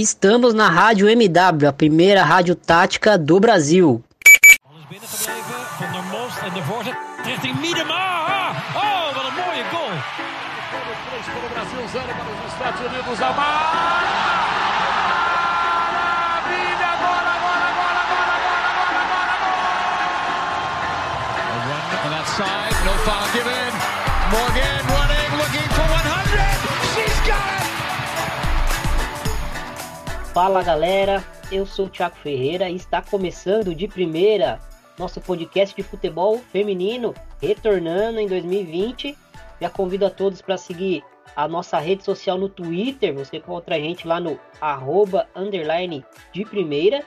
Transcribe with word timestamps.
Estamos 0.00 0.54
na 0.54 0.70
Rádio 0.70 1.08
MW, 1.08 1.66
a 1.66 1.72
primeira 1.72 2.22
rádio 2.22 2.54
tática 2.54 3.18
do 3.18 3.40
Brasil. 3.40 4.00
Van 24.30 24.77
Fala 30.40 30.62
galera, 30.62 31.24
eu 31.50 31.66
sou 31.66 31.86
o 31.86 31.88
Thiago 31.88 32.14
Ferreira 32.22 32.70
e 32.70 32.76
está 32.76 33.02
começando 33.02 33.74
de 33.74 33.88
primeira 33.88 34.60
nosso 34.96 35.20
podcast 35.20 35.74
de 35.74 35.82
futebol 35.82 36.38
feminino, 36.52 37.12
retornando 37.42 38.20
em 38.20 38.28
2020. 38.28 39.18
Já 39.60 39.68
convido 39.68 40.06
a 40.06 40.10
todos 40.10 40.40
para 40.40 40.56
seguir 40.56 41.02
a 41.34 41.48
nossa 41.48 41.80
rede 41.80 42.04
social 42.04 42.38
no 42.38 42.48
Twitter. 42.48 43.12
Você 43.14 43.38
encontra 43.38 43.74
a 43.74 43.80
gente 43.80 44.06
lá 44.06 44.20
no 44.20 44.38
arroba 44.60 45.26
underline 45.34 46.04
de 46.32 46.44
primeira. 46.44 47.02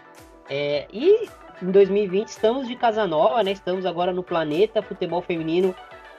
É, 0.49 0.85
e 0.91 1.29
em 1.63 1.71
2020 1.71 2.27
estamos 2.27 2.67
de 2.67 2.75
casa 2.75 3.07
nova, 3.07 3.41
né? 3.43 3.53
Estamos 3.53 3.85
agora 3.85 4.11
no 4.11 4.23
Planeta 4.23 4.81
Futebol 4.81 5.21
Feminino. 5.21 5.73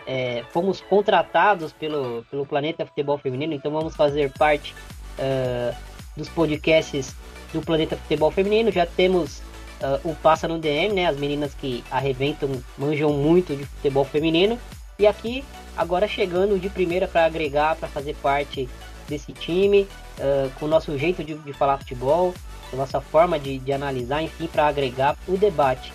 É, 0.06 0.44
fomos 0.48 0.80
contratados 0.80 1.74
pelo, 1.74 2.24
pelo 2.30 2.46
Planeta 2.46 2.86
Futebol 2.86 3.18
Feminino, 3.18 3.52
então 3.52 3.70
vamos 3.70 3.94
fazer 3.94 4.32
parte 4.32 4.74
uh, 5.18 5.91
dos 6.16 6.28
podcasts 6.28 7.14
do 7.52 7.60
Planeta 7.60 7.96
Futebol 7.96 8.30
Feminino. 8.30 8.70
Já 8.70 8.86
temos 8.86 9.38
uh, 9.82 10.08
o 10.08 10.14
Passa 10.14 10.48
no 10.48 10.58
DM, 10.58 10.94
né? 10.94 11.06
As 11.06 11.16
meninas 11.16 11.54
que 11.54 11.84
arrebentam, 11.90 12.62
manjam 12.78 13.12
muito 13.12 13.56
de 13.56 13.64
futebol 13.64 14.04
feminino. 14.04 14.58
E 14.98 15.06
aqui, 15.06 15.44
agora 15.76 16.06
chegando 16.06 16.58
de 16.58 16.68
primeira 16.68 17.08
para 17.08 17.24
agregar, 17.24 17.76
para 17.76 17.88
fazer 17.88 18.14
parte 18.16 18.68
desse 19.08 19.32
time, 19.32 19.88
uh, 20.18 20.50
com 20.58 20.66
o 20.66 20.68
nosso 20.68 20.96
jeito 20.96 21.24
de, 21.24 21.34
de 21.34 21.52
falar 21.52 21.78
futebol, 21.78 22.32
a 22.72 22.76
nossa 22.76 23.00
forma 23.00 23.38
de, 23.38 23.58
de 23.58 23.72
analisar, 23.72 24.22
enfim, 24.22 24.46
para 24.46 24.66
agregar 24.66 25.16
o 25.26 25.36
debate. 25.36 25.92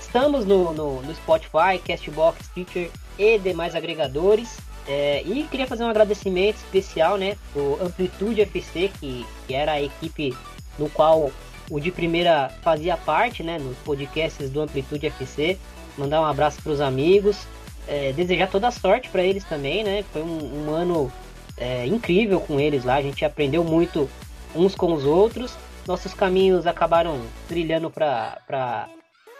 Estamos 0.00 0.44
no, 0.44 0.72
no, 0.74 1.02
no 1.02 1.14
Spotify, 1.14 1.78
Castbox, 1.84 2.46
Stitcher 2.46 2.90
e 3.18 3.38
demais 3.38 3.74
agregadores. 3.74 4.58
É, 4.86 5.22
e 5.22 5.44
queria 5.44 5.66
fazer 5.66 5.84
um 5.84 5.88
agradecimento 5.88 6.56
especial, 6.56 7.16
né, 7.16 7.36
pro 7.52 7.78
Amplitude 7.80 8.40
FC, 8.42 8.90
que, 8.98 9.24
que 9.46 9.54
era 9.54 9.72
a 9.72 9.82
equipe 9.82 10.36
no 10.78 10.88
qual 10.90 11.30
o 11.70 11.80
de 11.80 11.90
primeira 11.90 12.50
fazia 12.62 12.96
parte, 12.96 13.42
né, 13.42 13.58
nos 13.58 13.76
podcasts 13.78 14.50
do 14.50 14.60
Amplitude 14.60 15.06
FC. 15.06 15.58
Mandar 15.96 16.20
um 16.20 16.24
abraço 16.24 16.60
para 16.62 16.72
os 16.72 16.80
amigos, 16.80 17.46
é, 17.86 18.12
desejar 18.12 18.48
toda 18.48 18.70
sorte 18.70 19.08
para 19.08 19.22
eles 19.22 19.44
também, 19.44 19.84
né? 19.84 20.04
Foi 20.12 20.22
um, 20.22 20.66
um 20.66 20.70
ano 20.70 21.12
é, 21.56 21.86
incrível 21.86 22.40
com 22.40 22.58
eles 22.58 22.84
lá, 22.84 22.96
a 22.96 23.02
gente 23.02 23.24
aprendeu 23.24 23.62
muito 23.62 24.08
uns 24.54 24.74
com 24.74 24.92
os 24.92 25.04
outros. 25.04 25.56
Nossos 25.86 26.14
caminhos 26.14 26.66
acabaram 26.66 27.20
trilhando 27.48 27.90
para 27.90 28.88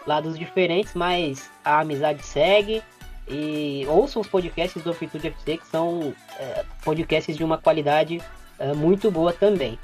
lados 0.05 0.37
diferentes, 0.37 0.93
mas 0.93 1.49
a 1.63 1.79
amizade 1.79 2.23
segue. 2.23 2.83
E 3.27 3.85
ouçam 3.87 4.21
os 4.21 4.27
podcasts 4.27 4.81
do 4.83 4.91
Amplitude 4.91 5.27
FC, 5.27 5.57
que 5.57 5.67
são 5.67 6.13
é, 6.37 6.65
podcasts 6.83 7.37
de 7.37 7.43
uma 7.43 7.57
qualidade 7.57 8.21
é, 8.59 8.73
muito 8.73 9.09
boa 9.09 9.31
também. 9.31 9.79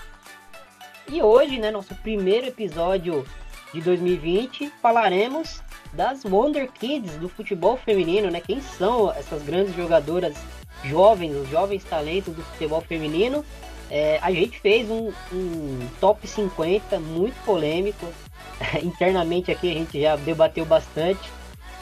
E 1.08 1.22
hoje, 1.22 1.58
né, 1.58 1.72
nosso 1.72 1.96
primeiro 1.96 2.48
episódio 2.48 3.26
de 3.74 3.82
2020, 3.82 4.72
falaremos 4.82 5.62
das 5.94 6.24
Wonder 6.24 6.72
Kids 6.72 7.16
do 7.18 7.28
futebol 7.30 7.78
feminino, 7.78 8.30
né? 8.30 8.42
Quem 8.42 8.62
são 8.62 9.12
essas 9.12 9.42
grandes 9.44 9.76
jogadoras 9.76 10.36
jovens, 10.84 11.36
os 11.36 11.50
jovens 11.50 11.84
talentos 11.84 12.36
do 12.36 12.44
futebol 12.44 12.82
feminino? 12.82 13.44
É, 13.90 14.20
a 14.22 14.32
gente 14.32 14.60
fez 14.60 14.90
um, 14.90 15.12
um, 15.34 15.88
top 16.00 16.28
50 16.28 17.00
muito 17.00 17.36
polêmico. 17.44 18.06
Internamente 18.84 19.52
aqui 19.52 19.72
a 19.72 19.74
gente 19.74 20.00
já 20.00 20.16
debateu 20.16 20.66
bastante. 20.66 21.20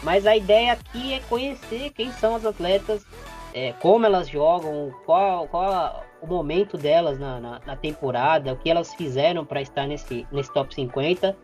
Mas 0.07 0.25
a 0.25 0.37
ideia 0.37 0.71
aqui 0.71 1.15
é 1.15 1.19
conhecer 1.27 1.89
quem 1.89 2.13
são 2.13 2.33
as 2.33 2.45
atletas, 2.45 3.05
é, 3.53 3.73
como 3.73 4.05
elas 4.05 4.29
jogam, 4.29 4.89
qual, 5.05 5.49
qual 5.49 6.05
o 6.21 6.25
momento 6.25 6.77
delas 6.77 7.19
na, 7.19 7.41
na, 7.41 7.61
na 7.65 7.75
temporada, 7.75 8.53
o 8.53 8.55
que 8.55 8.69
elas 8.69 8.93
fizeram 8.93 9.43
para 9.43 9.61
estar 9.61 9.85
nesse, 9.85 10.25
nesse 10.31 10.49
top 10.53 10.73
50. 10.73 11.35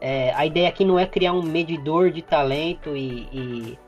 É, 0.00 0.34
a 0.34 0.44
ideia 0.44 0.68
aqui 0.68 0.84
não 0.84 0.98
é 0.98 1.06
criar 1.06 1.32
um 1.32 1.44
medidor 1.44 2.10
de 2.10 2.20
talento 2.20 2.96
e, 2.96 3.28
e, 3.32 3.78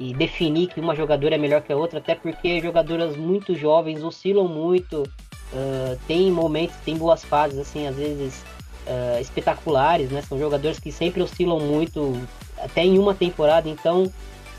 e, 0.00 0.14
definir 0.14 0.66
que 0.66 0.80
uma 0.80 0.96
jogadora 0.96 1.36
é 1.36 1.38
melhor 1.38 1.62
que 1.62 1.72
a 1.72 1.76
outra, 1.76 2.00
até 2.00 2.16
porque 2.16 2.60
jogadoras 2.60 3.16
muito 3.16 3.54
jovens 3.54 4.02
oscilam 4.02 4.48
muito, 4.48 5.02
uh, 5.04 5.96
tem 6.08 6.28
momentos, 6.32 6.74
tem 6.84 6.96
boas 6.96 7.24
fases, 7.24 7.56
assim, 7.56 7.86
às 7.86 7.94
vezes 7.94 8.44
uh, 8.88 9.20
espetaculares, 9.20 10.10
né? 10.10 10.22
São 10.22 10.36
jogadores 10.36 10.80
que 10.80 10.90
sempre 10.90 11.22
oscilam 11.22 11.60
muito, 11.60 12.20
até 12.58 12.84
em 12.84 12.98
uma 12.98 13.14
temporada, 13.14 13.68
então 13.68 14.12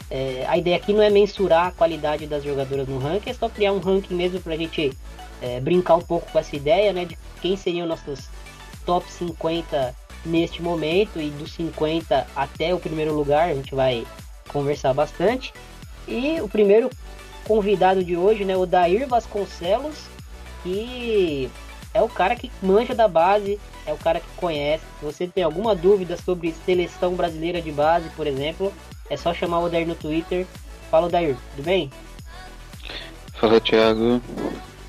é, 0.09 0.45
a 0.47 0.57
ideia 0.57 0.77
aqui 0.77 0.93
não 0.93 1.01
é 1.01 1.09
mensurar 1.09 1.67
a 1.67 1.71
qualidade 1.71 2.25
das 2.27 2.43
jogadoras 2.43 2.87
no 2.87 2.97
ranking, 2.97 3.29
é 3.29 3.33
só 3.33 3.49
criar 3.49 3.73
um 3.73 3.79
ranking 3.79 4.15
mesmo 4.15 4.39
para 4.39 4.53
a 4.53 4.57
gente 4.57 4.95
é, 5.41 5.59
brincar 5.59 5.95
um 5.95 6.01
pouco 6.01 6.31
com 6.31 6.39
essa 6.39 6.55
ideia, 6.55 6.93
né? 6.93 7.05
De 7.05 7.17
quem 7.41 7.57
seriam 7.57 7.85
nossos 7.85 8.29
top 8.85 9.11
50 9.11 9.93
neste 10.25 10.61
momento 10.61 11.19
e 11.19 11.29
dos 11.29 11.51
50 11.53 12.27
até 12.35 12.73
o 12.73 12.79
primeiro 12.79 13.13
lugar, 13.13 13.49
a 13.49 13.53
gente 13.53 13.75
vai 13.75 14.05
conversar 14.47 14.93
bastante. 14.93 15.53
E 16.07 16.39
o 16.41 16.47
primeiro 16.47 16.89
convidado 17.45 18.03
de 18.03 18.15
hoje, 18.15 18.43
né, 18.45 18.55
o 18.55 18.65
Dair 18.65 19.07
Vasconcelos, 19.07 20.05
que 20.63 21.49
é 21.97 22.01
o 22.01 22.07
cara 22.07 22.35
que 22.35 22.51
manja 22.61 22.93
da 22.93 23.07
base, 23.07 23.59
é 23.83 23.91
o 23.91 23.97
cara 23.97 24.19
que 24.19 24.27
conhece. 24.35 24.83
Se 24.99 25.05
você 25.05 25.27
tem 25.27 25.43
alguma 25.43 25.73
dúvida 25.73 26.15
sobre 26.15 26.53
seleção 26.63 27.15
brasileira 27.15 27.59
de 27.59 27.71
base, 27.71 28.07
por 28.11 28.27
exemplo, 28.27 28.71
é 29.09 29.17
só 29.17 29.33
chamar 29.33 29.61
o 29.61 29.69
Dair 29.69 29.87
no 29.87 29.95
Twitter. 29.95 30.45
Fala, 30.91 31.09
Dair, 31.09 31.35
tudo 31.55 31.65
bem? 31.65 31.91
Fala, 33.33 33.59
Thiago. 33.59 34.21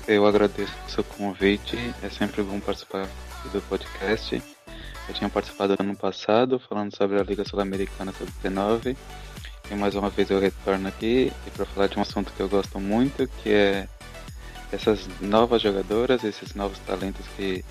Eu 0.07 0.27
agradeço 0.27 0.71
o 0.87 0.91
seu 0.91 1.03
convite. 1.03 1.77
É 2.03 2.09
sempre 2.09 2.43
bom 2.43 2.59
participar 2.59 3.07
do 3.51 3.59
podcast. 3.63 4.39
Eu 5.07 5.13
tinha 5.15 5.29
participado 5.31 5.75
ano 5.79 5.95
passado, 5.95 6.59
falando 6.59 6.95
sobre 6.95 7.19
a 7.19 7.23
Liga 7.23 7.43
Sul-Americana 7.43 8.13
Sub-19. 8.13 8.95
E 9.71 9.73
mais 9.73 9.95
uma 9.95 10.11
vez 10.11 10.29
eu 10.29 10.39
retorno 10.39 10.87
aqui 10.87 11.33
para 11.55 11.65
falar 11.65 11.87
de 11.87 11.97
um 11.97 12.03
assunto 12.03 12.31
que 12.33 12.39
eu 12.39 12.47
gosto 12.47 12.79
muito, 12.79 13.27
que 13.41 13.49
é 13.51 13.87
essas 14.71 15.07
novas 15.19 15.61
jogadoras, 15.61 16.23
esses 16.23 16.53
novos 16.53 16.77
talentos 16.79 17.25
que 17.35 17.63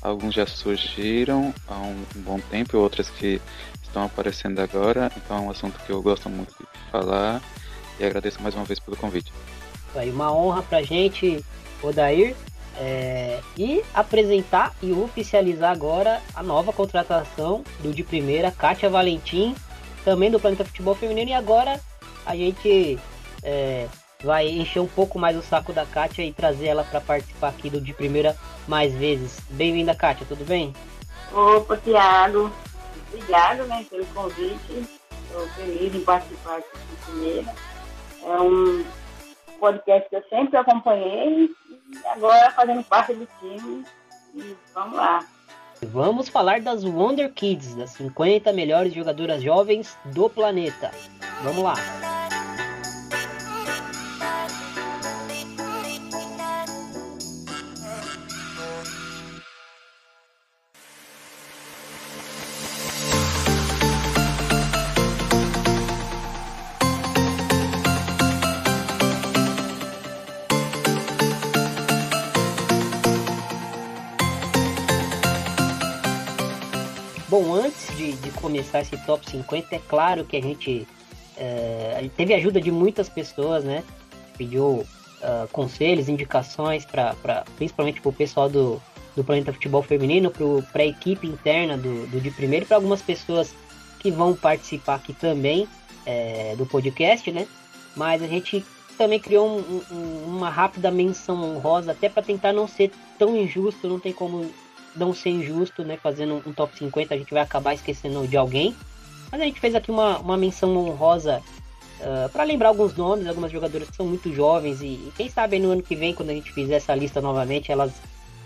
alguns 0.00 0.34
já 0.34 0.46
surgiram 0.46 1.54
há 1.68 1.74
um, 1.74 2.04
bom 2.16 2.38
tempo, 2.38 2.76
outras 2.76 3.08
que 3.08 3.40
estão 3.82 4.04
aparecendo 4.04 4.58
agora. 4.60 5.10
Então 5.16 5.36
é 5.36 5.40
um 5.40 5.50
assunto 5.50 5.78
que 5.84 5.90
eu 5.90 6.02
gosto 6.02 6.28
muito 6.28 6.52
de 6.58 6.90
falar 6.90 7.40
e 7.98 8.04
agradeço 8.04 8.42
mais 8.42 8.54
uma 8.54 8.64
vez 8.64 8.78
pelo 8.78 8.96
convite. 8.96 9.32
Aí 9.94 10.10
uma 10.10 10.32
honra 10.32 10.62
pra 10.62 10.82
gente, 10.82 11.44
Odair. 11.82 12.34
É, 12.78 13.38
e 13.54 13.82
apresentar 13.92 14.74
e 14.82 14.92
oficializar 14.92 15.70
agora 15.70 16.22
a 16.34 16.42
nova 16.42 16.72
contratação 16.72 17.62
do 17.80 17.92
de 17.92 18.02
primeira, 18.02 18.50
Kátia 18.50 18.88
Valentim, 18.88 19.54
também 20.06 20.30
do 20.30 20.40
Planeta 20.40 20.64
Futebol 20.64 20.94
Feminino. 20.94 21.30
E 21.30 21.34
agora 21.34 21.78
a 22.24 22.34
gente 22.34 22.98
é, 23.42 23.86
vai 24.22 24.48
encher 24.48 24.80
um 24.80 24.86
pouco 24.86 25.18
mais 25.18 25.36
o 25.36 25.42
saco 25.42 25.72
da 25.72 25.84
Kátia 25.84 26.22
e 26.22 26.32
trazer 26.32 26.66
ela 26.66 26.84
para 26.84 27.00
participar 27.00 27.48
aqui 27.48 27.68
do 27.68 27.80
de 27.80 27.92
primeira 27.92 28.36
mais 28.66 28.94
vezes. 28.94 29.40
Bem-vinda, 29.50 29.94
Kátia, 29.94 30.26
tudo 30.28 30.44
bem? 30.44 30.74
Opa, 31.32 31.76
Thiago. 31.76 32.50
Obrigado 33.08 33.64
né, 33.64 33.84
pelo 33.90 34.06
convite. 34.06 34.88
Estou 35.26 35.46
feliz 35.48 35.94
em 35.94 36.00
participar 36.00 36.58
aqui 36.58 36.78
de 36.78 36.96
primeira. 37.04 37.54
É 38.24 38.40
um 38.40 38.84
podcast 39.58 40.08
que 40.08 40.16
eu 40.16 40.22
sempre 40.28 40.56
acompanhei 40.56 41.44
e 41.46 42.06
agora 42.06 42.50
fazendo 42.52 42.82
parte 42.84 43.14
do 43.14 43.28
time. 43.40 43.84
E 44.34 44.56
vamos 44.74 44.96
lá. 44.96 45.26
Vamos 45.82 46.28
falar 46.28 46.60
das 46.60 46.84
Wonder 46.84 47.32
Kids, 47.32 47.74
das 47.74 47.90
50 47.90 48.52
melhores 48.52 48.94
jogadoras 48.94 49.42
jovens 49.42 49.98
do 50.06 50.30
planeta. 50.30 50.92
Vamos 51.42 51.64
lá. 51.64 51.74
Bom, 77.32 77.54
antes 77.54 77.96
de, 77.96 78.12
de 78.12 78.30
começar 78.32 78.82
esse 78.82 78.94
top 79.06 79.24
50, 79.30 79.74
é 79.74 79.78
claro 79.88 80.22
que 80.22 80.36
a 80.36 80.42
gente 80.42 80.86
é, 81.38 82.10
teve 82.14 82.34
ajuda 82.34 82.60
de 82.60 82.70
muitas 82.70 83.08
pessoas, 83.08 83.64
né? 83.64 83.82
Pediu 84.36 84.66
uh, 84.66 85.48
conselhos, 85.50 86.10
indicações, 86.10 86.84
pra, 86.84 87.14
pra, 87.22 87.42
principalmente 87.56 88.02
para 88.02 88.10
o 88.10 88.12
pessoal 88.12 88.50
do, 88.50 88.82
do 89.16 89.24
Planeta 89.24 89.50
Futebol 89.50 89.82
Feminino, 89.82 90.30
para 90.70 90.82
a 90.82 90.86
equipe 90.86 91.26
interna 91.26 91.78
do, 91.78 92.06
do 92.08 92.20
de 92.20 92.30
primeiro, 92.30 92.66
para 92.66 92.76
algumas 92.76 93.00
pessoas 93.00 93.54
que 93.98 94.10
vão 94.10 94.34
participar 94.34 94.96
aqui 94.96 95.14
também 95.14 95.66
é, 96.04 96.54
do 96.58 96.66
podcast, 96.66 97.32
né? 97.32 97.48
Mas 97.96 98.22
a 98.22 98.26
gente 98.26 98.62
também 98.98 99.18
criou 99.18 99.48
um, 99.48 99.80
um, 99.90 100.36
uma 100.36 100.50
rápida 100.50 100.90
menção 100.90 101.42
honrosa, 101.42 101.92
até 101.92 102.10
para 102.10 102.22
tentar 102.22 102.52
não 102.52 102.68
ser 102.68 102.92
tão 103.18 103.34
injusto, 103.34 103.88
não 103.88 103.98
tem 103.98 104.12
como 104.12 104.50
não 104.94 105.14
ser 105.14 105.30
injusto, 105.30 105.84
né? 105.84 105.96
Fazendo 105.96 106.42
um 106.46 106.52
top 106.52 106.76
50, 106.76 107.14
a 107.14 107.18
gente 107.18 107.32
vai 107.32 107.42
acabar 107.42 107.74
esquecendo 107.74 108.26
de 108.26 108.36
alguém. 108.36 108.74
Mas 109.30 109.40
a 109.40 109.44
gente 109.44 109.60
fez 109.60 109.74
aqui 109.74 109.90
uma, 109.90 110.18
uma 110.18 110.36
menção 110.36 110.76
honrosa 110.76 111.42
uh, 112.00 112.26
ah, 112.26 112.30
para 112.30 112.44
lembrar 112.44 112.68
alguns 112.68 112.94
nomes, 112.94 113.26
algumas 113.26 113.50
jogadoras 113.50 113.88
que 113.88 113.96
são 113.96 114.06
muito 114.06 114.32
jovens 114.34 114.82
e, 114.82 114.86
e, 114.86 115.12
quem 115.16 115.30
sabe 115.30 115.58
no 115.58 115.70
ano 115.70 115.82
que 115.82 115.96
vem, 115.96 116.14
quando 116.14 116.30
a 116.30 116.34
gente 116.34 116.52
fizer 116.52 116.74
essa 116.74 116.94
lista 116.94 117.20
novamente, 117.20 117.72
elas 117.72 117.92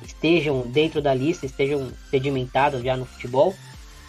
estejam 0.04 0.60
dentro 0.60 1.02
da 1.02 1.12
lista, 1.12 1.44
estejam 1.44 1.90
sedimentadas 2.08 2.82
já 2.82 2.96
no 2.96 3.04
futebol. 3.04 3.52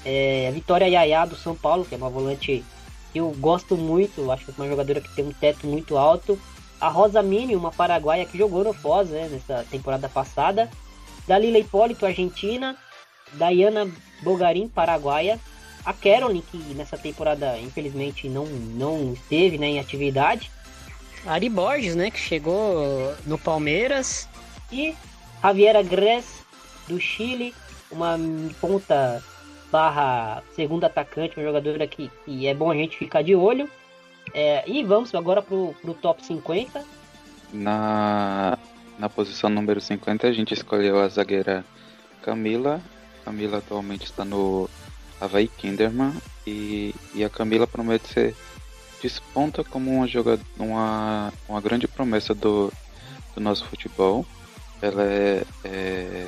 É, 0.06 0.48
a 0.48 0.52
Vitória 0.52 0.86
Yaya 0.86 1.26
do 1.26 1.36
São 1.36 1.56
Paulo, 1.56 1.84
que 1.84 1.96
é 1.96 1.98
uma 1.98 2.10
volante 2.10 2.64
que 3.12 3.20
eu 3.20 3.32
gosto 3.40 3.76
muito, 3.76 4.32
acho 4.32 4.46
que 4.46 4.52
é 4.52 4.54
uma 4.58 4.70
jogadora 4.70 5.02
que 5.02 5.14
tem 5.16 5.26
um 5.26 5.34
teto 5.34 5.66
muito 5.66 5.98
alto. 5.98 6.40
A 6.80 6.90
Rosa 6.90 7.24
Mini, 7.24 7.56
uma 7.56 7.72
paraguaia 7.72 8.26
que 8.26 8.38
jogou 8.38 8.64
no 8.64 8.74
Foz 8.74 9.10
né, 9.10 9.28
nessa 9.32 9.66
temporada 9.72 10.08
passada. 10.08 10.70
Dalila 11.28 11.60
Hipólito, 11.60 12.06
Argentina. 12.06 12.76
Dayana 13.34 13.90
Bogarin, 14.24 14.70
paraguaia 14.70 15.40
a 15.88 15.94
Carolyn, 15.94 16.42
que 16.42 16.58
nessa 16.74 16.98
temporada 16.98 17.58
infelizmente 17.60 18.28
não, 18.28 18.46
não 18.46 19.14
esteve 19.14 19.58
né, 19.58 19.68
em 19.68 19.80
atividade. 19.80 20.52
Ari 21.26 21.48
Borges, 21.48 21.96
né, 21.96 22.12
que 22.12 22.20
chegou 22.20 23.16
no 23.26 23.38
Palmeiras. 23.38 24.28
E 24.72 24.94
Javiera 25.42 25.82
Gress, 25.82 26.44
do 26.90 27.00
Chile, 27.00 27.56
uma 27.90 28.18
ponta 28.60 29.24
barra 29.72 30.44
segunda 30.56 30.88
atacante, 30.88 31.38
uma 31.38 31.46
jogadora 31.46 31.88
que, 31.88 32.12
que 32.26 32.48
é 32.48 32.54
bom 32.54 32.70
a 32.70 32.76
gente 32.76 32.98
ficar 32.98 33.22
de 33.22 33.34
olho. 33.34 33.70
É, 34.34 34.70
e 34.70 34.84
vamos 34.84 35.16
agora 35.16 35.42
pro, 35.42 35.74
pro 35.82 35.94
top 35.94 36.26
50. 36.26 36.84
Na, 37.54 38.58
na 38.98 39.10
posição 39.10 39.50
número 39.50 39.80
50 39.80 40.28
a 40.28 40.32
gente 40.32 40.54
escolheu 40.54 41.00
a 41.00 41.08
zagueira 41.08 41.64
Camila. 42.22 42.82
Camila 43.24 43.58
atualmente 43.60 44.06
está 44.06 44.24
no 44.26 44.70
Havaí 45.20 45.48
Kinderman 45.48 46.14
e, 46.46 46.94
e 47.14 47.24
a 47.24 47.30
Camila 47.30 47.68
promete 47.68 48.08
ser 48.08 48.36
desponta 49.02 49.64
como 49.64 49.92
uma 49.92 50.08
jogadora, 50.08 50.48
uma, 50.58 51.32
uma 51.48 51.62
grande 51.62 51.88
promessa 51.88 52.34
do, 52.34 52.72
do 53.36 53.42
nosso 53.42 53.66
futebol. 53.66 54.26
Ela 54.82 55.04
é, 55.04 55.44
é 55.64 56.28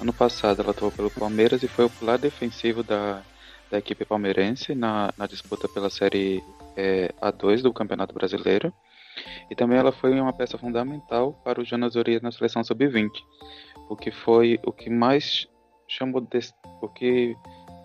ano 0.00 0.12
passado 0.12 0.60
ela 0.60 0.72
atuou 0.72 0.90
pelo 0.90 1.10
Palmeiras 1.10 1.62
e 1.62 1.68
foi 1.68 1.84
o 1.84 1.90
pilar 1.90 2.18
defensivo 2.18 2.82
da, 2.82 3.22
da 3.70 3.78
equipe 3.78 4.04
palmeirense 4.04 4.74
na, 4.74 5.12
na 5.16 5.26
disputa 5.26 5.68
pela 5.68 5.88
série 5.88 6.42
é, 6.76 7.12
A2 7.20 7.62
do 7.62 7.72
Campeonato 7.72 8.14
Brasileiro. 8.14 8.72
E 9.50 9.54
também 9.54 9.78
ela 9.78 9.92
foi 9.92 10.18
uma 10.18 10.32
peça 10.32 10.56
fundamental 10.56 11.32
para 11.44 11.60
o 11.60 11.64
Jonas 11.64 11.94
Urias 11.94 12.22
na 12.22 12.32
seleção 12.32 12.64
sub-20, 12.64 13.10
o 13.88 13.96
que 13.96 14.10
foi 14.10 14.58
o 14.64 14.72
que 14.72 14.88
mais 14.88 15.46
chamou 15.86 16.20
de, 16.20 16.40
o 16.80 16.88
que 16.88 17.36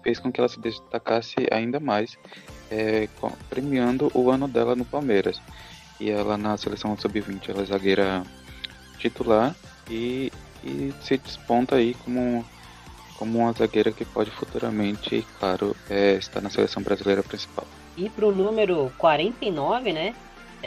fez 0.03 0.19
com 0.19 0.31
que 0.31 0.39
ela 0.39 0.47
se 0.47 0.59
destacasse 0.61 1.35
ainda 1.51 1.79
mais, 1.79 2.17
é, 2.71 3.09
premiando 3.49 4.09
o 4.13 4.29
ano 4.31 4.47
dela 4.47 4.75
no 4.75 4.85
Palmeiras. 4.85 5.41
E 5.99 6.09
ela 6.09 6.37
na 6.37 6.55
seleção 6.55 6.95
sub-20 6.95 7.49
ela 7.49 7.63
é 7.63 7.65
zagueira 7.65 8.23
titular 8.99 9.55
e, 9.89 10.31
e 10.63 10.93
se 11.01 11.17
desponta 11.17 11.75
aí 11.75 11.93
como, 12.05 12.45
como 13.17 13.39
uma 13.39 13.51
zagueira 13.51 13.91
que 13.91 14.05
pode 14.05 14.31
futuramente, 14.31 15.25
claro, 15.39 15.75
é, 15.89 16.13
estar 16.13 16.41
na 16.41 16.49
seleção 16.49 16.81
brasileira 16.81 17.23
principal. 17.23 17.65
E 17.97 18.09
para 18.09 18.27
o 18.27 18.31
número 18.31 18.91
49, 18.97 19.91
né? 19.91 20.15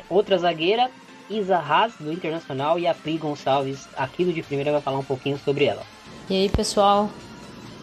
Outra 0.08 0.38
zagueira, 0.38 0.90
Isa 1.28 1.58
Haas, 1.58 1.94
do 1.98 2.12
Internacional, 2.12 2.78
e 2.78 2.86
a 2.86 2.94
Pri 2.94 3.18
Gonçalves, 3.18 3.88
aqui 3.96 4.24
do 4.24 4.32
De 4.32 4.42
Primeira, 4.42 4.72
vai 4.72 4.80
falar 4.80 4.98
um 4.98 5.04
pouquinho 5.04 5.38
sobre 5.38 5.64
ela. 5.64 5.82
E 6.28 6.34
aí, 6.34 6.48
pessoal, 6.48 7.10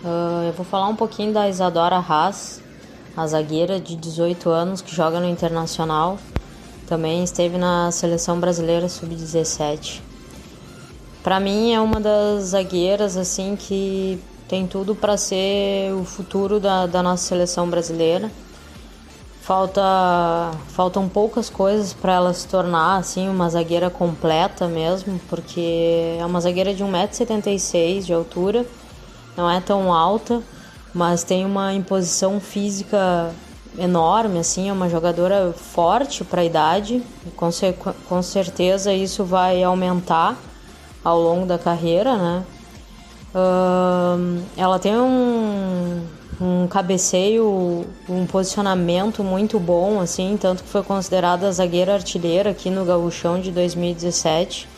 Uh, 0.04 0.46
eu 0.48 0.54
vou 0.54 0.66
falar 0.66 0.88
um 0.88 0.96
pouquinho 0.96 1.34
da 1.34 1.50
Isadora 1.50 1.96
Haas, 1.96 2.62
a 3.16 3.26
zagueira 3.26 3.80
de 3.80 3.96
18 3.96 4.50
anos 4.50 4.82
que 4.82 4.96
joga 4.96 5.20
no 5.20 5.28
Internacional. 5.28 6.20
Também 6.88 7.24
esteve 7.24 7.58
na 7.58 7.92
seleção 7.92 8.40
brasileira 8.40 8.88
sub-17. 8.88 10.02
Para 11.24 11.40
mim 11.40 11.74
é 11.74 11.82
uma 11.82 12.00
das 12.00 12.46
zagueiras 12.46 13.18
assim 13.18 13.56
que 13.56 14.22
tem 14.48 14.66
tudo 14.66 14.96
para 14.96 15.18
ser 15.18 15.94
o 15.94 16.06
futuro 16.06 16.60
da, 16.60 16.86
da 16.86 17.04
nossa 17.04 17.24
seleção 17.24 17.70
brasileira. 17.70 18.32
Falta, 19.48 20.52
faltam 20.68 21.08
poucas 21.08 21.50
coisas 21.50 21.94
para 21.94 22.12
ela 22.12 22.34
se 22.34 22.46
tornar 22.46 22.98
assim 22.98 23.30
uma 23.30 23.50
zagueira 23.50 23.90
completa 23.90 24.68
mesmo, 24.68 25.22
porque 25.30 26.18
é 26.20 26.26
uma 26.26 26.42
zagueira 26.42 26.74
de 26.74 26.84
1,76m 26.84 28.04
de 28.04 28.12
altura 28.12 28.66
não 29.38 29.50
é 29.50 29.62
tão 29.62 29.94
alta, 29.94 30.44
mas 30.94 31.24
tem 31.24 31.46
uma 31.46 31.72
imposição 31.74 32.42
física 32.42 33.32
enorme, 33.78 34.40
assim, 34.40 34.68
é 34.68 34.74
uma 34.74 34.90
jogadora 34.90 35.54
forte 35.54 36.26
para 36.26 36.42
a 36.42 36.46
idade, 36.46 37.02
com, 37.38 37.50
com 38.10 38.22
certeza 38.22 38.92
isso 38.92 39.24
vai 39.24 39.64
aumentar 39.64 40.36
ao 41.02 41.22
longo 41.22 41.46
da 41.46 41.58
carreira, 41.58 42.18
né? 42.18 42.44
Uh, 43.34 44.44
ela 44.58 44.78
tem 44.78 44.98
um, 44.98 46.04
um 46.40 46.68
cabeceio, 46.68 47.86
um 48.08 48.26
posicionamento 48.26 49.24
muito 49.24 49.60
bom, 49.60 50.00
assim, 50.00 50.38
tanto 50.40 50.64
que 50.64 50.70
foi 50.70 50.84
considerada 50.84 51.52
zagueira 51.52 51.94
artilheira 51.94 52.52
aqui 52.52 52.70
no 52.70 52.86
Gauchão 52.86 53.40
de 53.40 53.52
2017 53.52 54.78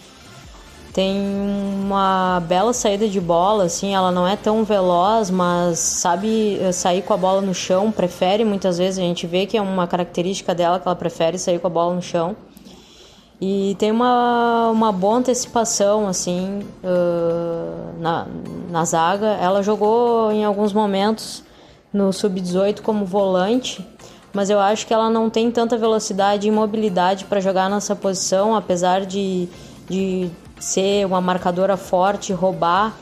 tem 0.94 1.18
uma 1.18 2.42
bela 2.48 2.74
saída 2.74 3.08
de 3.08 3.22
bola, 3.22 3.66
assim, 3.66 3.94
ela 3.94 4.12
não 4.12 4.28
é 4.28 4.36
tão 4.36 4.64
veloz, 4.64 5.30
mas 5.30 5.80
sabe 5.80 6.60
sair 6.74 7.04
com 7.04 7.14
a 7.14 7.18
bola 7.18 7.42
no 7.42 7.54
chão, 7.54 7.92
prefere 7.92 8.44
muitas 8.44 8.78
vezes, 8.78 9.00
a 9.00 9.04
gente 9.04 9.28
vê 9.28 9.46
que 9.46 9.56
é 9.58 9.62
uma 9.62 9.88
característica 9.88 10.54
dela 10.54 10.80
que 10.80 10.88
ela 10.88 10.96
prefere 10.96 11.38
sair 11.38 11.60
com 11.60 11.68
a 11.68 11.70
bola 11.70 11.96
no 11.96 12.02
chão. 12.02 12.36
E 13.40 13.76
tem 13.80 13.92
uma, 13.92 14.70
uma 14.70 14.92
boa 14.92 15.20
antecipação, 15.20 16.06
assim, 16.06 16.60
uh, 16.84 17.98
na, 17.98 18.28
na 18.70 18.84
zaga. 18.84 19.28
Ela 19.42 19.64
jogou 19.64 20.30
em 20.30 20.44
alguns 20.44 20.74
momentos 20.74 21.42
no 21.94 22.14
sub-18 22.14 22.82
como 22.82 23.06
volante, 23.06 23.86
mas 24.34 24.50
eu 24.50 24.60
acho 24.60 24.86
que 24.86 24.94
ela 24.94 25.10
não 25.10 25.30
tem 25.30 25.50
tanta 25.52 25.78
velocidade 25.78 26.48
e 26.48 26.52
mobilidade 26.52 27.26
para 27.26 27.40
jogar 27.40 27.70
nessa 27.70 27.96
posição, 27.96 28.56
apesar 28.56 29.06
de, 29.06 29.48
de 29.90 30.30
ser 30.60 31.06
uma 31.06 31.20
marcadora 31.20 31.76
forte, 31.76 32.32
roubar, 32.32 32.96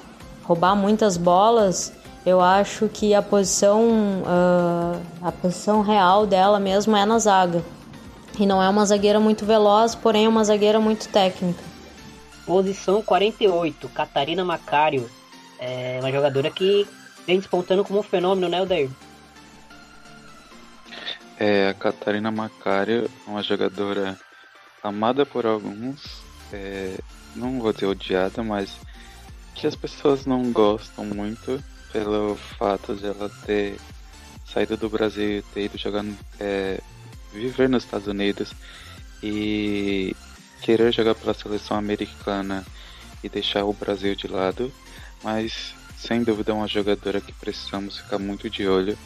roubar 0.43 0.75
muitas 0.75 1.17
bolas, 1.17 1.91
eu 2.25 2.41
acho 2.41 2.87
que 2.89 3.13
a 3.13 3.21
posição, 3.21 3.81
uh, 4.23 5.01
a 5.21 5.31
posição 5.31 5.81
real 5.81 6.25
dela 6.25 6.59
mesmo 6.59 6.95
é 6.95 7.05
na 7.05 7.19
zaga. 7.19 7.63
E 8.39 8.45
não 8.45 8.61
é 8.61 8.69
uma 8.69 8.85
zagueira 8.85 9.19
muito 9.19 9.45
veloz, 9.45 9.95
porém 9.95 10.25
é 10.25 10.29
uma 10.29 10.43
zagueira 10.43 10.79
muito 10.79 11.07
técnica. 11.09 11.63
Posição 12.45 13.01
48, 13.01 13.89
Catarina 13.89 14.43
Macário. 14.43 15.09
É 15.59 15.99
uma 16.01 16.11
jogadora 16.11 16.51
que 16.51 16.85
vem 17.27 17.37
despontando 17.37 17.83
como 17.83 17.99
um 17.99 18.03
fenômeno, 18.03 18.47
né, 18.47 18.61
Odair? 18.61 18.89
É, 21.37 21.67
a 21.69 21.73
Catarina 21.73 22.31
Macário 22.31 23.05
é 23.05 23.29
uma 23.29 23.43
jogadora 23.43 24.17
amada 24.81 25.25
por 25.25 25.45
alguns, 25.45 26.23
é, 26.51 26.97
não 27.35 27.59
vou 27.59 27.73
dizer 27.73 27.85
odiada, 27.85 28.41
mas 28.41 28.75
que 29.53 29.67
as 29.67 29.75
pessoas 29.75 30.25
não 30.25 30.51
gostam 30.51 31.05
muito 31.05 31.61
pelo 31.91 32.35
fato 32.35 32.95
de 32.95 33.05
ela 33.05 33.29
ter 33.45 33.77
saído 34.45 34.77
do 34.77 34.89
Brasil 34.89 35.39
e 35.39 35.41
ter 35.41 35.65
ido 35.65 35.77
jogar, 35.77 36.05
é, 36.39 36.79
viver 37.33 37.67
nos 37.69 37.83
Estados 37.83 38.07
Unidos 38.07 38.53
e 39.21 40.15
querer 40.61 40.91
jogar 40.93 41.13
pela 41.15 41.33
seleção 41.33 41.77
americana 41.77 42.65
e 43.23 43.29
deixar 43.29 43.65
o 43.65 43.73
Brasil 43.73 44.15
de 44.15 44.27
lado, 44.27 44.71
mas 45.23 45.76
sem 45.97 46.23
dúvida 46.23 46.51
é 46.51 46.55
uma 46.55 46.67
jogadora 46.67 47.19
que 47.19 47.33
precisamos 47.33 47.97
ficar 47.97 48.19
muito 48.19 48.49
de 48.49 48.67
olho. 48.67 48.97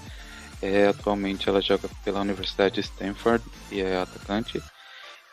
É, 0.61 0.87
atualmente 0.87 1.49
ela 1.49 1.61
joga 1.61 1.89
pela 2.03 2.21
Universidade 2.21 2.75
de 2.75 2.81
Stanford 2.81 3.43
e 3.71 3.81
é 3.81 3.97
atacante. 3.97 4.61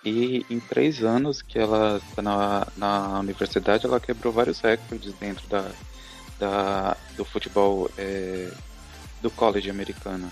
E 0.05 0.47
em 0.49 0.61
três 0.61 1.03
anos 1.03 1.43
que 1.43 1.59
ela 1.59 2.01
está 2.09 2.23
na, 2.23 2.67
na 2.77 3.19
universidade, 3.19 3.85
ela 3.85 3.99
quebrou 3.99 4.33
vários 4.33 4.61
recordes 4.61 5.13
dentro 5.15 5.47
da, 5.49 5.71
da, 6.39 6.97
do 7.17 7.25
futebol 7.25 7.91
é, 7.99 8.51
do 9.21 9.31
college 9.31 9.69
americano. 9.69 10.31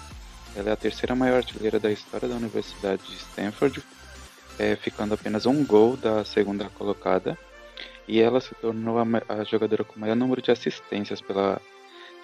Ela 0.54 0.70
é 0.70 0.72
a 0.72 0.76
terceira 0.76 1.14
maior 1.14 1.38
artilheira 1.38 1.80
da 1.80 1.90
história 1.90 2.28
da 2.28 2.36
Universidade 2.36 3.02
de 3.02 3.16
Stanford, 3.16 3.82
é, 4.58 4.76
ficando 4.76 5.12
apenas 5.12 5.44
um 5.44 5.64
gol 5.64 5.96
da 5.96 6.24
segunda 6.24 6.70
colocada. 6.70 7.36
E 8.08 8.20
ela 8.20 8.40
se 8.40 8.54
tornou 8.54 8.98
a, 8.98 9.04
a 9.28 9.44
jogadora 9.44 9.84
com 9.84 9.98
maior 9.98 10.16
número 10.16 10.40
de 10.40 10.50
assistências 10.50 11.20
pela, 11.20 11.60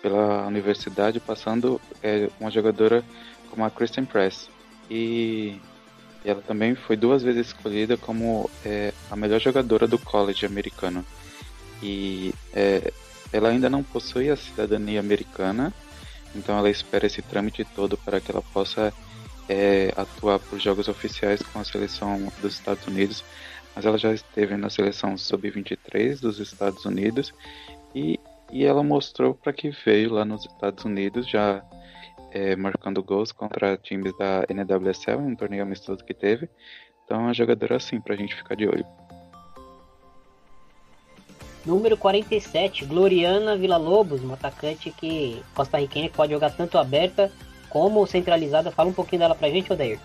pela 0.01 0.47
universidade, 0.47 1.19
passando 1.21 1.81
é, 2.03 2.29
uma 2.39 2.51
jogadora 2.51 3.05
como 3.51 3.65
a 3.65 3.71
Kristen 3.71 4.05
Press. 4.05 4.49
E, 4.89 5.61
e 6.25 6.31
ela 6.31 6.43
também 6.43 6.75
foi 6.75 6.97
duas 6.97 7.23
vezes 7.23 7.49
escolhida 7.49 7.97
como 7.97 8.49
é, 8.65 8.93
a 9.11 9.17
melhor 9.17 9.41
jogadora 9.41 9.87
do 9.87 9.99
college 9.99 10.47
americano. 10.47 11.05
E 11.83 12.33
é, 12.53 12.93
ela 13.33 13.49
ainda 13.49 13.69
não 13.69 13.83
possui 13.83 14.31
a 14.31 14.37
cidadania 14.37 15.01
americana, 15.01 15.73
então 16.35 16.57
ela 16.57 16.71
espera 16.71 17.07
esse 17.07 17.23
trâmite 17.23 17.65
todo 17.65 17.97
para 17.97 18.21
que 18.21 18.31
ela 18.31 18.43
possa 18.43 18.93
é, 19.49 19.93
atuar 19.97 20.39
por 20.39 20.59
jogos 20.59 20.89
oficiais 20.89 21.43
com 21.43 21.59
a 21.59 21.65
seleção 21.65 22.33
dos 22.41 22.55
Estados 22.55 22.87
Unidos. 22.87 23.25
Mas 23.75 23.87
ela 23.87 23.97
já 23.97 24.13
esteve 24.13 24.57
na 24.57 24.69
seleção 24.69 25.17
sub-23 25.17 26.21
dos 26.21 26.39
Estados 26.39 26.85
Unidos 26.85 27.33
e, 27.95 28.19
e 28.51 28.65
ela 28.65 28.83
mostrou 28.83 29.35
para 29.35 29.53
que 29.53 29.71
veio 29.71 30.13
lá 30.13 30.25
nos 30.25 30.45
Estados 30.45 30.85
Unidos, 30.85 31.29
já 31.29 31.65
é, 32.31 32.57
marcando 32.57 33.03
gols 33.03 33.33
contra 33.33 33.77
times 33.77 34.17
da 34.17 34.45
NWSL, 34.49 35.19
um 35.19 35.37
torneio 35.37 35.63
amistoso 35.63 36.05
que 36.05 36.15
teve. 36.15 36.49
Então 37.05 37.19
é 37.19 37.25
uma 37.25 37.35
jogadora 37.35 37.77
assim 37.77 38.01
para 38.01 38.15
a 38.15 38.17
gente 38.17 38.35
ficar 38.35 38.55
de 38.55 38.67
olho. 38.67 38.87
Número 41.65 41.97
47, 41.97 42.85
Gloriana 42.87 43.57
Villa-Lobos, 43.57 44.23
uma 44.23 44.35
atacante 44.35 44.91
que 44.91 45.41
costarriquenha 45.55 46.09
que 46.09 46.17
pode 46.17 46.33
jogar 46.33 46.51
tanto 46.51 46.77
aberta 46.77 47.31
como 47.69 48.07
centralizada. 48.07 48.71
Fala 48.71 48.91
um 48.91 48.93
pouquinho 48.93 49.21
dela 49.21 49.35
pra 49.35 49.49
gente, 49.49 49.73
Odair. 49.73 50.01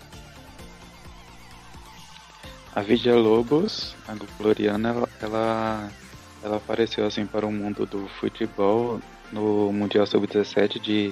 A 2.77 2.81
Villa-Lobos, 2.84 3.96
a 4.07 4.13
Gloriana, 4.38 4.89
ela, 4.89 5.10
ela, 5.19 5.91
ela 6.43 6.57
apareceu 6.57 7.07
assim 7.07 7.25
para 7.25 7.43
o 7.43 7.51
mundo 7.51 7.88
do 7.88 8.07
futebol 8.07 9.01
no 9.31 9.74
Mundial 9.74 10.05
Sub-17 10.05 10.79
de 10.79 11.12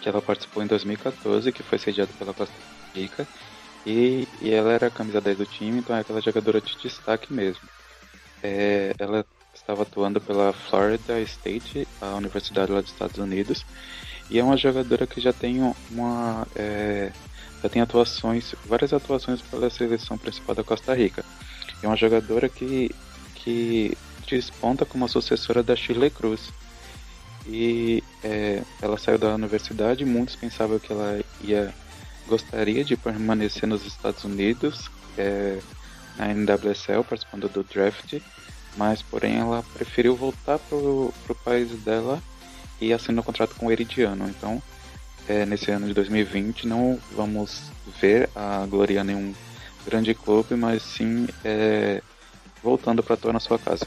que 0.00 0.08
ela 0.08 0.20
participou 0.20 0.60
em 0.60 0.66
2014, 0.66 1.52
que 1.52 1.62
foi 1.62 1.78
sediado 1.78 2.12
pela 2.14 2.34
Costa 2.34 2.52
Rica. 2.92 3.28
E, 3.86 4.26
e 4.40 4.50
ela 4.50 4.72
era 4.72 4.88
a 4.88 4.90
camisa 4.90 5.20
10 5.20 5.38
do 5.38 5.46
time, 5.46 5.78
então 5.78 5.94
é 5.94 6.00
aquela 6.00 6.20
jogadora 6.20 6.60
de 6.60 6.76
destaque 6.76 7.32
mesmo. 7.32 7.62
É, 8.42 8.92
ela 8.98 9.24
estava 9.54 9.82
atuando 9.82 10.20
pela 10.20 10.52
Florida 10.52 11.20
State, 11.20 11.86
a 12.00 12.16
universidade 12.16 12.72
lá 12.72 12.80
dos 12.80 12.90
Estados 12.90 13.18
Unidos, 13.18 13.64
e 14.28 14.36
é 14.36 14.42
uma 14.42 14.56
jogadora 14.56 15.06
que 15.06 15.20
já 15.20 15.32
tem 15.32 15.60
uma 15.92 16.44
é, 16.56 17.12
já 17.62 17.68
tem 17.68 17.80
atuações, 17.80 18.54
várias 18.66 18.92
atuações 18.92 19.40
pela 19.40 19.70
seleção 19.70 20.18
principal 20.18 20.54
da 20.54 20.64
Costa 20.64 20.94
Rica. 20.94 21.24
É 21.82 21.86
uma 21.86 21.96
jogadora 21.96 22.48
que 22.48 22.90
que 23.34 23.96
desponta 24.28 24.84
como 24.84 25.04
a 25.04 25.08
sucessora 25.08 25.62
da 25.62 25.74
Chile 25.74 26.10
Cruz. 26.10 26.52
E 27.46 28.02
é, 28.22 28.62
ela 28.80 28.96
saiu 28.96 29.18
da 29.18 29.34
universidade, 29.34 30.04
muitos 30.04 30.36
pensavam 30.36 30.78
que 30.78 30.92
ela 30.92 31.20
ia 31.42 31.74
gostaria 32.28 32.84
de 32.84 32.96
permanecer 32.96 33.68
nos 33.68 33.84
Estados 33.84 34.22
Unidos, 34.22 34.88
é, 35.18 35.58
na 36.16 36.32
NWSL, 36.32 37.02
participando 37.02 37.48
do 37.48 37.64
draft, 37.64 38.20
mas 38.76 39.02
porém 39.02 39.38
ela 39.38 39.64
preferiu 39.74 40.14
voltar 40.14 40.58
pro, 40.60 41.12
pro 41.24 41.34
país 41.34 41.70
dela 41.82 42.22
e 42.80 42.92
assinou 42.92 43.22
um 43.22 43.24
contrato 43.24 43.56
com 43.56 43.66
o 43.66 43.72
Eridiano. 43.72 44.28
Então, 44.28 44.62
é, 45.32 45.46
nesse 45.46 45.70
ano 45.70 45.86
de 45.86 45.94
2020 45.94 46.66
não 46.66 46.98
vamos 47.12 47.70
ver 48.00 48.28
a 48.34 48.66
Gloriana 48.66 49.12
em 49.12 49.14
um 49.14 49.34
grande 49.86 50.14
clube, 50.14 50.54
mas 50.54 50.82
sim 50.82 51.26
é, 51.42 52.02
voltando 52.62 53.02
para 53.02 53.14
atuar 53.14 53.32
na 53.32 53.40
sua 53.40 53.58
casa. 53.58 53.86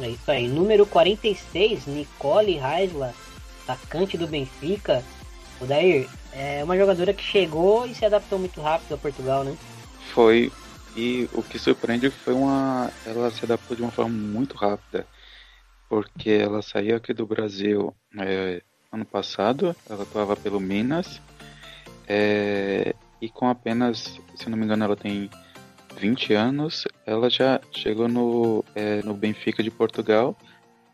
É 0.00 0.08
isso 0.08 0.30
aí. 0.30 0.48
Número 0.48 0.84
46, 0.84 1.86
Nicole 1.86 2.58
Heisler, 2.58 3.14
atacante 3.62 4.18
do 4.18 4.26
Benfica. 4.26 5.04
O 5.60 5.66
Dair, 5.66 6.08
é 6.32 6.64
uma 6.64 6.76
jogadora 6.76 7.14
que 7.14 7.22
chegou 7.22 7.86
e 7.86 7.94
se 7.94 8.04
adaptou 8.04 8.38
muito 8.38 8.60
rápido 8.60 8.94
a 8.94 8.98
Portugal, 8.98 9.44
né? 9.44 9.56
Foi 10.12 10.50
e 10.96 11.28
o 11.32 11.42
que 11.42 11.58
surpreende 11.58 12.10
foi 12.10 12.34
uma. 12.34 12.90
Ela 13.06 13.30
se 13.30 13.44
adaptou 13.44 13.76
de 13.76 13.82
uma 13.82 13.92
forma 13.92 14.10
muito 14.10 14.56
rápida. 14.56 15.06
Porque 15.88 16.30
ela 16.30 16.60
saiu 16.60 16.96
aqui 16.96 17.12
do 17.12 17.26
Brasil 17.26 17.94
é, 18.18 18.62
ano 18.92 19.04
passado, 19.04 19.74
ela 19.88 20.02
atuava 20.02 20.36
pelo 20.36 20.60
Minas. 20.60 21.20
É, 22.06 22.94
e 23.20 23.28
com 23.28 23.48
apenas, 23.48 24.20
se 24.34 24.50
não 24.50 24.58
me 24.58 24.64
engano, 24.64 24.84
ela 24.84 24.96
tem 24.96 25.30
20 25.98 26.34
anos, 26.34 26.84
ela 27.06 27.30
já 27.30 27.60
chegou 27.72 28.08
no, 28.08 28.64
é, 28.74 29.02
no 29.02 29.14
Benfica 29.14 29.62
de 29.62 29.70
Portugal. 29.70 30.36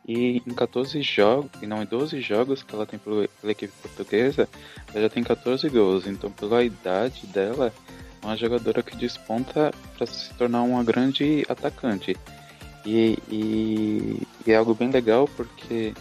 E 0.07 0.43
em 0.47 0.55
14 0.55 1.02
jogos, 1.02 1.50
e 1.61 1.67
não 1.67 1.83
em 1.83 1.87
12 1.87 2.21
jogos 2.23 2.62
que 2.62 2.75
ela 2.75 2.87
tem 2.87 2.99
pela, 2.99 3.28
pela 3.28 3.52
equipe 3.52 3.73
portuguesa, 3.83 4.49
ela 4.95 5.02
já 5.02 5.11
tem 5.11 5.23
14 5.23 5.69
gols. 5.69 6.07
Então, 6.07 6.31
pela 6.31 6.64
idade 6.64 7.26
dela, 7.26 7.75
uma 8.23 8.35
jogadora 8.35 8.83
que 8.83 8.97
desponta 8.97 9.71
para 9.97 10.07
se 10.07 10.33
tornar 10.35 10.62
uma 10.62 10.83
grande 10.83 11.45
atacante. 11.47 12.17
E, 12.87 13.19
e, 13.28 14.26
e, 14.47 14.52
é 14.52 14.57
algo 14.57 14.75
bem 14.75 14.90
legal 14.90 15.28
porque 15.37 15.93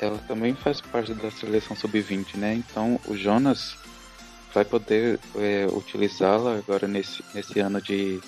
ela 0.00 0.18
também 0.28 0.54
faz 0.54 0.80
parte 0.80 1.14
da 1.14 1.30
seleção 1.30 1.76
sub-20, 1.76 2.36
né? 2.36 2.54
Então 2.54 3.00
o 3.06 3.16
Jonas 3.16 3.76
vai 4.52 4.64
poder 4.64 5.18
é, 5.36 5.66
utilizá-la 5.72 6.56
agora 6.56 6.86
nesse, 6.88 7.24
nesse 7.34 7.60
ano 7.60 7.80
de 7.80 8.20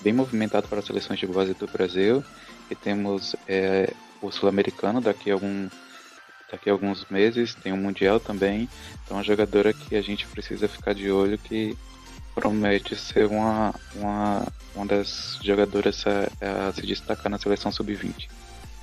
bem 0.00 0.12
movimentado 0.12 0.68
para 0.68 0.80
as 0.80 0.84
seleções 0.84 1.18
de 1.18 1.26
base 1.26 1.54
do 1.54 1.66
Brasil. 1.66 2.22
E 2.70 2.74
temos 2.74 3.36
é, 3.48 3.92
o 4.20 4.30
sul-americano 4.30 5.00
daqui 5.00 5.30
a 5.30 5.34
algum 5.34 5.68
daqui 6.50 6.68
a 6.68 6.72
alguns 6.72 7.06
meses, 7.06 7.54
tem 7.54 7.72
o 7.72 7.76
Mundial 7.78 8.20
também. 8.20 8.68
Então, 9.02 9.16
é 9.16 9.18
uma 9.18 9.24
jogadora 9.24 9.72
que 9.72 9.96
a 9.96 10.02
gente 10.02 10.26
precisa 10.26 10.68
ficar 10.68 10.94
de 10.94 11.10
olho 11.10 11.38
que 11.38 11.74
promete 12.34 12.94
ser 12.94 13.26
uma, 13.26 13.74
uma, 13.94 14.46
uma 14.74 14.86
das 14.86 15.38
jogadoras 15.42 16.04
a, 16.06 16.68
a 16.68 16.72
se 16.72 16.82
destacar 16.82 17.30
na 17.30 17.38
seleção 17.38 17.72
sub-20. 17.72 18.28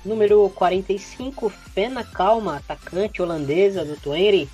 Número 0.04 0.50
45, 0.54 1.50
Fena 1.50 2.02
Calma, 2.02 2.56
atacante 2.56 3.20
holandesa 3.20 3.84
do 3.84 3.96
Twente. 3.96 4.48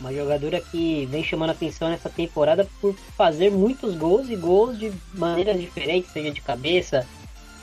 Uma 0.00 0.12
jogadora 0.12 0.60
que 0.60 1.06
vem 1.06 1.24
chamando 1.24 1.50
atenção 1.50 1.88
nessa 1.88 2.10
temporada 2.10 2.68
por 2.80 2.94
fazer 3.16 3.50
muitos 3.50 3.94
gols 3.94 4.28
e 4.28 4.36
gols 4.36 4.78
de 4.78 4.92
maneiras 5.14 5.58
diferentes, 5.58 6.12
seja 6.12 6.30
de 6.30 6.40
cabeça, 6.40 7.06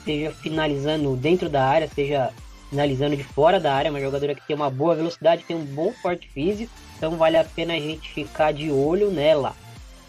seja 0.04 0.32
finalizando 0.32 1.16
dentro 1.16 1.48
da 1.50 1.64
área, 1.64 1.88
seja 1.88 2.32
finalizando 2.70 3.16
de 3.16 3.24
fora 3.24 3.60
da 3.60 3.74
área. 3.74 3.92
Uma 3.92 4.00
jogadora 4.00 4.34
que 4.34 4.46
tem 4.46 4.56
uma 4.56 4.70
boa 4.70 4.96
velocidade, 4.96 5.44
tem 5.44 5.56
um 5.56 5.66
bom 5.66 5.94
porte 6.02 6.28
físico, 6.28 6.72
então 6.98 7.18
vale 7.18 7.38
a 7.38 7.44
pena 7.44 7.74
a 7.74 7.80
gente 7.80 8.10
ficar 8.12 8.52
de 8.52 8.72
olho 8.72 9.12
nela. 9.12 9.56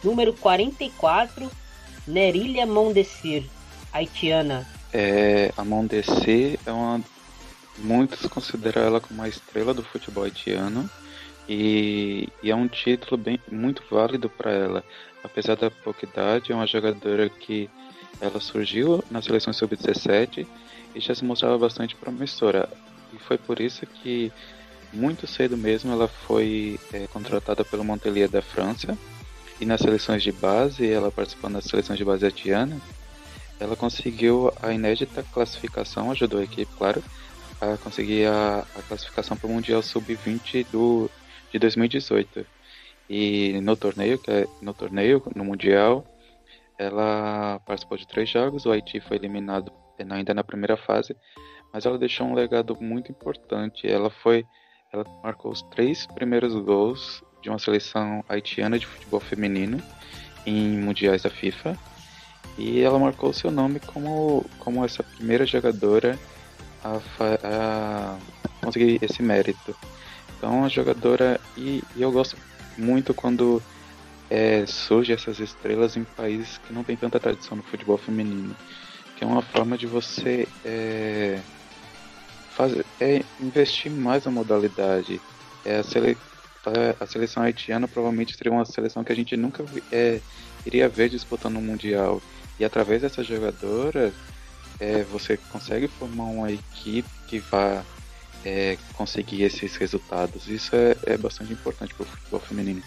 Número 0.02 0.32
44, 0.32 1.50
Nerília 2.06 2.66
Mondesir, 2.66 3.44
haitiana. 3.92 4.66
É, 4.92 5.52
a 5.56 5.64
Mondesir 5.64 6.58
é 6.64 6.72
uma. 6.72 7.00
Muitos 7.78 8.26
consideram 8.26 8.82
ela 8.82 9.00
como 9.00 9.20
uma 9.20 9.28
estrela 9.28 9.74
do 9.74 9.82
futebol 9.82 10.24
haitiano. 10.24 10.88
E, 11.48 12.28
e 12.42 12.50
é 12.50 12.56
um 12.56 12.66
título 12.66 13.16
bem, 13.16 13.38
muito 13.50 13.82
válido 13.90 14.30
para 14.30 14.50
ela. 14.50 14.84
Apesar 15.22 15.56
da 15.56 15.70
pouca 15.70 16.06
idade, 16.06 16.52
é 16.52 16.54
uma 16.54 16.66
jogadora 16.66 17.28
que 17.28 17.68
ela 18.20 18.40
surgiu 18.40 19.04
na 19.10 19.20
seleção 19.20 19.52
sub-17 19.52 20.46
e 20.94 21.00
já 21.00 21.14
se 21.14 21.24
mostrava 21.24 21.58
bastante 21.58 21.96
promissora. 21.96 22.68
E 23.12 23.18
foi 23.18 23.36
por 23.36 23.60
isso 23.60 23.86
que 23.86 24.32
muito 24.92 25.26
cedo 25.26 25.56
mesmo 25.56 25.92
ela 25.92 26.08
foi 26.08 26.78
é, 26.92 27.06
contratada 27.08 27.64
pelo 27.64 27.84
Montpellier 27.84 28.28
da 28.28 28.40
França 28.40 28.96
e 29.60 29.64
nas 29.64 29.80
seleções 29.80 30.22
de 30.22 30.32
base, 30.32 30.88
ela 30.88 31.10
participando 31.10 31.54
das 31.54 31.64
seleções 31.64 31.98
de 31.98 32.04
base 32.04 32.26
atiana, 32.26 32.80
ela 33.58 33.76
conseguiu 33.76 34.52
a 34.60 34.72
inédita 34.72 35.24
classificação, 35.32 36.10
ajudou 36.10 36.40
a 36.40 36.44
equipe, 36.44 36.70
claro, 36.76 37.02
a 37.72 37.78
conseguir 37.78 38.26
a, 38.26 38.60
a 38.76 38.82
classificação 38.82 39.36
para 39.36 39.46
o 39.48 39.52
Mundial 39.52 39.82
Sub-20 39.82 40.66
do 40.70 41.10
de 41.52 41.58
2018. 41.58 42.44
E 43.08 43.60
no 43.60 43.76
torneio, 43.76 44.18
que 44.18 44.30
é, 44.30 44.46
no 44.60 44.74
torneio, 44.74 45.22
no 45.34 45.44
Mundial, 45.44 46.04
ela 46.78 47.60
participou 47.64 47.96
de 47.96 48.06
três 48.08 48.28
jogos, 48.28 48.66
o 48.66 48.72
Haiti 48.72 49.00
foi 49.00 49.16
eliminado 49.16 49.72
ainda 50.10 50.34
na 50.34 50.42
primeira 50.42 50.76
fase, 50.76 51.16
mas 51.72 51.86
ela 51.86 51.98
deixou 51.98 52.26
um 52.26 52.34
legado 52.34 52.76
muito 52.80 53.12
importante. 53.12 53.86
Ela 53.86 54.10
foi, 54.10 54.44
ela 54.92 55.04
marcou 55.22 55.52
os 55.52 55.62
três 55.62 56.06
primeiros 56.06 56.54
gols 56.54 57.22
de 57.40 57.50
uma 57.50 57.58
seleção 57.58 58.24
haitiana 58.28 58.78
de 58.78 58.86
futebol 58.86 59.20
feminino 59.20 59.80
em 60.46 60.76
mundiais 60.78 61.22
da 61.22 61.30
FIFA 61.30 61.78
e 62.56 62.80
ela 62.80 62.98
marcou 62.98 63.32
seu 63.32 63.50
nome 63.50 63.80
como, 63.80 64.44
como 64.58 64.84
essa 64.84 65.02
primeira 65.02 65.44
jogadora 65.44 66.18
a, 66.84 67.00
a 67.42 68.18
conseguir 68.64 68.98
esse 69.02 69.22
mérito. 69.22 69.74
Então 70.36 70.64
a 70.64 70.68
jogadora 70.68 71.40
e, 71.56 71.82
e 71.96 72.02
eu 72.02 72.12
gosto 72.12 72.36
muito 72.76 73.14
quando 73.14 73.62
é, 74.28 74.64
surge 74.66 75.12
essas 75.12 75.38
estrelas 75.38 75.96
em 75.96 76.04
países 76.04 76.58
que 76.58 76.72
não 76.72 76.84
tem 76.84 76.96
tanta 76.96 77.20
tradição 77.20 77.56
no 77.56 77.62
futebol 77.62 77.96
feminino, 77.96 78.54
que 79.16 79.24
é 79.24 79.26
uma 79.26 79.42
forma 79.42 79.78
de 79.78 79.86
você 79.86 80.48
é, 80.64 81.38
fazer, 82.50 82.84
é, 83.00 83.22
investir 83.40 83.90
mais 83.90 84.24
na 84.24 84.30
modalidade. 84.30 85.20
É, 85.64 85.78
a, 85.78 85.82
sele, 85.82 86.16
a, 86.66 87.04
a, 87.04 87.06
seleção 87.06 87.42
haitiana 87.42 87.88
provavelmente 87.88 88.36
seria 88.36 88.52
uma 88.52 88.64
seleção 88.64 89.04
que 89.04 89.12
a 89.12 89.16
gente 89.16 89.36
nunca 89.36 89.64
é, 89.92 90.20
iria 90.66 90.88
ver 90.88 91.08
disputando 91.08 91.56
um 91.56 91.62
mundial. 91.62 92.22
E 92.58 92.64
através 92.64 93.02
dessas 93.02 93.26
jogadoras, 93.26 94.12
é, 94.80 95.02
você 95.04 95.36
consegue 95.36 95.88
formar 95.88 96.24
uma 96.24 96.50
equipe 96.50 97.08
que 97.28 97.38
vá 97.38 97.82
é, 98.44 98.76
conseguir 98.94 99.42
esses 99.42 99.76
resultados. 99.76 100.48
Isso 100.48 100.74
é, 100.74 100.96
é 101.04 101.16
bastante 101.16 101.52
importante 101.52 101.94
para 101.94 102.04
o 102.04 102.06
futebol 102.06 102.40
feminino. 102.40 102.82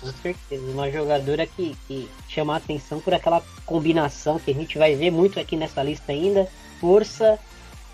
Com 0.00 0.12
certeza, 0.20 0.64
uma 0.64 0.90
jogadora 0.90 1.46
que, 1.46 1.76
que 1.86 2.08
chama 2.28 2.54
a 2.54 2.56
atenção 2.56 3.00
por 3.00 3.14
aquela 3.14 3.42
combinação 3.64 4.38
que 4.38 4.50
a 4.50 4.54
gente 4.54 4.76
vai 4.76 4.96
ver 4.96 5.10
muito 5.10 5.38
aqui 5.38 5.56
nessa 5.56 5.82
lista 5.82 6.10
ainda: 6.10 6.48
força, 6.80 7.38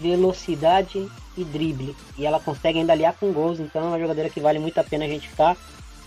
velocidade 0.01 1.07
e 1.37 1.45
drible. 1.45 1.95
E 2.17 2.25
ela 2.25 2.41
consegue 2.41 2.79
ainda 2.79 2.93
aliar 2.93 3.15
com 3.15 3.33
gols, 3.33 3.61
então 3.61 3.83
é 3.83 3.87
uma 3.89 4.01
jogadora 4.01 4.31
que 4.31 4.41
vale 4.41 4.59
muito 4.59 4.79
a 4.79 4.85
pena 4.85 5.05
a 5.05 5.09
gente 5.09 5.29
ficar 5.29 5.57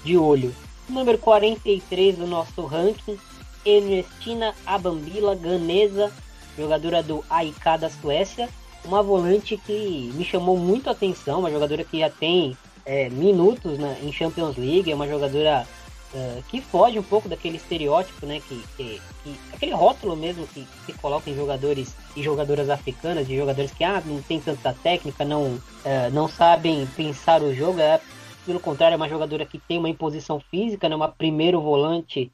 de 0.03 0.17
olho. 0.17 0.55
Número 0.89 1.17
43 1.19 2.17
do 2.17 2.25
nosso 2.25 2.65
ranking, 2.65 3.17
Ernestina 3.65 4.53
Abambila, 4.65 5.35
ganesa, 5.35 6.11
jogadora 6.57 7.01
do 7.01 7.23
AIK 7.29 7.77
da 7.79 7.89
Suécia. 7.89 8.49
Uma 8.83 9.03
volante 9.03 9.57
que 9.57 10.11
me 10.15 10.25
chamou 10.25 10.57
muito 10.57 10.89
a 10.89 10.93
atenção, 10.93 11.39
uma 11.39 11.51
jogadora 11.51 11.83
que 11.83 11.99
já 11.99 12.09
tem 12.09 12.57
é, 12.85 13.09
minutos 13.09 13.77
né, 13.77 13.97
em 14.01 14.11
Champions 14.11 14.57
League, 14.57 14.91
é 14.91 14.95
uma 14.95 15.07
jogadora 15.07 15.67
uh, 16.13 16.43
que 16.47 16.61
foge 16.61 16.97
um 16.97 17.03
pouco 17.03 17.29
daquele 17.29 17.57
estereótipo, 17.57 18.25
né, 18.25 18.41
que, 18.47 18.63
que, 18.75 19.01
que 19.23 19.39
aquele 19.53 19.73
rótulo 19.73 20.15
mesmo 20.15 20.47
que 20.47 20.67
se 20.85 20.93
coloca 20.93 21.29
em 21.29 21.35
jogadores 21.35 21.95
e 22.15 22.23
jogadoras 22.23 22.69
africanas, 22.69 23.27
de 23.27 23.37
jogadores 23.37 23.71
que 23.71 23.83
ah, 23.83 24.01
não 24.05 24.21
tem 24.21 24.39
tanta 24.39 24.73
técnica, 24.73 25.23
não, 25.23 25.43
uh, 25.43 25.61
não 26.11 26.27
sabem 26.27 26.87
pensar 26.95 27.41
o 27.41 27.53
jogo, 27.53 27.79
é, 27.79 27.99
pelo 28.45 28.59
contrário, 28.59 28.95
é 28.95 28.97
uma 28.97 29.09
jogadora 29.09 29.45
que 29.45 29.59
tem 29.59 29.77
uma 29.77 29.89
imposição 29.89 30.39
física, 30.39 30.89
né, 30.89 30.95
uma 30.95 31.07
primeiro 31.07 31.61
volante 31.61 32.31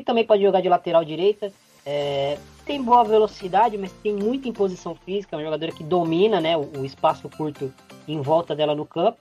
que 0.00 0.06
também 0.06 0.24
pode 0.24 0.42
jogar 0.42 0.60
de 0.60 0.68
lateral 0.68 1.04
direita, 1.04 1.52
é, 1.84 2.38
tem 2.64 2.82
boa 2.82 3.04
velocidade, 3.04 3.76
mas 3.76 3.92
tem 4.02 4.14
muita 4.14 4.48
imposição 4.48 4.94
física. 4.94 5.34
É 5.34 5.38
uma 5.38 5.44
jogadora 5.44 5.72
que 5.72 5.84
domina 5.84 6.40
né, 6.40 6.56
o, 6.56 6.68
o 6.78 6.84
espaço 6.84 7.28
curto 7.28 7.72
em 8.08 8.20
volta 8.20 8.54
dela 8.54 8.74
no 8.74 8.86
campo. 8.86 9.18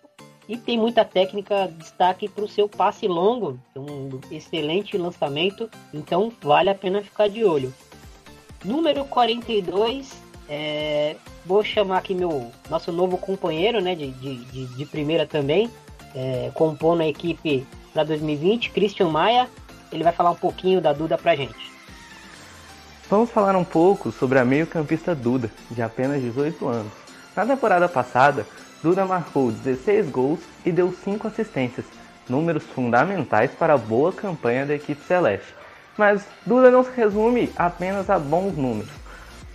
E 0.48 0.58
tem 0.58 0.80
muita 0.80 1.06
técnica, 1.06 1.72
destaque 1.78 2.28
para 2.28 2.44
o 2.44 2.48
seu 2.48 2.68
passe 2.68 3.08
longo. 3.08 3.60
Um 3.76 4.20
excelente 4.32 4.98
lançamento. 4.98 5.70
Então 5.94 6.32
vale 6.42 6.70
a 6.70 6.76
pena 6.76 7.04
ficar 7.04 7.30
de 7.30 7.44
olho. 7.44 7.74
Número 8.64 9.06
42. 9.06 10.12
É, 10.50 11.16
vou 11.46 11.64
chamar 11.64 12.00
aqui 12.00 12.16
meu 12.16 12.52
nosso 12.70 12.92
novo 12.92 13.18
companheiro 13.18 13.80
né, 13.80 13.94
de, 13.94 14.10
de, 14.12 14.36
de, 14.46 14.66
de 14.66 14.86
primeira 14.86 15.28
também. 15.28 15.70
É, 16.16 16.50
compondo 16.56 17.02
a 17.02 17.08
equipe 17.08 17.66
para 17.94 18.04
2020, 18.04 18.72
Christian 18.72 19.10
Maia. 19.10 19.48
Ele 19.92 20.04
vai 20.04 20.14
falar 20.14 20.32
um 20.32 20.36
pouquinho 20.36 20.82
da 20.82 20.94
Duda 20.94 21.18
pra 21.18 21.36
gente. 21.36 21.72
Vamos 23.10 23.32
falar 23.32 23.56
um 23.56 23.64
pouco 23.64 24.12
sobre 24.12 24.38
a 24.38 24.46
meio-campista 24.46 25.16
Duda, 25.16 25.50
de 25.72 25.82
apenas 25.82 26.22
18 26.22 26.68
anos. 26.68 26.92
Na 27.36 27.46
temporada 27.46 27.90
passada, 27.90 28.46
Duda 28.84 29.04
marcou 29.06 29.52
16 29.52 30.10
gols 30.10 30.40
e 30.66 30.72
deu 30.72 30.94
5 30.94 31.28
assistências, 31.28 31.86
números 32.30 32.64
fundamentais 32.64 33.52
para 33.52 33.74
a 33.74 33.78
boa 33.78 34.14
campanha 34.14 34.66
da 34.66 34.76
equipe 34.76 35.04
celeste. 35.06 35.56
Mas 35.98 36.24
Duda 36.46 36.70
não 36.70 36.84
se 36.84 36.92
resume 36.92 37.52
apenas 37.58 38.10
a 38.10 38.20
bons 38.20 38.56
números. 38.56 38.92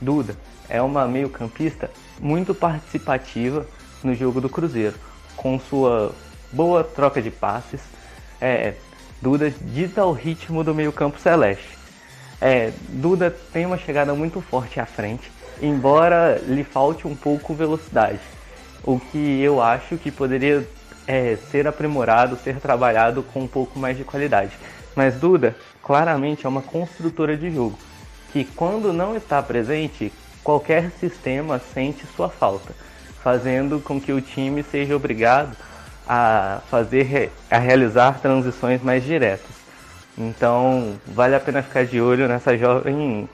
Duda 0.00 0.37
é 0.68 0.82
uma 0.82 1.06
meio-campista 1.06 1.90
muito 2.20 2.54
participativa 2.54 3.66
no 4.02 4.14
jogo 4.14 4.40
do 4.40 4.48
Cruzeiro, 4.48 4.96
com 5.37 5.58
sua 5.58 6.12
boa 6.52 6.85
troca 6.85 7.22
de 7.22 7.30
passes. 7.30 7.80
É, 8.40 8.74
Duda 9.24 9.50
dita 9.50 10.04
o 10.04 10.12
ritmo 10.12 10.62
do 10.62 10.74
meio-campo 10.74 11.18
celeste 11.18 11.78
é, 12.42 12.74
Duda 12.90 13.34
tem 13.54 13.64
uma 13.64 13.78
chegada 13.78 14.12
muito 14.14 14.38
forte 14.42 14.78
à 14.78 14.84
frente, 14.84 15.32
embora 15.62 16.38
lhe 16.46 16.62
falte 16.62 17.08
um 17.08 17.16
pouco 17.16 17.54
velocidade. 17.54 18.20
O 18.82 19.00
que 19.00 19.40
eu 19.40 19.62
acho 19.62 19.96
que 19.96 20.10
poderia 20.10 20.68
é, 21.06 21.38
ser 21.50 21.66
aprimorado, 21.66 22.37
ser 22.37 22.56
trabalhado 22.60 23.22
com 23.22 23.40
um 23.40 23.46
pouco 23.46 23.78
mais 23.78 23.96
de 23.96 24.04
qualidade. 24.04 24.52
Mas 24.94 25.14
Duda 25.14 25.56
claramente 25.82 26.44
é 26.44 26.48
uma 26.50 26.60
construtora 26.60 27.34
de 27.34 27.50
jogo, 27.50 27.78
que 28.30 28.44
quando 28.44 28.92
não 28.92 29.16
está 29.16 29.42
presente, 29.42 30.12
qualquer 30.42 30.90
sistema 31.00 31.58
sente 31.72 32.06
sua 32.14 32.28
falta, 32.28 32.74
fazendo 33.22 33.80
com 33.80 33.98
que 33.98 34.12
o 34.12 34.20
time 34.20 34.62
seja 34.62 34.94
obrigado 34.94 35.56
a 36.06 36.60
fazer 36.70 37.32
a 37.50 37.58
realizar 37.58 38.20
transições 38.20 38.82
mais 38.82 39.04
diretas. 39.04 39.64
Então, 40.16 40.98
vale 41.06 41.34
a 41.34 41.40
pena 41.40 41.62
ficar 41.62 41.84
de 41.84 42.00
olho 42.00 42.28
nessa 42.28 42.56
jovem 42.56 43.28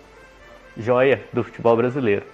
joia 0.76 1.22
do 1.32 1.44
futebol 1.44 1.76
brasileiro. 1.76 2.24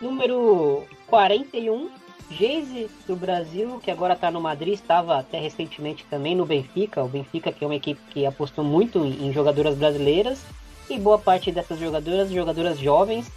Número 0.00 0.84
41, 1.06 1.90
Geise 2.30 2.90
do 3.06 3.16
Brasil, 3.16 3.80
que 3.82 3.90
agora 3.90 4.12
está 4.12 4.30
no 4.30 4.40
Madrid, 4.40 4.74
estava 4.74 5.18
até 5.18 5.40
recentemente 5.40 6.04
também 6.10 6.36
no 6.36 6.44
Benfica. 6.44 7.02
O 7.02 7.08
Benfica, 7.08 7.50
que 7.50 7.64
é 7.64 7.66
uma 7.66 7.74
equipe 7.74 8.00
que 8.10 8.26
apostou 8.26 8.62
muito 8.62 9.04
em 9.04 9.32
jogadoras 9.32 9.74
brasileiras, 9.74 10.44
e 10.90 10.98
boa 10.98 11.18
parte 11.18 11.50
dessas 11.50 11.78
jogadoras, 11.78 12.30
jogadoras 12.30 12.78
jovens. 12.78 13.30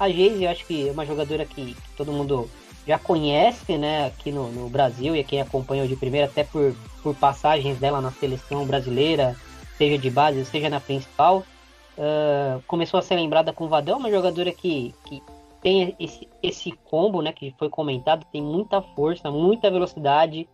A 0.00 0.08
Geise, 0.08 0.44
eu 0.44 0.50
acho 0.50 0.66
que 0.66 0.88
é 0.88 0.92
uma 0.92 1.04
jogadora 1.04 1.44
que, 1.44 1.74
que 1.74 1.96
todo 1.96 2.12
mundo 2.12 2.48
já 2.88 2.98
conhece, 2.98 3.76
né, 3.76 4.06
aqui 4.06 4.32
no, 4.32 4.50
no 4.50 4.70
Brasil 4.70 5.14
e 5.14 5.22
quem 5.22 5.42
acompanhou 5.42 5.86
de 5.86 5.94
primeira, 5.94 6.26
até 6.26 6.42
por, 6.42 6.74
por 7.02 7.14
passagens 7.14 7.78
dela 7.78 8.00
na 8.00 8.10
seleção 8.10 8.64
brasileira, 8.64 9.36
seja 9.76 9.98
de 9.98 10.08
base, 10.08 10.42
seja 10.46 10.70
na 10.70 10.80
principal. 10.80 11.44
Uh, 11.98 12.62
começou 12.66 12.98
a 12.98 13.02
ser 13.02 13.16
lembrada 13.16 13.52
com 13.52 13.64
o 13.64 13.68
Vadão, 13.68 13.98
uma 13.98 14.10
jogadora 14.10 14.50
que, 14.52 14.94
que 15.04 15.22
tem 15.60 15.94
esse, 16.00 16.26
esse 16.42 16.72
combo, 16.72 17.20
né, 17.20 17.30
que 17.30 17.54
foi 17.58 17.68
comentado, 17.68 18.24
tem 18.32 18.40
muita 18.40 18.80
força, 18.80 19.30
muita 19.30 19.70
velocidade, 19.70 20.48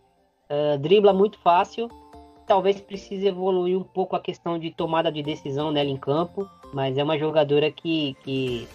uh, 0.49 0.77
dribla 0.77 1.13
muito 1.13 1.39
fácil. 1.39 1.89
Talvez 2.45 2.81
precise 2.81 3.25
evoluir 3.25 3.77
um 3.77 3.83
pouco 3.83 4.13
a 4.13 4.19
questão 4.19 4.59
de 4.59 4.71
tomada 4.71 5.09
de 5.09 5.23
decisão 5.23 5.71
dela 5.71 5.89
em 5.89 5.95
campo, 5.97 6.45
mas 6.73 6.97
é 6.97 7.03
uma 7.03 7.17
jogadora 7.17 7.71
que, 7.71 8.13
que 8.25 8.67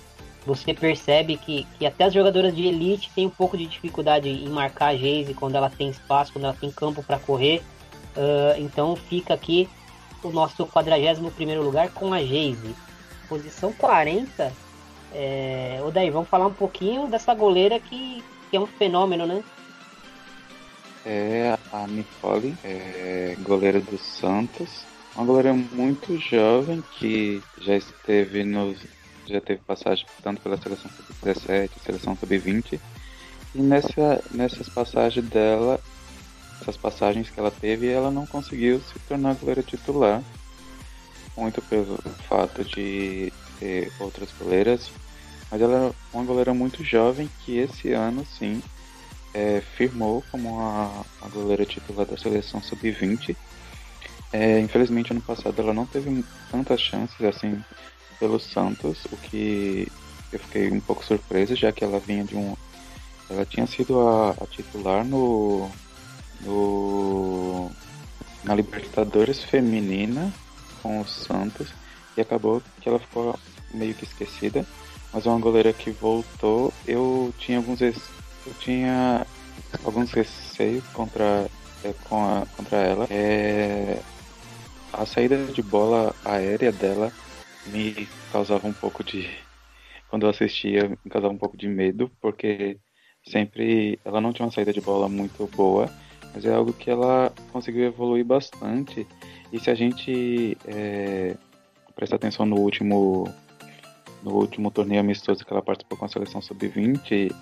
você 0.46 0.72
percebe 0.72 1.36
que, 1.36 1.66
que 1.78 1.86
até 1.86 2.04
as 2.04 2.14
jogadoras 2.14 2.54
de 2.54 2.66
elite 2.66 3.10
têm 3.14 3.26
um 3.26 3.30
pouco 3.30 3.56
de 3.56 3.66
dificuldade 3.66 4.28
em 4.28 4.48
marcar 4.48 4.88
a 4.88 4.96
Geise 4.96 5.34
quando 5.34 5.54
ela 5.54 5.68
tem 5.70 5.90
espaço, 5.90 6.32
quando 6.32 6.44
ela 6.44 6.56
tem 6.58 6.70
campo 6.70 7.02
para 7.02 7.18
correr. 7.18 7.62
Uh, 8.16 8.58
então 8.58 8.96
fica 8.96 9.34
aqui 9.34 9.68
o 10.22 10.30
nosso 10.30 10.66
41 10.66 11.62
lugar 11.62 11.90
com 11.90 12.12
a 12.12 12.22
Geise. 12.22 12.74
Posição 13.28 13.72
40. 13.72 14.52
É... 15.12 15.80
O 15.84 15.90
daí, 15.90 16.10
vamos 16.10 16.28
falar 16.28 16.46
um 16.46 16.52
pouquinho 16.52 17.06
dessa 17.06 17.34
goleira 17.34 17.78
que, 17.78 18.22
que 18.50 18.56
é 18.56 18.60
um 18.60 18.66
fenômeno, 18.66 19.26
né? 19.26 19.42
É 21.04 21.56
a 21.72 21.86
Nicole, 21.86 22.54
é 22.64 23.34
goleira 23.40 23.80
do 23.80 23.96
Santos. 23.96 24.84
Uma 25.14 25.24
goleira 25.24 25.52
muito 25.52 26.16
jovem 26.18 26.82
que 26.98 27.42
já 27.60 27.76
esteve 27.76 28.44
nos 28.44 28.78
já 29.32 29.40
teve 29.40 29.60
passagem 29.60 30.06
tanto 30.22 30.40
pela 30.40 30.56
seleção 30.56 30.90
sub-17, 30.90 31.70
seleção 31.84 32.16
sub-20. 32.16 32.80
E 33.54 33.62
nessa, 33.62 34.22
nessas 34.30 34.68
passagens 34.68 35.26
dela, 35.28 35.80
essas 36.60 36.76
passagens 36.76 37.30
que 37.30 37.40
ela 37.40 37.50
teve, 37.50 37.88
ela 37.88 38.10
não 38.10 38.26
conseguiu 38.26 38.80
se 38.80 38.98
tornar 39.00 39.34
goleira 39.34 39.62
titular. 39.62 40.22
Muito 41.36 41.62
pelo 41.62 41.96
fato 42.28 42.64
de 42.64 43.32
ter 43.58 43.92
outras 43.98 44.30
goleiras. 44.38 44.90
Mas 45.50 45.60
ela 45.60 45.88
é 45.88 45.92
uma 46.12 46.24
goleira 46.24 46.54
muito 46.54 46.84
jovem 46.84 47.28
que 47.44 47.58
esse 47.58 47.92
ano 47.92 48.24
sim 48.24 48.62
é, 49.34 49.60
firmou 49.76 50.24
como 50.30 50.60
a, 50.60 51.04
a 51.22 51.28
goleira 51.28 51.64
titular 51.64 52.06
da 52.06 52.16
seleção 52.16 52.62
sub-20. 52.62 53.36
É, 54.32 54.60
infelizmente 54.60 55.10
ano 55.10 55.20
passado 55.20 55.60
ela 55.60 55.74
não 55.74 55.86
teve 55.86 56.24
tantas 56.50 56.80
chances 56.80 57.20
assim 57.22 57.60
pelo 58.20 58.38
Santos, 58.38 59.06
o 59.10 59.16
que 59.16 59.90
eu 60.30 60.38
fiquei 60.38 60.70
um 60.70 60.80
pouco 60.80 61.04
surpreso, 61.04 61.56
já 61.56 61.72
que 61.72 61.82
ela 61.82 61.98
vinha 61.98 62.22
de 62.22 62.36
um. 62.36 62.54
Ela 63.28 63.46
tinha 63.46 63.66
sido 63.66 63.98
a, 64.00 64.30
a 64.30 64.46
titular 64.46 65.04
no, 65.04 65.68
no. 66.42 67.70
na 68.44 68.54
Libertadores 68.54 69.42
Feminina 69.42 70.32
com 70.82 71.00
o 71.00 71.06
Santos 71.06 71.68
e 72.16 72.20
acabou 72.20 72.62
que 72.80 72.88
ela 72.88 72.98
ficou 72.98 73.38
meio 73.72 73.94
que 73.94 74.04
esquecida. 74.04 74.66
Mas 75.12 75.26
é 75.26 75.30
uma 75.30 75.40
goleira 75.40 75.72
que 75.72 75.90
voltou. 75.90 76.72
Eu 76.86 77.32
tinha 77.38 77.58
alguns. 77.58 77.80
Eu 77.80 78.54
tinha 78.60 79.26
alguns 79.84 80.12
receios 80.12 80.84
contra, 80.92 81.48
é, 81.82 81.94
com 82.08 82.24
a, 82.24 82.46
contra 82.56 82.78
ela. 82.78 83.06
É, 83.10 83.98
a 84.92 85.06
saída 85.06 85.36
de 85.46 85.62
bola 85.62 86.14
aérea 86.24 86.70
dela 86.70 87.12
me 87.70 88.08
causava 88.32 88.66
um 88.66 88.72
pouco 88.72 89.02
de. 89.02 89.28
Quando 90.08 90.26
eu 90.26 90.30
assistia, 90.30 90.88
me 90.88 91.10
causava 91.10 91.32
um 91.32 91.38
pouco 91.38 91.56
de 91.56 91.68
medo, 91.68 92.10
porque 92.20 92.78
sempre 93.24 93.98
ela 94.04 94.20
não 94.20 94.32
tinha 94.32 94.46
uma 94.46 94.52
saída 94.52 94.72
de 94.72 94.80
bola 94.80 95.08
muito 95.08 95.46
boa, 95.54 95.88
mas 96.34 96.44
é 96.44 96.52
algo 96.52 96.72
que 96.72 96.90
ela 96.90 97.32
conseguiu 97.52 97.84
evoluir 97.84 98.24
bastante. 98.24 99.06
E 99.52 99.58
se 99.58 99.70
a 99.70 99.74
gente 99.74 100.56
é, 100.66 101.36
prestar 101.94 102.16
atenção 102.16 102.44
no 102.46 102.56
último 102.56 103.28
no 104.22 104.32
último 104.32 104.70
torneio 104.70 105.00
amistoso 105.00 105.44
que 105.44 105.52
ela 105.52 105.62
participou 105.62 105.96
com 105.96 106.04
a 106.04 106.08
seleção 106.08 106.42
sub-20, 106.42 107.34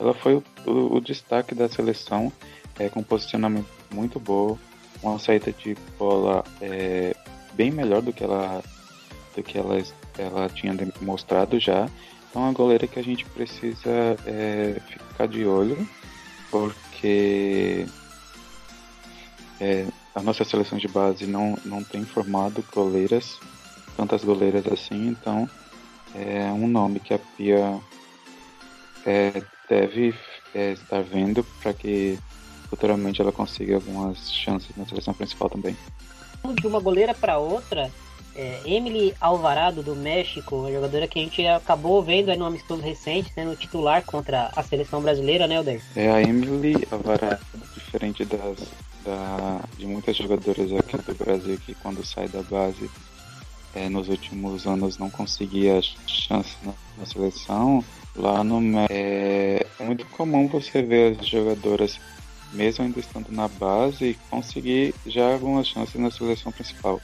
ela 0.00 0.14
foi 0.14 0.36
o, 0.36 0.44
o, 0.66 0.96
o, 0.96 1.00
destaque 1.00 1.54
da 1.54 1.68
seleção, 1.68 2.32
é, 2.78 2.88
com 2.88 3.00
um 3.00 3.04
posicionamento 3.04 3.68
muito 3.92 4.18
bom, 4.18 4.56
uma 5.02 5.18
saída 5.18 5.52
de 5.52 5.76
bola 5.98 6.42
é, 6.60 7.14
bem 7.52 7.70
melhor 7.70 8.00
do 8.00 8.14
que 8.14 8.24
ela 8.24 8.62
que 9.40 9.56
ela, 9.56 9.80
ela 10.18 10.48
tinha 10.48 10.74
mostrado 11.00 11.60
já. 11.60 11.88
Então, 12.28 12.42
é 12.42 12.46
uma 12.46 12.52
goleira 12.52 12.86
que 12.86 12.98
a 12.98 13.04
gente 13.04 13.24
precisa 13.26 14.16
é, 14.26 14.80
ficar 14.88 15.28
de 15.28 15.44
olho, 15.44 15.86
porque 16.50 17.86
é, 19.60 19.86
a 20.14 20.22
nossa 20.22 20.44
seleção 20.44 20.78
de 20.78 20.88
base 20.88 21.26
não, 21.26 21.56
não 21.64 21.84
tem 21.84 22.04
formado 22.04 22.64
goleiras, 22.74 23.38
tantas 23.96 24.24
goleiras 24.24 24.66
assim, 24.66 25.08
então 25.08 25.48
é 26.14 26.50
um 26.52 26.66
nome 26.66 27.00
que 27.00 27.14
a 27.14 27.18
Pia 27.18 27.78
é, 29.06 29.42
deve 29.68 30.14
é, 30.54 30.72
estar 30.72 31.02
vendo 31.02 31.44
para 31.62 31.72
que 31.72 32.18
futuramente 32.68 33.20
ela 33.20 33.32
consiga 33.32 33.76
algumas 33.76 34.32
chances 34.32 34.74
na 34.76 34.86
seleção 34.86 35.14
principal 35.14 35.48
também. 35.48 35.76
De 36.60 36.66
uma 36.66 36.80
goleira 36.80 37.14
para 37.14 37.38
outra, 37.38 37.90
é, 38.34 38.60
Emily 38.64 39.14
Alvarado 39.20 39.82
do 39.82 39.94
México, 39.94 40.56
uma 40.56 40.72
jogadora 40.72 41.06
que 41.06 41.18
a 41.18 41.22
gente 41.22 41.46
acabou 41.46 42.02
vendo 42.02 42.30
aí 42.30 42.36
no 42.36 42.44
amistoso 42.44 42.82
recente, 42.82 43.32
sendo 43.32 43.56
titular 43.56 44.02
contra 44.04 44.50
a 44.54 44.62
seleção 44.62 45.00
brasileira, 45.02 45.46
né, 45.46 45.60
Oder? 45.60 45.80
É 45.94 46.10
a 46.10 46.22
Emily 46.22 46.86
Alvarado, 46.90 47.44
diferente 47.74 48.24
das, 48.24 48.58
da, 49.04 49.60
de 49.76 49.86
muitas 49.86 50.16
jogadoras 50.16 50.72
aqui 50.72 50.96
do 50.96 51.14
Brasil 51.14 51.58
que 51.64 51.74
quando 51.74 52.04
sai 52.04 52.28
da 52.28 52.42
base 52.42 52.90
é, 53.74 53.88
nos 53.88 54.08
últimos 54.08 54.66
anos 54.66 54.98
não 54.98 55.10
conseguia 55.10 55.80
chance 56.06 56.56
na, 56.62 56.72
na 56.98 57.06
seleção, 57.06 57.84
lá 58.14 58.44
no 58.44 58.60
é, 58.90 59.66
é, 59.78 59.84
muito 59.84 60.04
comum 60.06 60.46
você 60.46 60.82
ver 60.82 61.18
as 61.18 61.26
jogadoras, 61.26 61.98
mesmo 62.52 62.84
ainda 62.84 63.00
estando 63.00 63.30
na 63.30 63.48
base, 63.48 64.18
conseguir 64.28 64.94
já 65.06 65.32
algumas 65.32 65.66
chances 65.66 66.00
na 66.00 66.10
seleção 66.10 66.52
principal. 66.52 67.00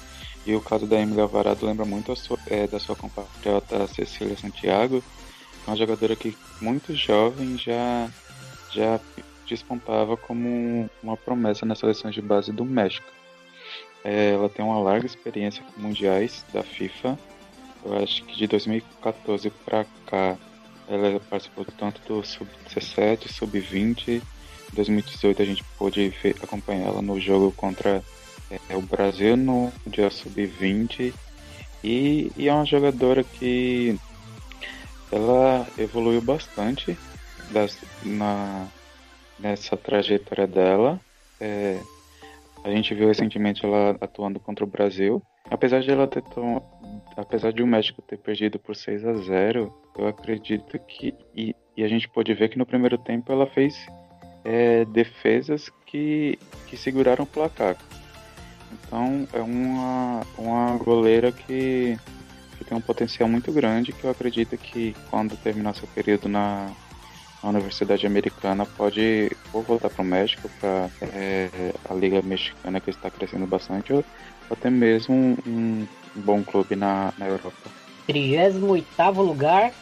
E 0.48 0.56
o 0.56 0.62
caso 0.62 0.86
da 0.86 0.98
Emília 0.98 1.24
Alvarado 1.24 1.66
lembra 1.66 1.84
muito 1.84 2.16
sua, 2.16 2.38
é, 2.46 2.66
da 2.66 2.80
sua 2.80 2.96
compatriota 2.96 3.86
Cecília 3.86 4.34
Santiago, 4.34 5.04
é 5.66 5.70
uma 5.70 5.76
jogadora 5.76 6.16
que 6.16 6.34
muito 6.58 6.94
jovem 6.94 7.58
já, 7.58 8.08
já 8.72 8.98
despontava 9.46 10.16
como 10.16 10.88
uma 11.02 11.18
promessa 11.18 11.66
nas 11.66 11.78
seleções 11.78 12.14
de 12.14 12.22
base 12.22 12.50
do 12.50 12.64
México. 12.64 13.06
É, 14.02 14.30
ela 14.30 14.48
tem 14.48 14.64
uma 14.64 14.78
larga 14.80 15.04
experiência 15.04 15.62
com 15.62 15.82
mundiais 15.82 16.46
da 16.50 16.62
FIFA. 16.62 17.18
Eu 17.84 18.02
acho 18.02 18.24
que 18.24 18.34
de 18.34 18.46
2014 18.46 19.50
para 19.66 19.84
cá 20.06 20.38
ela 20.88 21.20
participou 21.28 21.66
tanto 21.76 22.00
do 22.08 22.24
Sub-17, 22.24 23.28
Sub-20. 23.30 24.22
Em 24.72 24.74
2018 24.74 25.42
a 25.42 25.44
gente 25.44 25.62
pôde 25.76 26.10
acompanhar 26.42 26.86
ela 26.86 27.02
no 27.02 27.20
jogo 27.20 27.52
contra 27.52 28.02
é, 28.50 28.76
o 28.76 28.82
Brasil 28.82 29.36
no 29.36 29.72
Mundial 29.84 30.10
Sub-20. 30.10 31.12
E, 31.82 32.32
e, 32.36 32.48
é 32.48 32.52
uma 32.52 32.64
jogadora 32.64 33.22
que 33.22 33.98
ela 35.12 35.66
evoluiu 35.78 36.20
bastante 36.20 36.98
das, 37.50 37.78
na, 38.02 38.66
nessa 39.38 39.76
trajetória 39.76 40.46
dela. 40.46 41.00
É, 41.40 41.78
a 42.64 42.70
gente 42.70 42.94
viu 42.94 43.08
recentemente 43.08 43.64
ela 43.64 43.96
atuando 44.00 44.40
contra 44.40 44.64
o 44.64 44.68
Brasil. 44.68 45.22
Apesar 45.50 45.80
de 45.80 45.90
ela 45.90 46.06
ter 46.06 46.22
tom... 46.22 46.60
apesar 47.16 47.52
de 47.52 47.62
o 47.62 47.66
México 47.66 48.02
ter 48.02 48.18
perdido 48.18 48.58
por 48.58 48.74
6 48.74 49.04
a 49.06 49.14
0, 49.14 49.72
eu 49.96 50.06
acredito 50.06 50.78
que 50.80 51.14
e, 51.34 51.54
e 51.76 51.84
a 51.84 51.88
gente 51.88 52.08
pode 52.08 52.34
ver 52.34 52.48
que 52.48 52.58
no 52.58 52.66
primeiro 52.66 52.98
tempo 52.98 53.32
ela 53.32 53.46
fez 53.46 53.86
é, 54.44 54.84
defesas 54.86 55.70
que, 55.86 56.38
que 56.66 56.76
seguraram 56.76 57.24
o 57.24 57.26
placar. 57.26 57.76
Então 58.72 59.26
é 59.32 59.40
uma, 59.40 60.22
uma 60.36 60.76
goleira 60.76 61.32
que, 61.32 61.98
que 62.56 62.64
tem 62.64 62.76
um 62.76 62.80
potencial 62.80 63.28
muito 63.28 63.52
grande 63.52 63.92
que 63.92 64.04
eu 64.04 64.10
acredito 64.10 64.56
que 64.56 64.94
quando 65.10 65.36
terminar 65.36 65.74
seu 65.74 65.88
período 65.88 66.28
na, 66.28 66.70
a 67.42 67.48
Universidade 67.48 68.06
Americana 68.06 68.66
pode 68.66 69.30
ou 69.52 69.62
voltar 69.62 69.90
para 69.90 70.02
o 70.02 70.04
México, 70.04 70.50
para 70.60 70.90
é, 71.02 71.72
a 71.88 71.94
Liga 71.94 72.20
Mexicana 72.22 72.80
que 72.80 72.90
está 72.90 73.10
crescendo 73.10 73.46
bastante, 73.46 73.92
ou 73.92 74.04
até 74.50 74.68
mesmo 74.70 75.14
um, 75.14 75.36
um 75.46 76.20
bom 76.20 76.42
clube 76.42 76.74
na, 76.74 77.12
na 77.16 77.26
Europa. 77.26 77.70
38 78.06 79.22
lugar, 79.22 79.72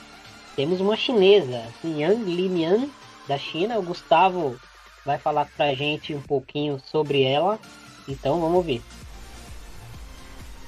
temos 0.54 0.80
uma 0.80 0.96
chinesa, 0.96 1.62
Yang 1.84 2.24
Limian, 2.24 2.88
da 3.26 3.38
China. 3.38 3.78
O 3.78 3.82
Gustavo 3.82 4.58
vai 5.04 5.18
falar 5.18 5.46
para 5.56 5.66
a 5.66 5.74
gente 5.74 6.14
um 6.14 6.20
pouquinho 6.20 6.80
sobre 6.90 7.22
ela, 7.22 7.58
então 8.08 8.40
vamos 8.40 8.64
ver. 8.64 8.82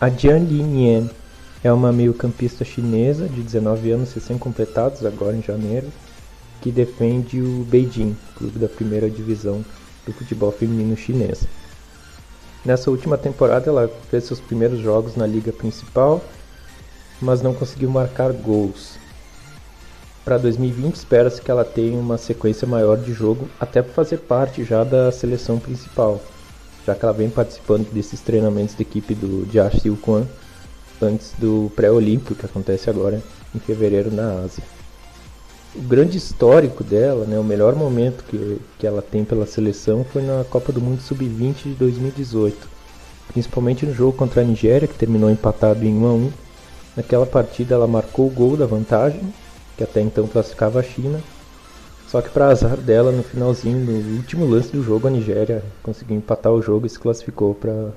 A 0.01 0.09
Jian 0.09 0.38
Linian 0.38 1.09
é 1.62 1.72
uma 1.72 1.92
meio-campista 1.92 2.64
chinesa 2.64 3.29
de 3.29 3.42
19 3.42 3.90
anos 3.90 4.12
recém-completados, 4.12 5.05
agora 5.05 5.37
em 5.37 5.42
janeiro 5.42 5.90
que 6.61 6.72
defende 6.72 7.40
o 7.40 7.64
Beijing, 7.64 8.16
clube 8.37 8.59
da 8.59 8.68
primeira 8.68 9.09
divisão 9.09 9.64
do 10.05 10.12
futebol 10.12 10.51
feminino 10.51 10.96
chinês. 10.96 11.44
Nessa 12.64 12.90
última 12.90 13.16
temporada 13.16 13.70
ela 13.70 13.88
fez 14.11 14.24
seus 14.24 14.40
primeiros 14.40 14.81
jogos 14.81 15.14
na 15.14 15.27
liga 15.27 15.53
principal, 15.53 16.22
mas 17.20 17.42
não 17.42 17.55
conseguiu 17.55 17.90
marcar 17.90 18.33
gols. 18.33 18.98
Para 20.24 20.38
2020 20.38 20.96
espera-se 20.96 21.40
que 21.40 21.51
ela 21.51 21.64
tenha 21.64 21.98
uma 21.98 22.18
sequência 22.18 22.66
maior 22.66 22.98
de 22.98 23.12
jogo, 23.12 23.48
até 23.59 23.81
para 23.81 23.94
fazer 23.94 24.18
parte 24.18 24.64
já 24.64 24.85
da 24.85 25.11
seleção 25.11 25.59
principal, 25.59 26.20
já 26.88 26.94
que 26.94 27.05
ela 27.05 27.14
vem 27.14 27.31
participando 27.31 27.90
desses 27.92 28.20
treinamentos 28.20 28.74
da 28.74 28.83
equipe 28.83 29.14
do 29.14 29.46
Jiaxiu 29.51 29.96
Quan 30.01 30.27
antes 31.01 31.33
do 31.38 31.70
pré-olímpico 31.77 32.35
que 32.35 32.46
acontece 32.46 32.90
agora 32.90 33.22
em 33.55 33.59
fevereiro 33.59 34.11
na 34.11 34.42
Ásia 34.44 34.62
o 35.74 35.83
grande 35.83 36.16
histórico 36.16 36.83
dela, 36.83 37.24
né, 37.24 37.38
o 37.38 37.44
melhor 37.44 37.74
momento 37.74 38.24
que, 38.24 38.61
que 38.79 38.87
ela 38.87 39.03
tem 39.03 39.24
pela 39.24 39.46
seleção 39.46 40.05
foi 40.05 40.22
na 40.22 40.44
Copa 40.44 40.72
do 40.72 40.81
Mundo 40.81 41.01
Sub-20 41.01 41.62
de 41.64 41.74
2018. 41.74 42.68
Principalmente 43.33 43.85
no 43.85 43.94
jogo 43.94 44.16
contra 44.16 44.40
a 44.40 44.44
Nigéria, 44.44 44.88
que 44.88 44.94
terminou 44.94 45.31
empatado 45.31 45.85
em 45.85 45.94
1 45.94 46.07
a 46.07 46.12
1. 46.14 46.33
Naquela 46.96 47.27
partida 47.27 47.74
ela 47.74 47.87
marcou 47.87 48.27
o 48.27 48.31
gol 48.31 48.57
da 48.57 48.66
vantagem, 48.66 49.20
que 49.77 49.85
até 49.85 50.01
então 50.01 50.27
classificava 50.27 50.81
a 50.81 50.83
China. 50.83 51.20
Só 52.09 52.23
que 52.23 52.31
para 52.31 52.49
azar 52.49 52.79
dela, 52.79 53.12
no 53.12 53.23
finalzinho, 53.23 53.85
no 53.85 54.16
último 54.16 54.47
lance 54.47 54.73
do 54.73 54.83
jogo, 54.83 55.07
a 55.07 55.11
Nigéria 55.11 55.62
conseguiu 55.83 56.16
empatar 56.16 56.51
o 56.51 56.62
jogo 56.62 56.87
e 56.87 56.88
se 56.88 56.99
classificou 56.99 57.55
para 57.55 57.90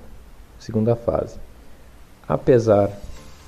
segunda 0.59 0.97
fase. 0.97 1.37
Apesar 2.27 2.91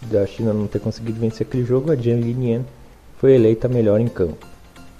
da 0.03 0.25
China 0.25 0.53
não 0.53 0.65
ter 0.65 0.79
conseguido 0.79 1.19
vencer 1.19 1.45
aquele 1.45 1.65
jogo, 1.65 1.91
a 1.91 1.97
Jian 1.97 2.15
Linian 2.15 2.61
foi 3.17 3.33
eleita 3.33 3.67
melhor 3.67 3.99
em 3.99 4.07
campo. 4.07 4.47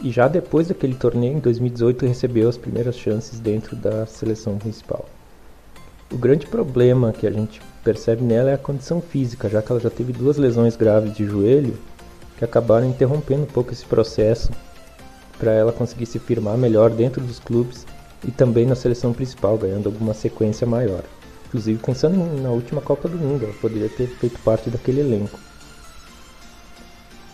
E 0.03 0.11
já 0.11 0.27
depois 0.27 0.67
daquele 0.67 0.95
torneio, 0.95 1.37
em 1.37 1.39
2018, 1.39 2.07
recebeu 2.07 2.49
as 2.49 2.57
primeiras 2.57 2.97
chances 2.97 3.39
dentro 3.39 3.73
da 3.73 4.05
seleção 4.05 4.57
principal. 4.57 5.05
O 6.11 6.17
grande 6.17 6.45
problema 6.45 7.13
que 7.13 7.25
a 7.25 7.31
gente 7.31 7.61
percebe 7.85 8.21
nela 8.21 8.49
é 8.49 8.53
a 8.53 8.57
condição 8.57 8.99
física, 8.99 9.47
já 9.47 9.61
que 9.61 9.71
ela 9.71 9.79
já 9.79 9.89
teve 9.89 10.11
duas 10.11 10.35
lesões 10.35 10.75
graves 10.75 11.15
de 11.15 11.25
joelho 11.25 11.77
que 12.37 12.43
acabaram 12.43 12.89
interrompendo 12.89 13.43
um 13.43 13.47
pouco 13.47 13.71
esse 13.71 13.85
processo 13.85 14.51
para 15.37 15.51
ela 15.51 15.71
conseguir 15.71 16.05
se 16.05 16.19
firmar 16.19 16.57
melhor 16.57 16.89
dentro 16.89 17.21
dos 17.23 17.39
clubes 17.39 17.85
e 18.25 18.31
também 18.31 18.65
na 18.65 18.75
seleção 18.75 19.13
principal, 19.13 19.57
ganhando 19.57 19.87
alguma 19.87 20.13
sequência 20.13 20.65
maior. 20.65 21.03
Inclusive 21.47 21.79
pensando 21.83 22.17
na 22.41 22.49
última 22.49 22.81
Copa 22.81 23.07
do 23.07 23.17
Mundo, 23.17 23.45
ela 23.45 23.53
poderia 23.53 23.89
ter 23.89 24.07
feito 24.07 24.39
parte 24.39 24.69
daquele 24.69 25.01
elenco. 25.01 25.39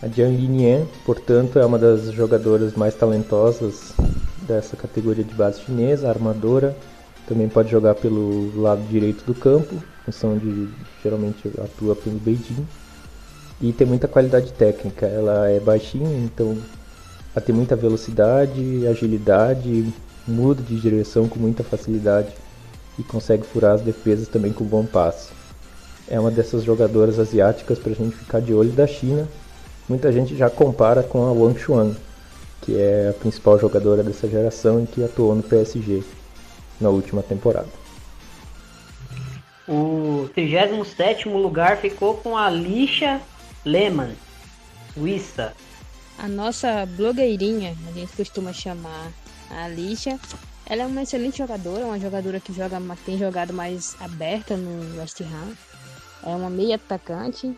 A 0.02 0.08
Jiang 0.08 0.34
Yinyan, 0.34 0.86
portanto, 1.04 1.58
é 1.58 1.64
uma 1.64 1.78
das 1.78 2.10
jogadoras 2.12 2.74
mais 2.74 2.94
talentosas 2.94 3.92
dessa 4.48 4.76
categoria 4.76 5.22
de 5.22 5.34
base 5.34 5.60
chinesa, 5.60 6.08
armadora. 6.08 6.76
Também 7.26 7.48
pode 7.48 7.70
jogar 7.70 7.94
pelo 7.94 8.60
lado 8.60 8.82
direito 8.88 9.24
do 9.24 9.34
campo, 9.34 9.76
função 10.04 10.36
de 10.36 10.68
geralmente 11.02 11.48
atua 11.62 11.94
pelo 11.94 12.18
Beijing. 12.18 12.66
E 13.60 13.72
tem 13.72 13.86
muita 13.86 14.08
qualidade 14.08 14.52
técnica. 14.54 15.06
Ela 15.06 15.48
é 15.50 15.60
baixinha, 15.60 16.16
então 16.16 16.56
ela 17.34 17.44
tem 17.44 17.54
muita 17.54 17.76
velocidade, 17.76 18.86
agilidade, 18.86 19.92
muda 20.26 20.62
de 20.62 20.80
direção 20.80 21.28
com 21.28 21.38
muita 21.38 21.62
facilidade 21.62 22.32
e 22.98 23.02
consegue 23.02 23.44
furar 23.44 23.74
as 23.74 23.82
defesas 23.82 24.28
também 24.28 24.52
com 24.52 24.64
bom 24.64 24.84
passe. 24.84 25.30
É 26.08 26.18
uma 26.18 26.30
dessas 26.30 26.64
jogadoras 26.64 27.18
asiáticas 27.18 27.78
para 27.78 27.92
a 27.92 27.94
gente 27.94 28.16
ficar 28.16 28.40
de 28.40 28.52
olho 28.52 28.72
da 28.72 28.86
China. 28.86 29.28
Muita 29.88 30.12
gente 30.12 30.36
já 30.36 30.50
compara 30.50 31.02
com 31.02 31.24
a 31.24 31.32
Wang 31.32 31.58
Chuan, 31.58 31.94
que 32.62 32.76
é 32.76 33.10
a 33.10 33.12
principal 33.12 33.58
jogadora 33.58 34.02
dessa 34.02 34.28
geração 34.28 34.82
e 34.82 34.86
que 34.86 35.04
atuou 35.04 35.34
no 35.34 35.42
PSG 35.42 36.02
na 36.80 36.88
última 36.88 37.22
temporada. 37.22 37.68
O 39.68 40.28
37 40.34 41.28
lugar 41.28 41.76
ficou 41.76 42.14
com 42.14 42.36
a 42.36 42.50
Lixa 42.50 43.20
Lehmann, 43.64 44.16
Suíça. 44.94 45.52
A 46.22 46.28
nossa 46.28 46.84
blogueirinha, 46.84 47.74
a 47.88 47.92
gente 47.92 48.12
costuma 48.14 48.52
chamar 48.52 49.10
a 49.50 49.66
Lixa, 49.68 50.20
ela 50.66 50.82
é 50.82 50.86
uma 50.86 51.02
excelente 51.02 51.38
jogadora, 51.38 51.86
uma 51.86 51.98
jogadora 51.98 52.38
que 52.38 52.52
joga, 52.52 52.78
tem 53.06 53.16
jogado 53.16 53.54
mais 53.54 53.96
aberta 53.98 54.54
no 54.54 55.00
West 55.00 55.18
Ham. 55.22 55.56
É 56.22 56.28
uma 56.28 56.50
meia 56.50 56.74
atacante 56.74 57.56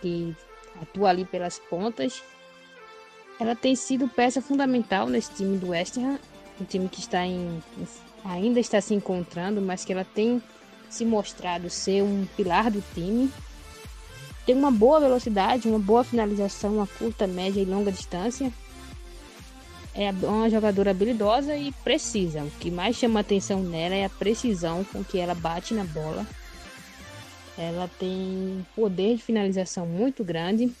que 0.00 0.34
atua 0.80 1.10
ali 1.10 1.26
pelas 1.26 1.58
pontas. 1.58 2.22
Ela 3.38 3.54
tem 3.54 3.76
sido 3.76 4.08
peça 4.08 4.40
fundamental 4.40 5.06
nesse 5.06 5.30
time 5.32 5.58
do 5.58 5.68
West 5.68 5.98
Ham, 5.98 6.18
um 6.58 6.64
time 6.64 6.88
que 6.88 7.00
está 7.00 7.26
em, 7.26 7.62
ainda 8.24 8.58
está 8.58 8.80
se 8.80 8.94
encontrando, 8.94 9.60
mas 9.60 9.84
que 9.84 9.92
ela 9.92 10.04
tem 10.04 10.42
se 10.88 11.04
mostrado 11.04 11.68
ser 11.68 12.02
um 12.02 12.26
pilar 12.36 12.70
do 12.70 12.82
time. 12.94 13.30
Tem 14.44 14.56
uma 14.56 14.70
boa 14.70 15.00
velocidade, 15.00 15.68
uma 15.68 15.78
boa 15.78 16.02
finalização 16.02 16.82
a 16.82 16.86
curta, 16.86 17.26
média 17.26 17.60
e 17.60 17.64
longa 17.64 17.92
distância. 17.92 18.52
É 19.94 20.10
uma 20.10 20.48
jogadora 20.48 20.90
habilidosa 20.90 21.54
e 21.54 21.70
precisa. 21.84 22.42
O 22.42 22.50
que 22.50 22.70
mais 22.70 22.96
chama 22.96 23.20
atenção 23.20 23.62
nela 23.62 23.94
é 23.94 24.04
a 24.04 24.10
precisão 24.10 24.84
com 24.84 25.04
que 25.04 25.18
ela 25.18 25.34
bate 25.34 25.74
na 25.74 25.84
bola. 25.84 26.26
Ela 27.56 27.88
tem 27.98 28.66
poder 28.74 29.16
de 29.16 29.22
finalização 29.22 29.86
muito 29.86 30.24
grande. 30.24 30.72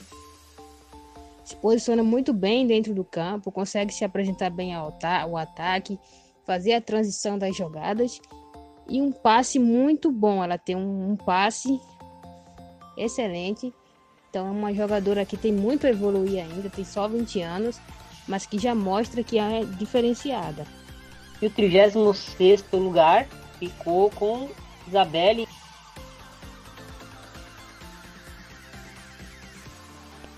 Se 1.44 1.54
posiciona 1.56 2.02
muito 2.02 2.32
bem 2.32 2.66
dentro 2.66 2.94
do 2.94 3.04
campo, 3.04 3.52
consegue 3.52 3.92
se 3.92 4.04
apresentar 4.04 4.50
bem 4.50 4.74
ao 4.74 4.96
ataque, 5.36 5.98
fazer 6.44 6.72
a 6.72 6.80
transição 6.80 7.38
das 7.38 7.54
jogadas 7.54 8.18
e 8.88 9.00
um 9.00 9.12
passe 9.12 9.58
muito 9.58 10.10
bom. 10.10 10.42
Ela 10.42 10.56
tem 10.56 10.74
um, 10.74 11.10
um 11.10 11.16
passe 11.16 11.78
excelente. 12.96 13.72
Então 14.30 14.48
é 14.48 14.50
uma 14.50 14.72
jogadora 14.72 15.24
que 15.24 15.36
tem 15.36 15.52
muito 15.52 15.86
a 15.86 15.90
evoluir 15.90 16.42
ainda, 16.42 16.70
tem 16.70 16.84
só 16.84 17.06
20 17.06 17.42
anos, 17.42 17.80
mas 18.26 18.46
que 18.46 18.58
já 18.58 18.74
mostra 18.74 19.22
que 19.22 19.38
é 19.38 19.64
diferenciada. 19.64 20.66
E 21.40 21.46
o 21.46 21.50
36 21.50 22.64
lugar 22.72 23.26
ficou 23.58 24.10
com 24.10 24.48
Isabelle. 24.88 25.46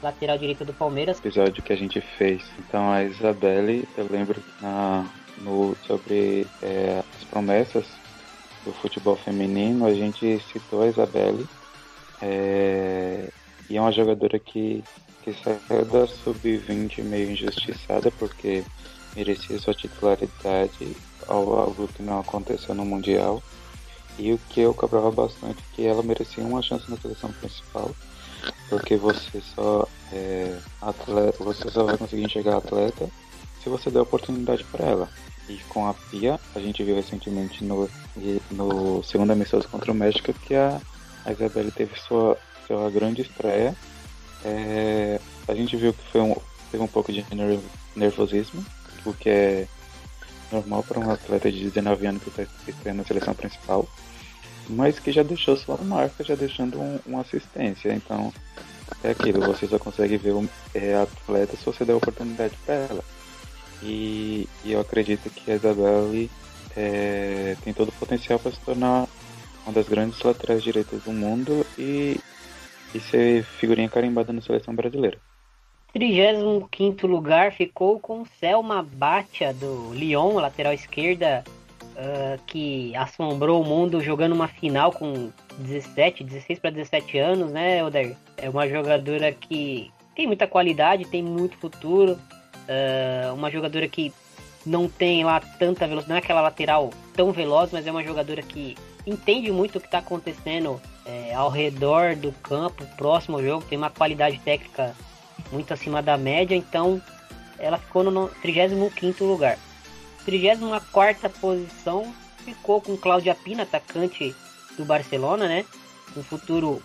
Lateral 0.02 0.38
direita 0.38 0.64
do 0.64 0.74
Palmeiras. 0.74 1.18
Episódio 1.18 1.62
que 1.62 1.72
a 1.72 1.76
gente 1.76 2.00
fez. 2.00 2.42
Então 2.58 2.90
a 2.90 3.04
Isabelle, 3.04 3.88
eu 3.96 4.06
lembro 4.10 4.42
na, 4.60 5.06
no, 5.38 5.76
sobre 5.86 6.46
é, 6.62 7.02
as 7.16 7.24
promessas 7.24 7.86
do 8.64 8.72
futebol 8.72 9.16
feminino, 9.16 9.86
a 9.86 9.94
gente 9.94 10.40
citou 10.52 10.82
a 10.82 10.88
Isabelle. 10.88 11.46
É, 12.26 13.28
e 13.68 13.76
é 13.76 13.80
uma 13.80 13.92
jogadora 13.92 14.38
que, 14.38 14.82
que 15.22 15.34
saiu 15.34 15.84
da 15.84 16.06
sub-20 16.06 17.02
meio 17.02 17.30
injustiçada, 17.30 18.10
porque 18.12 18.64
merecia 19.14 19.58
sua 19.58 19.74
titularidade 19.74 20.96
ao 21.28 21.58
algo 21.58 21.86
que 21.88 22.02
não 22.02 22.20
aconteceu 22.20 22.74
no 22.74 22.84
Mundial. 22.84 23.42
E 24.18 24.32
o 24.32 24.38
que 24.48 24.60
eu 24.60 24.72
cobrava 24.72 25.10
bastante 25.10 25.62
que 25.74 25.84
ela 25.84 26.02
merecia 26.02 26.42
uma 26.42 26.62
chance 26.62 26.90
na 26.90 26.96
seleção 26.96 27.30
principal, 27.32 27.90
porque 28.70 28.96
você 28.96 29.40
só 29.54 29.86
é, 30.12 30.56
atleta, 30.80 31.44
você 31.44 31.68
só 31.68 31.84
vai 31.84 31.98
conseguir 31.98 32.22
enxergar 32.22 32.56
atleta 32.56 33.08
se 33.62 33.68
você 33.68 33.90
der 33.90 34.00
oportunidade 34.00 34.64
para 34.64 34.86
ela. 34.86 35.08
E 35.48 35.58
com 35.68 35.86
a 35.86 35.92
Pia, 35.94 36.40
a 36.54 36.60
gente 36.60 36.82
viu 36.82 36.94
recentemente 36.94 37.62
no, 37.64 37.90
no 38.52 39.02
segundo 39.02 39.32
amistoso 39.32 39.68
contra 39.68 39.92
o 39.92 39.94
México 39.94 40.32
que 40.32 40.54
a, 40.54 40.80
a 41.24 41.32
Isabelle 41.32 41.70
teve 41.70 41.98
sua, 42.00 42.38
sua 42.66 42.90
grande 42.90 43.22
estreia. 43.22 43.74
É, 44.44 45.20
a 45.48 45.54
gente 45.54 45.76
viu 45.76 45.92
que 45.92 46.04
foi 46.10 46.20
um, 46.20 46.36
teve 46.70 46.82
um 46.82 46.88
pouco 46.88 47.12
de 47.12 47.24
nervosismo, 47.96 48.64
o 49.04 49.12
que 49.12 49.28
é 49.28 49.68
normal 50.52 50.82
para 50.82 51.00
um 51.00 51.10
atleta 51.10 51.50
de 51.50 51.64
19 51.64 52.06
anos 52.06 52.22
que 52.22 52.28
está 52.28 52.42
estreando 52.66 52.98
na 52.98 53.04
seleção 53.04 53.34
principal, 53.34 53.88
mas 54.68 54.98
que 54.98 55.12
já 55.12 55.22
deixou 55.22 55.56
sua 55.56 55.76
marca, 55.78 56.24
já 56.24 56.34
deixando 56.34 56.80
um, 56.80 56.98
uma 57.06 57.22
assistência. 57.22 57.92
Então, 57.92 58.32
é 59.02 59.10
aquilo, 59.10 59.40
você 59.40 59.66
só 59.66 59.78
consegue 59.78 60.16
ver 60.16 60.32
o 60.32 60.48
é, 60.74 60.94
atleta 60.94 61.56
se 61.56 61.64
você 61.64 61.84
der 61.84 61.94
oportunidade 61.94 62.56
para 62.64 62.74
ela. 62.74 63.04
E, 63.82 64.48
e 64.64 64.72
eu 64.72 64.80
acredito 64.80 65.28
que 65.30 65.50
a 65.50 65.56
Isabelle 65.56 66.30
é, 66.76 67.56
tem 67.62 67.72
todo 67.72 67.88
o 67.88 67.92
potencial 67.92 68.38
para 68.38 68.52
se 68.52 68.60
tornar 68.60 69.06
uma 69.64 69.72
das 69.72 69.88
grandes 69.88 70.20
laterais 70.22 70.62
direitas 70.62 71.02
do 71.02 71.12
mundo 71.12 71.66
e, 71.78 72.20
e 72.94 73.00
ser 73.00 73.44
figurinha 73.44 73.88
carimbada 73.88 74.32
na 74.32 74.40
seleção 74.40 74.74
brasileira. 74.74 75.18
35 75.92 77.06
lugar 77.06 77.52
ficou 77.52 78.00
com 78.00 78.24
Selma 78.40 78.82
Batia 78.82 79.54
do 79.54 79.92
Lyon, 79.92 80.34
lateral 80.34 80.72
esquerda, 80.72 81.44
uh, 81.92 82.40
que 82.46 82.94
assombrou 82.96 83.62
o 83.62 83.64
mundo 83.64 84.00
jogando 84.00 84.32
uma 84.32 84.48
final 84.48 84.90
com 84.90 85.30
17, 85.58 86.24
16 86.24 86.58
para 86.58 86.70
17 86.70 87.18
anos, 87.18 87.52
né, 87.52 87.84
Oder? 87.84 88.16
É 88.36 88.50
uma 88.50 88.68
jogadora 88.68 89.30
que 89.30 89.90
tem 90.16 90.26
muita 90.26 90.48
qualidade, 90.48 91.04
tem 91.06 91.22
muito 91.22 91.56
futuro, 91.58 92.18
Uh, 92.64 93.34
uma 93.34 93.50
jogadora 93.50 93.86
que 93.86 94.12
não 94.64 94.88
tem 94.88 95.22
lá 95.22 95.38
tanta 95.38 95.86
velocidade, 95.86 96.08
não 96.08 96.16
é 96.16 96.18
aquela 96.18 96.40
lateral 96.40 96.90
tão 97.14 97.30
veloz, 97.30 97.70
mas 97.70 97.86
é 97.86 97.90
uma 97.90 98.02
jogadora 98.02 98.42
que 98.42 98.76
entende 99.06 99.50
muito 99.50 99.76
o 99.76 99.80
que 99.80 99.86
está 99.86 99.98
acontecendo 99.98 100.80
é, 101.04 101.34
ao 101.34 101.50
redor 101.50 102.16
do 102.16 102.32
campo, 102.32 102.84
próximo 102.96 103.36
ao 103.36 103.42
jogo, 103.42 103.66
tem 103.66 103.76
uma 103.76 103.90
qualidade 103.90 104.38
técnica 104.38 104.94
muito 105.52 105.72
acima 105.72 106.02
da 106.02 106.16
média, 106.16 106.54
então 106.54 107.00
ela 107.58 107.78
ficou 107.78 108.02
no 108.02 108.28
35 108.28 109.24
lugar. 109.24 109.58
34 110.24 111.30
posição 111.38 112.14
ficou 112.38 112.80
com 112.80 112.96
Cláudia 112.96 113.34
Pina, 113.34 113.62
atacante 113.62 114.34
do 114.76 114.84
Barcelona, 114.84 115.46
né? 115.46 115.64
Um 116.16 116.22
futuro 116.22 116.82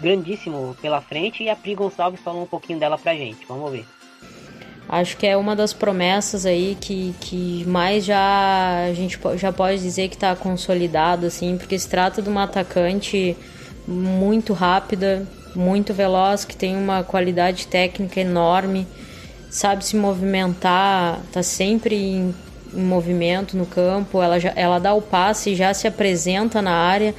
grandíssimo 0.00 0.76
pela 0.80 1.00
frente 1.00 1.42
e 1.42 1.48
a 1.48 1.56
Pri 1.56 1.74
Gonçalves 1.74 2.20
falou 2.20 2.42
um 2.42 2.46
pouquinho 2.46 2.78
dela 2.78 2.98
pra 2.98 3.14
gente. 3.14 3.44
Vamos 3.46 3.70
ver. 3.70 3.86
Acho 4.94 5.16
que 5.16 5.26
é 5.26 5.36
uma 5.36 5.56
das 5.56 5.72
promessas 5.72 6.46
aí 6.46 6.76
que, 6.80 7.12
que 7.18 7.64
mais 7.66 8.04
já 8.04 8.86
a 8.88 8.94
gente 8.94 9.18
já 9.34 9.52
pode 9.52 9.82
dizer 9.82 10.08
que 10.08 10.14
está 10.14 10.36
consolidado, 10.36 11.26
assim, 11.26 11.58
porque 11.58 11.76
se 11.76 11.88
trata 11.88 12.22
de 12.22 12.28
uma 12.28 12.44
atacante 12.44 13.36
muito 13.88 14.52
rápida, 14.52 15.26
muito 15.52 15.92
veloz, 15.92 16.44
que 16.44 16.54
tem 16.54 16.76
uma 16.76 17.02
qualidade 17.02 17.66
técnica 17.66 18.20
enorme, 18.20 18.86
sabe 19.50 19.84
se 19.84 19.96
movimentar, 19.96 21.18
tá 21.32 21.42
sempre 21.42 21.96
em, 21.96 22.32
em 22.72 22.82
movimento 22.82 23.56
no 23.56 23.66
campo, 23.66 24.22
ela, 24.22 24.38
já, 24.38 24.52
ela 24.54 24.78
dá 24.78 24.94
o 24.94 25.02
passe 25.02 25.50
e 25.50 25.56
já 25.56 25.74
se 25.74 25.88
apresenta 25.88 26.62
na 26.62 26.72
área. 26.72 27.12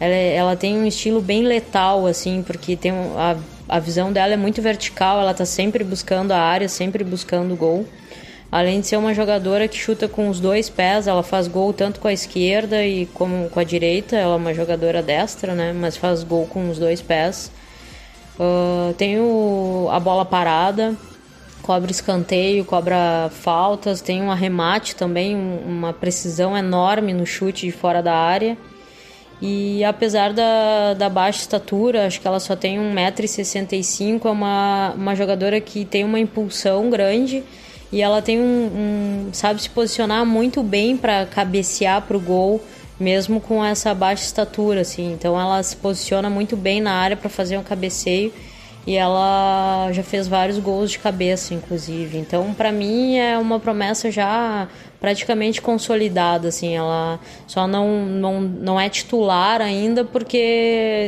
Ela, 0.00 0.14
ela 0.14 0.56
tem 0.56 0.76
um 0.76 0.84
estilo 0.84 1.20
bem 1.22 1.44
letal, 1.44 2.08
assim, 2.08 2.42
porque 2.44 2.74
tem 2.74 2.90
a 2.90 3.36
a 3.70 3.78
visão 3.78 4.12
dela 4.12 4.34
é 4.34 4.36
muito 4.36 4.60
vertical, 4.60 5.20
ela 5.20 5.32
tá 5.32 5.44
sempre 5.44 5.84
buscando 5.84 6.32
a 6.32 6.38
área, 6.38 6.68
sempre 6.68 7.04
buscando 7.04 7.54
o 7.54 7.56
gol. 7.56 7.86
Além 8.50 8.80
de 8.80 8.88
ser 8.88 8.96
uma 8.96 9.14
jogadora 9.14 9.68
que 9.68 9.78
chuta 9.78 10.08
com 10.08 10.28
os 10.28 10.40
dois 10.40 10.68
pés, 10.68 11.06
ela 11.06 11.22
faz 11.22 11.46
gol 11.46 11.72
tanto 11.72 12.00
com 12.00 12.08
a 12.08 12.12
esquerda 12.12 12.84
e 12.84 13.06
como 13.06 13.48
com 13.48 13.60
a 13.60 13.64
direita. 13.64 14.16
Ela 14.16 14.34
é 14.34 14.36
uma 14.36 14.52
jogadora 14.52 15.00
destra, 15.00 15.54
né? 15.54 15.72
Mas 15.72 15.96
faz 15.96 16.24
gol 16.24 16.46
com 16.46 16.68
os 16.68 16.76
dois 16.76 17.00
pés. 17.00 17.52
Uh, 18.36 18.92
tem 18.94 19.20
o, 19.20 19.88
a 19.92 20.00
bola 20.00 20.24
parada, 20.24 20.96
cobra 21.62 21.92
escanteio, 21.92 22.64
cobra 22.64 23.30
faltas, 23.30 24.00
tem 24.00 24.20
um 24.20 24.32
arremate 24.32 24.96
também, 24.96 25.36
um, 25.36 25.58
uma 25.64 25.92
precisão 25.92 26.56
enorme 26.56 27.12
no 27.12 27.24
chute 27.24 27.66
de 27.66 27.72
fora 27.72 28.02
da 28.02 28.16
área. 28.16 28.58
E 29.42 29.82
apesar 29.84 30.32
da, 30.32 30.94
da 30.94 31.08
baixa 31.08 31.40
estatura, 31.40 32.06
acho 32.06 32.20
que 32.20 32.26
ela 32.26 32.38
só 32.38 32.54
tem 32.54 32.78
1,65m, 32.78 34.20
é 34.24 34.28
uma, 34.28 34.92
uma 34.94 35.14
jogadora 35.14 35.58
que 35.60 35.84
tem 35.84 36.04
uma 36.04 36.20
impulsão 36.20 36.90
grande 36.90 37.42
e 37.90 38.02
ela 38.02 38.20
tem 38.20 38.38
um, 38.38 38.44
um 38.44 39.30
sabe 39.32 39.62
se 39.62 39.70
posicionar 39.70 40.26
muito 40.26 40.62
bem 40.62 40.96
para 40.96 41.24
cabecear 41.24 42.02
para 42.02 42.16
o 42.16 42.20
gol, 42.20 42.62
mesmo 42.98 43.40
com 43.40 43.64
essa 43.64 43.94
baixa 43.94 44.24
estatura, 44.24 44.82
assim. 44.82 45.12
Então 45.12 45.40
ela 45.40 45.62
se 45.62 45.74
posiciona 45.74 46.28
muito 46.28 46.54
bem 46.54 46.80
na 46.80 46.92
área 46.92 47.16
para 47.16 47.30
fazer 47.30 47.56
um 47.56 47.62
cabeceio 47.62 48.32
e 48.86 48.96
ela 48.96 49.90
já 49.92 50.02
fez 50.02 50.26
vários 50.26 50.58
gols 50.58 50.90
de 50.90 50.98
cabeça, 50.98 51.54
inclusive. 51.54 52.18
Então, 52.18 52.54
para 52.54 52.72
mim 52.72 53.16
é 53.16 53.36
uma 53.36 53.60
promessa 53.60 54.10
já 54.10 54.68
praticamente 54.98 55.60
consolidada, 55.60 56.48
assim. 56.48 56.76
Ela 56.76 57.20
só 57.46 57.66
não 57.66 58.06
não, 58.06 58.40
não 58.40 58.80
é 58.80 58.88
titular 58.88 59.60
ainda 59.60 60.04
porque 60.04 60.36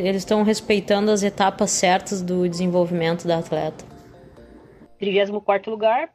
eles 0.04 0.22
estão 0.22 0.42
respeitando 0.42 1.10
as 1.10 1.22
etapas 1.22 1.70
certas 1.70 2.20
do 2.22 2.48
desenvolvimento 2.48 3.26
da 3.26 3.38
atleta. 3.38 3.84
34 4.98 5.70
lugar, 5.70 6.10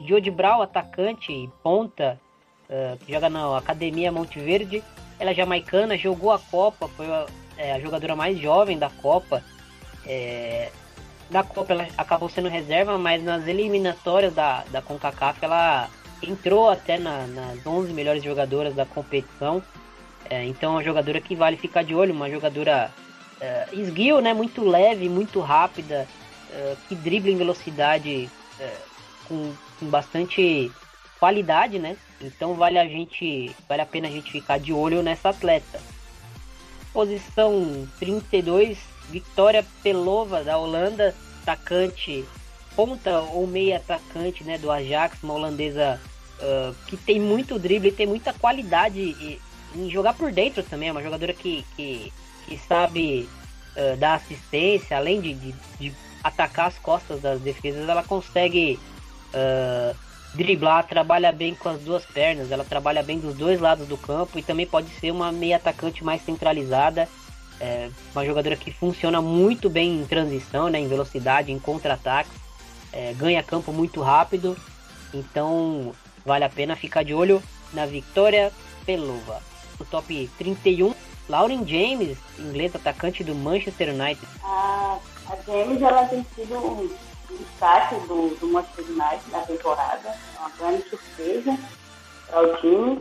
Jodi 0.00 0.30
Brau, 0.30 0.62
atacante 0.62 1.30
e 1.30 1.48
ponta, 1.62 2.18
uh, 2.70 2.96
que 2.98 3.12
joga 3.12 3.28
na 3.28 3.58
Academia 3.58 4.10
Monte 4.10 4.38
Verde. 4.38 4.82
Ela 5.18 5.30
é 5.30 5.34
jamaicana, 5.34 5.96
jogou 5.96 6.32
a 6.32 6.38
Copa, 6.38 6.88
foi 6.88 7.06
a, 7.06 7.26
é, 7.56 7.72
a 7.72 7.80
jogadora 7.80 8.16
mais 8.16 8.38
jovem 8.38 8.78
da 8.78 8.88
Copa. 8.88 9.42
É, 10.06 10.70
na 11.34 11.42
Copa 11.42 11.72
ela 11.72 11.88
acabou 11.98 12.28
sendo 12.28 12.48
reserva, 12.48 12.96
mas 12.96 13.20
nas 13.20 13.44
eliminatórias 13.48 14.32
da, 14.32 14.62
da 14.70 14.80
CONCACAF 14.80 15.44
ela 15.44 15.90
entrou 16.22 16.70
até 16.70 16.96
na, 16.96 17.26
nas 17.26 17.66
11 17.66 17.92
melhores 17.92 18.22
jogadoras 18.22 18.72
da 18.72 18.86
competição. 18.86 19.60
É, 20.30 20.44
então 20.44 20.70
é 20.70 20.76
uma 20.76 20.84
jogadora 20.84 21.20
que 21.20 21.34
vale 21.34 21.56
ficar 21.56 21.82
de 21.82 21.92
olho, 21.92 22.14
uma 22.14 22.30
jogadora 22.30 22.88
é, 23.40 23.66
esguio, 23.72 24.20
né, 24.20 24.32
muito 24.32 24.62
leve, 24.62 25.08
muito 25.08 25.40
rápida, 25.40 26.06
é, 26.52 26.76
que 26.88 26.94
dribla 26.94 27.32
em 27.32 27.36
velocidade 27.36 28.30
é, 28.60 28.76
com, 29.26 29.52
com 29.80 29.86
bastante 29.86 30.70
qualidade, 31.18 31.80
né? 31.80 31.96
Então 32.20 32.54
vale 32.54 32.78
a 32.78 32.86
gente, 32.86 33.54
vale 33.68 33.82
a 33.82 33.86
pena 33.86 34.06
a 34.06 34.10
gente 34.10 34.30
ficar 34.30 34.60
de 34.60 34.72
olho 34.72 35.02
nessa 35.02 35.30
atleta. 35.30 35.80
Posição 36.92 37.88
32, 37.98 38.93
Victoria 39.10 39.64
Pelova 39.82 40.42
da 40.42 40.58
Holanda, 40.58 41.14
atacante 41.42 42.24
ponta 42.74 43.20
ou 43.20 43.46
meia 43.46 43.76
atacante, 43.76 44.42
né, 44.44 44.58
do 44.58 44.70
Ajax, 44.70 45.22
uma 45.22 45.34
holandesa 45.34 46.00
uh, 46.40 46.74
que 46.86 46.96
tem 46.96 47.20
muito 47.20 47.58
drible, 47.58 47.92
tem 47.92 48.06
muita 48.06 48.32
qualidade 48.32 49.40
em 49.74 49.90
jogar 49.90 50.14
por 50.14 50.32
dentro 50.32 50.62
também, 50.62 50.88
é 50.88 50.92
uma 50.92 51.02
jogadora 51.02 51.32
que, 51.32 51.64
que, 51.76 52.12
que 52.46 52.58
sabe 52.58 53.28
uh, 53.76 53.96
dar 53.96 54.14
assistência, 54.14 54.96
além 54.96 55.20
de, 55.20 55.34
de, 55.34 55.54
de, 55.78 55.92
atacar 56.22 56.68
as 56.68 56.78
costas 56.78 57.20
das 57.20 57.40
defesas, 57.40 57.88
ela 57.88 58.02
consegue 58.02 58.78
uh, 59.34 59.94
driblar, 60.34 60.86
trabalha 60.86 61.30
bem 61.30 61.54
com 61.54 61.68
as 61.68 61.80
duas 61.80 62.04
pernas, 62.04 62.50
ela 62.50 62.64
trabalha 62.64 63.02
bem 63.02 63.18
dos 63.18 63.34
dois 63.34 63.60
lados 63.60 63.86
do 63.86 63.96
campo 63.96 64.38
e 64.38 64.42
também 64.42 64.66
pode 64.66 64.88
ser 65.00 65.10
uma 65.10 65.30
meia 65.30 65.56
atacante 65.56 66.02
mais 66.02 66.24
centralizada. 66.24 67.08
É 67.60 67.88
uma 68.14 68.24
jogadora 68.24 68.56
que 68.56 68.72
funciona 68.72 69.22
muito 69.22 69.70
bem 69.70 70.00
em 70.00 70.06
transição, 70.06 70.68
né, 70.68 70.78
em 70.80 70.88
velocidade, 70.88 71.52
em 71.52 71.58
contra-ataque, 71.58 72.30
é, 72.92 73.12
ganha 73.14 73.42
campo 73.42 73.72
muito 73.72 74.00
rápido, 74.02 74.56
então 75.12 75.92
vale 76.24 76.44
a 76.44 76.48
pena 76.48 76.76
ficar 76.76 77.02
de 77.02 77.14
olho 77.14 77.42
na 77.72 77.86
Victoria 77.86 78.52
Pelova. 78.84 79.42
O 79.78 79.84
top 79.84 80.30
31, 80.38 80.94
Lauren 81.28 81.66
James, 81.66 82.18
inglês 82.38 82.74
atacante 82.74 83.24
do 83.24 83.34
Manchester 83.34 83.90
United. 83.90 84.26
A, 84.42 84.98
a 85.28 85.36
James 85.46 85.82
ela 85.82 86.06
tem 86.06 86.24
sido 86.34 86.56
um 86.56 86.88
destaque 87.36 87.94
do, 88.06 88.36
do 88.38 88.48
Manchester 88.48 88.84
United 88.84 89.30
na 89.30 89.40
temporada, 89.40 90.08
é 90.08 90.38
uma 90.38 90.50
grande 90.50 90.88
surpresa 90.88 91.58
para 92.28 92.42
o 92.42 92.56
time 92.60 93.00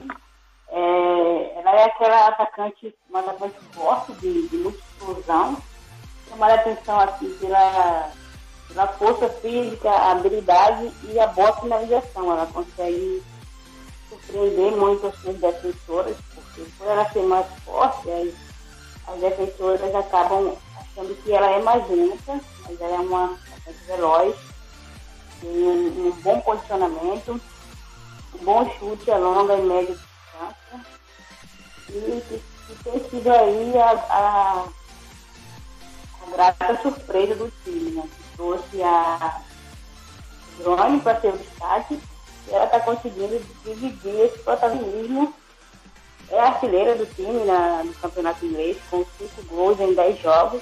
é, 0.76 1.60
ela 1.60 1.72
é 1.76 1.84
aquela 1.84 2.28
atacante, 2.30 2.96
uma 3.08 3.20
atacante 3.20 3.56
forte, 3.74 4.12
de, 4.14 4.48
de 4.48 4.58
muita 4.58 4.80
explosão. 4.80 5.58
Chamar 6.28 6.50
a 6.50 6.56
atenção 6.56 7.00
aqui 7.00 7.28
pela, 7.40 8.12
pela 8.68 8.88
força 8.88 9.30
física, 9.30 9.88
a 9.88 10.14
habilidade 10.14 10.92
e 11.04 11.20
a 11.20 11.28
boa 11.28 11.54
finalização. 11.58 12.32
Ela 12.32 12.48
consegue 12.48 13.22
surpreender 14.10 14.72
muito 14.72 15.06
as 15.06 15.16
suas 15.18 15.38
defensoras, 15.38 16.18
porque 16.34 16.62
por 16.76 16.88
ela 16.88 17.08
ser 17.12 17.22
mais 17.22 17.46
forte, 17.64 18.10
as, 18.10 19.14
as 19.14 19.20
defensoras 19.20 19.94
acabam 19.94 20.58
achando 20.76 21.16
que 21.22 21.32
ela 21.34 21.52
é 21.52 21.62
mais 21.62 21.88
lenta, 21.88 22.42
mas 22.68 22.82
ela 22.82 22.96
é 22.96 23.00
uma 23.00 23.26
atacante 23.26 23.84
veloz, 23.86 24.36
tem 25.40 25.52
um, 25.52 26.08
um 26.08 26.12
bom 26.24 26.40
posicionamento, 26.40 27.40
um 28.34 28.44
bom 28.44 28.68
chute 28.80 29.12
a 29.12 29.18
longa 29.18 29.54
e 29.54 29.62
média 29.62 30.13
e 31.90 32.44
tem 32.84 33.10
sido 33.10 33.32
aí 33.32 33.78
a, 33.78 33.92
a, 34.10 34.66
a, 36.22 36.32
grata 36.32 36.82
surpresa 36.82 37.36
do 37.36 37.52
time, 37.64 37.92
né? 37.92 38.04
Que 38.04 38.36
trouxe 38.36 38.82
a 38.82 39.42
Drone 40.58 41.00
para 41.02 41.20
ser 41.22 41.34
o 41.34 41.38
destaque 41.38 42.00
e 42.48 42.54
ela 42.54 42.66
está 42.66 42.80
conseguindo 42.80 43.40
dividir 43.64 44.20
esse 44.22 44.40
protagonismo. 44.40 45.34
É 46.30 46.40
artilheira 46.40 46.96
do 46.96 47.06
time 47.06 47.44
na, 47.44 47.84
no 47.84 47.94
campeonato 47.96 48.46
inglês, 48.46 48.78
com 48.90 49.06
cinco 49.18 49.44
gols 49.50 49.80
em 49.80 49.94
dez 49.94 50.20
jogos. 50.20 50.62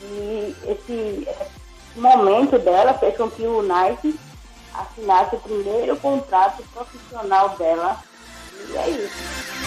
E 0.00 0.54
esse, 0.64 1.28
esse 1.28 1.98
momento 1.98 2.58
dela 2.58 2.94
fez 2.94 3.16
com 3.16 3.28
que 3.28 3.44
o 3.44 3.62
Nike 3.62 4.18
assinasse 4.72 5.34
o 5.34 5.40
primeiro 5.40 5.96
contrato 5.96 6.62
profissional 6.72 7.56
dela 7.56 8.00
e 8.68 8.76
é 8.76 8.90
isso. 8.90 9.14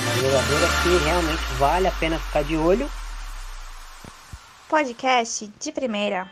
Uma 0.01 0.15
jogadora 0.15 0.67
que 0.83 1.05
realmente 1.05 1.43
vale 1.57 1.87
a 1.87 1.91
pena 1.91 2.19
ficar 2.19 2.43
de 2.43 2.55
olho. 2.55 2.89
Podcast 4.67 5.51
de 5.59 5.71
primeira. 5.71 6.29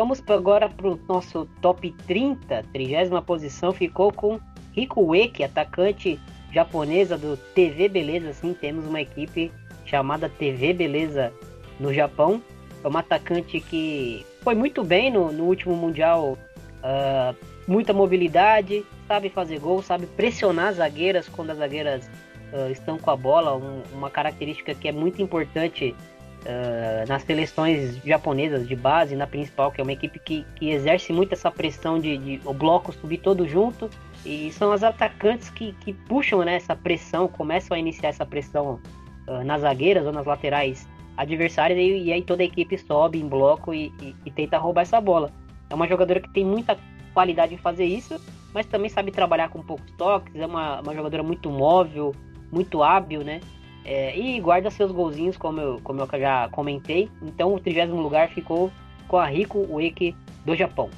Vamos 0.00 0.22
agora 0.30 0.66
para 0.66 0.88
o 0.88 0.98
nosso 1.06 1.46
top 1.60 1.92
30, 2.06 2.64
trigésima 2.72 3.20
posição, 3.20 3.70
ficou 3.70 4.10
com 4.10 4.40
Rico 4.72 5.02
Ueki, 5.02 5.44
atacante 5.44 6.18
japonesa 6.50 7.18
do 7.18 7.36
TV 7.54 7.86
Beleza. 7.86 8.32
Sim, 8.32 8.56
temos 8.58 8.86
uma 8.86 9.02
equipe 9.02 9.52
chamada 9.84 10.26
TV 10.26 10.72
Beleza 10.72 11.30
no 11.78 11.92
Japão. 11.92 12.42
É 12.82 12.88
uma 12.88 13.00
atacante 13.00 13.60
que 13.60 14.24
foi 14.40 14.54
muito 14.54 14.82
bem 14.82 15.10
no, 15.10 15.30
no 15.30 15.44
último 15.44 15.76
Mundial, 15.76 16.38
uh, 16.78 17.36
muita 17.68 17.92
mobilidade, 17.92 18.82
sabe 19.06 19.28
fazer 19.28 19.60
gol, 19.60 19.82
sabe 19.82 20.06
pressionar 20.06 20.68
as 20.68 20.76
zagueiras 20.76 21.28
quando 21.28 21.50
as 21.50 21.58
zagueiras 21.58 22.10
uh, 22.54 22.72
estão 22.72 22.96
com 22.96 23.10
a 23.10 23.16
bola, 23.16 23.54
um, 23.54 23.82
uma 23.92 24.08
característica 24.08 24.74
que 24.74 24.88
é 24.88 24.92
muito 24.92 25.20
importante 25.20 25.94
uh, 26.40 27.08
nas 27.08 27.22
seleções 27.22 27.96
japonesas 28.04 28.66
de 28.66 28.76
base, 28.76 29.14
na 29.16 29.26
principal, 29.26 29.70
que 29.70 29.80
é 29.80 29.84
uma 29.84 29.92
equipe 29.92 30.18
que, 30.18 30.46
que 30.56 30.70
exerce 30.70 31.12
muito 31.12 31.32
essa 31.32 31.50
pressão 31.50 31.98
de, 31.98 32.16
de 32.18 32.40
o 32.44 32.52
bloco 32.52 32.92
subir 32.92 33.18
todo 33.18 33.46
junto. 33.46 33.88
E 34.24 34.52
são 34.52 34.70
as 34.70 34.82
atacantes 34.82 35.48
que, 35.48 35.72
que 35.80 35.92
puxam 35.92 36.40
né, 36.44 36.56
essa 36.56 36.76
pressão, 36.76 37.26
começam 37.26 37.74
a 37.74 37.80
iniciar 37.80 38.10
essa 38.10 38.26
pressão 38.26 38.78
uh, 39.26 39.44
nas 39.44 39.62
zagueiras 39.62 40.04
ou 40.06 40.12
nas 40.12 40.26
laterais 40.26 40.86
adversárias, 41.16 41.78
e, 41.78 42.04
e, 42.04 42.12
aí 42.12 42.22
toda 42.22 42.42
a 42.42 42.46
equipe 42.46 42.76
sobe 42.78 43.18
em 43.18 43.28
bloco 43.28 43.74
e, 43.74 43.92
e, 44.00 44.14
e 44.24 44.30
tenta 44.30 44.58
roubar 44.58 44.82
essa 44.82 45.00
bola. 45.00 45.30
É 45.68 45.74
uma 45.74 45.86
jogadora 45.86 46.20
que 46.20 46.32
tem 46.32 46.44
muita 46.44 46.78
qualidade 47.12 47.54
em 47.54 47.58
fazer 47.58 47.84
isso, 47.84 48.20
mas 48.52 48.66
também 48.66 48.88
sabe 48.88 49.10
trabalhar 49.10 49.48
com 49.48 49.62
poucos 49.62 49.90
toques, 49.92 50.34
é 50.34 50.46
uma, 50.46 50.80
uma 50.80 50.94
jogadora 50.94 51.22
muito 51.22 51.50
móvel, 51.50 52.14
muito 52.50 52.82
hábil, 52.82 53.22
né? 53.22 53.40
É, 53.84 54.16
e 54.16 54.38
guarda 54.40 54.70
seus 54.70 54.92
golzinhos, 54.92 55.36
como 55.36 55.60
eu, 55.60 55.80
como 55.82 56.00
eu 56.00 56.08
já 56.18 56.48
comentei. 56.50 57.10
Então, 57.22 57.54
o 57.54 57.60
30 57.60 57.86
lugar 57.86 58.28
ficou 58.28 58.70
com 59.08 59.16
a 59.16 59.26
Rico 59.26 59.66
Ueke 59.70 60.14
do 60.44 60.54
Japão. 60.54 60.90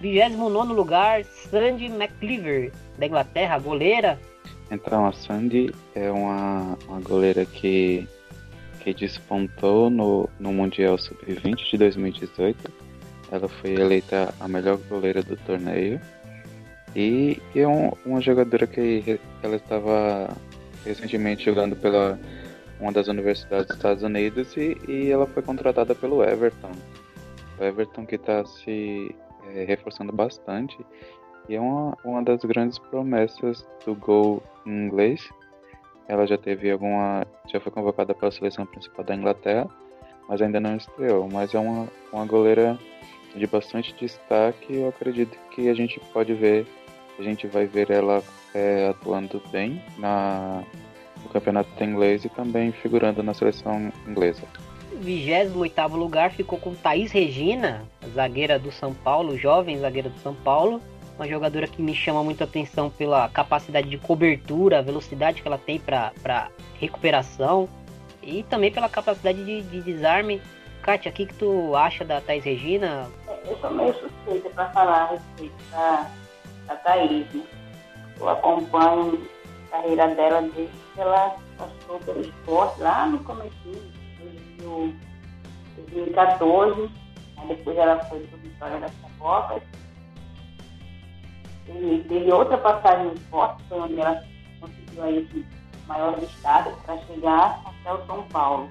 29 0.00 0.72
lugar, 0.72 1.24
Sandy 1.24 1.86
McCleaver, 1.86 2.72
da 2.98 3.06
Inglaterra, 3.06 3.58
goleira. 3.58 4.18
Então, 4.70 5.06
a 5.06 5.12
Sandy 5.12 5.74
é 5.94 6.10
uma, 6.10 6.78
uma 6.88 7.00
goleira 7.00 7.44
que, 7.44 8.08
que 8.80 8.94
despontou 8.94 9.90
no, 9.90 10.28
no 10.38 10.52
Mundial 10.52 10.96
Sub-20 10.96 11.70
de 11.70 11.76
2018. 11.76 12.72
Ela 13.30 13.48
foi 13.48 13.74
eleita 13.74 14.34
a 14.40 14.48
melhor 14.48 14.78
goleira 14.88 15.22
do 15.22 15.36
torneio. 15.36 16.00
E, 16.96 17.40
e 17.54 17.60
é 17.60 17.68
um, 17.68 17.92
uma 18.04 18.20
jogadora 18.20 18.66
que 18.66 19.20
ela 19.42 19.56
estava 19.56 20.34
recentemente 20.84 21.44
jogando 21.44 21.76
pela 21.76 22.18
uma 22.80 22.92
das 22.92 23.08
universidades 23.08 23.66
dos 23.66 23.76
Estados 23.76 24.02
Unidos 24.02 24.56
e, 24.56 24.76
e 24.88 25.10
ela 25.10 25.26
foi 25.26 25.42
contratada 25.42 25.94
pelo 25.94 26.24
Everton. 26.24 26.72
O 27.58 27.64
Everton 27.64 28.06
que 28.06 28.14
está 28.14 28.44
se 28.44 29.14
é, 29.54 29.64
reforçando 29.64 30.12
bastante 30.12 30.78
e 31.48 31.54
é 31.56 31.60
uma, 31.60 31.96
uma 32.04 32.22
das 32.22 32.40
grandes 32.42 32.78
promessas 32.78 33.66
do 33.84 33.94
gol 33.94 34.42
em 34.64 34.86
inglês. 34.86 35.28
ela 36.08 36.26
já 36.26 36.38
teve 36.38 36.70
alguma. 36.70 37.26
já 37.46 37.60
foi 37.60 37.72
convocada 37.72 38.14
para 38.14 38.28
a 38.28 38.32
seleção 38.32 38.64
principal 38.64 39.04
da 39.04 39.14
Inglaterra, 39.14 39.68
mas 40.28 40.40
ainda 40.40 40.60
não 40.60 40.76
estreou. 40.76 41.28
Mas 41.28 41.52
é 41.54 41.58
uma, 41.58 41.88
uma 42.12 42.24
goleira 42.24 42.78
de 43.34 43.46
bastante 43.46 43.94
destaque. 43.94 44.76
Eu 44.76 44.88
acredito 44.88 45.36
que 45.50 45.68
a 45.68 45.74
gente 45.74 46.00
pode 46.12 46.32
ver, 46.34 46.66
a 47.18 47.22
gente 47.22 47.46
vai 47.46 47.66
ver 47.66 47.90
ela 47.90 48.22
é, 48.54 48.88
atuando 48.88 49.42
bem 49.50 49.82
na, 49.98 50.62
no 51.22 51.28
campeonato 51.30 51.82
inglês 51.82 52.24
e 52.24 52.28
também 52.28 52.72
figurando 52.72 53.22
na 53.22 53.34
seleção 53.34 53.92
inglesa. 54.06 54.42
28 55.00 55.96
lugar 55.96 56.30
ficou 56.30 56.58
com 56.58 56.74
Thaís 56.74 57.10
Regina, 57.10 57.84
zagueira 58.14 58.58
do 58.58 58.70
São 58.70 58.92
Paulo, 58.92 59.36
jovem 59.36 59.78
zagueira 59.78 60.08
do 60.08 60.18
São 60.18 60.34
Paulo. 60.34 60.80
Uma 61.16 61.28
jogadora 61.28 61.66
que 61.66 61.82
me 61.82 61.94
chama 61.94 62.24
muito 62.24 62.42
atenção 62.42 62.88
pela 62.88 63.28
capacidade 63.28 63.88
de 63.88 63.98
cobertura, 63.98 64.78
a 64.78 64.82
velocidade 64.82 65.42
que 65.42 65.48
ela 65.48 65.58
tem 65.58 65.78
para 65.78 66.48
recuperação 66.78 67.68
e 68.22 68.42
também 68.44 68.72
pela 68.72 68.88
capacidade 68.88 69.44
de, 69.44 69.62
de 69.62 69.80
desarme. 69.82 70.40
Kátia, 70.82 71.10
o 71.10 71.14
que, 71.14 71.26
que 71.26 71.34
tu 71.34 71.76
acha 71.76 72.04
da 72.04 72.22
Thaís 72.22 72.44
Regina? 72.44 73.06
Eu 73.46 73.56
sou 73.58 73.70
meio 73.70 73.94
suspeita 73.94 74.48
para 74.50 74.70
falar 74.70 75.02
a 75.02 75.06
respeito 75.10 75.54
da, 75.70 76.10
da 76.66 76.76
Thaís. 76.76 77.26
Né? 77.34 77.42
Eu 78.20 78.28
acompanho 78.28 79.26
a 79.68 79.70
carreira 79.70 80.14
dela 80.14 80.42
desde 80.42 80.76
que 80.94 81.00
ela 81.00 81.34
passou 81.56 81.98
pelo 82.00 82.20
esporte 82.20 82.78
lá 82.80 83.06
no 83.06 83.24
começo 83.24 83.56
de 83.64 83.80
2014. 84.58 86.90
Depois 87.48 87.78
ela 87.78 87.98
foi 88.04 88.20
para 88.20 88.36
Vitória 88.38 88.78
das 88.80 88.92
Tapocas. 88.96 89.62
E 91.66 92.04
teve 92.08 92.30
outra 92.30 92.58
passagem 92.58 93.06
no 93.06 93.14
esporte, 93.14 93.64
foi 93.68 93.80
onde 93.80 93.98
ela 93.98 94.22
conseguiu 94.60 95.02
aí 95.02 95.16
esse 95.18 95.46
maior 95.86 96.14
destaque 96.18 96.74
para 96.84 96.98
chegar 96.98 97.62
até 97.64 97.90
o 97.92 98.04
São 98.06 98.22
Paulo. 98.24 98.68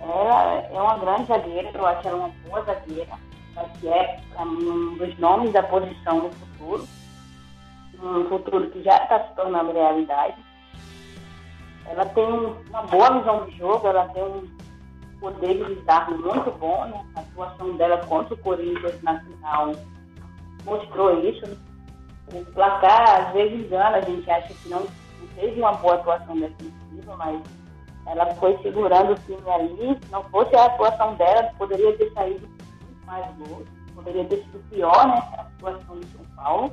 Ela 0.00 0.66
é 0.72 0.80
uma 0.80 0.98
grande 0.98 1.26
zagueira, 1.26 1.70
eu 1.72 1.86
acho 1.86 2.08
ela 2.08 2.16
uma 2.16 2.30
boa 2.48 2.64
zagueira, 2.64 3.16
que 3.78 3.88
é, 3.88 4.20
um 4.40 4.96
dos 4.96 5.16
nomes 5.18 5.52
da 5.52 5.62
posição 5.62 6.22
no 6.22 6.30
futuro. 6.30 6.88
Um 8.02 8.28
futuro 8.28 8.70
que 8.70 8.82
já 8.82 8.96
está 9.02 9.28
se 9.28 9.34
tornando 9.34 9.72
realidade. 9.72 10.36
Ela 11.86 12.06
tem 12.06 12.24
uma 12.24 12.82
boa 12.82 13.18
visão 13.18 13.44
de 13.46 13.58
jogo, 13.58 13.88
ela 13.88 14.08
tem 14.08 14.22
um 14.22 14.48
poder 15.20 15.54
de 15.54 15.74
lidar 15.74 16.10
muito 16.10 16.50
bom, 16.52 16.84
né? 16.86 17.04
A 17.16 17.20
atuação 17.20 17.76
dela 17.76 17.98
contra 18.06 18.34
o 18.34 18.38
Corinthians 18.38 19.02
na 19.02 19.20
final 19.20 19.72
mostrou 20.64 21.20
isso. 21.24 21.46
Né? 21.46 21.56
O 22.32 22.44
placar, 22.52 23.26
às 23.26 23.32
vezes, 23.32 23.66
engana, 23.66 23.98
a 23.98 24.00
gente 24.00 24.30
acha 24.30 24.52
que 24.54 24.68
não, 24.68 24.86
teve 25.34 25.60
uma 25.60 25.72
boa 25.72 25.94
atuação 25.94 26.38
defensiva, 26.38 27.16
mas 27.16 27.42
ela 28.06 28.26
foi 28.36 28.56
segurando 28.62 29.12
o 29.12 29.16
time 29.16 29.50
ali. 29.50 29.98
Se 30.02 30.12
não 30.12 30.22
fosse 30.24 30.54
a 30.56 30.66
atuação 30.66 31.14
dela, 31.14 31.52
poderia 31.58 31.96
ter 31.96 32.12
saído 32.12 32.48
mais 33.04 33.26
gols. 33.36 33.68
Poderia 33.94 34.24
ter 34.24 34.36
sido 34.36 34.70
pior, 34.70 35.08
né? 35.08 35.22
A 35.38 35.44
situação 35.44 35.96
do 35.96 36.06
São 36.06 36.24
Paulo. 36.36 36.72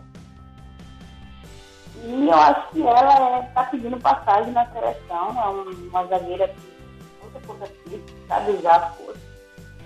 E 2.04 2.28
eu 2.28 2.34
acho 2.34 2.70
que 2.70 2.82
ela 2.82 3.40
está 3.40 3.62
é, 3.62 3.66
pedindo 3.66 4.00
passagem 4.00 4.52
na 4.54 4.66
seleção. 4.68 5.36
É 5.38 5.88
uma 5.90 6.06
zagueira 6.06 6.48
que 6.48 6.78
muita 7.22 7.40
força 7.42 7.66
física, 7.66 8.14
sabe 8.28 8.52
usar 8.52 8.76
a 8.76 8.90
força. 8.92 9.20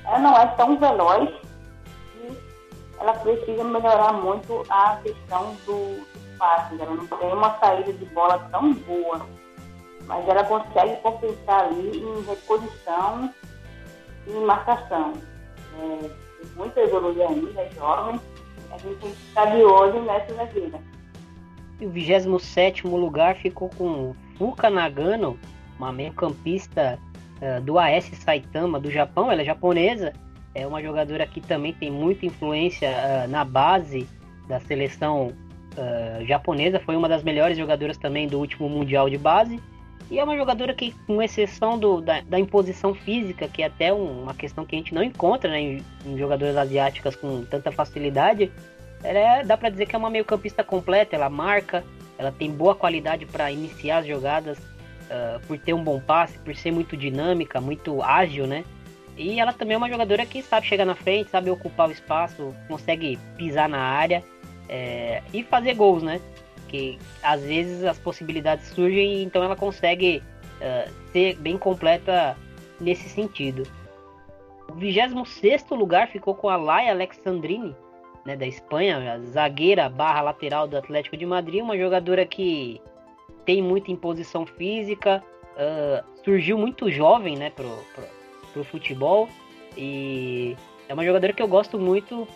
Ela 0.05 0.20
não 0.20 0.38
é 0.38 0.47
tão 0.47 0.78
veloz 0.78 1.30
e 2.16 2.38
ela 2.99 3.14
precisa 3.14 3.64
melhorar 3.64 4.14
muito 4.14 4.64
a 4.70 4.99
questão 5.03 5.55
do, 5.66 6.01
do 6.01 6.38
passe. 6.38 6.82
Ela 6.82 6.95
não 6.95 7.07
tem 7.07 7.34
uma 7.34 7.57
saída 7.59 7.93
de 7.93 8.05
bola 8.05 8.39
tão 8.51 8.74
boa, 8.74 9.26
mas 10.05 10.28
ela 10.28 10.43
consegue 10.43 10.95
compensar 10.97 11.66
ali 11.66 11.97
em 11.97 12.24
reposição 12.24 13.34
e 14.28 14.32
em 14.32 14.45
marcação. 14.45 15.14
É, 15.80 16.09
tem 16.41 16.51
muito 16.55 16.80
a 16.80 16.84
evoluir 16.84 17.28
ainda, 17.28 17.62
é 17.62 17.70
jovem, 17.72 18.20
a 18.72 18.78
gente 18.78 18.99
tem 18.99 19.12
que 19.12 19.51
de 19.51 19.64
olho 19.64 20.03
nessa 20.03 20.34
zagueira. 20.34 20.91
E 21.82 21.86
o 21.88 21.89
27 21.89 22.86
lugar 22.86 23.36
ficou 23.38 23.67
com 23.69 24.13
Fuka 24.38 24.69
Nagano, 24.69 25.38
uma 25.79 25.91
meio-campista 25.91 26.99
uh, 27.41 27.59
do 27.61 27.79
AS 27.79 28.05
Saitama 28.23 28.79
do 28.79 28.91
Japão, 28.91 29.32
ela 29.32 29.41
é 29.41 29.45
japonesa, 29.45 30.13
é 30.53 30.67
uma 30.67 30.79
jogadora 30.79 31.25
que 31.25 31.41
também 31.41 31.73
tem 31.73 31.89
muita 31.89 32.27
influência 32.27 32.88
uh, 32.89 33.27
na 33.27 33.43
base 33.43 34.07
da 34.47 34.59
seleção 34.59 35.34
uh, 35.73 36.23
japonesa, 36.23 36.79
foi 36.79 36.95
uma 36.95 37.09
das 37.09 37.23
melhores 37.23 37.57
jogadoras 37.57 37.97
também 37.97 38.27
do 38.27 38.38
último 38.38 38.69
Mundial 38.69 39.09
de 39.09 39.17
Base. 39.17 39.59
E 40.11 40.19
é 40.19 40.23
uma 40.23 40.36
jogadora 40.36 40.73
que, 40.73 40.93
com 41.07 41.21
exceção 41.21 41.79
do, 41.79 42.01
da, 42.01 42.21
da, 42.21 42.38
imposição 42.38 42.93
física, 42.93 43.47
que 43.47 43.63
é 43.63 43.67
até 43.67 43.93
um, 43.93 44.23
uma 44.23 44.34
questão 44.34 44.65
que 44.65 44.75
a 44.75 44.77
gente 44.77 44.93
não 44.93 45.01
encontra 45.01 45.49
né, 45.49 45.61
em, 45.61 45.84
em 46.05 46.17
jogadoras 46.17 46.57
asiáticas 46.57 47.15
com 47.15 47.45
tanta 47.45 47.71
facilidade, 47.71 48.51
ela 49.04 49.20
é, 49.20 49.43
dá 49.43 49.58
para 49.58 49.70
dizer 49.70 49.86
que 49.86 49.95
é 49.95 49.99
uma 49.99 50.10
meio-campista 50.10 50.64
completa. 50.64 51.16
Ela 51.16 51.30
marca, 51.30 51.84
ela 52.18 52.32
tem 52.32 52.52
boa 52.52 52.76
qualidade 52.76 53.26
para 53.26 53.52
iniciar 53.52 53.99
as 53.99 54.08
jogadas, 54.08 54.58
uh, 54.58 55.39
por 55.47 55.58
ter 55.58 55.74
um 55.74 55.84
bom 55.84 55.99
passe, 55.99 56.38
por 56.39 56.56
ser 56.56 56.72
muito 56.72 56.95
dinâmica, 56.95 57.60
muito 57.60 58.02
ágil, 58.02 58.47
né? 58.47 58.64
E 59.18 59.39
ela 59.39 59.54
também 59.54 59.76
é 59.76 59.78
uma 59.78 59.89
jogadora 59.89 60.26
que 60.26 60.41
sabe 60.41 60.68
chegar 60.68 60.86
na 60.86 60.95
frente, 60.95 61.30
sabe 61.30 61.49
ocupar 61.49 61.89
o 61.89 61.91
espaço, 61.91 62.56
consegue 62.68 63.20
pisar 63.38 63.68
na 63.68 63.80
área 63.80 64.24
é, 64.70 65.22
e 65.34 65.43
fazer 65.43 65.76
gols, 65.76 66.02
né? 66.02 66.22
Que 66.68 66.97
às 67.22 67.41
vezes 67.41 67.84
as 67.84 67.99
possibilidades 67.99 68.68
surgem, 68.70 69.24
então 69.24 69.43
ela 69.43 69.56
consegue 69.56 70.24
uh, 70.62 70.91
ser 71.12 71.36
bem 71.36 71.58
completa 71.58 72.38
nesse 72.80 73.10
sentido. 73.10 73.68
O 74.70 74.74
26 74.74 75.66
lugar 75.72 76.08
ficou 76.08 76.34
com 76.34 76.47
a 76.47 76.56
Laia 76.56 76.91
Alexandrini, 76.91 77.76
né, 78.26 78.36
da 78.36 78.45
Espanha, 78.45 79.19
zagueira 79.26 79.89
barra 79.89 80.22
lateral 80.22 80.67
do 80.67 80.78
Atlético 80.78 81.17
de 81.17 81.26
Madrid, 81.26 81.61
uma 81.61 81.78
jogadora 81.78 82.26
que 82.26 82.82
tem 83.45 83.61
muita 83.61 83.91
imposição 83.91 84.45
física, 84.45 85.24
uh, 85.53 86.24
surgiu 86.24 86.57
muito 86.57 86.91
jovem 86.91 87.36
né, 87.38 87.49
pro, 87.49 87.69
pro, 87.95 88.05
pro 88.53 88.63
futebol 88.63 89.28
e 89.78 90.55
é 90.88 90.93
uma 90.93 91.05
jogadora 91.05 91.34
que 91.34 91.41
eu 91.41 91.47
gosto 91.47 91.80
muito 91.80 92.28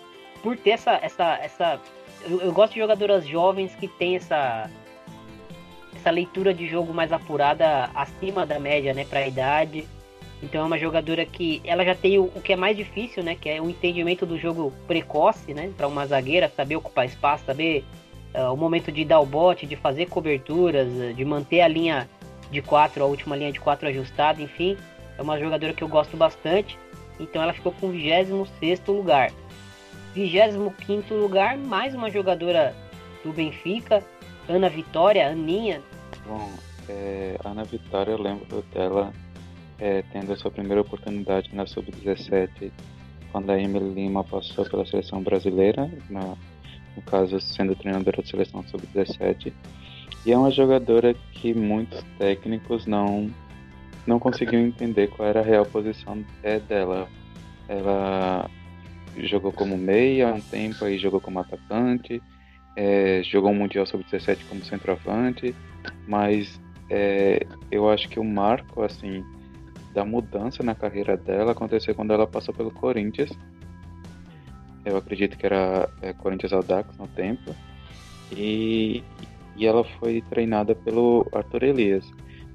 por 0.42 0.58
ter 0.58 0.72
essa. 0.72 0.94
essa, 1.02 1.38
essa 1.42 1.82
eu, 2.24 2.42
eu 2.42 2.54
gosto 2.54 2.74
de 2.74 2.80
jogadoras 2.80 3.28
jovens 3.28 3.76
que 3.76 3.88
tem 3.88 4.16
essa, 4.16 4.70
essa 5.96 6.10
leitura 6.10 6.54
de 6.54 6.68
jogo 6.68 6.94
mais 6.94 7.12
apurada 7.12 7.90
acima 7.94 8.46
da 8.46 8.60
média 8.60 8.94
né, 8.94 9.06
para 9.06 9.20
a 9.20 9.28
idade. 9.28 9.88
Então 10.44 10.62
é 10.62 10.66
uma 10.66 10.78
jogadora 10.78 11.26
que 11.26 11.62
ela 11.64 11.84
já 11.84 11.96
tem 11.96 12.20
o, 12.20 12.26
o, 12.26 12.42
que 12.42 12.54
é 12.54 12.56
mais 12.56 12.76
difícil, 12.76 13.24
né? 13.24 13.36
Que 13.36 13.50
é 13.50 13.62
o 13.62 13.70
entendimento 13.70 14.26
do 14.26 14.38
jogo 14.38 14.74
precoce, 14.88 15.54
né? 15.54 15.72
Para 15.76 15.88
uma 15.88 16.06
zagueira 16.06 16.52
saber 16.56 16.76
ocupar 16.76 17.06
espaço, 17.06 17.46
saber 17.46 17.84
uh, 18.36 18.54
o 18.54 18.58
momento 18.58 18.92
de 18.92 19.06
dar 19.06 19.20
o 19.20 19.26
bote, 19.26 19.66
de 19.66 19.76
fazer 19.76 20.08
coberturas, 20.08 20.88
uh, 20.88 21.14
de 21.14 21.26
manter 21.26 21.62
a 21.62 21.68
linha 21.68 22.10
de 22.52 22.62
quatro, 22.62 23.04
a 23.04 23.08
última 23.08 23.36
linha 23.36 23.52
de 23.52 23.60
quatro 23.60 23.88
ajustada, 23.88 24.42
enfim. 24.42 24.78
É 25.18 25.22
uma 25.22 25.40
jogadora 25.40 25.74
que 25.74 25.84
eu 25.84 25.88
gosto 25.88 26.18
bastante. 26.18 26.78
Então 27.20 27.42
ela 27.42 27.54
ficou 27.54 27.72
com 27.72 27.88
o 27.88 27.92
26 27.92 28.82
lugar. 28.88 29.32
25 30.14 31.14
lugar, 31.14 31.58
mais 31.58 31.94
uma 31.94 32.10
jogadora 32.10 32.76
do 33.24 33.34
Benfica, 33.34 34.04
Ana 34.48 34.70
Vitória, 34.70 35.28
Aninha. 35.28 35.82
Bom, 36.26 36.52
é, 36.88 37.38
Ana 37.44 37.64
Vitória, 37.64 38.12
eu 38.12 38.22
lembro 38.22 38.64
dela 38.74 39.12
é, 39.80 40.04
tendo 40.12 40.34
a 40.34 40.36
sua 40.36 40.52
primeira 40.52 40.82
oportunidade 40.82 41.50
na 41.54 41.66
Sub-17, 41.66 42.72
quando 43.32 43.52
a 43.52 43.60
Emily 43.60 43.94
Lima 43.94 44.24
passou 44.24 44.66
pela 44.66 44.86
seleção 44.86 45.22
brasileira, 45.22 45.92
na, 46.10 46.36
no 46.96 47.02
caso 47.06 47.40
sendo 47.40 47.76
treinadora 47.76 48.22
da 48.22 48.28
seleção 48.28 48.64
Sub-17. 48.64 49.52
E 50.26 50.32
é 50.32 50.38
uma 50.38 50.52
jogadora 50.52 51.14
que 51.34 51.54
muitos 51.54 52.04
técnicos 52.18 52.86
não, 52.86 53.30
não 54.08 54.20
conseguiam 54.20 54.62
entender 54.62 55.08
qual 55.08 55.28
era 55.28 55.42
a 55.42 55.44
real 55.44 55.66
posição 55.66 56.24
é, 56.42 56.60
dela. 56.60 57.08
Ela 57.68 58.50
jogou 59.18 59.52
como 59.52 59.78
meia 59.78 60.30
há 60.30 60.34
um 60.34 60.42
tempo, 60.42 60.86
aí 60.86 60.98
jogou 60.98 61.20
como 61.20 61.40
atacante, 61.40 62.22
é, 62.76 63.22
jogou 63.24 63.52
um 63.52 63.56
Mundial 63.56 63.86
Sub-17 63.86 64.40
como 64.50 64.64
centroavante, 64.64 65.56
mas 66.08 66.60
é, 66.90 67.46
eu 67.72 67.90
acho 67.90 68.08
que 68.10 68.20
o 68.20 68.24
marco, 68.24 68.82
assim, 68.82 69.24
da 69.96 70.04
mudança 70.04 70.62
na 70.62 70.76
carreira 70.76 71.16
dela 71.16 71.54
aconteceu 71.54 71.96
quando 71.96 72.14
ela 72.14 72.28
passou 72.28 72.54
pelo 72.54 72.70
Corinthians. 72.70 73.32
Eu 74.84 74.98
acredito 74.98 75.38
que 75.38 75.46
era 75.46 75.90
é, 76.02 76.12
Corinthians 76.12 76.52
Audax 76.52 76.96
no 76.98 77.08
tempo. 77.08 77.56
E, 78.32 79.02
e 79.56 79.66
ela 79.66 79.86
foi 79.98 80.22
treinada 80.30 80.76
pelo 80.76 81.26
Arthur 81.32 81.64
Elias, 81.64 82.06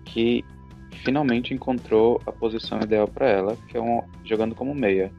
que 0.05 0.45
finalmente 1.03 1.55
encontrou 1.55 2.20
a 2.26 2.30
posição 2.30 2.78
ideal 2.80 3.09
para 3.09 3.26
ela, 3.26 3.57
que 3.68 3.76
é 3.76 3.80
um, 3.80 4.03
jogando 4.22 4.55
como 4.55 4.74
meia. 4.74 5.11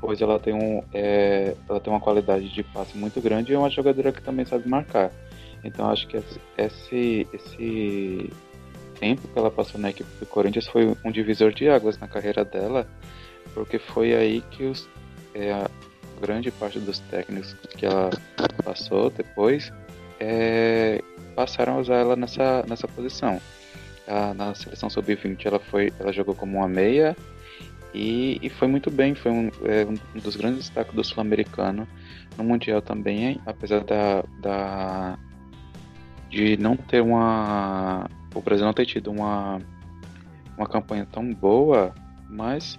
Pois 0.00 0.20
ela 0.20 0.38
tem, 0.38 0.54
um, 0.54 0.82
é, 0.92 1.56
ela 1.68 1.80
tem 1.80 1.92
uma 1.92 2.00
qualidade 2.00 2.52
de 2.52 2.62
passe 2.62 2.96
muito 2.98 3.20
grande 3.20 3.50
e 3.50 3.54
é 3.54 3.58
uma 3.58 3.70
jogadora 3.70 4.12
que 4.12 4.22
também 4.22 4.44
sabe 4.44 4.68
marcar. 4.68 5.10
Então 5.64 5.90
acho 5.90 6.06
que 6.06 6.16
esse, 6.16 7.26
esse, 7.32 8.30
tempo 8.98 9.26
que 9.26 9.38
ela 9.38 9.50
passou 9.50 9.80
na 9.80 9.90
equipe 9.90 10.08
do 10.18 10.26
Corinthians 10.26 10.66
foi 10.66 10.96
um 11.04 11.10
divisor 11.10 11.52
de 11.52 11.68
águas 11.68 11.98
na 11.98 12.08
carreira 12.08 12.44
dela, 12.44 12.88
porque 13.54 13.78
foi 13.78 14.14
aí 14.14 14.40
que 14.50 14.64
os, 14.64 14.88
é, 15.34 15.52
a 15.52 15.68
grande 16.20 16.50
parte 16.50 16.78
dos 16.78 16.98
técnicos 16.98 17.54
que 17.76 17.86
ela 17.86 18.10
passou 18.64 19.10
depois 19.10 19.72
é, 20.20 21.02
passaram 21.34 21.76
a 21.76 21.78
usar 21.78 21.96
ela 21.96 22.16
nessa, 22.16 22.64
nessa 22.68 22.88
posição. 22.88 23.40
A, 24.06 24.34
na 24.34 24.54
seleção 24.54 24.88
sub-20 24.88 25.46
ela 25.46 25.58
foi 25.58 25.92
ela 25.98 26.12
jogou 26.12 26.34
como 26.34 26.58
uma 26.58 26.68
meia 26.68 27.14
e, 27.92 28.38
e 28.42 28.48
foi 28.48 28.68
muito 28.68 28.90
bem, 28.90 29.14
foi 29.14 29.30
um, 29.30 29.50
é, 29.64 29.86
um 29.86 30.18
dos 30.18 30.36
grandes 30.36 30.60
destaques 30.60 30.94
do 30.94 31.04
sul-americano 31.04 31.86
no 32.36 32.44
mundial 32.44 32.80
também, 32.82 33.40
apesar 33.46 33.82
da, 33.84 34.24
da 34.40 35.18
de 36.30 36.56
não 36.58 36.76
ter 36.76 37.00
uma 37.00 38.08
o 38.34 38.40
Brasil 38.40 38.64
não 38.64 38.72
ter 38.72 38.86
tido 38.86 39.10
uma 39.10 39.60
uma 40.56 40.66
campanha 40.66 41.06
tão 41.06 41.32
boa, 41.32 41.94
mas 42.28 42.78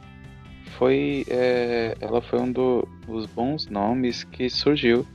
foi 0.78 1.26
é, 1.30 1.96
ela 2.02 2.22
foi 2.22 2.40
um 2.40 2.52
do, 2.52 2.88
dos 3.08 3.26
bons 3.26 3.68
nomes 3.68 4.24
que 4.24 4.50
surgiu 4.50 5.06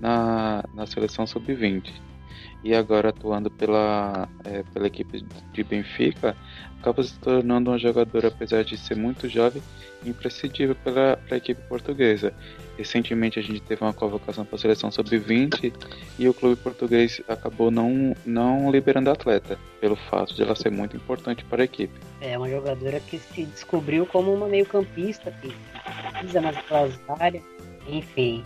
na, 0.00 0.64
na 0.74 0.86
seleção 0.86 1.26
sub-20 1.26 2.04
e 2.64 2.74
agora 2.74 3.10
atuando 3.10 3.50
pela, 3.50 4.26
é, 4.42 4.62
pela 4.72 4.86
equipe 4.86 5.22
de 5.52 5.62
Benfica, 5.62 6.34
acaba 6.80 7.02
se 7.02 7.16
tornando 7.20 7.70
uma 7.70 7.78
jogadora, 7.78 8.28
apesar 8.28 8.64
de 8.64 8.78
ser 8.78 8.96
muito 8.96 9.28
jovem, 9.28 9.62
imprescindível 10.04 10.74
para 10.74 11.18
a 11.30 11.36
equipe 11.36 11.60
portuguesa. 11.68 12.32
Recentemente 12.76 13.38
a 13.38 13.42
gente 13.42 13.60
teve 13.62 13.84
uma 13.84 13.92
convocação 13.92 14.44
para 14.44 14.56
a 14.56 14.58
seleção 14.58 14.90
sub-20 14.90 15.72
e 16.18 16.28
o 16.28 16.34
clube 16.34 16.56
português 16.56 17.20
acabou 17.28 17.70
não, 17.70 18.14
não 18.26 18.70
liberando 18.70 19.10
a 19.10 19.12
atleta, 19.12 19.58
pelo 19.80 19.94
fato 19.94 20.34
de 20.34 20.42
ela 20.42 20.56
ser 20.56 20.70
muito 20.70 20.96
importante 20.96 21.44
para 21.44 21.62
a 21.62 21.64
equipe. 21.64 21.94
É 22.20 22.36
uma 22.36 22.48
jogadora 22.48 22.98
que 22.98 23.18
se 23.18 23.44
descobriu 23.44 24.06
como 24.06 24.34
uma 24.34 24.48
meio-campista, 24.48 25.30
que 25.40 25.54
pisa 26.20 26.40
nas 26.40 26.56
áreas, 27.20 27.44
enfim, 27.86 28.42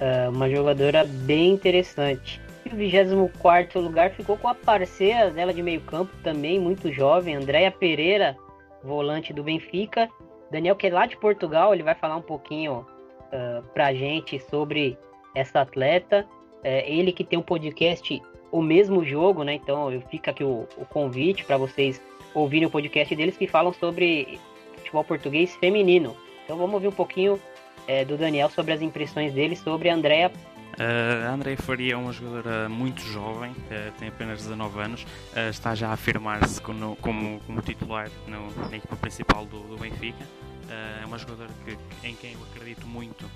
é 0.00 0.28
uma 0.28 0.50
jogadora 0.50 1.04
bem 1.04 1.52
interessante. 1.52 2.40
E 2.64 2.70
o 2.70 2.76
24 2.76 3.80
lugar 3.80 4.10
ficou 4.10 4.36
com 4.36 4.48
a 4.48 4.54
parceira 4.54 5.30
dela 5.30 5.54
de 5.54 5.62
meio-campo 5.62 6.12
também, 6.22 6.58
muito 6.58 6.92
jovem, 6.92 7.36
Andréia 7.36 7.70
Pereira, 7.70 8.36
volante 8.82 9.32
do 9.32 9.42
Benfica. 9.42 10.08
Daniel, 10.50 10.76
que 10.76 10.88
lá 10.88 11.06
de 11.06 11.16
Portugal, 11.16 11.74
ele 11.74 11.82
vai 11.82 11.94
falar 11.94 12.16
um 12.16 12.22
pouquinho 12.22 12.86
uh, 13.32 13.62
pra 13.74 13.92
gente 13.94 14.40
sobre 14.50 14.98
essa 15.34 15.60
atleta. 15.60 16.26
É, 16.62 16.90
ele 16.90 17.12
que 17.12 17.24
tem 17.24 17.38
um 17.38 17.42
podcast 17.42 18.20
O 18.50 18.60
Mesmo 18.60 19.04
Jogo, 19.04 19.44
né? 19.44 19.54
Então 19.54 19.92
eu 19.92 20.00
fica 20.02 20.30
aqui 20.30 20.42
o, 20.42 20.66
o 20.76 20.84
convite 20.84 21.44
para 21.44 21.56
vocês 21.56 22.00
ouvirem 22.34 22.66
o 22.66 22.70
podcast 22.70 23.14
deles 23.14 23.36
que 23.36 23.46
falam 23.46 23.72
sobre 23.72 24.38
futebol 24.76 25.04
português 25.04 25.54
feminino. 25.56 26.16
Então 26.44 26.56
vamos 26.56 26.74
ouvir 26.74 26.88
um 26.88 26.92
pouquinho 26.92 27.40
é, 27.86 28.04
do 28.04 28.16
Daniel 28.16 28.50
sobre 28.50 28.72
as 28.72 28.82
impressões 28.82 29.32
dele 29.32 29.54
sobre 29.54 29.88
a 29.88 29.94
Andrea 29.94 30.32
Uh, 30.78 31.26
a 31.26 31.32
Andrea 31.32 31.56
Faria 31.56 31.94
é 31.94 31.96
uma 31.96 32.12
jogadora 32.12 32.68
muito 32.68 33.00
jovem, 33.00 33.50
uh, 33.50 33.92
tem 33.98 34.06
apenas 34.08 34.42
19 34.42 34.80
anos, 34.80 35.02
uh, 35.02 35.50
está 35.50 35.74
já 35.74 35.88
a 35.88 35.94
afirmar-se 35.94 36.62
como, 36.62 36.94
como, 36.96 37.40
como, 37.40 37.60
titular 37.62 38.08
no, 38.28 38.68
na 38.70 38.76
equipa 38.76 38.94
principal 38.94 39.44
do, 39.44 39.58
do 39.62 39.76
Benfica. 39.76 40.24
É 40.68 41.06
uma 41.06 41.18
jogadora 41.18 41.50
que, 41.64 42.06
em 42.06 42.14
quem 42.14 42.34
eu 42.34 42.42
acredito 42.50 42.86
muito 42.86 43.28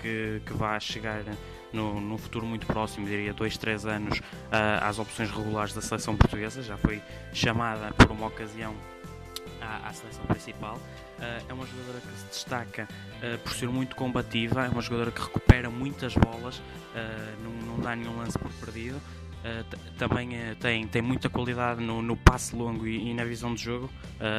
que, 0.00 0.40
que 0.44 0.52
vai 0.52 0.80
chegar 0.80 1.22
no, 1.72 2.00
no 2.00 2.18
futuro 2.18 2.46
muito 2.46 2.66
próximo, 2.66 3.06
diria 3.06 3.32
2, 3.32 3.56
3 3.58 3.86
anos, 3.86 4.20
às 4.80 4.98
opções 4.98 5.30
regulares 5.30 5.72
da 5.72 5.80
seleção 5.80 6.16
portuguesa. 6.16 6.62
Já 6.62 6.76
foi 6.76 7.02
chamada 7.32 7.92
por 7.94 8.10
uma 8.10 8.26
ocasião 8.26 8.74
à, 9.60 9.88
à 9.88 9.92
seleção 9.92 10.24
principal. 10.26 10.78
É 11.48 11.52
uma 11.52 11.66
jogadora 11.66 12.00
que 12.00 12.18
se 12.18 12.26
destaca 12.26 12.88
por 13.42 13.52
ser 13.52 13.68
muito 13.68 13.96
combativa, 13.96 14.66
é 14.66 14.68
uma 14.68 14.82
jogadora 14.82 15.10
que 15.10 15.20
recupera 15.20 15.70
muitas 15.70 16.14
bolas, 16.14 16.62
não, 17.42 17.50
não, 17.66 17.80
dá 17.80 17.96
nenhum 17.96 18.16
lance 18.18 18.38
por 18.38 18.52
perdido. 18.52 19.00
Também 19.98 20.30
tem, 20.60 20.86
tem 20.86 21.02
muita 21.02 21.28
qualidade 21.28 21.82
no, 21.82 22.02
no 22.02 22.16
passe 22.16 22.54
longo 22.54 22.86
e, 22.86 23.10
e, 23.10 23.14
na 23.14 23.24
visão 23.24 23.54
de 23.54 23.62
jogo, 23.62 23.90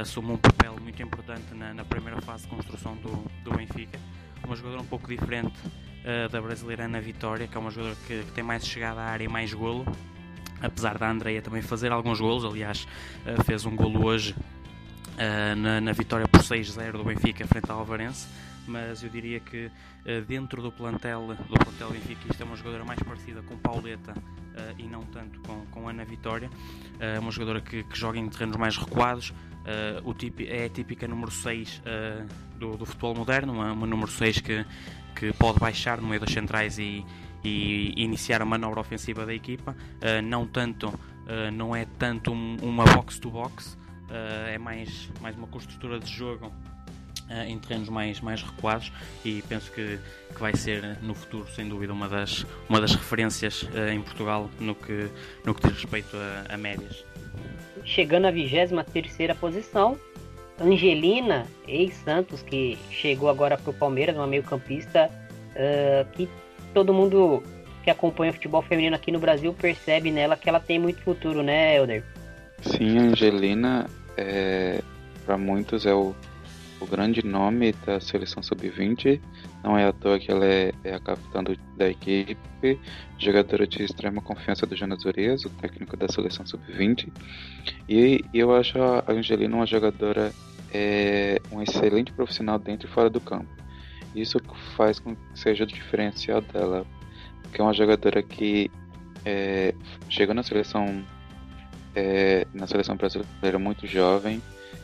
assume 0.02 0.32
um 0.32 0.38
papel 0.38 0.76
muito 0.82 1.02
importante 1.02 1.54
na, 1.54 1.74
na, 1.74 1.86
primeira 1.86 2.22
fase 2.22 2.44
de 2.44 2.50
construção 2.50 2.96
do, 2.96 3.26
do 3.44 3.56
Benfica. 3.56 4.00
Uma 4.44 4.56
jogadora 4.56 4.82
um 4.82 4.86
pouco 4.86 5.08
diferente 5.08 5.54
da 6.32 6.42
brasileira 6.42 6.86
Ana 6.86 7.02
Vitória, 7.02 7.48
que 7.48 7.58
é 7.58 7.60
uma 7.60 7.70
jogadora 7.70 7.98
que, 8.08 8.24
que 8.24 8.32
tem 8.32 8.44
mais 8.44 8.66
chegada 8.66 9.02
à 9.02 9.06
área 9.06 9.26
e 9.26 9.28
mais 9.28 9.54
golo. 9.54 9.86
Apesar 10.62 10.98
da 10.98 11.10
Andreia 11.10 11.42
também 11.42 11.62
fazer 11.62 11.92
alguns 11.92 12.20
golos, 12.20 12.46
aliás, 12.46 12.88
fez 13.46 13.66
um 13.66 13.76
golo 13.76 14.06
hoje 14.06 14.36
na, 15.58 15.82
na, 15.82 15.92
vitória 15.92 16.28
por 16.28 16.42
6-0 16.42 16.94
do 16.94 17.04
Benfica 17.04 17.46
frente 17.48 17.70
ao 17.70 17.80
Alvarense, 17.80 18.28
mas 18.68 19.04
eu 19.04 19.10
diria 19.10 19.40
que 19.40 19.68
uh, 19.68 20.22
dentro 20.28 20.62
do 20.62 20.72
plantel 20.72 21.28
do 21.28 21.60
plantel 21.60 21.92
Benfica 21.92 22.36
é 22.40 22.44
uma 22.44 22.56
jogadora 22.56 22.84
mais 22.86 23.00
parecida 23.00 23.42
com 23.42 23.58
Pauleta 23.58 24.14
uh, 24.14 24.76
e 24.78 24.84
não 24.84 25.04
tanto 25.06 25.40
com, 25.42 25.66
com 25.68 25.88
Ana 25.88 26.06
Vitória, 26.06 26.50
é 27.00 27.20
uma 27.20 27.32
jogadora 27.32 27.62
que, 27.62 27.84
que, 27.84 27.98
joga 27.98 28.18
em 28.18 28.28
terrenos 28.30 28.58
mais 28.58 28.78
recuados, 28.78 29.34
o 30.06 30.14
tipo, 30.14 30.44
é 30.44 30.64
a 30.64 30.70
típica 30.70 31.06
número 31.10 31.30
6 31.30 31.82
do, 32.58 32.78
do, 32.78 32.86
futebol 32.86 33.14
moderno, 33.14 33.52
uma, 33.52 33.74
uma 33.74 33.86
número 33.86 34.10
6 34.10 34.40
que, 34.40 34.66
que 35.14 35.34
pode 35.34 35.60
baixar 35.60 36.00
no 36.00 36.08
meio 36.08 36.22
das 36.22 36.32
centrais 36.32 36.80
e, 36.80 37.06
e 37.44 37.94
iniciar 37.98 38.42
a 38.42 38.46
manobra 38.46 38.80
ofensiva 38.80 39.26
da 39.26 39.34
equipa, 39.34 39.76
não 40.24 40.48
tanto, 40.48 40.98
não 41.54 41.76
é 41.76 41.86
tanto 42.00 42.32
um, 42.32 42.56
uma 42.62 42.86
box-to-box, 42.86 43.76
-box, 43.76 43.88
uh, 44.10 44.48
é 44.48 44.58
mais, 44.58 45.12
mais 45.22 45.36
uma 45.36 45.48
construtora 45.48 46.00
de 46.00 46.12
jogo 46.12 46.48
uh, 46.48 46.77
em 47.48 47.58
terrenos 47.60 47.90
mais, 47.90 48.22
mais 48.22 48.42
recuados 48.42 48.92
e 49.24 49.42
penso 49.50 49.72
que, 49.72 50.00
que 50.34 50.40
vai 50.40 50.56
ser 50.56 50.98
no 51.02 51.14
futuro, 51.14 51.48
sem 51.54 51.68
dúvida, 51.68 51.94
uma 51.94 52.08
das, 52.08 52.46
uma 52.70 52.80
das 52.80 52.94
referências 52.96 53.64
uh, 53.64 53.90
em 53.92 54.02
Portugal 54.02 54.50
no 54.60 54.76
que, 54.76 55.10
no 55.46 55.54
que 55.54 55.68
diz 55.68 55.82
respeito 55.82 56.16
a, 56.16 56.54
a 56.54 56.58
médias. 56.58 57.04
Chegando 57.84 58.26
à 58.26 58.32
23 58.32 59.38
posição, 59.40 59.98
Angelina, 60.60 61.46
ex-Santos, 61.68 62.42
que 62.42 62.78
chegou 62.90 63.30
agora 63.30 63.58
para 63.58 63.70
o 63.70 63.74
Palmeiras, 63.74 64.16
uma 64.16 64.28
meio-campista 64.28 65.10
que 66.14 66.30
todo 66.72 66.94
mundo 66.94 67.42
que 67.84 67.90
acompanha 67.90 68.32
o 68.32 68.34
futebol 68.34 68.62
feminino 68.62 68.96
aqui 68.96 69.12
no 69.12 69.20
Brasil 69.20 69.54
percebe 69.54 70.12
nela 70.12 70.36
que 70.36 70.50
ela 70.50 70.60
tem 70.60 70.78
muito 70.78 71.02
futuro, 71.02 71.42
né, 71.42 71.78
Elder? 71.78 72.04
Sim, 72.62 72.98
Angelina, 72.98 73.88
é, 74.18 74.82
para 75.26 75.38
muitos, 75.38 75.86
é 75.86 75.94
o, 75.94 76.14
o 76.80 76.86
grande 76.86 77.26
nome 77.26 77.74
da 77.86 78.00
seleção 78.00 78.42
sub-20. 78.42 79.20
Não 79.64 79.78
é 79.78 79.86
à 79.86 79.94
toa 79.94 80.20
que 80.20 80.32
ela 80.32 80.46
é, 80.46 80.72
é 80.84 80.94
a 80.94 81.00
capitã 81.00 81.44
do, 81.44 81.58
da 81.76 81.90
equipe, 81.90 82.80
jogadora 83.18 83.66
de 83.68 83.84
extrema 83.84 84.22
confiança 84.22 84.66
do 84.66 84.76
Jonas 84.76 85.04
Urias, 85.06 85.46
o 85.46 85.50
técnico 85.50 85.98
da 85.98 86.08
seleção 86.08 86.46
sub-20. 86.46 87.12
E, 87.90 88.24
e, 88.34 88.40
eu 88.40 88.54
acho 88.54 88.80
a 88.82 89.04
Angelina 89.08 89.56
uma 89.56 89.66
jogadora, 89.66 90.32
é, 90.74 91.42
um 91.52 91.62
excelente 91.62 92.12
profissional 92.12 92.60
dentro 92.60 92.88
e 92.88 92.92
fora 92.92 93.10
do 93.10 93.20
campo. 93.20 93.50
Isso 94.16 94.40
faz 94.76 95.00
com 95.00 95.16
que 95.16 95.22
seja 95.40 95.64
o 95.64 95.68
diferencial 95.68 96.42
dela, 96.42 96.86
porque 97.42 97.62
é 97.62 97.64
uma 97.64 97.74
jogadora 97.74 98.22
que 98.22 98.72
é, 99.26 99.74
chegou 100.10 100.34
na 100.34 100.44
seleção 100.44 101.04
é, 101.98 102.46
na 102.54 102.68
seleção 102.68 102.96
brasileira 102.96 103.58
muito 103.58 103.88
jovem. 103.88 104.42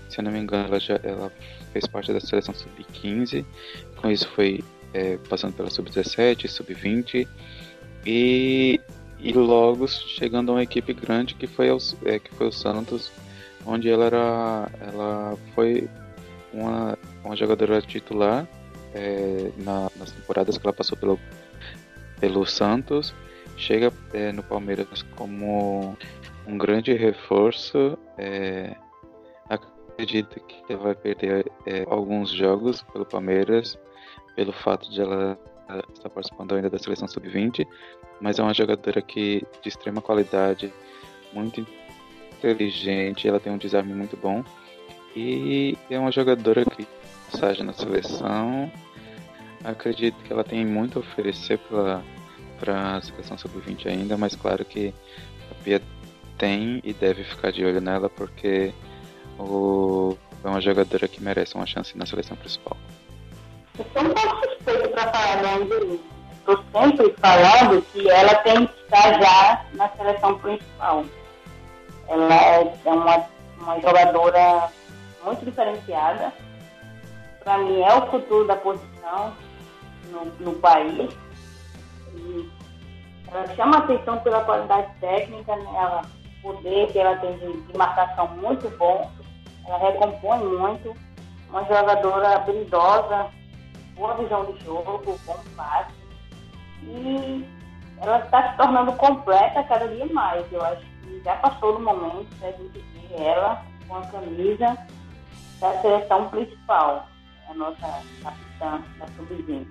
Se 0.10 0.20
eu 0.20 0.24
não 0.24 0.32
me 0.32 0.40
engano, 0.40 0.68
ela, 0.68 0.80
já, 0.80 1.00
ela 1.04 1.32
fez 1.74 1.88
parte 1.88 2.14
da 2.14 2.20
seleção 2.20 2.54
sub-15. 2.54 3.44
Com 3.98 4.10
isso 4.10 4.28
foi 4.30 4.64
é, 4.94 5.18
passando 5.28 5.54
pela 5.54 5.70
sub-17, 5.70 6.48
sub-20 6.48 7.28
e, 8.06 8.80
e 9.20 9.34
logo 9.34 9.88
chegando 9.88 10.52
a 10.52 10.56
uma 10.56 10.64
equipe 10.64 10.94
grande 10.94 11.34
que 11.34 11.48
foi, 11.48 11.72
os, 11.72 11.98
é, 12.06 12.20
que 12.20 12.34
foi 12.36 12.48
o 12.48 12.52
Santos, 12.52 13.12
onde 13.66 13.90
ela 13.90 14.06
era, 14.06 14.70
ela 14.80 15.38
foi 15.56 15.90
uma, 16.54 16.98
uma 17.26 17.36
jogadora 17.36 17.82
titular 17.82 18.48
é, 18.94 19.50
na, 19.58 19.90
nas 19.98 20.12
temporadas 20.12 20.58
que 20.58 20.66
ela 20.66 20.74
passou 20.74 20.98
pelo, 20.98 21.20
pelo 22.20 22.46
Santos. 22.46 23.14
Chega 23.58 23.92
é, 24.14 24.32
no 24.32 24.44
Palmeiras 24.44 25.04
como 25.16 25.98
um 26.46 26.58
grande 26.58 26.94
reforço. 26.94 27.98
É, 29.98 30.04
acredito 30.04 30.40
que 30.40 30.74
ela 30.74 30.84
vai 30.84 30.96
perder 30.96 31.52
é, 31.66 31.86
alguns 31.88 32.32
jogos 32.32 32.82
pelo 32.82 33.06
Palmeiras, 33.06 33.78
pelo 34.36 34.52
fato 34.52 34.90
de 34.90 35.02
ela 35.02 35.38
estar 35.94 36.10
participando 36.10 36.56
ainda 36.56 36.70
da 36.70 36.78
seleção 36.78 37.08
sub-20, 37.08 37.66
mas 38.20 38.38
é 38.38 38.44
uma 38.44 38.54
jogadora 38.54 39.02
que 39.02 39.46
de 39.62 39.70
extrema 39.70 40.02
qualidade, 40.02 40.72
muito 41.32 41.66
inteligente, 42.38 43.28
ela 43.28 43.40
tem 43.40 43.52
um 43.52 43.58
desarme 43.58 43.94
muito 43.94 44.18
bom 44.18 44.44
e 45.16 45.78
é 45.90 45.98
uma 45.98 46.12
jogadora 46.12 46.66
que 46.66 46.88
passagem 47.32 47.66
na 47.66 47.74
seleção. 47.74 48.72
Acredito 49.64 50.16
que 50.24 50.34
ela 50.34 50.44
tem 50.44 50.66
muito 50.66 51.00
a 51.00 51.02
oferecer 51.02 51.58
para 51.60 52.04
a 52.98 53.02
seleção 53.02 53.38
sub-20 53.38 53.88
ainda, 53.88 54.18
mas 54.18 54.36
claro 54.36 54.66
que 54.66 54.94
a 55.50 55.56
Pia 55.64 55.82
tem 56.38 56.82
e 56.84 56.94
deve 56.94 57.24
ficar 57.24 57.52
de 57.52 57.64
olho 57.64 57.80
nela 57.80 58.10
porque 58.10 58.74
o, 59.40 60.18
é 60.44 60.48
uma 60.48 60.62
jogadora 60.62 61.08
que 61.08 61.22
merece 61.22 61.56
uma 61.56 61.66
chance 61.66 61.98
na 61.98 62.06
seleção 62.06 62.38
principal. 62.38 62.78
Eu 63.78 63.86
sou 63.94 64.04
um 64.04 64.14
pouco 64.14 64.50
suspeito 64.50 64.90
para 64.90 65.12
falar, 65.12 65.42
né, 65.42 66.00
Estou 66.38 66.62
sempre 66.74 67.16
falando 67.22 67.82
que 67.94 68.10
ela 68.10 68.36
tem 68.36 68.68
que 68.68 68.82
estar 68.82 69.22
já 69.22 69.66
na 69.74 69.90
seleção 69.92 70.38
principal. 70.40 71.06
Ela 72.10 72.36
é 72.36 72.74
uma, 72.86 73.26
uma 73.60 73.80
jogadora 73.80 74.70
muito 75.24 75.46
diferenciada. 75.46 76.34
Para 77.46 77.60
mim 77.60 77.82
é 77.82 77.96
o 77.96 78.08
futuro 78.08 78.46
da 78.46 78.58
posição 78.58 79.34
no, 80.12 80.26
no 80.42 80.60
país. 80.60 81.16
E 82.14 82.50
ela 83.32 83.56
chama 83.56 83.78
atenção 83.78 84.18
pela 84.20 84.44
qualidade 84.44 84.92
técnica, 85.00 85.56
né? 85.56 86.02
o 86.44 86.54
poder 86.54 86.92
que 86.92 87.00
ela 87.00 87.16
tem 87.18 87.38
de, 87.38 87.62
de 87.62 87.78
marcação 87.78 88.28
muito 88.36 88.70
bom. 88.78 89.10
Ela 89.66 89.78
recompõe 89.78 90.40
muito. 90.40 90.96
Uma 91.50 91.64
jogadora 91.66 92.36
habilidosa, 92.36 93.28
boa 93.96 94.16
visão 94.16 94.46
de 94.46 94.66
jogo, 94.66 95.04
bom 95.26 95.40
passe. 95.56 95.94
E 96.84 97.48
ela 98.02 98.20
está 98.20 98.52
se 98.52 98.58
tornando 98.58 98.94
completa 98.94 99.64
cada 99.64 99.88
dia 99.88 100.06
mais. 100.08 100.52
Eu 100.52 100.64
acho 100.64 100.82
que 100.82 101.22
já 101.24 101.36
passou 101.36 101.74
do 101.74 101.80
momento 101.80 102.34
da 102.40 102.52
gente 102.52 102.80
ver 102.80 103.22
ela 103.22 103.64
com 103.88 103.96
a 103.96 104.02
camisa 104.08 104.78
da 105.60 105.82
seleção 105.82 106.28
principal, 106.30 107.08
a 107.50 107.54
nossa 107.54 108.02
capitã 108.24 108.82
da 108.98 109.08
sub-20. 109.16 109.68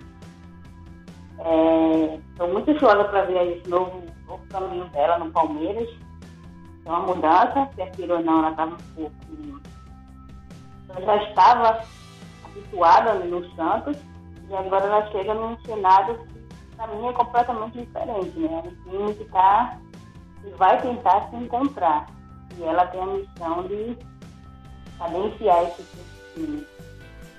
Estou 1.33 2.47
é, 2.47 2.53
muito 2.53 2.71
ansiosa 2.71 3.05
para 3.05 3.25
ver 3.25 3.59
esse 3.59 3.69
novo, 3.69 4.05
novo 4.27 4.47
caminho 4.49 4.85
dela 4.87 5.19
no 5.19 5.31
Palmeiras. 5.33 5.89
É 6.85 6.89
uma 6.89 7.01
mudança, 7.01 7.69
se 7.75 7.83
aquilo 7.83 8.15
ou 8.15 8.23
não, 8.23 8.39
ela 8.39 8.51
estava 8.51 8.75
um 8.75 8.95
pouco. 8.95 9.17
Ela 10.97 11.19
já 11.19 11.25
estava 11.29 11.85
habituada 12.45 13.15
no 13.15 13.49
Santos 13.55 13.97
e 14.49 14.55
agora 14.55 14.85
ela 14.85 15.11
chega 15.11 15.35
num 15.35 15.59
cenário 15.65 16.19
que 16.19 16.77
para 16.77 16.87
mim 16.89 17.07
é 17.07 17.13
completamente 17.13 17.79
diferente, 17.79 18.39
né? 18.39 18.63
Um 18.65 18.91
time 18.91 19.15
que 19.15 19.25
tá, 19.27 19.79
que 20.43 20.51
vai 20.57 20.81
tentar 20.81 21.31
se 21.31 21.37
encontrar. 21.37 22.07
E 22.59 22.63
ela 22.63 22.87
tem 22.87 23.01
a 23.01 23.07
missão 23.07 23.67
de 23.67 23.97
cadenciar 24.99 25.65
esse 25.65 25.85
time. 26.35 26.67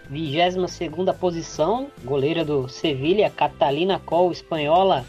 22 0.09 1.17
posição, 1.19 1.89
goleira 2.03 2.43
do 2.43 2.67
Sevilha, 2.67 3.29
Catalina 3.29 3.99
Col, 3.99 4.31
espanhola. 4.31 5.05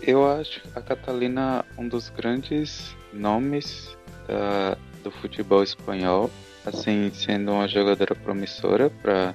Eu 0.00 0.28
acho 0.28 0.60
a 0.74 0.80
Catalina 0.80 1.64
um 1.78 1.88
dos 1.88 2.08
grandes 2.08 2.96
nomes 3.12 3.96
da, 4.26 4.76
do 5.04 5.10
futebol 5.10 5.62
espanhol, 5.62 6.28
assim, 6.64 7.10
sendo 7.12 7.52
uma 7.52 7.68
jogadora 7.68 8.14
promissora 8.14 8.90
para 8.90 9.34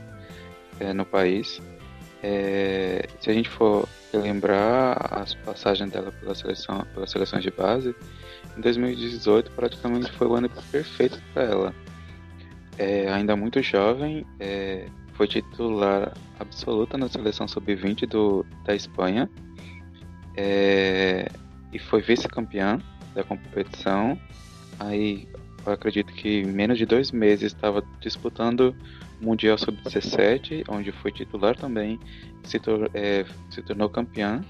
é, 0.79 0.93
no 0.93 1.05
país. 1.05 1.61
É, 2.23 3.07
se 3.19 3.29
a 3.29 3.33
gente 3.33 3.49
for 3.49 3.87
lembrar 4.13 4.97
as 5.11 5.35
passagens 5.35 5.91
dela 5.91 6.11
pela 6.11 6.33
seleção, 6.33 6.85
pela 6.93 7.05
seleção 7.05 7.39
de 7.39 7.51
base, 7.51 7.95
em 8.57 8.61
2018 8.61 9.51
praticamente 9.51 10.11
foi 10.13 10.27
o 10.27 10.35
ano 10.35 10.49
perfeito 10.71 11.21
para 11.33 11.43
ela. 11.43 11.75
É, 12.77 13.11
ainda 13.11 13.35
muito 13.35 13.61
jovem, 13.61 14.25
é, 14.39 14.87
foi 15.13 15.27
titular 15.27 16.13
absoluta 16.39 16.97
na 16.97 17.07
seleção 17.09 17.47
sub-20 17.47 18.45
da 18.63 18.75
Espanha 18.75 19.27
é, 20.35 21.27
e 21.73 21.79
foi 21.79 22.01
vice-campeã 22.01 22.79
da 23.15 23.23
competição. 23.23 24.19
Aí 24.79 25.27
acredito 25.73 26.13
que 26.13 26.41
em 26.41 26.45
menos 26.45 26.77
de 26.77 26.85
dois 26.85 27.11
meses 27.11 27.53
estava 27.53 27.83
disputando 27.99 28.75
Mundial 29.19 29.57
Sub-17, 29.57 30.63
onde 30.67 30.91
foi 30.91 31.11
titular 31.11 31.55
também, 31.55 31.99
se, 32.43 32.59
tor 32.59 32.89
é, 32.93 33.25
se 33.49 33.61
tornou 33.61 33.89
campeã 33.89 34.41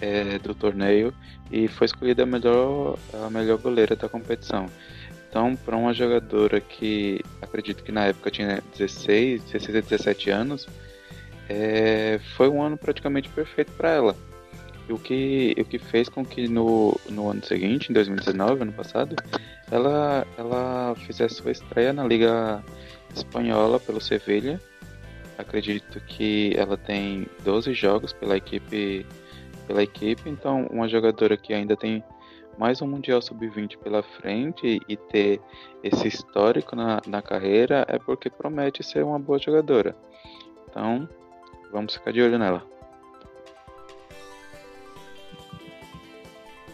é, 0.00 0.38
do 0.38 0.54
torneio 0.54 1.14
e 1.50 1.68
foi 1.68 1.86
escolhida 1.86 2.24
a 2.24 2.26
melhor, 2.26 2.98
a 3.24 3.30
melhor 3.30 3.58
goleira 3.58 3.96
da 3.96 4.08
competição. 4.08 4.66
Então, 5.28 5.56
para 5.56 5.76
uma 5.76 5.94
jogadora 5.94 6.60
que 6.60 7.20
acredito 7.40 7.82
que 7.82 7.90
na 7.90 8.06
época 8.06 8.30
tinha 8.30 8.62
16, 8.76 9.44
16 9.44 9.76
a 9.76 9.80
17 9.80 10.30
anos, 10.30 10.68
é, 11.48 12.20
foi 12.36 12.48
um 12.48 12.62
ano 12.62 12.76
praticamente 12.76 13.28
perfeito 13.30 13.72
para 13.72 13.90
ela. 13.90 14.16
o 14.90 14.98
que, 14.98 15.54
o 15.58 15.64
que 15.64 15.78
fez 15.78 16.08
com 16.08 16.22
que 16.22 16.48
no, 16.48 16.98
no 17.08 17.30
ano 17.30 17.42
seguinte, 17.44 17.88
em 17.88 17.94
2019, 17.94 18.60
ano 18.62 18.72
passado, 18.72 19.16
ela, 19.72 20.26
ela 20.36 20.94
fizesse 21.06 21.36
sua 21.36 21.50
estreia 21.50 21.94
na 21.94 22.04
Liga 22.04 22.62
espanhola 23.14 23.80
pelo 23.80 24.02
Sevilha. 24.02 24.60
Acredito 25.38 25.98
que 26.00 26.52
ela 26.58 26.76
tem 26.76 27.26
12 27.42 27.72
jogos 27.72 28.12
pela 28.12 28.36
equipe, 28.36 29.06
pela 29.66 29.82
equipe, 29.82 30.28
então 30.28 30.66
uma 30.70 30.86
jogadora 30.86 31.38
que 31.38 31.54
ainda 31.54 31.74
tem 31.74 32.04
mais 32.58 32.82
um 32.82 32.86
Mundial 32.86 33.22
Sub-20 33.22 33.78
pela 33.78 34.02
frente 34.02 34.78
e 34.86 34.94
ter 34.94 35.40
esse 35.82 36.06
histórico 36.06 36.76
na, 36.76 37.00
na 37.06 37.22
carreira 37.22 37.86
é 37.88 37.98
porque 37.98 38.28
promete 38.28 38.84
ser 38.84 39.02
uma 39.02 39.18
boa 39.18 39.38
jogadora. 39.38 39.96
Então, 40.68 41.08
vamos 41.72 41.94
ficar 41.94 42.12
de 42.12 42.20
olho 42.20 42.38
nela. 42.38 42.62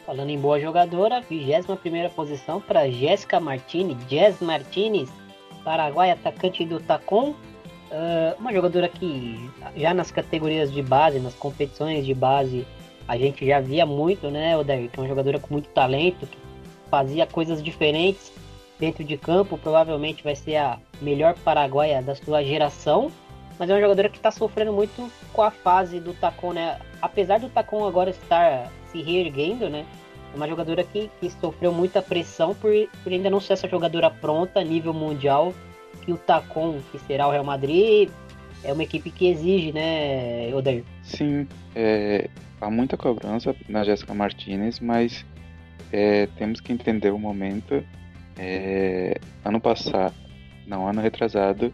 Falando 0.09 0.31
em 0.31 0.39
boa 0.39 0.59
jogadora, 0.59 1.21
21 1.21 2.09
posição 2.09 2.63
para 2.63 2.91
Jéssica 2.91 3.39
Martini, 3.39 3.95
Jess 4.09 4.41
Martinez, 4.41 5.11
Paraguai, 5.63 6.11
atacante 6.11 6.65
do 6.65 6.81
Tacon. 6.81 7.33
Uh, 7.33 8.41
uma 8.41 8.51
jogadora 8.51 8.89
que 8.89 9.39
já 9.77 9.93
nas 9.93 10.11
categorias 10.11 10.73
de 10.73 10.81
base, 10.81 11.21
nas 11.21 11.35
competições 11.35 12.07
de 12.07 12.15
base, 12.15 12.67
a 13.07 13.19
gente 13.19 13.47
já 13.47 13.61
via 13.61 13.85
muito, 13.85 14.31
né, 14.31 14.57
Odair, 14.57 14.89
que 14.89 14.99
é 14.99 15.03
uma 15.03 15.09
jogadora 15.09 15.39
com 15.39 15.53
muito 15.53 15.69
talento, 15.69 16.27
que 16.27 16.39
fazia 16.91 17.27
coisas 17.27 17.63
diferentes 17.63 18.33
dentro 18.79 19.05
de 19.05 19.19
campo, 19.19 19.59
provavelmente 19.59 20.25
vai 20.25 20.35
ser 20.35 20.57
a 20.57 20.79
melhor 21.03 21.35
paraguaia 21.45 22.01
da 22.01 22.15
sua 22.15 22.43
geração, 22.43 23.13
mas 23.59 23.69
é 23.69 23.75
uma 23.75 23.81
jogadora 23.83 24.09
que 24.09 24.17
está 24.17 24.31
sofrendo 24.31 24.73
muito 24.73 25.13
com 25.35 25.43
a 25.43 25.51
fase 25.51 26.01
do 26.01 26.15
Tacon, 26.15 26.55
né? 26.55 26.79
Apesar 27.03 27.39
do 27.39 27.51
Tacon 27.51 27.87
agora 27.87 28.09
estar 28.09 28.73
se 28.99 29.03
reerguendo, 29.03 29.69
né? 29.69 29.85
É 30.33 30.37
uma 30.37 30.49
jogadora 30.49 30.85
que, 30.85 31.11
que 31.21 31.31
sofreu 31.31 31.73
muita 31.73 32.03
pressão 32.03 32.55
por, 32.55 32.71
por 33.03 33.13
ainda 33.13 33.31
não 33.31 33.41
ser 33.41 33.55
essa 33.55 33.69
jogadora 33.69 34.11
pronta 34.11 34.61
a 34.61 34.65
nível 34.65 34.93
mundial 34.93 35.55
que 36.05 36.13
o 36.13 36.17
Tacon, 36.17 36.81
que 36.91 36.99
será 36.99 37.27
o 37.27 37.31
Real 37.31 37.45
Madrid, 37.45 38.11
é 38.63 38.73
uma 38.73 38.83
equipe 38.83 39.11
que 39.11 39.29
exige, 39.29 39.73
né, 39.73 40.55
Odair? 40.55 40.85
Sim, 41.03 41.47
é, 41.75 42.29
há 42.61 42.71
muita 42.71 42.97
cobrança 42.97 43.55
na 43.69 43.85
Jéssica 43.85 44.13
Martinez, 44.13 44.81
mas 44.81 45.25
é, 45.93 46.27
temos 46.37 46.61
que 46.61 46.73
entender 46.73 47.11
o 47.11 47.19
momento. 47.19 47.83
É, 48.37 49.19
ano 49.45 49.61
passado, 49.61 50.15
não, 50.67 50.87
ano 50.87 51.01
retrasado, 51.01 51.73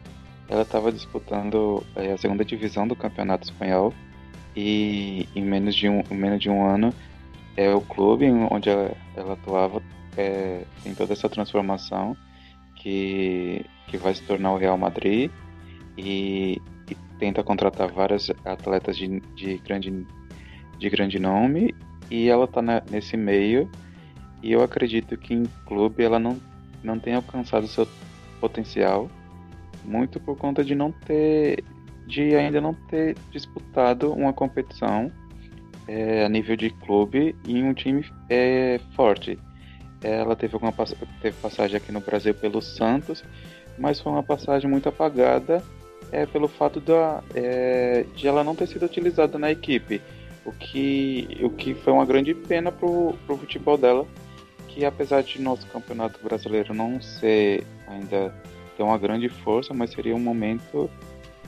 ela 0.49 0.63
estava 0.63 0.93
disputando 0.93 1.85
é, 1.97 2.13
a 2.13 2.19
segunda 2.19 2.45
divisão 2.45 2.87
do 2.87 2.95
Campeonato 2.95 3.45
Espanhol 3.45 3.93
e 4.57 5.29
em 5.35 5.43
menos 5.43 5.75
de 5.75 5.89
um, 5.89 6.03
menos 6.11 6.41
de 6.41 6.49
um 6.49 6.65
ano 6.65 6.95
é 7.57 7.73
o 7.75 7.81
clube 7.81 8.27
onde 8.51 8.69
ela, 8.69 8.93
ela 9.17 9.33
atuava 9.35 9.83
é, 10.17 10.65
tem 10.83 10.95
toda 10.95 11.13
essa 11.13 11.29
transformação 11.29 12.17
que, 12.77 13.65
que 13.89 13.97
vai 13.97 14.15
se 14.15 14.23
tornar 14.23 14.53
o 14.53 14.59
Real 14.59 14.77
Madrid 14.77 15.31
e, 15.97 16.61
e 16.89 16.95
tenta 17.19 17.43
contratar 17.43 17.91
várias 17.93 18.31
atletas 18.45 18.97
de, 18.97 19.21
de 19.35 19.59
grande 19.59 20.07
de 20.79 20.91
grande 20.91 21.19
nome 21.19 21.75
e 22.11 22.29
ela 22.29 22.45
está 22.45 22.61
nesse 22.91 23.17
meio 23.17 23.71
e 24.43 24.53
eu 24.53 24.63
acredito 24.63 25.17
que 25.17 25.33
em 25.33 25.45
clube 25.67 26.03
ela 26.03 26.19
não, 26.19 26.39
não 26.83 26.99
tem 26.99 27.15
alcançado 27.15 27.67
seu 27.67 27.87
potencial 28.41 29.09
muito 29.85 30.21
por 30.21 30.37
conta 30.37 30.65
de 30.65 30.75
não 30.75 30.91
ter 30.91 31.65
de 32.07 32.35
ainda 32.35 32.61
não 32.61 32.75
ter 32.75 33.17
disputado 33.31 34.13
uma 34.13 34.33
competição 34.33 35.11
é, 35.87 36.25
a 36.25 36.29
nível 36.29 36.57
de 36.57 36.71
clube 36.71 37.37
em 37.47 37.65
um 37.65 37.75
time 37.75 38.05
é, 38.29 38.81
forte. 38.95 39.39
Ela 40.03 40.37
teve 40.37 40.55
alguma 40.55 40.73
teve 41.21 41.37
passagem 41.41 41.77
aqui 41.77 41.91
no 41.91 42.01
Brasil 42.01 42.35
pelo 42.35 42.61
Santos, 42.61 43.25
mas 43.79 44.01
foi 44.01 44.13
uma 44.13 44.23
passagem 44.23 44.69
muito 44.69 44.89
apagada 44.89 45.63
é, 46.13 46.27
pelo 46.27 46.47
fato 46.47 46.81
da, 46.81 47.23
é, 47.35 48.05
de 48.15 48.29
ela 48.29 48.45
não 48.45 48.55
ter 48.55 48.67
sido 48.67 48.85
utilizada 48.85 49.39
na 49.39 49.51
equipe 49.51 50.01
o 50.45 50.53
que, 50.53 51.39
o 51.43 51.51
que 51.51 51.75
foi 51.75 51.93
uma 51.93 52.05
grande 52.05 52.35
pena 52.35 52.71
pro, 52.71 53.15
pro 53.27 53.39
futebol 53.39 53.79
dela, 53.79 54.07
que 54.69 54.85
apesar 54.85 55.23
de 55.23 55.41
nosso 55.41 55.67
campeonato 55.69 56.23
brasileiro 56.23 56.75
não 56.75 57.01
ser 57.01 57.65
ainda 57.89 58.35
ter 58.77 58.83
uma 58.83 58.99
grande 58.99 59.29
força, 59.29 59.73
mas 59.73 59.91
seria 59.91 60.15
um 60.15 60.21
momento 60.21 60.91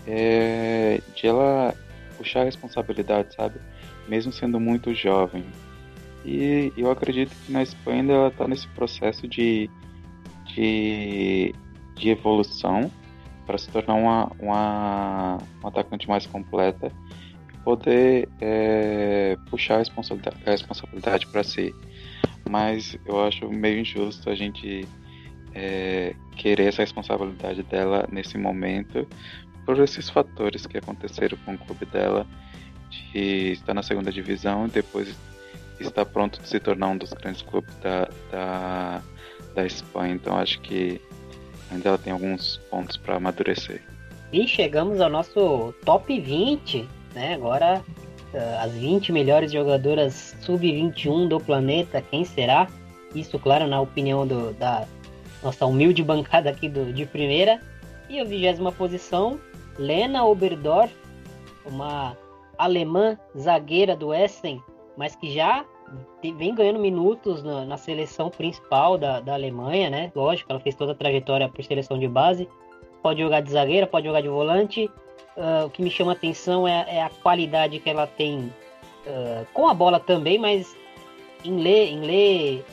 é, 0.07 1.01
de 1.15 1.27
ela 1.27 1.75
puxar 2.17 2.43
a 2.43 2.45
responsabilidade, 2.45 3.35
sabe? 3.35 3.61
Mesmo 4.09 4.33
sendo 4.33 4.61
muito 4.61 4.95
jovem. 4.95 5.45
E 6.25 6.73
eu 6.77 6.91
acredito 6.91 7.35
que 7.45 7.53
na 7.53 7.63
Espanha 7.63 8.13
ela 8.13 8.29
está 8.29 8.49
nesse 8.49 8.67
processo 8.69 9.29
de, 9.29 9.71
de, 10.47 11.55
de 11.95 12.11
evolução 12.11 12.91
para 13.47 13.57
se 13.59 13.71
tornar 13.71 13.95
uma, 13.95 14.33
uma, 14.41 15.39
uma 15.61 15.69
atacante 15.69 16.09
mais 16.09 16.27
completa 16.27 16.91
e 17.55 17.57
poder 17.59 18.29
é, 18.41 19.37
puxar 19.49 19.77
a 19.77 19.79
responsabilidade, 19.79 20.37
a 20.45 20.51
responsabilidade 20.51 21.27
para 21.29 21.45
si. 21.45 21.73
Mas 22.49 22.99
eu 23.07 23.25
acho 23.25 23.49
meio 23.49 23.81
injusto 23.81 24.29
a 24.29 24.35
gente 24.35 24.87
é, 25.55 26.15
querer 26.37 26.67
essa 26.69 26.83
responsabilidade 26.83 27.63
dela 27.63 28.07
nesse 28.11 28.37
momento 28.37 29.07
por 29.65 29.81
esses 29.81 30.11
fatores 30.11 30.67
que 30.67 30.77
aconteceram 30.77 31.39
com 31.45 31.55
o 31.55 31.59
clube 31.59 31.87
dela 31.87 32.27
de 32.91 33.53
estar 33.53 33.75
na 33.75 33.83
segunda 33.83 34.13
divisão 34.13 34.67
e 34.67 34.71
depois 34.71 35.15
estar 35.81 36.05
pronto 36.05 36.41
de 36.41 36.49
se 36.49 36.59
tornar 36.59 36.89
um 36.89 36.97
dos 36.97 37.13
grandes 37.13 37.43
clubes 37.43 37.75
da, 37.77 38.09
da, 38.31 39.03
da 39.55 39.67
Espanha. 39.67 40.15
Então 40.15 40.37
acho 40.37 40.61
que 40.61 41.01
ainda 41.71 41.91
ela 41.91 41.99
tem 41.99 42.13
alguns 42.13 42.59
pontos 42.71 42.97
para 42.97 43.17
amadurecer. 43.17 43.83
E 44.33 44.47
chegamos 44.47 45.01
ao 45.01 45.09
nosso 45.09 45.75
top 45.85 46.19
20, 46.19 46.89
né? 47.15 47.35
Agora 47.35 47.83
uh, 48.35 48.65
as 48.65 48.73
20 48.73 49.13
melhores 49.13 49.53
jogadoras 49.53 50.37
sub-21 50.41 51.29
do 51.29 51.41
planeta, 51.41 52.03
quem 52.03 52.25
será? 52.25 52.69
Isso, 53.15 53.39
claro, 53.39 53.67
na 53.67 53.81
opinião 53.81 54.27
do, 54.27 54.53
da 54.55 54.87
nossa 55.43 55.65
humilde 55.65 56.03
bancada 56.03 56.51
aqui 56.51 56.69
do, 56.69 56.93
de 56.93 57.07
primeira. 57.07 57.61
E 58.09 58.21
a 58.21 58.25
vigésima 58.25 58.71
posição, 58.71 59.41
Lena 59.79 60.25
Oberdorf, 60.25 60.95
uma 61.65 62.17
alemã 62.59 63.19
zagueira 63.37 63.97
do 63.97 64.13
Essen, 64.13 64.63
mas 64.97 65.15
que 65.15 65.31
já 65.33 65.65
vem 66.37 66.55
ganhando 66.55 66.79
minutos 66.79 67.43
na, 67.43 67.65
na, 67.65 67.77
seleção 67.77 68.31
principal 68.31 68.99
da, 68.99 69.21
da 69.21 69.35
Alemanha, 69.35 69.89
né? 69.89 70.13
Lógico, 70.15 70.51
ela 70.51 70.61
fez 70.61 70.75
toda 70.75 70.93
a 70.93 70.95
trajetória 70.95 71.49
por 71.49 71.65
seleção 71.65 71.99
de 71.99 72.09
base. 72.09 72.49
Pode 73.03 73.23
jogar 73.23 73.41
de 73.41 73.51
zagueira, 73.51 73.87
pode 73.87 74.07
jogar 74.07 74.21
de 74.21 74.29
volante. 74.29 74.91
Uh, 75.37 75.67
o 75.67 75.71
que 75.71 75.83
me 75.83 75.91
chama 75.91 76.13
atenção 76.13 76.67
é, 76.67 76.87
é, 76.89 77.03
a 77.03 77.11
qualidade 77.11 77.79
que 77.79 77.91
ela 77.91 78.07
tem 78.07 78.53
uh, 79.07 79.47
com 79.53 79.69
a 79.69 79.75
bola 79.75 80.01
também, 80.01 80.39
mas 80.39 80.75
em 81.45 81.61
ler, 81.61 81.93
em 81.93 82.01
ler 82.01 82.65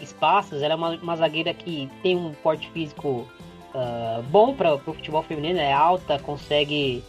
espaços. 0.00 0.62
Ela 0.62 0.74
é 0.74 0.76
uma, 0.76 0.90
uma 0.96 1.16
zagueira 1.16 1.52
que 1.52 1.90
tem 2.02 2.16
um 2.16 2.32
porte 2.32 2.70
físico 2.70 3.26
uh, 3.74 4.22
bom 4.30 4.54
para 4.54 4.74
o 4.74 4.78
futebol 4.78 5.22
feminino, 5.22 5.58
é 5.58 5.72
alta, 5.72 6.18
consegue 6.18 7.04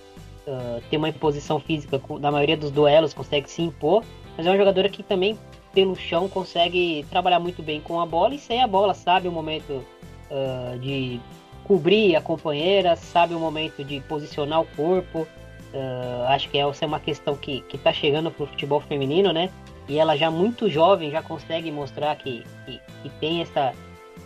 ter 0.90 0.98
uma 0.98 1.10
imposição 1.10 1.60
física 1.60 2.02
na 2.20 2.32
maioria 2.32 2.58
dos 2.58 2.70
duelos, 2.70 3.14
consegue 3.14 3.50
se 3.50 3.62
impor, 3.62 4.04
mas 4.36 4.46
é 4.46 4.50
uma 4.50 4.58
jogadora 4.58 4.90
que 4.90 5.02
também 5.02 5.38
pelo 5.74 5.96
chão 5.96 6.30
consegue 6.30 7.06
trabalhar 7.10 7.40
muito 7.40 7.64
bem 7.64 7.82
com 7.82 8.00
a 8.00 8.06
bola 8.06 8.36
e 8.36 8.40
sem 8.40 8.62
a 8.62 8.68
bola, 8.68 8.94
sabe 8.94 9.28
o 9.28 9.32
momento 9.32 9.84
uh, 10.30 10.78
de 10.80 11.20
cobrir 11.64 12.16
a 12.16 12.22
companheira, 12.22 12.96
sabe 12.96 13.34
o 13.34 13.40
momento 13.40 13.84
de 13.84 14.00
posicionar 14.02 14.62
o 14.62 14.68
corpo. 14.76 15.28
Uh, 15.74 16.24
acho 16.28 16.50
que 16.50 16.58
essa 16.58 16.86
é 16.86 16.88
uma 16.88 17.00
questão 17.00 17.36
que 17.36 17.64
está 17.74 17.92
chegando 17.92 18.30
para 18.30 18.44
o 18.44 18.48
futebol 18.48 18.80
feminino, 18.82 19.34
né? 19.34 19.50
E 19.88 19.98
ela 19.98 20.16
já 20.16 20.30
muito 20.30 20.70
jovem 20.70 21.10
já 21.10 21.22
consegue 21.22 21.72
mostrar 21.72 22.16
que, 22.16 22.44
que, 22.66 22.80
que, 23.02 23.10
tem 23.20 23.42
essa, 23.42 23.74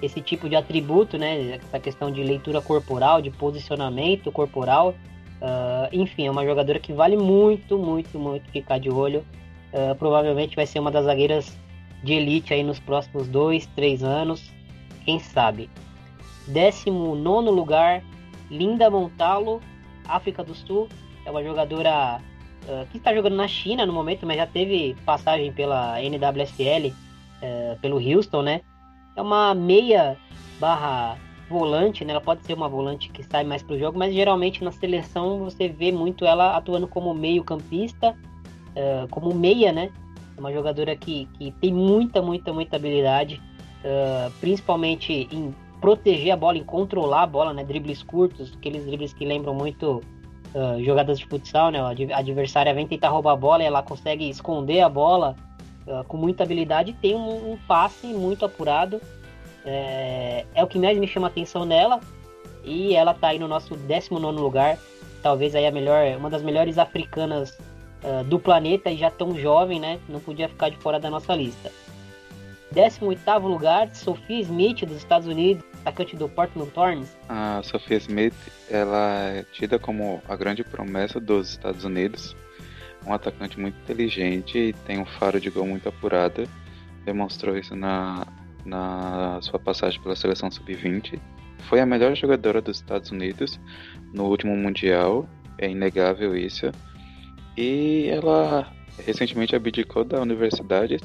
esse 0.01 0.19
tipo 0.19 0.49
de 0.49 0.55
atributo, 0.55 1.17
né? 1.17 1.53
Essa 1.55 1.79
questão 1.79 2.11
de 2.11 2.21
leitura 2.21 2.61
corporal, 2.61 3.21
de 3.21 3.31
posicionamento 3.31 4.31
corporal. 4.31 4.93
Uh, 5.41 5.87
enfim, 5.91 6.27
é 6.27 6.31
uma 6.31 6.45
jogadora 6.45 6.79
que 6.79 6.91
vale 6.91 7.15
muito, 7.15 7.77
muito, 7.77 8.19
muito 8.19 8.49
ficar 8.51 8.79
de 8.79 8.89
olho 8.89 9.23
Uh, 9.73 9.93
provavelmente 9.95 10.55
vai 10.55 10.65
ser 10.65 10.79
uma 10.79 10.89
das 10.89 11.05
zagueiras 11.05 11.57
de 12.01 12.13
elite 12.13 12.53
aí 12.53 12.63
nos 12.63 12.79
próximos 12.79 13.27
dois, 13.27 13.65
três 13.75 14.01
anos, 14.01 14.49
quem 15.03 15.19
sabe. 15.19 15.69
19 16.47 17.49
lugar, 17.49 18.01
Linda 18.49 18.89
Montalo, 18.89 19.61
África 20.07 20.43
do 20.43 20.55
Sul, 20.55 20.87
é 21.25 21.31
uma 21.31 21.43
jogadora 21.43 22.21
uh, 22.63 22.87
que 22.91 22.97
está 22.97 23.13
jogando 23.13 23.35
na 23.35 23.47
China 23.47 23.85
no 23.85 23.91
momento, 23.91 24.25
mas 24.25 24.37
já 24.37 24.47
teve 24.47 24.95
passagem 25.05 25.51
pela 25.51 26.01
NWSL, 26.01 26.93
ah, 27.43 27.77
pelo 27.81 27.97
Houston, 27.97 28.41
né? 28.41 28.61
É 29.15 29.21
uma 29.21 29.53
meia 29.53 30.17
barra 30.59 31.17
volante, 31.49 32.03
né? 32.03 32.11
Ela 32.11 32.21
pode 32.21 32.45
ser 32.45 32.53
uma 32.53 32.67
volante 32.67 33.09
que 33.09 33.23
sai 33.23 33.43
mais 33.43 33.63
para 33.63 33.75
o 33.75 33.79
jogo, 33.79 33.97
mas 33.97 34.13
geralmente 34.13 34.63
na 34.63 34.71
seleção 34.71 35.39
você 35.39 35.67
vê 35.67 35.91
muito 35.91 36.25
ela 36.25 36.57
atuando 36.57 36.87
como 36.87 37.13
meio 37.13 37.43
campista 37.43 38.15
uh, 38.77 39.07
como 39.09 39.33
meia, 39.33 39.71
né? 39.71 39.89
Uma 40.37 40.53
jogadora 40.53 40.95
que, 40.95 41.27
que 41.37 41.51
tem 41.59 41.73
muita, 41.73 42.21
muita, 42.21 42.53
muita 42.53 42.75
habilidade, 42.75 43.41
uh, 43.83 44.31
principalmente 44.39 45.27
em 45.31 45.53
proteger 45.81 46.31
a 46.31 46.37
bola, 46.37 46.57
em 46.57 46.63
controlar 46.63 47.23
a 47.23 47.27
bola, 47.27 47.53
né? 47.53 47.63
Dribles 47.63 48.03
curtos, 48.03 48.53
aqueles 48.55 48.85
dribles 48.85 49.13
que 49.13 49.25
lembram 49.25 49.53
muito 49.53 50.03
uh, 50.53 50.83
jogadas 50.83 51.17
de 51.17 51.25
futsal, 51.25 51.71
né? 51.71 51.79
A 51.79 52.19
adversária 52.19 52.73
vem 52.73 52.87
tentar 52.87 53.09
roubar 53.09 53.33
a 53.33 53.37
bola 53.37 53.63
e 53.63 53.65
ela 53.65 53.81
consegue 53.81 54.29
esconder 54.29 54.81
a 54.81 54.89
bola 54.89 55.35
com 56.09 56.17
muita 56.17 56.43
habilidade. 56.43 56.91
Tem 57.01 57.15
um, 57.15 57.53
um 57.53 57.57
passe 57.65 58.07
muito 58.07 58.43
apurado. 58.43 58.99
É, 59.67 60.45
é, 60.55 60.63
o 60.63 60.67
que 60.67 60.79
mais 60.79 60.97
me 60.97 61.07
chama 61.07 61.27
atenção 61.27 61.65
nela. 61.65 61.99
E 62.63 62.95
ela 62.95 63.13
tá 63.13 63.29
aí 63.29 63.39
no 63.39 63.47
nosso 63.47 63.75
19 63.75 64.39
lugar. 64.39 64.77
Talvez 65.21 65.55
aí 65.55 65.65
a 65.65 65.71
melhor, 65.71 66.17
uma 66.17 66.29
das 66.29 66.41
melhores 66.41 66.77
africanas 66.77 67.57
uh, 68.03 68.23
do 68.23 68.39
planeta 68.39 68.89
e 68.89 68.97
já 68.97 69.09
tão 69.09 69.37
jovem, 69.37 69.79
né? 69.79 69.99
Não 70.07 70.19
podia 70.19 70.47
ficar 70.47 70.69
de 70.69 70.77
fora 70.77 70.99
da 70.99 71.09
nossa 71.09 71.35
lista. 71.35 71.71
18 72.71 73.47
lugar, 73.47 73.93
Sophie 73.95 74.41
Smith, 74.41 74.85
dos 74.85 74.97
Estados 74.97 75.27
Unidos, 75.27 75.63
atacante 75.81 76.15
do 76.15 76.27
Portland 76.27 76.69
Thorns. 76.71 77.15
A 77.29 77.61
Sophie 77.63 77.97
Smith, 77.97 78.35
ela 78.69 79.29
é 79.29 79.45
tida 79.53 79.79
como 79.79 80.21
a 80.27 80.35
grande 80.35 80.63
promessa 80.63 81.19
dos 81.19 81.49
Estados 81.49 81.83
Unidos. 81.85 82.35
Um 83.05 83.13
atacante 83.13 83.59
muito 83.59 83.75
inteligente 83.83 84.57
e 84.57 84.73
tem 84.73 84.99
um 84.99 85.05
faro 85.05 85.39
de 85.39 85.49
gol 85.49 85.65
muito 85.65 85.87
apurado. 85.87 86.47
Demonstrou 87.05 87.57
isso 87.57 87.73
na, 87.73 88.27
na 88.67 89.39
sua 89.41 89.57
passagem 89.57 89.99
pela 90.01 90.15
seleção 90.15 90.51
sub-20. 90.51 91.19
Foi 91.69 91.79
a 91.79 91.85
melhor 91.85 92.15
jogadora 92.15 92.61
dos 92.61 92.77
Estados 92.77 93.09
Unidos 93.11 93.59
no 94.13 94.25
último 94.25 94.55
Mundial, 94.55 95.27
é 95.57 95.69
inegável 95.69 96.35
isso. 96.35 96.71
E 97.57 98.07
ela 98.09 98.71
recentemente 99.03 99.55
abdicou 99.55 100.03
da 100.03 100.21
universidade, 100.21 100.97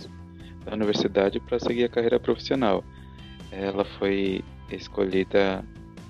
da 0.65 0.75
universidade 0.75 1.41
para 1.41 1.59
seguir 1.59 1.85
a 1.85 1.89
carreira 1.89 2.21
profissional. 2.21 2.85
Ela 3.51 3.85
foi 3.85 4.45
escolhida 4.71 5.65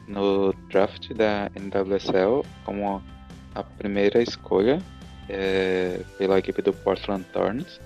no 0.09 0.53
draft 0.69 1.13
da 1.15 1.51
NWSL 1.55 2.45
como 2.65 3.03
a 3.55 3.63
primeira 3.63 4.23
escolha 4.23 4.81
é, 5.29 6.01
pela 6.19 6.39
equipe 6.39 6.63
do 6.63 6.73
Portland 6.73 7.25
Thorns 7.33 7.81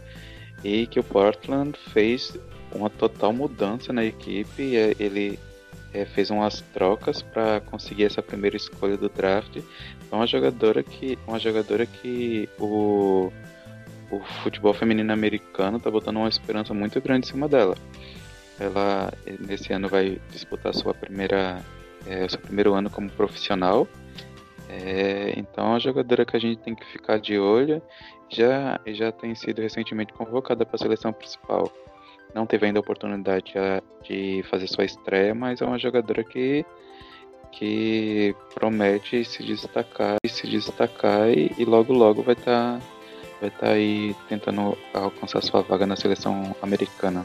e 0.65 0.87
que 0.87 0.99
o 0.99 1.05
Portland 1.05 1.79
fez 1.93 2.39
uma 2.77 2.91
total 2.91 3.33
mudança 3.33 3.93
na 3.93 4.05
equipe. 4.05 4.75
Ele 4.99 5.39
é, 5.93 6.05
fez 6.05 6.31
umas 6.31 6.61
trocas 6.73 7.23
para 7.23 7.61
conseguir 7.61 8.05
essa 8.05 8.23
primeira 8.23 8.57
escolha 8.57 8.97
do 8.97 9.09
draft. 9.09 9.57
É 9.57 10.15
uma 10.15 10.27
jogadora 10.27 10.83
que, 10.83 11.19
uma 11.27 11.39
jogadora 11.39 11.87
que 11.87 12.49
o, 12.59 13.33
o 14.11 14.21
futebol 14.43 14.75
feminino 14.75 15.13
americano 15.13 15.79
está 15.79 15.91
botando 15.91 16.19
uma 16.19 16.29
esperança 16.29 16.75
muito 16.75 17.01
grande 17.01 17.27
em 17.27 17.31
cima 17.31 17.49
dela. 17.49 17.77
Ela 18.59 19.13
nesse 19.41 19.73
ano 19.73 19.89
vai 19.89 20.21
disputar 20.31 20.75
sua 20.75 20.95
primeira, 20.95 21.63
é, 22.07 22.29
seu 22.29 22.41
primeiro 22.41 22.75
ano 22.75 22.91
como 22.91 23.11
profissional. 23.11 23.89
É, 24.69 25.33
então 25.37 25.65
é 25.65 25.69
uma 25.69 25.81
jogadora 25.81 26.25
que 26.25 26.37
a 26.37 26.41
gente 26.41 26.59
tem 26.61 26.75
que 26.75 26.85
ficar 26.87 27.19
de 27.19 27.39
olho. 27.39 27.81
Já 28.29 28.81
já 28.87 29.13
tem 29.13 29.35
sido 29.35 29.63
recentemente 29.63 30.13
convocada 30.13 30.67
para 30.67 30.77
a 30.77 30.79
seleção 30.79 31.13
principal 31.13 31.73
não 32.37 32.47
teve 32.47 32.67
ainda 32.67 32.79
a 32.79 32.81
oportunidade 32.81 33.55
de 34.05 34.45
fazer 34.51 34.69
sua 34.69 34.85
estreia, 34.85 35.35
mas 35.35 35.63
é 35.63 35.65
uma 35.65 35.79
jogadora 35.79 36.23
que 36.23 36.65
que 37.53 38.35
promete 38.55 39.25
se 39.25 39.43
destacar 39.43 40.17
e 40.23 40.29
se 40.29 40.47
destacar 40.47 41.31
e, 41.31 41.51
e 41.57 41.65
logo 41.65 41.91
logo 41.95 42.23
vai 42.23 42.35
estar 42.35 42.79
tá, 42.79 42.87
vai 43.41 43.49
estar 43.49 43.67
tá 43.67 43.73
aí 43.73 44.15
tentando 44.29 44.77
alcançar 44.93 45.43
sua 45.43 45.63
vaga 45.63 45.87
na 45.87 45.97
seleção 45.97 46.55
americana. 46.61 47.25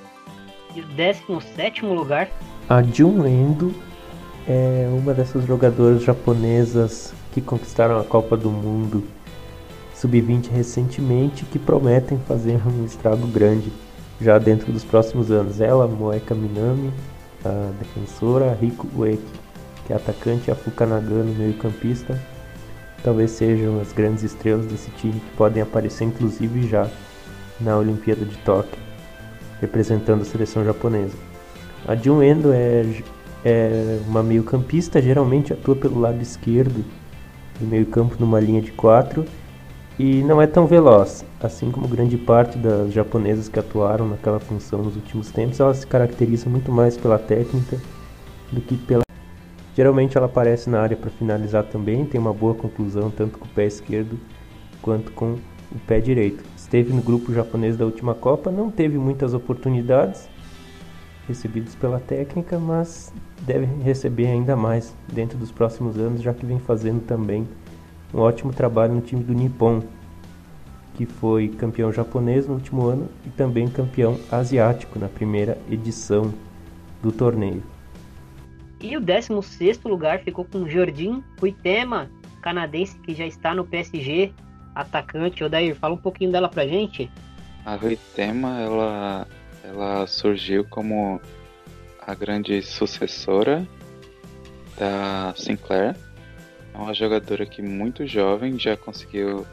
E 0.74 0.80
o 0.80 0.86
17 0.86 1.86
lugar? 1.86 2.30
A 2.70 2.82
Jun 2.82 3.28
Endo 3.28 3.76
é 4.48 4.88
uma 4.94 5.14
dessas 5.14 5.46
jogadoras 5.46 6.02
japonesas 6.02 7.14
que 7.34 7.42
conquistaram 7.42 8.00
a 8.00 8.06
Copa 8.06 8.38
do 8.38 8.50
Mundo 8.50 9.06
Sub-20 9.96 10.50
recentemente 10.50 11.44
que 11.44 11.60
prometem 11.60 12.18
fazer 12.20 12.58
um 12.66 12.86
estrago 12.86 13.28
grande 13.28 13.70
já 14.22 14.38
dentro 14.38 14.72
dos 14.72 14.84
próximos 14.84 15.32
anos. 15.32 15.60
Ela, 15.60 15.88
Moeka 15.88 16.36
Minami, 16.36 16.92
a 17.44 17.72
defensora, 17.80 18.58
Rico 18.60 18.88
Ueki, 18.96 19.24
que 19.86 19.94
é 19.94 19.96
atacante, 19.96 20.52
a 20.52 20.56
Fukanagano, 20.56 21.34
meio-campista, 21.34 22.20
talvez 23.04 23.32
sejam 23.32 23.82
as 23.82 23.92
grandes 23.92 24.24
estrelas 24.24 24.68
desse 24.68 24.92
time 24.92 25.14
que 25.20 25.36
podem 25.36 25.64
aparecer 25.64 26.06
inclusive 26.06 26.68
já 26.68 26.88
na 27.60 27.78
Olimpíada 27.78 28.24
de 28.24 28.38
Tóquio. 28.38 28.80
representando 29.60 30.24
a 30.24 30.26
seleção 30.26 30.66
japonesa. 30.66 31.16
A 31.88 31.96
Jun 31.96 32.24
Endo 32.24 32.52
é, 32.52 32.84
é 33.46 34.00
uma 34.08 34.24
meio-campista, 34.24 35.02
geralmente 35.02 35.54
atua 35.54 35.76
pelo 35.76 36.00
lado 36.00 36.22
esquerdo 36.22 36.84
do 37.60 37.68
meio-campo 37.68 38.16
numa 38.20 38.40
linha 38.40 38.62
de 38.62 38.72
quatro 38.72 39.24
e 40.00 40.24
não 40.24 40.42
é 40.42 40.48
tão 40.48 40.66
veloz. 40.66 41.26
Assim 41.40 41.72
como 41.72 41.88
grande 41.88 42.18
parte 42.18 42.58
das 42.58 42.92
japonesas 42.92 43.48
que 43.48 43.60
atuaram 43.60 44.08
naquela 44.08 44.40
função 44.40 44.84
nos 44.84 44.96
últimos 44.96 45.32
tempos, 45.32 45.60
ela 45.60 45.74
se 45.74 45.86
caracteriza 45.86 46.50
muito 46.50 46.72
mais 46.72 46.98
pela 46.98 47.20
técnica 47.20 47.78
do 48.52 48.62
que 48.62 48.76
pela. 48.76 49.04
Geralmente 49.76 50.18
ela 50.18 50.26
aparece 50.26 50.70
na 50.70 50.82
área 50.82 50.98
para 50.98 51.10
finalizar 51.10 51.64
também, 51.64 52.06
tem 52.06 52.20
uma 52.20 52.34
boa 52.34 52.54
conclusão 52.54 53.10
tanto 53.10 53.40
com 53.40 53.46
o 53.46 53.50
pé 53.50 53.66
esquerdo 53.66 54.20
quanto 54.82 55.12
com 55.12 55.38
o 55.72 55.80
pé 55.88 56.00
direito. 56.00 56.44
Esteve 56.58 56.94
no 56.94 57.02
grupo 57.02 57.34
japonês 57.34 57.78
da 57.78 57.86
última 57.86 58.14
Copa, 58.14 58.52
não 58.52 58.70
teve 58.70 58.98
muitas 58.98 59.34
oportunidades 59.34 60.28
recebidas 61.28 61.76
pela 61.76 62.00
técnica, 62.00 62.60
mas 62.60 63.14
deve 63.42 63.66
receber 63.82 64.28
ainda 64.28 64.56
mais 64.56 64.96
dentro 65.12 65.38
dos 65.38 65.52
próximos 65.52 65.98
anos, 65.98 66.22
já 66.22 66.34
que 66.34 66.46
vem 66.46 66.60
fazendo 66.60 67.02
também 67.02 67.48
um 68.14 68.20
ótimo 68.20 68.54
trabalho 68.54 68.94
no 68.94 69.02
time 69.02 69.24
do 69.24 69.34
Nippon, 69.34 69.84
que 70.96 71.06
foi 71.06 71.48
campeão 71.48 71.92
japonês 71.92 72.48
no 72.48 72.56
último 72.56 72.86
ano 72.86 73.10
e 73.26 73.30
também 73.30 73.68
campeão 73.68 74.20
asiático 74.32 75.00
na 75.00 75.08
primeira 75.08 75.58
edição 75.70 76.34
do 77.02 77.12
torneio. 77.12 77.64
E 78.80 78.98
o 78.98 79.02
16 79.02 79.84
lugar 79.84 80.20
ficou 80.20 80.44
com 80.44 80.68
Jordim 80.68 81.24
Huitema, 81.42 82.10
canadense 82.42 82.98
que 83.00 83.14
já 83.14 83.26
está 83.26 83.54
no 83.54 83.66
PSG, 83.66 84.34
atacante. 84.76 85.44
Odair, 85.44 85.76
fala 85.76 85.94
um 85.94 85.98
pouquinho 85.98 86.32
dela 86.32 86.50
pra 86.50 86.66
gente. 86.66 87.10
A 87.66 87.76
Huitema, 87.76 88.60
ela, 88.60 89.28
ela 89.64 90.08
surgiu 90.08 90.66
como 90.66 91.22
a 92.02 92.16
grande 92.16 92.62
sucessora 92.64 93.68
da 94.78 95.34
Sinclair. 95.38 95.96
É 96.74 96.78
uma 96.78 96.94
jogadora 96.94 97.46
que 97.46 97.62
muito 97.62 98.06
jovem 98.06 98.58
já 98.58 98.78
conseguiu 98.78 99.46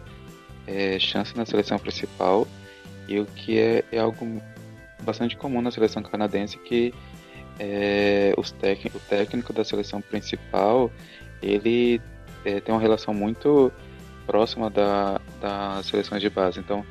é, 0.66 0.98
chance 0.98 1.36
na 1.36 1.44
seleção 1.44 1.78
principal 1.78 2.46
e 3.08 3.18
o 3.18 3.26
que 3.26 3.58
é, 3.58 3.84
é 3.90 3.98
algo 3.98 4.42
bastante 5.02 5.36
comum 5.36 5.62
na 5.62 5.70
seleção 5.70 6.02
canadense 6.02 6.58
que 6.58 6.92
é, 7.58 8.34
os 8.36 8.50
o 8.50 9.00
técnico 9.08 9.52
da 9.52 9.64
seleção 9.64 10.00
principal 10.00 10.92
ele 11.42 12.00
é, 12.44 12.60
tem 12.60 12.74
uma 12.74 12.80
relação 12.80 13.12
muito 13.12 13.72
próxima 14.26 14.68
da, 14.68 15.20
das 15.40 15.86
seleções 15.86 16.20
de 16.20 16.28
base. 16.28 16.60
Então, 16.60 16.84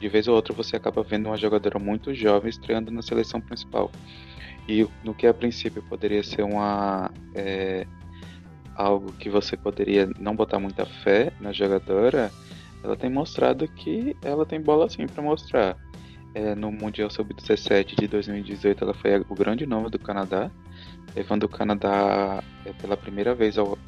de 0.00 0.08
vez 0.08 0.28
ou 0.28 0.34
outra, 0.34 0.54
você 0.54 0.76
acaba 0.76 1.02
vendo 1.02 1.26
uma 1.26 1.36
jogadora 1.36 1.78
muito 1.78 2.14
jovem 2.14 2.50
estreando 2.50 2.90
na 2.90 3.02
seleção 3.02 3.40
principal. 3.40 3.90
E 4.68 4.86
no 5.02 5.14
que 5.14 5.26
a 5.26 5.34
princípio 5.34 5.82
poderia 5.82 6.22
ser 6.22 6.42
uma 6.42 7.10
é, 7.34 7.86
algo 8.74 9.12
que 9.12 9.30
você 9.30 9.56
poderia 9.56 10.08
não 10.18 10.34
botar 10.34 10.58
muita 10.58 10.84
fé 10.84 11.32
na 11.40 11.52
jogadora, 11.52 12.30
ela 12.82 12.96
tem 12.96 13.10
mostrado 13.10 13.66
que 13.68 14.16
ela 14.22 14.44
tem 14.44 14.60
bola 14.60 14.88
sim 14.88 15.06
para 15.06 15.22
mostrar. 15.22 15.76
É, 16.34 16.54
no 16.54 16.72
Mundial 16.72 17.08
Sub-17 17.08 17.94
de 17.98 18.08
2018, 18.08 18.82
ela 18.82 18.92
foi 18.92 19.24
o 19.28 19.34
grande 19.34 19.64
nome 19.66 19.88
do 19.88 19.98
Canadá, 20.00 20.50
levando 21.14 21.44
o 21.44 21.48
Canadá 21.48 22.42
é, 22.66 22.72
pela 22.72 22.96
primeira 22.96 23.34
vez 23.34 23.56
ao, 23.56 23.78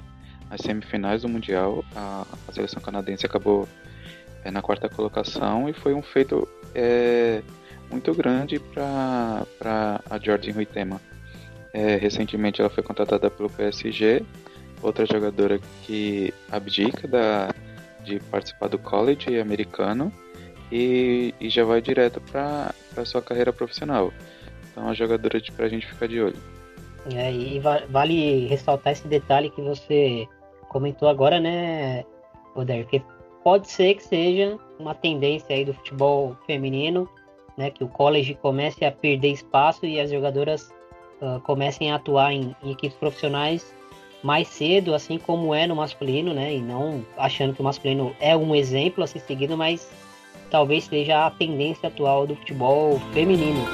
às 0.48 0.60
semifinais 0.60 1.22
do 1.22 1.28
Mundial. 1.28 1.84
A, 1.94 2.24
a 2.46 2.52
seleção 2.52 2.80
canadense 2.80 3.26
acabou 3.26 3.68
é, 4.44 4.50
na 4.50 4.62
quarta 4.62 4.88
colocação 4.88 5.68
e 5.68 5.72
foi 5.72 5.92
um 5.92 6.02
feito 6.02 6.48
é, 6.72 7.42
muito 7.90 8.14
grande 8.14 8.60
para 8.60 10.00
a 10.08 10.18
Jordan 10.18 10.52
Huitema. 10.56 11.00
É, 11.72 11.96
recentemente 11.96 12.60
ela 12.60 12.70
foi 12.70 12.82
contratada 12.82 13.28
pelo 13.28 13.50
PSG, 13.50 14.24
outra 14.82 15.06
jogadora 15.06 15.58
que 15.82 16.32
abdica 16.50 17.08
da, 17.08 17.54
de 18.04 18.20
participar 18.20 18.68
do 18.68 18.78
college 18.78 19.38
americano 19.38 20.12
e, 20.70 21.34
e 21.40 21.48
já 21.48 21.64
vai 21.64 21.80
direto 21.80 22.20
para 22.20 22.74
a 22.96 23.04
sua 23.04 23.22
carreira 23.22 23.52
profissional. 23.52 24.12
Então 24.70 24.84
é 24.84 24.86
uma 24.86 24.94
jogadora 24.94 25.40
para 25.54 25.66
a 25.66 25.68
gente 25.68 25.86
ficar 25.86 26.06
de 26.08 26.20
olho. 26.20 26.36
É, 27.14 27.32
e 27.32 27.60
vale 27.88 28.46
ressaltar 28.48 28.92
esse 28.92 29.06
detalhe 29.06 29.50
que 29.50 29.62
você 29.62 30.26
comentou 30.68 31.08
agora, 31.08 31.38
né, 31.38 32.04
Oder? 32.56 32.84
Que 32.86 33.02
pode 33.44 33.70
ser 33.70 33.94
que 33.94 34.02
seja 34.02 34.58
uma 34.78 34.94
tendência 34.94 35.54
aí 35.54 35.64
do 35.64 35.74
futebol 35.74 36.36
feminino, 36.46 37.08
né, 37.56 37.70
que 37.70 37.84
o 37.84 37.88
college 37.88 38.34
comece 38.34 38.84
a 38.84 38.90
perder 38.90 39.32
espaço 39.32 39.86
e 39.86 40.00
as 40.00 40.10
jogadoras 40.10 40.70
uh, 41.20 41.40
comecem 41.42 41.92
a 41.92 41.96
atuar 41.96 42.32
em, 42.32 42.56
em 42.62 42.72
equipes 42.72 42.96
profissionais 42.96 43.75
mais 44.26 44.48
cedo, 44.48 44.92
assim 44.92 45.18
como 45.18 45.54
é 45.54 45.68
no 45.68 45.76
masculino, 45.76 46.34
né? 46.34 46.52
E 46.52 46.60
não 46.60 47.06
achando 47.16 47.54
que 47.54 47.60
o 47.60 47.64
masculino 47.64 48.14
é 48.18 48.36
um 48.36 48.56
exemplo 48.56 49.04
a 49.04 49.06
ser 49.06 49.20
seguido, 49.20 49.56
mas 49.56 49.88
talvez 50.50 50.84
seja 50.84 51.26
a 51.26 51.30
tendência 51.30 51.88
atual 51.88 52.26
do 52.26 52.34
futebol 52.34 53.00
feminino. 53.12 53.64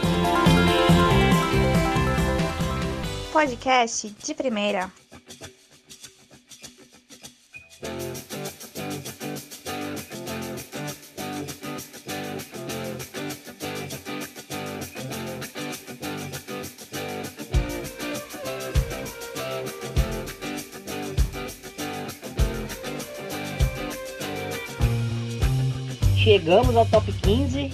Podcast 3.32 4.14
de 4.22 4.34
primeira. 4.34 4.92
Chegamos 26.22 26.76
ao 26.76 26.86
top 26.86 27.12
15. 27.12 27.70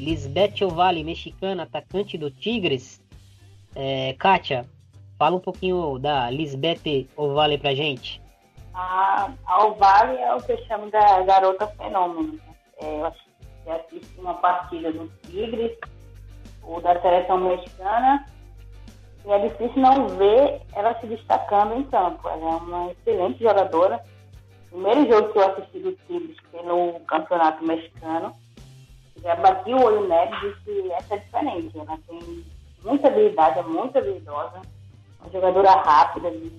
Lisbeth 0.00 0.64
Ovale, 0.64 1.04
mexicana, 1.04 1.62
atacante 1.62 2.18
do 2.18 2.32
Tigres. 2.32 3.00
É, 3.76 4.12
Kátia, 4.14 4.66
fala 5.16 5.36
um 5.36 5.40
pouquinho 5.40 5.96
da 5.96 6.28
Lisbeth 6.28 7.06
Ovale 7.16 7.56
pra 7.56 7.76
gente. 7.76 8.20
A, 8.74 9.30
a 9.46 9.66
Ovale 9.66 10.16
é 10.16 10.34
o 10.34 10.42
que 10.42 10.50
eu 10.50 10.66
chamo 10.66 10.90
da 10.90 11.22
garota 11.22 11.68
fenômeno. 11.68 12.32
Né? 12.32 12.40
É, 12.82 12.98
eu 12.98 13.06
assisti 13.72 14.18
uma 14.18 14.34
partida 14.34 14.90
do 14.90 15.06
Tigres, 15.22 15.78
ou 16.64 16.80
da 16.80 17.00
seleção 17.00 17.38
mexicana, 17.38 18.26
e 19.24 19.30
é 19.30 19.48
difícil 19.48 19.80
não 19.80 20.08
ver 20.08 20.60
ela 20.74 20.98
se 20.98 21.06
destacando 21.06 21.76
em 21.76 21.84
campo. 21.84 22.28
Ela 22.28 22.50
é 22.50 22.56
uma 22.56 22.90
excelente 22.90 23.44
jogadora 23.44 24.02
primeiro 24.76 25.08
jogo 25.08 25.32
que 25.32 25.38
eu 25.38 25.46
assisti 25.46 25.78
do 25.78 25.92
Tigres 26.06 26.36
pelo 26.52 27.00
Campeonato 27.06 27.64
Mexicano, 27.64 28.36
já 29.22 29.34
bati 29.36 29.72
o 29.72 29.82
olho 29.82 30.06
nela 30.06 30.30
e 30.36 30.52
disse 30.52 30.92
essa 30.92 31.14
é 31.14 31.18
diferente. 31.18 31.78
Ela 31.78 31.98
tem 32.06 32.44
muita 32.84 33.08
habilidade, 33.08 33.58
é 33.58 33.62
muito 33.62 33.96
habilidosa, 33.96 34.60
uma 35.20 35.32
jogadora 35.32 35.70
rápida, 35.70 36.30
de, 36.30 36.52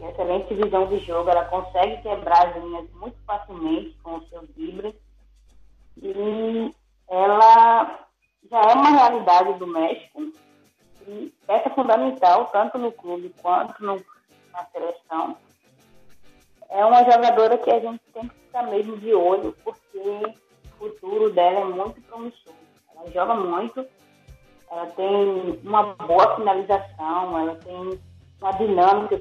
excelente 0.00 0.54
visão 0.54 0.86
de 0.86 0.98
jogo, 1.00 1.30
ela 1.30 1.44
consegue 1.44 2.02
quebrar 2.02 2.48
as 2.48 2.62
linhas 2.62 2.90
muito 2.94 3.16
facilmente 3.26 3.96
com 4.02 4.16
o 4.16 4.26
seu 4.28 4.42
drible. 4.56 4.94
E 6.02 6.74
ela 7.08 8.00
já 8.50 8.60
é 8.60 8.74
uma 8.74 8.90
realidade 8.90 9.58
do 9.58 9.66
México 9.66 10.32
e 11.06 11.32
peça 11.46 11.70
fundamental 11.70 12.46
tanto 12.46 12.78
no 12.78 12.90
clube 12.92 13.32
quanto 13.40 13.82
no, 13.84 14.02
na 14.52 14.64
seleção 14.72 15.36
é 16.74 16.84
uma 16.84 17.04
jogadora 17.04 17.56
que 17.56 17.70
a 17.70 17.78
gente 17.78 18.00
tem 18.12 18.26
que 18.26 18.34
ficar 18.34 18.64
mesmo 18.64 18.96
de 18.98 19.14
olho, 19.14 19.54
porque 19.62 19.98
o 20.00 20.88
futuro 20.88 21.32
dela 21.32 21.60
é 21.60 21.64
muito 21.64 22.00
promissor. 22.02 22.52
Ela 22.96 23.10
joga 23.12 23.34
muito, 23.34 23.86
ela 24.68 24.86
tem 24.86 25.60
uma 25.62 25.94
boa 25.94 26.34
finalização, 26.34 27.38
ela 27.38 27.54
tem 27.56 28.00
uma 28.40 28.50
dinâmica 28.52 29.20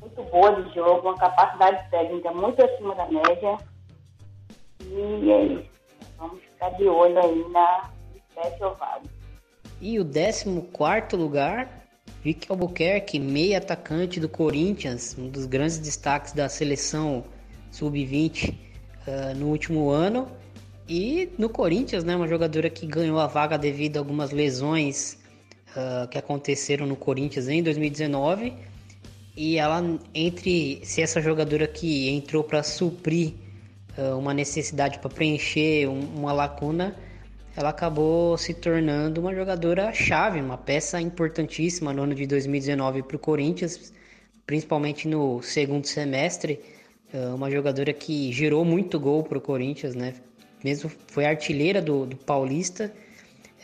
muito 0.00 0.22
boa 0.30 0.62
de 0.62 0.74
jogo, 0.74 1.08
uma 1.08 1.18
capacidade 1.18 1.90
técnica 1.90 2.32
muito 2.32 2.64
acima 2.64 2.94
da 2.94 3.06
média. 3.06 3.58
E 4.80 5.30
é 5.30 5.44
isso. 5.44 5.70
Vamos 6.16 6.40
ficar 6.40 6.70
de 6.70 6.88
olho 6.88 7.18
aí 7.18 7.46
na 7.50 7.90
Espécie 8.14 8.58
Vale. 8.58 9.10
E 9.82 10.00
o 10.00 10.04
14 10.04 11.14
lugar 11.14 11.85
Vic 12.26 12.50
Albuquerque, 12.50 13.20
meio 13.20 13.56
atacante 13.56 14.18
do 14.18 14.28
Corinthians, 14.28 15.14
um 15.16 15.28
dos 15.28 15.46
grandes 15.46 15.78
destaques 15.78 16.32
da 16.32 16.48
seleção 16.48 17.22
sub-20 17.70 18.50
uh, 18.50 18.54
ah, 19.06 19.34
no 19.34 19.46
último 19.46 19.90
ano. 19.90 20.26
E 20.88 21.28
no 21.38 21.48
Corinthians, 21.48 22.02
né, 22.02 22.16
uma 22.16 22.26
jogadora 22.26 22.68
que 22.68 22.84
ganhou 22.84 23.20
a 23.20 23.28
vaga 23.28 23.56
devido 23.56 23.98
a 23.98 24.00
algumas 24.00 24.32
lesões 24.32 25.18
uh, 25.70 26.08
que 26.08 26.18
aconteceram 26.18 26.84
no 26.84 26.96
Corinthians 26.96 27.46
em 27.46 27.62
2019. 27.62 28.54
E 29.36 29.56
ela, 29.56 29.80
entre 30.12 30.80
se 30.82 31.00
essa 31.00 31.20
jogadora 31.20 31.68
que 31.68 32.08
entrou 32.08 32.42
para 32.42 32.60
suprir 32.64 33.34
uh, 33.96 34.18
uma 34.18 34.34
necessidade 34.34 34.98
para 34.98 35.10
preencher 35.10 35.88
um, 35.88 36.00
uma 36.16 36.32
lacuna, 36.32 36.96
ela 37.56 37.70
acabou 37.70 38.36
se 38.36 38.52
tornando 38.52 39.20
uma 39.20 39.34
jogadora 39.34 39.90
chave, 39.92 40.38
uma 40.40 40.58
peça 40.58 41.00
importantíssima 41.00 41.90
no 41.92 42.02
ano 42.02 42.14
de 42.14 42.26
2019 42.26 43.02
para 43.02 43.16
o 43.16 43.18
Corinthians, 43.18 43.94
principalmente 44.46 45.08
no 45.08 45.42
segundo 45.42 45.86
semestre. 45.86 46.60
É, 47.12 47.28
uma 47.28 47.50
jogadora 47.50 47.94
que 47.94 48.30
gerou 48.30 48.62
muito 48.62 49.00
gol 49.00 49.22
para 49.22 49.38
o 49.38 49.40
Corinthians, 49.40 49.94
né? 49.94 50.14
Mesmo 50.62 50.90
foi 51.06 51.24
artilheira 51.24 51.80
do, 51.80 52.04
do 52.04 52.16
Paulista, 52.16 52.92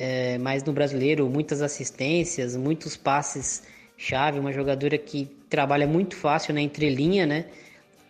é, 0.01 0.38
mas 0.38 0.64
no 0.64 0.72
brasileiro 0.72 1.28
muitas 1.28 1.61
assistências, 1.61 2.57
muitos 2.57 2.97
passes 2.97 3.62
chave, 3.99 4.38
uma 4.38 4.53
jogadora 4.53 4.97
que 4.97 5.26
trabalha 5.51 5.86
muito 5.86 6.16
fácil 6.16 6.55
na 6.55 6.62
entrelinha, 6.62 7.26
né? 7.26 7.45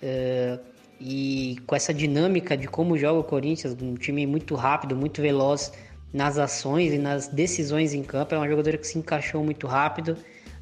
É, 0.01 0.61
e 1.05 1.57
com 1.67 1.75
essa 1.75 1.93
dinâmica 1.93 2.57
de 2.57 2.69
como 2.69 2.97
joga 2.97 3.19
o 3.19 3.25
Corinthians, 3.25 3.77
um 3.83 3.95
time 3.95 4.25
muito 4.25 4.55
rápido, 4.55 4.95
muito 4.95 5.21
veloz 5.21 5.73
nas 6.13 6.39
ações 6.39 6.93
e 6.93 6.99
nas 6.99 7.27
decisões 7.27 7.93
em 7.93 8.05
campo, 8.05 8.35
é 8.35 8.39
uma 8.39 8.49
jogadora 8.49 8.79
que 8.79 8.87
se 8.87 8.99
encaixou 8.99 9.43
muito 9.43 9.67
rápido, 9.67 10.17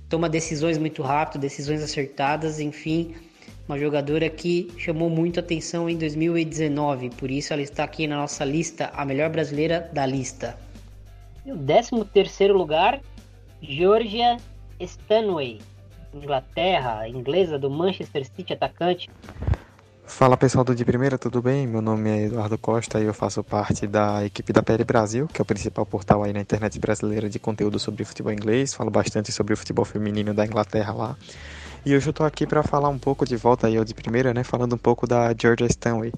toma 0.08 0.28
decisões 0.28 0.78
muito 0.78 1.02
rápido, 1.02 1.42
decisões 1.42 1.82
acertadas, 1.82 2.58
enfim, 2.58 3.14
uma 3.68 3.78
jogadora 3.78 4.30
que 4.30 4.72
chamou 4.78 5.10
muito 5.10 5.38
atenção 5.38 5.90
em 5.90 5.96
2019, 5.96 7.10
por 7.10 7.30
isso 7.30 7.52
ela 7.52 7.62
está 7.62 7.84
aqui 7.84 8.06
na 8.06 8.16
nossa 8.16 8.44
lista, 8.44 8.90
a 8.94 9.04
melhor 9.04 9.28
brasileira 9.28 9.90
da 9.92 10.06
lista. 10.06 10.56
E 11.44 11.52
o 11.52 11.58
13 11.58 12.04
terceiro 12.12 12.56
lugar, 12.56 13.00
Georgia 13.60 14.38
Stanway, 14.80 15.58
Inglaterra, 16.14 17.06
inglesa 17.08 17.58
do 17.58 17.70
Manchester 17.70 18.24
City, 18.24 18.54
atacante. 18.54 19.10
Fala 20.10 20.36
pessoal 20.36 20.64
do 20.64 20.74
De 20.74 20.84
Primeira, 20.84 21.16
tudo 21.16 21.40
bem? 21.40 21.66
Meu 21.66 21.80
nome 21.80 22.10
é 22.10 22.24
Eduardo 22.24 22.58
Costa 22.58 23.00
e 23.00 23.04
eu 23.04 23.14
faço 23.14 23.42
parte 23.42 23.86
da 23.86 24.22
equipe 24.22 24.52
da 24.52 24.62
PL 24.62 24.84
Brasil, 24.84 25.26
que 25.28 25.40
é 25.40 25.42
o 25.42 25.46
principal 25.46 25.86
portal 25.86 26.22
aí 26.22 26.32
na 26.32 26.40
internet 26.40 26.78
brasileira 26.78 27.30
de 27.30 27.38
conteúdo 27.38 27.78
sobre 27.78 28.04
futebol 28.04 28.30
inglês. 28.30 28.74
Falo 28.74 28.90
bastante 28.90 29.32
sobre 29.32 29.54
o 29.54 29.56
futebol 29.56 29.84
feminino 29.84 30.34
da 30.34 30.44
Inglaterra 30.44 30.92
lá. 30.92 31.16
E 31.86 31.96
hoje 31.96 32.08
eu 32.08 32.12
tô 32.12 32.24
aqui 32.24 32.46
para 32.46 32.62
falar 32.62 32.90
um 32.90 32.98
pouco 32.98 33.24
de 33.24 33.36
volta 33.36 33.68
aí 33.68 33.78
ao 33.78 33.84
de 33.84 33.94
primeira, 33.94 34.34
né? 34.34 34.44
Falando 34.44 34.74
um 34.74 34.78
pouco 34.78 35.06
da 35.06 35.32
Georgia 35.40 35.66
Stanley. 35.66 36.12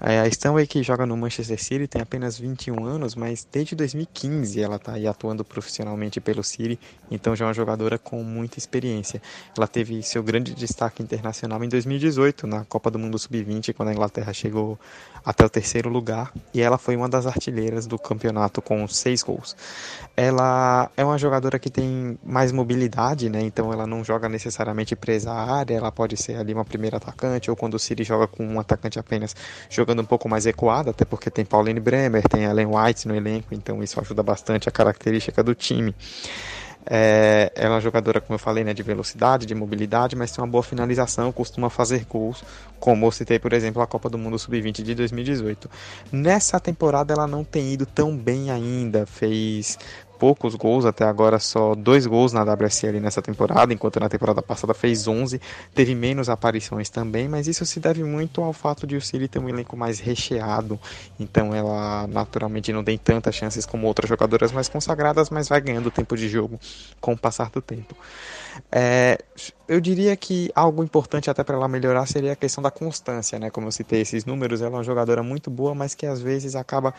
É, 0.00 0.20
a 0.20 0.26
Stanley 0.28 0.66
que 0.66 0.82
joga 0.82 1.06
no 1.06 1.16
Manchester 1.16 1.62
City 1.62 1.86
tem 1.86 2.02
apenas 2.02 2.38
21 2.38 2.84
anos, 2.84 3.14
mas 3.14 3.46
desde 3.50 3.74
2015 3.74 4.60
ela 4.60 4.76
está 4.76 4.92
aí 4.92 5.06
atuando 5.06 5.42
profissionalmente 5.42 6.20
pelo 6.20 6.44
City, 6.44 6.78
então 7.10 7.34
já 7.34 7.46
é 7.46 7.48
uma 7.48 7.54
jogadora 7.54 7.98
com 7.98 8.22
muita 8.22 8.58
experiência. 8.58 9.22
Ela 9.56 9.66
teve 9.66 10.02
seu 10.02 10.22
grande 10.22 10.54
destaque 10.54 11.02
internacional 11.02 11.64
em 11.64 11.68
2018 11.68 12.46
na 12.46 12.64
Copa 12.66 12.90
do 12.90 12.98
Mundo 12.98 13.18
Sub-20, 13.18 13.72
quando 13.72 13.88
a 13.88 13.92
Inglaterra 13.92 14.32
chegou 14.34 14.78
até 15.26 15.44
o 15.44 15.50
terceiro 15.50 15.88
lugar, 15.90 16.32
e 16.54 16.62
ela 16.62 16.78
foi 16.78 16.94
uma 16.94 17.08
das 17.08 17.26
artilheiras 17.26 17.84
do 17.84 17.98
campeonato 17.98 18.62
com 18.62 18.86
seis 18.86 19.24
gols. 19.24 19.56
Ela 20.16 20.88
é 20.96 21.04
uma 21.04 21.18
jogadora 21.18 21.58
que 21.58 21.68
tem 21.68 22.16
mais 22.24 22.52
mobilidade, 22.52 23.28
né? 23.28 23.42
Então 23.42 23.72
ela 23.72 23.88
não 23.88 24.04
joga 24.04 24.28
necessariamente 24.28 24.94
presa 24.94 25.32
à 25.32 25.56
área, 25.56 25.74
ela 25.74 25.90
pode 25.90 26.16
ser 26.16 26.36
ali 26.36 26.54
uma 26.54 26.64
primeira 26.64 26.98
atacante 26.98 27.50
ou 27.50 27.56
quando 27.56 27.74
o 27.74 27.78
City 27.78 28.04
joga 28.04 28.28
com 28.28 28.46
um 28.46 28.60
atacante 28.60 29.00
apenas 29.00 29.34
jogando 29.68 30.00
um 30.00 30.04
pouco 30.04 30.28
mais 30.28 30.44
recuado, 30.44 30.90
até 30.90 31.04
porque 31.04 31.28
tem 31.28 31.44
Pauline 31.44 31.80
Bremer, 31.80 32.22
tem 32.28 32.44
Ellen 32.44 32.68
White 32.68 33.08
no 33.08 33.16
elenco, 33.16 33.52
então 33.52 33.82
isso 33.82 33.98
ajuda 33.98 34.22
bastante 34.22 34.68
a 34.68 34.72
característica 34.72 35.42
do 35.42 35.56
time. 35.56 35.92
É, 36.88 37.50
ela 37.56 37.74
é 37.74 37.74
uma 37.74 37.80
jogadora, 37.80 38.20
como 38.20 38.34
eu 38.34 38.38
falei, 38.38 38.62
né, 38.62 38.72
de 38.72 38.82
velocidade, 38.82 39.44
de 39.44 39.54
mobilidade, 39.54 40.14
mas 40.14 40.30
tem 40.30 40.42
uma 40.42 40.50
boa 40.50 40.62
finalização, 40.62 41.32
costuma 41.32 41.68
fazer 41.68 42.04
gols, 42.04 42.44
como 42.78 43.06
eu 43.06 43.10
citei, 43.10 43.38
por 43.38 43.52
exemplo, 43.52 43.82
a 43.82 43.86
Copa 43.86 44.08
do 44.08 44.16
Mundo 44.16 44.38
Sub-20 44.38 44.82
de 44.82 44.94
2018. 44.94 45.68
Nessa 46.12 46.60
temporada 46.60 47.12
ela 47.12 47.26
não 47.26 47.42
tem 47.42 47.72
ido 47.72 47.86
tão 47.86 48.16
bem 48.16 48.50
ainda, 48.50 49.04
fez 49.04 49.78
poucos 50.18 50.54
gols, 50.54 50.84
até 50.84 51.04
agora 51.04 51.38
só 51.38 51.74
dois 51.74 52.06
gols 52.06 52.32
na 52.32 52.42
WSL 52.42 53.00
nessa 53.00 53.22
temporada, 53.22 53.72
enquanto 53.72 54.00
na 54.00 54.08
temporada 54.08 54.42
passada 54.42 54.74
fez 54.74 55.06
11, 55.06 55.40
teve 55.74 55.94
menos 55.94 56.28
aparições 56.28 56.88
também, 56.88 57.28
mas 57.28 57.46
isso 57.46 57.64
se 57.64 57.80
deve 57.80 58.02
muito 58.02 58.42
ao 58.42 58.52
fato 58.52 58.86
de 58.86 58.96
o 58.96 59.00
City 59.00 59.28
ter 59.28 59.38
um 59.38 59.48
elenco 59.48 59.76
mais 59.76 59.98
recheado, 59.98 60.78
então 61.18 61.54
ela 61.54 62.06
naturalmente 62.06 62.72
não 62.72 62.82
tem 62.82 62.98
tantas 62.98 63.34
chances 63.34 63.66
como 63.66 63.86
outras 63.86 64.08
jogadoras 64.08 64.52
mais 64.52 64.68
consagradas, 64.68 65.30
mas 65.30 65.48
vai 65.48 65.60
ganhando 65.60 65.90
tempo 65.90 66.16
de 66.16 66.28
jogo 66.28 66.58
com 67.00 67.12
o 67.12 67.18
passar 67.18 67.50
do 67.50 67.60
tempo. 67.60 67.96
É, 68.70 69.18
eu 69.68 69.80
diria 69.80 70.16
que 70.16 70.50
algo 70.54 70.82
importante 70.82 71.28
até 71.30 71.44
para 71.44 71.56
ela 71.56 71.68
melhorar 71.68 72.06
seria 72.06 72.32
a 72.32 72.36
questão 72.36 72.62
da 72.62 72.70
constância, 72.70 73.38
né? 73.38 73.50
Como 73.50 73.66
eu 73.66 73.72
citei 73.72 74.00
esses 74.00 74.24
números, 74.24 74.60
ela 74.60 74.70
é 74.70 74.78
uma 74.78 74.84
jogadora 74.84 75.22
muito 75.22 75.50
boa, 75.50 75.74
mas 75.74 75.94
que 75.94 76.06
às 76.06 76.20
vezes 76.20 76.54
acaba 76.54 76.94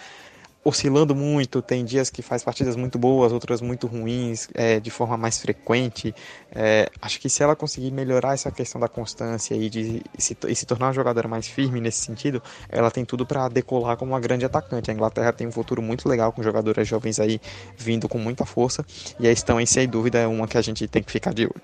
oscilando 0.68 1.16
muito, 1.16 1.62
tem 1.62 1.86
dias 1.86 2.10
que 2.10 2.22
faz 2.22 2.44
partidas 2.44 2.76
muito 2.76 3.00
boas, 3.00 3.32
outras 3.32 3.62
muito 3.62 3.88
ruins, 3.88 4.50
é, 4.54 4.82
de 4.82 4.90
forma 4.90 5.16
mais 5.16 5.38
frequente. 5.38 6.14
É, 6.52 6.90
acho 7.02 7.22
que 7.22 7.30
se 7.30 7.42
ela 7.42 7.56
conseguir 7.56 7.90
melhorar 7.90 8.34
essa 8.34 8.52
questão 8.52 8.82
da 8.82 8.90
constância 8.90 9.56
e 9.56 9.70
de 9.70 10.04
se, 10.18 10.38
e 10.46 10.54
se 10.54 10.66
tornar 10.66 10.88
uma 10.88 10.94
jogadora 10.94 11.26
mais 11.26 11.48
firme 11.48 11.80
nesse 11.80 12.00
sentido, 12.00 12.44
ela 12.68 12.92
tem 12.92 13.06
tudo 13.06 13.26
para 13.26 13.48
decolar 13.48 13.96
como 13.96 14.12
uma 14.12 14.20
grande 14.20 14.44
atacante. 14.44 14.92
A 14.92 14.94
Inglaterra 14.94 15.32
tem 15.32 15.48
um 15.48 15.54
futuro 15.54 15.82
muito 15.82 16.10
legal 16.10 16.34
com 16.34 16.44
jogadoras 16.44 16.86
jovens 16.86 17.18
aí 17.18 17.40
vindo 17.78 18.10
com 18.10 18.18
muita 18.18 18.46
força 18.46 18.86
e 19.22 19.26
a 19.26 19.32
Estão, 19.32 19.66
sem 19.66 19.88
dúvida, 19.88 20.20
é 20.20 20.28
uma 20.28 20.50
que 20.50 20.58
a 20.58 20.62
gente 20.62 20.86
tem 20.86 21.02
que 21.02 21.12
ficar 21.12 21.34
de 21.34 21.46
olho. 21.46 21.62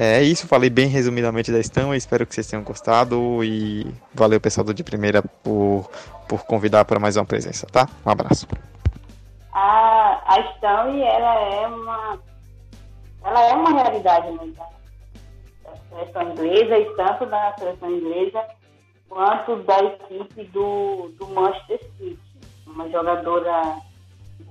É, 0.00 0.22
isso, 0.22 0.46
falei 0.46 0.70
bem 0.70 0.86
resumidamente 0.86 1.50
da 1.50 1.58
Estão, 1.58 1.92
espero 1.92 2.24
que 2.24 2.32
vocês 2.32 2.46
tenham 2.46 2.62
gostado 2.62 3.42
e 3.42 3.84
valeu 4.14 4.40
pessoal 4.40 4.64
do 4.64 4.72
de 4.72 4.84
primeira 4.84 5.20
por 5.42 5.90
por 6.28 6.44
convidar 6.44 6.84
para 6.84 7.00
mais 7.00 7.16
uma 7.16 7.24
presença, 7.24 7.66
tá? 7.66 7.88
Um 8.06 8.10
abraço. 8.10 8.46
A, 9.52 10.22
a 10.24 10.40
Stanley, 10.52 11.02
ela 11.02 11.40
é 11.40 11.66
uma 11.66 12.18
ela 13.24 13.42
é 13.42 13.52
uma 13.54 13.72
realidade 13.72 14.30
né, 14.30 14.52
da, 14.56 15.76
seleção 15.88 16.30
inglesa 16.30 16.78
e 16.78 16.94
tanto 16.94 17.26
da 17.26 17.54
seleção 17.58 17.90
inglesa 17.90 18.44
quanto 19.08 19.56
da 19.64 19.78
equipe 19.78 20.44
do, 20.44 21.10
do 21.18 21.26
Manchester 21.26 21.80
City. 21.98 22.18
Uma 22.68 22.88
jogadora 22.88 23.78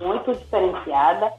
muito 0.02 0.34
diferenciada. 0.34 1.32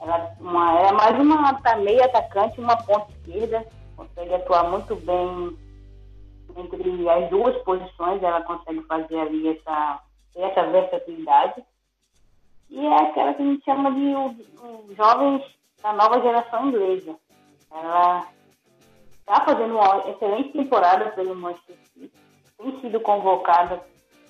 Ela, 0.00 0.36
uma, 0.40 0.78
ela 0.78 0.88
é 0.88 0.92
mais 0.92 1.20
uma 1.20 1.60
meia 1.78 2.04
atacante, 2.04 2.60
uma 2.60 2.76
ponta 2.76 3.10
esquerda, 3.12 3.66
consegue 3.96 4.34
atuar 4.34 4.70
muito 4.70 4.94
bem 4.96 5.56
entre 6.56 7.08
as 7.08 7.30
duas 7.30 7.56
posições, 7.62 8.22
ela 8.22 8.42
consegue 8.42 8.82
fazer 8.82 9.18
ali 9.20 9.48
essa, 9.48 10.00
essa 10.36 10.66
versatilidade. 10.66 11.64
E 12.70 12.84
é 12.84 13.02
aquela 13.02 13.34
que 13.34 13.42
a 13.42 13.46
gente 13.46 13.64
chama 13.64 13.92
de 13.92 14.14
os 14.14 14.96
jovens 14.96 15.42
da 15.82 15.92
nova 15.92 16.20
geração 16.20 16.68
inglesa. 16.68 17.16
Ela 17.70 18.26
está 19.10 19.44
fazendo 19.44 19.74
uma 19.76 20.10
excelente 20.10 20.52
temporada 20.52 21.10
pelo 21.10 21.34
Manchester 21.34 21.76
City, 21.94 22.12
tem 22.56 22.80
sido 22.80 23.00
convocada 23.00 23.82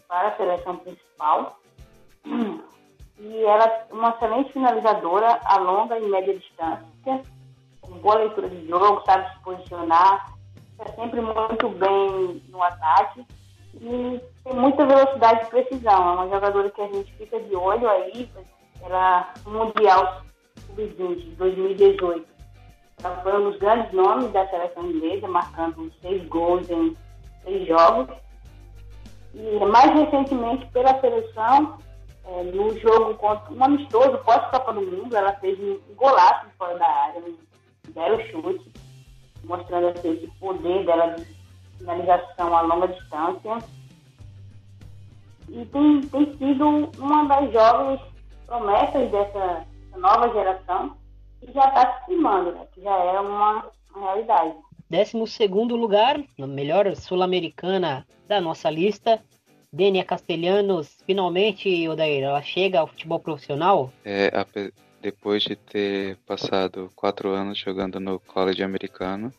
para 0.06 0.28
a 0.28 0.36
seleção 0.36 0.76
principal. 0.76 1.58
E 3.18 3.44
ela 3.44 3.64
é 3.64 3.86
uma 3.90 4.10
excelente 4.10 4.52
finalizadora 4.52 5.40
a 5.44 5.58
longa 5.58 5.98
e 5.98 6.08
média 6.08 6.38
distância, 6.38 7.22
com 7.82 7.92
boa 7.98 8.16
leitura 8.16 8.48
de 8.48 8.68
jogo, 8.68 9.02
sabe 9.04 9.28
se 9.32 9.40
posicionar, 9.42 10.32
é 10.78 10.92
sempre 10.92 11.20
muito 11.20 11.68
bem 11.70 12.42
no 12.48 12.62
ataque 12.62 13.26
e 13.74 14.20
tem 14.44 14.54
muita 14.54 14.86
velocidade 14.86 15.44
e 15.44 15.50
precisão. 15.50 16.10
É 16.10 16.12
uma 16.12 16.28
jogadora 16.28 16.70
que 16.70 16.80
a 16.80 16.86
gente 16.86 17.12
fica 17.14 17.40
de 17.40 17.56
olho 17.56 17.88
aí, 17.88 18.30
ela 18.82 19.32
Mundial 19.44 20.22
Sub-20 20.66 21.36
2018. 21.36 22.26
Ela 23.02 23.16
foi 23.22 23.40
um 23.40 23.50
dos 23.50 23.58
grandes 23.58 23.92
nomes 23.92 24.32
da 24.32 24.46
seleção 24.48 24.84
inglesa, 24.86 25.28
marcando 25.28 25.92
seis 26.00 26.24
gols 26.28 26.68
em 26.70 26.96
seis 27.42 27.66
jogos. 27.66 28.08
E 29.34 29.64
mais 29.66 29.92
recentemente 29.92 30.66
pela 30.66 31.00
seleção, 31.00 31.78
é, 32.28 32.42
no 32.44 32.78
jogo 32.78 33.14
contra 33.14 33.52
um 33.52 33.64
amistoso 33.64 34.18
pós-Copa 34.18 34.72
do 34.74 34.82
Mundo, 34.82 35.16
ela 35.16 35.32
fez 35.34 35.58
um 35.58 35.78
golaço 35.94 36.46
fora 36.58 36.78
da 36.78 36.86
área, 36.86 37.20
um 37.22 37.92
belo 37.92 38.20
chute 38.28 38.70
mostrando 39.44 39.88
assim, 39.88 40.12
esse 40.12 40.26
poder 40.38 40.84
dela 40.84 41.16
de 41.16 41.24
finalização 41.78 42.54
a 42.54 42.60
longa 42.60 42.88
distância. 42.88 43.58
E 45.48 45.64
tem, 45.64 46.00
tem 46.02 46.36
sido 46.36 46.90
uma 46.98 47.24
das 47.24 47.50
jovens 47.50 48.00
promessas 48.46 49.10
dessa, 49.10 49.66
nova 49.96 50.32
geração 50.32 50.96
que 51.40 51.52
já 51.52 51.66
está 51.68 51.98
se 52.00 52.06
firmando, 52.06 52.52
né? 52.52 52.66
que 52.74 52.82
já 52.82 52.94
é 52.94 53.20
uma, 53.20 53.64
uma 53.94 54.06
realidade. 54.06 54.54
12 54.90 55.16
lugar, 55.74 56.22
melhor 56.38 56.94
sul-americana 56.96 58.06
da 58.26 58.40
nossa 58.40 58.70
lista, 58.70 59.22
Denia 59.72 60.04
Castelhanos, 60.04 60.96
finalmente, 61.04 61.88
Odair, 61.88 62.22
ela 62.22 62.42
chega 62.42 62.80
ao 62.80 62.86
futebol 62.86 63.20
profissional? 63.20 63.92
É, 64.04 64.28
a, 64.28 64.46
depois 65.00 65.42
de 65.42 65.56
ter 65.56 66.16
passado 66.26 66.90
quatro 66.96 67.30
anos 67.30 67.58
jogando 67.58 68.00
no 68.00 68.18
college 68.18 68.62
americano, 68.62 69.32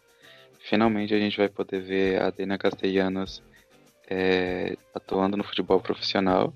finalmente 0.60 1.14
a 1.14 1.20
gente 1.20 1.38
vai 1.38 1.50
poder 1.50 1.82
ver 1.82 2.22
a 2.22 2.30
Dena 2.30 2.58
Castellanos 2.58 3.42
é, 4.10 4.78
atuando 4.94 5.36
no 5.36 5.44
futebol 5.44 5.80
profissional. 5.80 6.54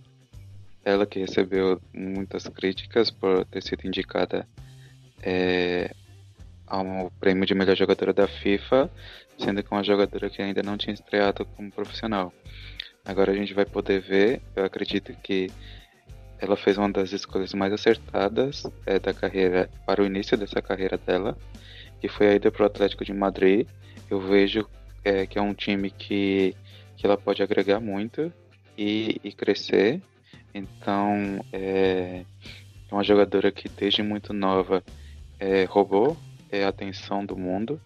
ela 0.85 1.05
que 1.05 1.19
recebeu 1.19 1.81
muitas 1.93 2.47
críticas 2.49 3.09
por 3.09 3.45
ter 3.45 3.63
sido 3.63 3.87
indicada 3.87 4.47
é, 5.21 5.91
ao 6.67 7.11
prêmio 7.19 7.45
de 7.45 7.55
melhor 7.55 7.75
jogadora 7.75 8.13
da 8.13 8.27
FIFA, 8.27 8.89
sendo 9.37 9.63
que 9.63 9.71
uma 9.71 9.83
jogadora 9.83 10.29
que 10.29 10.41
ainda 10.41 10.61
não 10.61 10.77
tinha 10.77 10.93
estreado 10.93 11.45
como 11.45 11.71
profissional. 11.71 12.33
Agora 13.05 13.31
a 13.31 13.35
gente 13.35 13.53
vai 13.53 13.65
poder 13.65 13.99
ver, 13.99 14.41
eu 14.55 14.63
acredito 14.63 15.13
que 15.21 15.51
ela 16.39 16.55
fez 16.55 16.77
uma 16.77 16.89
das 16.89 17.11
escolhas 17.11 17.53
mais 17.53 17.73
acertadas 17.73 18.63
é, 18.85 18.97
da 18.97 19.13
carreira 19.13 19.69
para 19.85 20.01
o 20.01 20.05
início 20.05 20.37
dessa 20.37 20.61
carreira 20.61 20.97
dela, 20.97 21.37
que 21.99 22.07
foi 22.07 22.27
a 22.27 22.35
ida 22.35 22.51
para 22.51 22.63
o 22.63 22.65
Atlético 22.65 23.03
de 23.03 23.13
Madrid. 23.13 23.67
Eu 24.09 24.21
vejo 24.21 24.67
é, 25.03 25.25
que 25.25 25.37
é 25.37 25.41
um 25.41 25.53
time 25.53 25.89
que, 25.89 26.55
que 26.95 27.05
ela 27.05 27.17
pode 27.17 27.43
agregar 27.43 27.79
muito 27.81 28.31
e, 28.77 29.19
e 29.23 29.33
crescer. 29.33 30.01
Então, 30.53 31.43
é, 31.51 32.23
é 32.89 32.93
uma 32.93 33.03
jogadora 33.03 33.51
que 33.51 33.67
desde 33.67 34.01
muito 34.01 34.33
nova 34.33 34.83
é, 35.39 35.65
roubou 35.65 36.15
é, 36.49 36.63
a 36.63 36.69
atenção 36.69 37.25
do 37.25 37.35
mundo. 37.35 37.81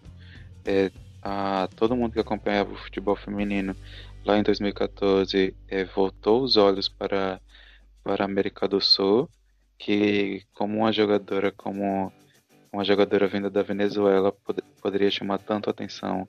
É, 0.63 0.91
a, 1.23 1.67
todo 1.75 1.95
mundo 1.95 2.13
que 2.13 2.19
acompanhava 2.19 2.71
o 2.71 2.77
futebol 2.77 3.15
feminino 3.15 3.75
lá 4.27 4.37
em 4.37 4.43
2014 4.43 5.55
é, 5.69 5.85
voltou 5.85 6.43
os 6.43 6.57
olhos 6.57 6.89
para, 6.89 7.39
para 8.03 8.23
a 8.23 8.25
América 8.25 8.67
do 8.67 8.81
Sul, 8.81 9.29
que 9.77 10.43
como 10.53 10.79
uma 10.79 10.91
jogadora 10.91 11.51
como 11.51 12.11
uma 12.71 12.83
jogadora 12.83 13.27
vinda 13.27 13.49
da 13.49 13.63
Venezuela 13.63 14.31
pod 14.31 14.61
poderia 14.81 15.09
chamar 15.09 15.39
tanto 15.39 15.69
atenção. 15.69 16.27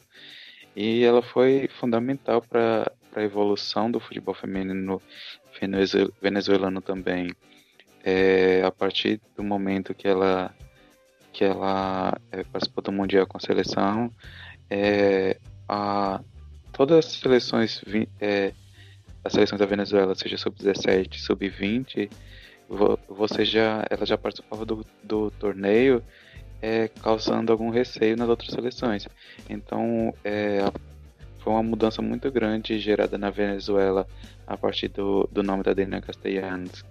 E 0.77 1.03
ela 1.03 1.23
foi 1.23 1.69
fundamental 1.81 2.41
para 2.41 2.93
a 3.17 3.23
evolução 3.23 3.91
do 3.91 3.99
futebol 3.99 4.35
feminino 4.35 5.03
venezuelano 6.23 6.81
também. 6.81 7.35
É, 8.05 8.63
a 8.63 8.71
partir 8.71 9.21
do 9.37 9.43
momento 9.43 9.93
que 9.93 10.07
ela 10.07 10.55
que 11.33 11.45
ela 11.45 12.17
é, 12.31 12.45
participou 12.45 12.83
do 12.83 12.93
mundial 12.93 13.27
com 13.27 13.37
a 13.37 13.41
seleção, 13.41 14.13
é, 14.71 15.39
a, 15.69 16.21
todas 16.79 17.05
as 17.05 17.13
seleções 17.13 17.83
é, 18.21 18.53
as 19.25 19.33
seleções 19.33 19.59
da 19.59 19.67
Venezuela, 19.67 20.15
seja 20.15 20.39
sub-17, 20.39 21.19
sub-20, 21.19 22.09
você 23.09 23.45
já 23.45 23.85
ela 23.91 24.07
já 24.07 24.17
participava 24.17 24.65
do, 24.65 24.87
do 25.03 25.31
torneio 25.33 26.03
é, 26.63 26.89
causando 26.89 27.51
algum 27.51 27.69
receio 27.71 28.17
nas 28.17 28.29
outras 28.29 28.51
seleções. 28.51 29.09
Então, 29.51 30.15
é, 30.25 30.61
foi 31.41 31.53
uma 31.53 31.63
mudança 31.63 32.01
muito 32.01 32.31
grande 32.31 32.79
gerada 32.79 33.19
na 33.19 33.31
Venezuela 33.31 34.07
a 34.47 34.57
partir 34.57 34.89
do, 34.89 35.29
do 35.33 35.43
nome 35.43 35.65
da 35.65 35.73
Dena 35.73 36.01
Castellanos. 36.01 36.85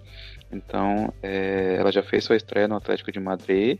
Então, 0.52 1.12
é, 1.22 1.76
ela 1.78 1.90
já 1.90 2.02
fez 2.02 2.24
sua 2.24 2.36
estreia 2.36 2.68
no 2.68 2.76
Atlético 2.76 3.10
de 3.10 3.20
Madrid. 3.20 3.78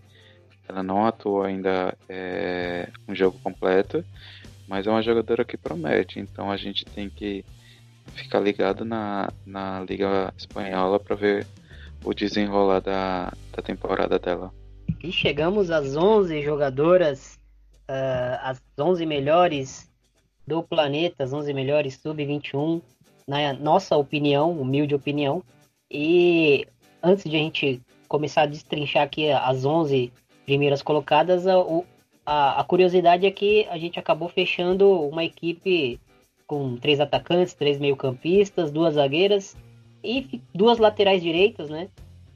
Ela 0.68 0.82
não 0.82 1.06
atuou 1.06 1.42
ainda 1.42 1.96
é, 2.08 2.88
um 3.08 3.14
jogo 3.14 3.38
completo, 3.42 4.04
mas 4.68 4.86
é 4.86 4.90
uma 4.90 5.02
jogadora 5.02 5.44
que 5.44 5.56
promete. 5.56 6.20
Então, 6.20 6.50
a 6.50 6.56
gente 6.56 6.84
tem 6.84 7.08
que 7.08 7.44
ficar 8.14 8.40
ligado 8.40 8.84
na, 8.84 9.32
na 9.44 9.80
Liga 9.80 10.32
Espanhola 10.36 11.00
para 11.00 11.16
ver 11.16 11.46
o 12.04 12.12
desenrolar 12.12 12.80
da, 12.80 13.32
da 13.56 13.62
temporada 13.62 14.18
dela. 14.18 14.52
E 15.02 15.10
chegamos 15.10 15.70
às 15.70 15.96
11 15.96 16.42
jogadoras, 16.42 17.38
uh, 17.88 18.38
as 18.42 18.62
11 18.78 19.06
melhores 19.06 19.90
do 20.46 20.62
planeta, 20.62 21.24
as 21.24 21.32
11 21.32 21.52
melhores 21.52 21.98
sub-21, 22.02 22.82
na 23.26 23.52
nossa 23.52 23.96
opinião, 23.96 24.52
humilde 24.52 24.94
opinião. 24.94 25.42
E 25.90 26.66
antes 27.02 27.24
de 27.28 27.36
a 27.36 27.38
gente 27.38 27.82
começar 28.08 28.42
a 28.42 28.46
destrinchar 28.46 29.02
aqui 29.02 29.30
as 29.30 29.64
11 29.64 30.12
primeiras 30.44 30.82
colocadas, 30.82 31.46
a, 31.46 31.54
a, 32.30 32.60
a 32.60 32.64
curiosidade 32.64 33.24
é 33.24 33.30
que 33.30 33.66
a 33.70 33.78
gente 33.78 33.98
acabou 33.98 34.28
fechando 34.28 35.00
uma 35.08 35.24
equipe 35.24 35.98
com 36.46 36.76
três 36.76 37.00
atacantes, 37.00 37.54
três 37.54 37.78
meio-campistas, 37.78 38.70
duas 38.70 38.94
zagueiras 38.94 39.56
e 40.04 40.38
duas 40.54 40.76
laterais 40.76 41.22
direitas, 41.22 41.70
né? 41.70 41.88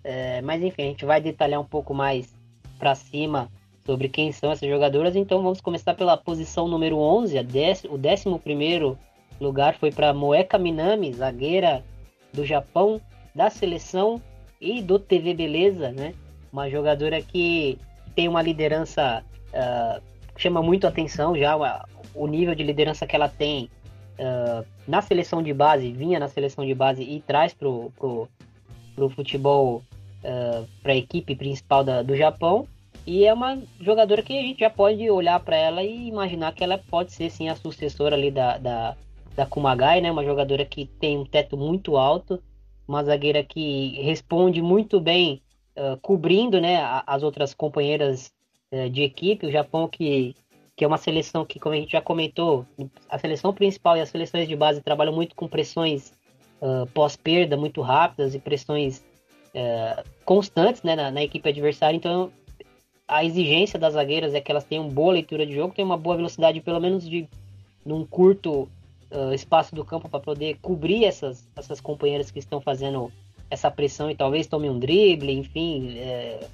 É, 0.02 0.40
mas 0.40 0.62
enfim, 0.62 0.82
a 0.82 0.86
gente 0.86 1.04
vai 1.04 1.20
detalhar 1.20 1.60
um 1.60 1.64
pouco 1.64 1.92
mais 1.92 2.34
para 2.78 2.94
cima 2.94 3.50
sobre 3.84 4.08
quem 4.08 4.32
são 4.32 4.50
essas 4.50 4.66
jogadoras. 4.66 5.14
Então 5.14 5.42
vamos 5.42 5.60
começar 5.60 5.92
pela 5.92 6.16
posição 6.16 6.66
número 6.66 6.96
11, 6.96 7.36
a 7.36 7.42
dec, 7.42 7.84
o 7.84 7.98
11 7.98 8.96
lugar 9.38 9.74
foi 9.74 9.92
para 9.92 10.14
Moeka 10.14 10.56
Minami, 10.56 11.12
zagueira 11.12 11.84
do 12.32 12.46
Japão, 12.46 12.98
da 13.34 13.50
seleção 13.50 14.22
e 14.58 14.80
do 14.80 14.98
TV 14.98 15.34
Beleza, 15.34 15.92
né? 15.92 16.14
Uma 16.50 16.70
jogadora 16.70 17.20
que 17.20 17.78
tem 18.14 18.26
uma 18.26 18.40
liderança 18.40 19.22
uh, 19.52 20.02
chama 20.36 20.62
muito 20.62 20.86
atenção 20.86 21.36
já 21.36 21.56
o 22.14 22.26
nível 22.26 22.54
de 22.54 22.62
liderança 22.62 23.06
que 23.06 23.14
ela 23.14 23.28
tem 23.28 23.70
uh, 24.18 24.66
na 24.86 25.00
seleção 25.00 25.42
de 25.42 25.52
base, 25.52 25.92
vinha 25.92 26.18
na 26.18 26.28
seleção 26.28 26.66
de 26.66 26.74
base 26.74 27.02
e 27.02 27.20
traz 27.20 27.54
pro, 27.54 27.92
pro, 27.96 28.28
pro 28.94 29.08
futebol 29.10 29.76
uh, 29.76 29.82
ah, 30.24 30.64
para 30.82 30.92
a 30.92 30.96
equipe 30.96 31.34
principal 31.34 31.84
da, 31.84 32.02
do 32.02 32.16
Japão. 32.16 32.66
E 33.06 33.24
é 33.24 33.32
uma 33.32 33.60
jogadora 33.80 34.22
que 34.22 34.38
a 34.38 34.42
gente 34.42 34.60
já 34.60 34.70
pode 34.70 35.10
olhar 35.10 35.40
para 35.40 35.56
ela 35.56 35.82
e 35.82 36.08
imaginar 36.08 36.52
que 36.54 36.62
ela 36.62 36.78
pode 36.78 37.12
ser 37.12 37.30
sim 37.30 37.48
a 37.48 37.56
sucessora 37.56 38.14
ali 38.14 38.30
da, 38.30 38.58
da, 38.58 38.96
da 39.34 39.44
Kumagai, 39.44 40.00
né? 40.00 40.10
Uma 40.10 40.24
jogadora 40.24 40.64
que 40.64 40.86
tem 40.86 41.18
um 41.18 41.24
teto 41.24 41.56
muito 41.56 41.96
alto, 41.96 42.40
uma 42.86 43.02
zagueira 43.02 43.42
que 43.42 44.00
responde 44.02 44.62
muito 44.62 45.00
bem, 45.00 45.42
uh, 45.76 45.98
cobrindo 46.00 46.60
né, 46.60 46.80
as 47.04 47.24
outras 47.24 47.54
companheiras 47.54 48.32
uh, 48.72 48.90
de 48.90 49.02
equipe. 49.02 49.46
O 49.46 49.52
Japão 49.52 49.86
que, 49.86 50.34
que 50.74 50.84
é 50.84 50.88
uma 50.88 50.98
seleção 50.98 51.44
que, 51.44 51.60
como 51.60 51.74
a 51.74 51.78
gente 51.78 51.92
já 51.92 52.00
comentou, 52.00 52.66
a 53.08 53.18
seleção 53.18 53.54
principal 53.54 53.96
e 53.96 54.00
as 54.00 54.08
seleções 54.08 54.48
de 54.48 54.56
base 54.56 54.80
trabalham 54.80 55.14
muito 55.14 55.36
com 55.36 55.46
pressões 55.46 56.12
uh, 56.60 56.86
pós-perda 56.92 57.56
muito 57.56 57.80
rápidas 57.80 58.34
e 58.34 58.38
pressões 58.38 59.04
é, 59.54 60.02
constantes 60.24 60.82
né, 60.82 60.96
na, 60.96 61.10
na, 61.10 61.22
equipe 61.22 61.46
adversária, 61.48 61.96
então 61.96 62.32
a 63.06 63.22
exigência 63.22 63.78
das 63.78 63.92
zagueiras 63.92 64.32
é 64.34 64.40
que 64.40 64.50
elas 64.50 64.64
tenham 64.64 64.88
boa 64.88 65.12
leitura 65.12 65.44
de 65.44 65.54
jogo, 65.54 65.74
tenham 65.74 65.90
uma 65.90 65.98
boa 65.98 66.16
velocidade, 66.16 66.60
pelo 66.60 66.80
menos 66.80 67.08
de 67.08 67.28
num 67.84 68.06
curto 68.06 68.68
uh, 69.10 69.34
espaço 69.34 69.74
do 69.74 69.84
campo 69.84 70.08
para 70.08 70.20
poder 70.20 70.56
cobrir 70.62 71.04
essas, 71.04 71.46
essas 71.54 71.80
companheiras 71.80 72.30
que 72.30 72.38
estão 72.38 72.60
fazendo 72.60 73.12
essa 73.50 73.70
pressão 73.70 74.10
e 74.10 74.16
talvez 74.16 74.46
tome 74.46 74.70
um 74.70 74.78
drible, 74.78 75.32
enfim, 75.32 75.98
é, 75.98 76.46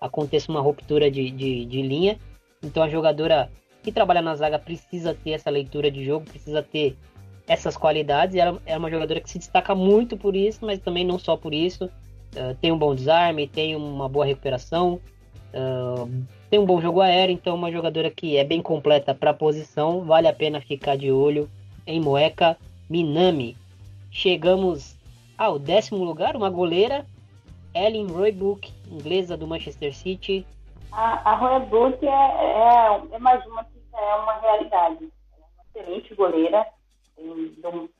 aconteça 0.00 0.50
uma 0.50 0.60
ruptura 0.60 1.10
de, 1.10 1.30
de, 1.30 1.64
de 1.66 1.82
linha. 1.82 2.18
Então 2.62 2.82
a 2.82 2.88
jogadora 2.88 3.50
que 3.82 3.92
trabalha 3.92 4.22
na 4.22 4.34
zaga 4.34 4.58
precisa 4.58 5.14
ter 5.14 5.30
essa 5.30 5.50
leitura 5.50 5.90
de 5.90 6.04
jogo, 6.04 6.26
precisa 6.26 6.62
ter 6.62 6.96
essas 7.46 7.76
qualidades. 7.76 8.36
Ela 8.36 8.60
é 8.64 8.76
uma 8.76 8.90
jogadora 8.90 9.20
que 9.20 9.30
se 9.30 9.38
destaca 9.38 9.74
muito 9.74 10.16
por 10.16 10.36
isso, 10.36 10.64
mas 10.64 10.78
também 10.78 11.04
não 11.04 11.18
só 11.18 11.36
por 11.36 11.52
isso. 11.52 11.84
Uh, 11.84 12.54
tem 12.60 12.70
um 12.70 12.78
bom 12.78 12.94
desarme, 12.94 13.48
tem 13.48 13.74
uma 13.74 14.08
boa 14.08 14.24
recuperação, 14.24 15.00
uh, 15.52 16.08
tem 16.48 16.60
um 16.60 16.64
bom 16.64 16.80
jogo 16.80 17.00
aéreo, 17.00 17.32
então 17.32 17.56
uma 17.56 17.72
jogadora 17.72 18.08
que 18.08 18.36
é 18.36 18.44
bem 18.44 18.62
completa 18.62 19.14
para 19.14 19.30
a 19.30 19.34
posição. 19.34 20.04
Vale 20.04 20.28
a 20.28 20.32
pena 20.32 20.60
ficar 20.60 20.96
de 20.96 21.10
olho 21.10 21.50
em 21.86 22.00
Moeka 22.00 22.56
Minami. 22.88 23.56
Chegamos 24.12 24.96
ao 25.36 25.58
décimo 25.58 26.04
lugar, 26.04 26.36
uma 26.36 26.50
goleira, 26.50 27.06
Ellen 27.74 28.06
Roebuck, 28.06 28.72
inglesa 28.90 29.36
do 29.36 29.46
Manchester 29.46 29.94
City. 29.94 30.46
A, 30.92 31.30
a 31.30 31.34
Roebuck 31.36 32.04
é, 32.04 32.10
é, 32.10 33.00
é 33.12 33.18
mais 33.18 33.44
uma 33.46 33.64
que 33.64 33.80
é 33.94 34.14
uma 34.16 34.34
realidade. 34.40 35.04
É 35.04 35.36
uma 35.38 35.64
excelente 35.64 36.14
goleira 36.14 36.66
tem, 37.20 37.90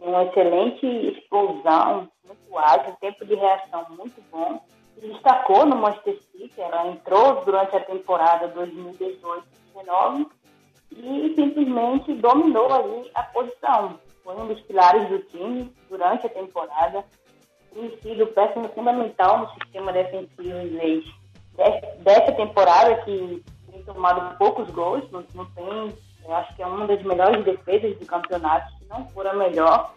uma 0.00 0.24
excelente 0.24 0.86
explosão, 0.86 2.08
muito 2.24 2.58
ágil, 2.58 2.94
tempo 3.00 3.24
de 3.24 3.34
reação 3.34 3.86
muito 3.90 4.22
bom. 4.30 4.60
Se 4.94 5.06
destacou 5.06 5.66
no 5.66 5.76
Manchester 5.76 6.18
City, 6.32 6.60
ela 6.60 6.88
entrou 6.88 7.44
durante 7.44 7.76
a 7.76 7.80
temporada 7.80 8.52
2018-19 9.74 10.26
e 10.92 11.34
simplesmente 11.34 12.14
dominou 12.14 12.72
ali 12.72 13.10
a 13.14 13.22
posição. 13.24 13.98
Foi 14.24 14.36
um 14.36 14.46
dos 14.46 14.60
pilares 14.62 15.08
do 15.08 15.18
time 15.20 15.72
durante 15.88 16.26
a 16.26 16.30
temporada. 16.30 17.04
Sido 18.02 18.26
peça 18.28 18.68
fundamental 18.74 19.38
no 19.38 19.50
sistema 19.54 19.92
defensivo 19.92 20.60
inglês 20.60 21.04
dessa 22.00 22.32
temporada, 22.32 23.02
que 23.02 23.42
tem 23.70 23.82
tomado 23.82 24.36
poucos 24.36 24.70
gols, 24.70 25.08
não, 25.10 25.24
não 25.34 25.44
tem 25.46 25.92
eu 26.28 26.34
acho 26.36 26.54
que 26.54 26.62
é 26.62 26.66
uma 26.66 26.86
das 26.86 27.02
melhores 27.02 27.42
defesas 27.42 27.98
do 27.98 28.04
campeonato, 28.04 28.70
se 28.78 28.84
não 28.86 29.08
for 29.08 29.26
a 29.26 29.32
melhor. 29.32 29.94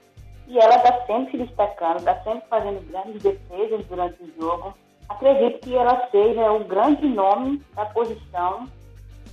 E 0.47 0.57
ela 0.57 0.77
está 0.77 1.05
sempre 1.05 1.31
se 1.31 1.37
destacando, 1.45 1.97
está 1.97 2.15
sempre 2.23 2.47
fazendo 2.49 2.89
grandes 2.89 3.21
defesas 3.21 3.85
durante 3.87 4.23
o 4.23 4.33
jogo. 4.39 4.73
Acredito 5.09 5.59
que 5.59 5.75
ela 5.75 6.07
seja 6.09 6.49
o 6.53 6.63
grande 6.63 7.05
nome 7.05 7.61
da 7.75 7.85
posição 7.87 8.65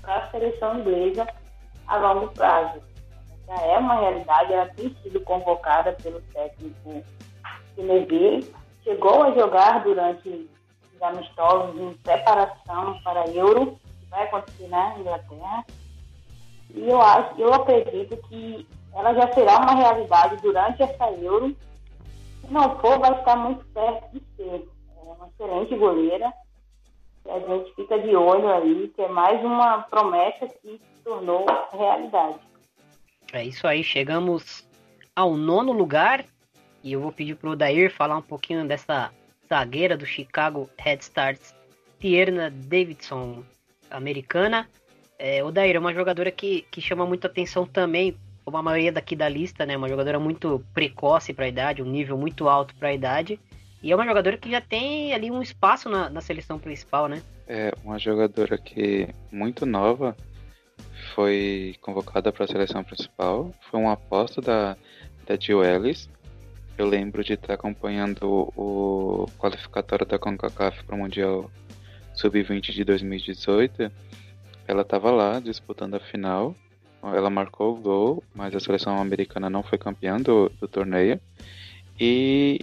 para 0.02 0.16
a 0.16 0.30
seleção 0.32 0.80
inglesa 0.80 1.24
a 1.86 1.96
longo 1.98 2.32
prazo. 2.32 2.82
Já 3.46 3.62
é 3.62 3.78
uma 3.78 4.00
realidade, 4.00 4.52
ela 4.52 4.66
tem 4.74 4.92
sido 5.00 5.20
convocada 5.20 5.92
pelo 6.02 6.20
técnico 6.32 7.04
Temerville, 7.78 8.52
chegou 8.82 9.22
a 9.22 9.30
jogar 9.30 9.84
durante 9.84 10.28
os 10.28 11.00
amistosos 11.00 11.80
em 11.80 11.94
preparação 12.02 13.00
para 13.04 13.22
a 13.22 13.28
Euro, 13.28 13.78
que 14.00 14.06
vai 14.10 14.24
acontecer 14.24 14.66
na 14.66 14.98
Inglaterra. 14.98 15.64
E 16.74 16.88
eu 16.88 17.00
acho, 17.00 17.40
eu 17.40 17.54
acredito 17.54 18.16
que 18.28 18.66
ela 18.92 19.14
já 19.14 19.32
será 19.32 19.58
uma 19.58 19.76
realidade 19.76 20.42
durante 20.42 20.82
essa 20.82 21.10
Euro. 21.12 21.56
Se 22.40 22.52
não 22.52 22.76
for, 22.80 22.98
vai 22.98 23.16
estar 23.16 23.36
muito 23.36 23.64
perto 23.66 24.12
de 24.12 24.22
ser. 24.36 24.68
É 24.96 25.00
uma 25.00 25.28
excelente 25.28 25.76
goleira. 25.76 26.32
A 27.28 27.38
gente 27.38 27.74
fica 27.74 27.98
de 28.00 28.16
olho 28.16 28.48
aí, 28.48 28.88
que 28.88 29.02
é 29.02 29.08
mais 29.08 29.40
uma 29.44 29.82
promessa 29.82 30.48
que 30.48 30.80
se 30.96 31.02
tornou 31.04 31.46
realidade. 31.72 32.38
É 33.32 33.44
isso 33.44 33.68
aí, 33.68 33.84
chegamos 33.84 34.66
ao 35.14 35.36
nono 35.36 35.72
lugar 35.72 36.24
e 36.88 36.94
eu 36.94 37.00
vou 37.00 37.12
pedir 37.12 37.36
pro 37.36 37.50
Odair 37.50 37.92
falar 37.92 38.16
um 38.16 38.22
pouquinho 38.22 38.66
dessa 38.66 39.10
zagueira 39.46 39.94
do 39.94 40.06
Chicago 40.06 40.70
Red 40.78 40.98
Stars, 41.00 41.54
Tierna 42.00 42.50
Davidson, 42.50 43.44
americana. 43.90 44.66
É, 45.18 45.44
Odair 45.44 45.76
é 45.76 45.78
uma 45.78 45.92
jogadora 45.92 46.30
que, 46.30 46.64
que 46.70 46.80
chama 46.80 47.04
muita 47.04 47.26
atenção 47.26 47.66
também, 47.66 48.16
como 48.42 48.56
a 48.56 48.62
maioria 48.62 48.90
daqui 48.90 49.14
da 49.14 49.28
lista, 49.28 49.66
né? 49.66 49.76
Uma 49.76 49.88
jogadora 49.88 50.18
muito 50.18 50.64
precoce 50.72 51.34
para 51.34 51.44
a 51.44 51.48
idade, 51.48 51.82
um 51.82 51.90
nível 51.90 52.16
muito 52.16 52.48
alto 52.48 52.74
para 52.76 52.88
a 52.88 52.94
idade. 52.94 53.38
E 53.82 53.92
é 53.92 53.94
uma 53.94 54.06
jogadora 54.06 54.38
que 54.38 54.50
já 54.50 54.60
tem 54.60 55.12
ali 55.12 55.30
um 55.30 55.42
espaço 55.42 55.90
na, 55.90 56.08
na 56.08 56.22
seleção 56.22 56.58
principal, 56.58 57.06
né? 57.06 57.22
É 57.46 57.70
uma 57.84 57.98
jogadora 57.98 58.56
que 58.56 59.08
muito 59.30 59.66
nova 59.66 60.16
foi 61.14 61.76
convocada 61.82 62.32
para 62.32 62.44
a 62.44 62.48
seleção 62.48 62.82
principal. 62.82 63.52
Foi 63.70 63.78
uma 63.78 63.92
aposta 63.92 64.40
da, 64.40 64.76
da 65.26 65.36
Jill 65.36 65.62
Ellis. 65.62 66.08
Eu 66.78 66.86
lembro 66.86 67.24
de 67.24 67.32
estar 67.32 67.54
acompanhando 67.54 68.52
o 68.56 69.26
qualificatório 69.36 70.06
da 70.06 70.16
CONCACAF 70.16 70.84
para 70.84 70.94
o 70.94 70.98
Mundial 71.00 71.50
Sub-20 72.14 72.70
de 72.72 72.84
2018. 72.84 73.90
Ela 74.64 74.82
estava 74.82 75.10
lá 75.10 75.40
disputando 75.40 75.94
a 75.94 76.00
final. 76.00 76.54
Ela 77.02 77.28
marcou 77.28 77.74
o 77.76 77.80
gol, 77.80 78.22
mas 78.32 78.54
a 78.54 78.60
seleção 78.60 78.96
americana 78.96 79.50
não 79.50 79.64
foi 79.64 79.76
campeã 79.76 80.20
do, 80.20 80.52
do 80.60 80.68
torneio. 80.68 81.20
E, 81.98 82.60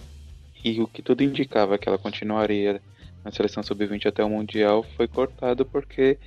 e 0.64 0.80
o 0.80 0.86
que 0.88 1.02
tudo 1.02 1.22
indicava 1.22 1.76
que 1.76 1.86
ela 1.86 1.98
continuaria 1.98 2.80
na 3.22 3.30
seleção 3.30 3.62
sub-20 3.62 4.06
até 4.06 4.24
o 4.24 4.30
Mundial 4.30 4.82
foi 4.96 5.06
cortado 5.06 5.66
porque 5.66 6.18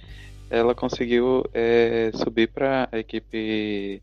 ela 0.48 0.76
conseguiu 0.76 1.44
é, 1.56 2.11
subir 2.14 2.49
para 2.49 2.88
a 2.91 2.99
equipe 2.99 3.99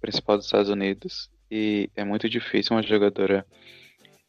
principal 0.00 0.36
dos 0.36 0.46
Estados 0.46 0.70
Unidos 0.70 1.28
e 1.50 1.90
é 1.96 2.04
muito 2.04 2.28
difícil 2.28 2.76
uma 2.76 2.82
jogadora 2.82 3.46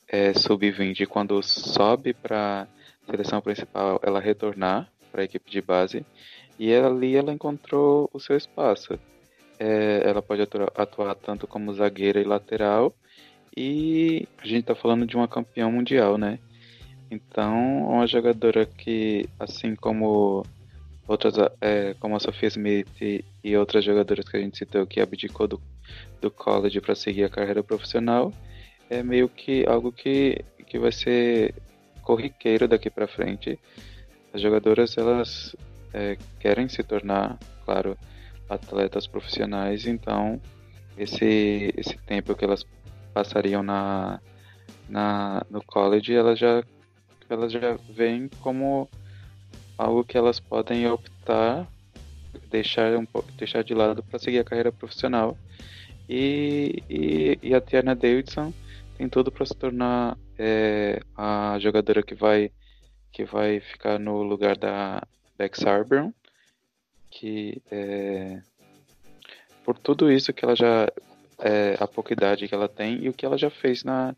é, 0.08 0.34
sub-20 0.34 1.06
quando 1.08 1.42
sobe 1.44 2.14
para 2.14 2.68
seleção 3.06 3.42
principal 3.42 4.00
ela 4.04 4.20
retornar 4.20 4.92
para 5.12 5.22
a 5.22 5.26
equipe 5.26 5.50
de 5.50 5.62
base 5.62 6.06
e 6.60 6.74
ali 6.74 7.16
ela 7.16 7.34
encontrou 7.34 8.10
o 8.14 8.20
seu 8.20 8.36
espaço. 8.36 9.00
É, 9.60 10.02
ela 10.06 10.22
pode 10.22 10.42
atuar, 10.42 10.72
atuar, 10.76 11.16
tanto 11.16 11.48
como 11.48 11.74
zagueira 11.74 12.20
e 12.22 12.24
lateral 12.24 12.94
e 13.56 14.28
a 14.38 14.46
gente 14.46 14.60
está 14.60 14.76
falando 14.76 15.06
de 15.06 15.16
uma 15.16 15.28
campeã 15.28 15.70
mundial, 15.70 16.18
né? 16.18 16.40
Então, 17.10 17.88
uma 17.88 18.06
jogadora 18.06 18.66
que, 18.66 19.28
assim 19.40 19.76
como 19.76 20.46
outras, 21.08 21.36
é, 21.62 21.96
como 22.00 22.16
a 22.16 22.20
Sofia 22.20 22.50
Smith 22.50 23.02
e, 23.44 23.58
outras 23.58 23.84
jogadoras 23.84 24.28
que 24.28 24.38
a 24.38 24.40
gente 24.40 24.58
citou 24.58 24.86
que 24.86 25.00
abdicou 25.00 25.48
do, 25.48 25.62
do 26.22 26.32
college 26.32 26.82
para 26.82 26.96
seguir 26.96 27.24
a 27.24 27.30
carreira 27.30 27.64
profissional, 27.64 28.34
é 28.90 29.04
meio 29.04 29.30
que 29.30 29.66
algo 29.68 29.92
que, 29.92 30.44
que 30.66 30.80
vai 30.80 30.92
ser 30.92 31.54
corriqueiro 32.02 32.68
daqui 32.68 32.90
para 32.90 33.08
frente. 33.08 33.60
As 34.34 34.42
jogadoras 34.42 34.98
elas 34.98 35.56
é, 35.94 36.18
querem 36.40 36.68
se 36.70 36.84
tornar, 36.84 37.38
claro, 37.66 37.98
atletas 38.50 39.08
profissionais, 39.08 39.86
então 39.86 40.42
esse, 40.98 41.74
esse 41.76 41.98
tempo 41.98 42.34
que 42.36 42.46
elas 42.46 42.66
passariam 43.14 43.62
na, 43.62 44.22
na, 44.88 45.46
no 45.50 45.62
college, 45.64 46.14
elas 46.14 46.40
já, 46.40 46.64
elas 47.30 47.52
já 47.52 47.78
veem 47.90 48.30
como 48.42 48.90
algo 49.78 50.04
que 50.04 50.18
elas 50.18 50.40
podem 50.40 50.90
optar 50.90 51.68
deixar 52.50 52.96
um 52.96 53.06
deixar 53.38 53.64
de 53.64 53.74
lado 53.74 54.04
para 54.04 54.20
seguir 54.20 54.40
a 54.40 54.44
carreira 54.44 54.72
profissional 54.72 55.38
e, 56.10 56.84
e, 56.90 57.40
e 57.42 57.54
a 57.54 57.62
Tiana 57.62 57.96
Davidson 57.96 58.54
tem 58.98 59.08
tudo 59.08 59.32
para 59.32 59.46
se 59.46 59.56
tornar 59.56 60.18
é, 60.38 61.00
a 61.16 61.58
jogadora 61.60 62.04
que 62.04 62.16
vai 62.16 62.52
que 63.12 63.24
vai 63.26 63.60
ficar 63.60 64.00
no 64.00 64.22
lugar 64.22 64.58
da 64.58 65.02
Bex 65.38 65.66
Arbron 65.66 66.14
que 67.10 67.62
é, 67.72 68.42
por 69.64 69.78
tudo 69.78 70.12
isso 70.12 70.34
que 70.34 70.46
ela 70.46 70.56
já 70.56 70.88
é, 71.40 71.76
a 71.80 71.88
pouca 71.88 72.14
idade 72.14 72.48
que 72.48 72.56
ela 72.56 72.68
tem 72.68 73.04
e 73.04 73.10
o 73.10 73.14
que 73.14 73.26
ela 73.26 73.38
já 73.38 73.50
fez 73.50 73.84
na 73.84 74.16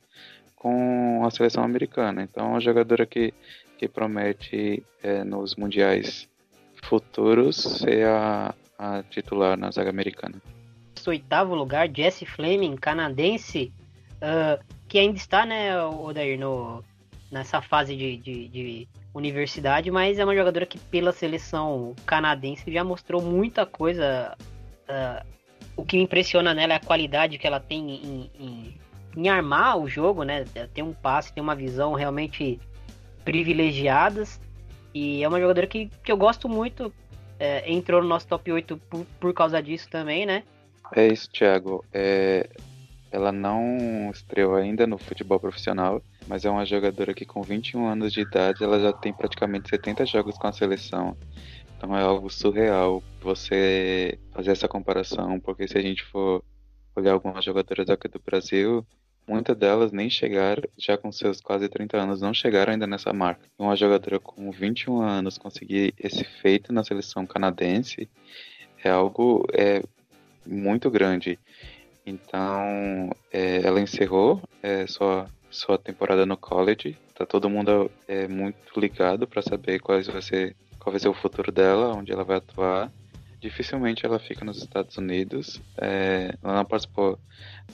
com 0.55 1.23
a 1.25 1.31
seleção 1.31 1.63
americana 1.63 2.23
então 2.23 2.45
é 2.45 2.49
uma 2.49 2.61
jogadora 2.61 3.05
que 3.05 3.33
que 3.77 3.87
promete 3.87 4.83
é, 5.01 5.23
nos 5.23 5.55
mundiais 5.55 6.27
futuros 6.83 7.55
ser 7.55 8.05
a, 8.05 8.53
a 8.77 9.03
titular 9.03 9.57
na 9.57 9.71
zaga 9.71 9.89
americana. 9.89 10.41
Oitavo 11.07 11.53
lugar, 11.53 11.89
Jesse 11.93 12.25
Fleming, 12.25 12.75
canadense, 12.75 13.71
uh, 14.15 14.63
que 14.87 14.97
ainda 14.97 15.17
está, 15.17 15.45
né, 15.45 15.79
Odair, 15.83 16.39
no, 16.39 16.83
nessa 17.31 17.61
fase 17.61 17.95
de, 17.95 18.17
de, 18.17 18.47
de, 18.47 18.87
universidade, 19.13 19.89
mas 19.89 20.19
é 20.19 20.23
uma 20.23 20.35
jogadora 20.35 20.65
que 20.65 20.77
pela 20.77 21.11
seleção 21.11 21.95
canadense 22.05 22.71
já 22.71 22.83
mostrou 22.83 23.21
muita 23.21 23.65
coisa. 23.65 24.35
Uh, 24.87 25.25
o 25.75 25.85
que 25.85 25.97
me 25.97 26.03
impressiona 26.03 26.53
nela 26.53 26.73
é 26.73 26.75
a 26.75 26.79
qualidade 26.79 27.37
que 27.37 27.47
ela 27.47 27.59
tem 27.59 27.89
em, 27.89 28.31
em, 28.39 28.75
em 29.15 29.29
armar 29.29 29.77
o 29.77 29.87
jogo, 29.87 30.23
né? 30.23 30.45
Tem 30.73 30.83
um 30.83 30.93
passe, 30.93 31.33
tem 31.33 31.41
uma 31.41 31.55
visão 31.55 31.93
realmente 31.93 32.59
privilegiadas. 33.23 34.39
E 34.93 35.23
é 35.23 35.27
uma 35.27 35.39
jogadora 35.39 35.67
que, 35.67 35.89
que 36.03 36.11
eu 36.11 36.17
gosto 36.17 36.49
muito. 36.49 36.93
É, 37.39 37.71
entrou 37.71 38.01
no 38.01 38.07
nosso 38.07 38.27
top 38.27 38.51
8 38.51 38.77
por, 38.89 39.05
por 39.19 39.33
causa 39.33 39.63
disso 39.63 39.89
também, 39.89 40.25
né? 40.25 40.43
É 40.95 41.07
isso, 41.07 41.29
Thiago. 41.31 41.83
É, 41.93 42.49
ela 43.11 43.31
não 43.31 44.09
estreou 44.11 44.55
ainda 44.55 44.85
no 44.87 44.97
futebol 44.97 45.39
profissional, 45.39 46.01
mas 46.27 46.45
é 46.45 46.49
uma 46.49 46.65
jogadora 46.65 47.13
que 47.13 47.25
com 47.25 47.41
21 47.41 47.85
anos 47.85 48.13
de 48.13 48.21
idade 48.21 48.63
ela 48.63 48.79
já 48.79 48.93
tem 48.93 49.13
praticamente 49.13 49.69
70 49.69 50.05
jogos 50.05 50.37
com 50.37 50.47
a 50.47 50.53
seleção. 50.53 51.17
Então 51.77 51.95
é 51.95 52.01
algo 52.01 52.29
surreal 52.29 53.01
você 53.21 54.19
fazer 54.31 54.51
essa 54.51 54.67
comparação, 54.67 55.39
porque 55.39 55.67
se 55.67 55.77
a 55.77 55.81
gente 55.81 56.03
for 56.03 56.43
olhar 56.95 57.13
algumas 57.13 57.43
jogadoras 57.45 57.89
aqui 57.89 58.07
do 58.07 58.19
Brasil, 58.19 58.85
Muitas 59.29 59.55
delas 59.55 59.91
nem 59.91 60.09
chegaram, 60.09 60.63
já 60.75 60.97
com 60.97 61.11
seus 61.11 61.39
quase 61.39 61.69
30 61.69 61.95
anos, 61.97 62.19
não 62.19 62.33
chegaram 62.33 62.73
ainda 62.73 62.87
nessa 62.87 63.13
marca. 63.13 63.45
Uma 63.59 63.75
jogadora 63.75 64.19
com 64.19 64.49
21 64.49 65.03
anos 65.03 65.37
conseguir 65.37 65.93
esse 65.99 66.23
feito 66.23 66.73
na 66.73 66.83
seleção 66.83 67.27
canadense 67.27 68.09
é 68.83 68.89
algo 68.89 69.45
é, 69.53 69.83
muito 70.49 70.89
grande. 70.89 71.37
Então, 72.05 73.11
é, 73.31 73.61
ela 73.65 73.79
encerrou 73.79 74.41
é, 74.63 74.87
sua, 74.87 75.27
sua 75.49 75.77
temporada 75.77 76.25
no 76.25 76.35
college. 76.35 76.97
Tá 77.13 77.25
todo 77.25 77.49
mundo 77.49 77.91
é, 78.07 78.27
muito 78.27 78.79
ligado 78.79 79.27
para 79.27 79.41
saber 79.41 79.79
quais 79.79 80.07
vai 80.07 80.21
ser, 80.21 80.55
qual 80.79 80.91
vai 80.91 80.99
ser 80.99 81.09
o 81.09 81.13
futuro 81.13 81.51
dela, 81.51 81.93
onde 81.93 82.11
ela 82.11 82.23
vai 82.23 82.37
atuar. 82.37 82.91
Dificilmente 83.39 84.05
ela 84.05 84.19
fica 84.19 84.43
nos 84.43 84.57
Estados 84.57 84.97
Unidos. 84.97 85.61
É, 85.77 86.33
ela 86.43 86.55
não 86.55 86.65
participou, 86.65 87.19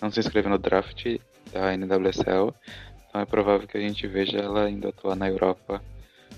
não 0.02 0.12
se 0.12 0.20
inscreveu 0.20 0.52
no 0.52 0.58
draft 0.58 1.06
da 1.52 1.76
NWSL. 1.76 2.54
Então 3.08 3.22
é 3.22 3.26
provável 3.26 3.68
que 3.68 3.78
a 3.78 3.82
gente 3.82 4.06
veja 4.08 4.38
ela 4.38 4.70
indo 4.70 4.88
atuar 4.88 5.16
na 5.16 5.30
Europa, 5.30 5.82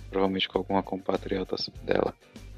provavelmente 0.09 0.47
com 0.47 0.59
alguma 0.59 0.83
compatriota 0.83 1.55
dela. 1.83 2.13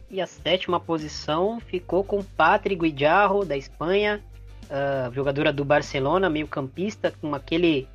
E 0.10 0.20
a 0.20 0.28
sétima 0.28 0.80
posição 0.80 1.60
ficou 1.60 2.04
com 2.04 2.24
Patrick 2.24 2.82
Guijarro, 2.82 3.46
da 3.46 3.56
Espanha, 3.56 4.24
uh, 4.66 5.14
jogadora 5.14 5.54
do 5.54 5.64
Barcelona, 5.64 6.30
meio 6.30 6.48
campista, 6.48 7.14
com 7.22 7.36
aquele 7.36 7.88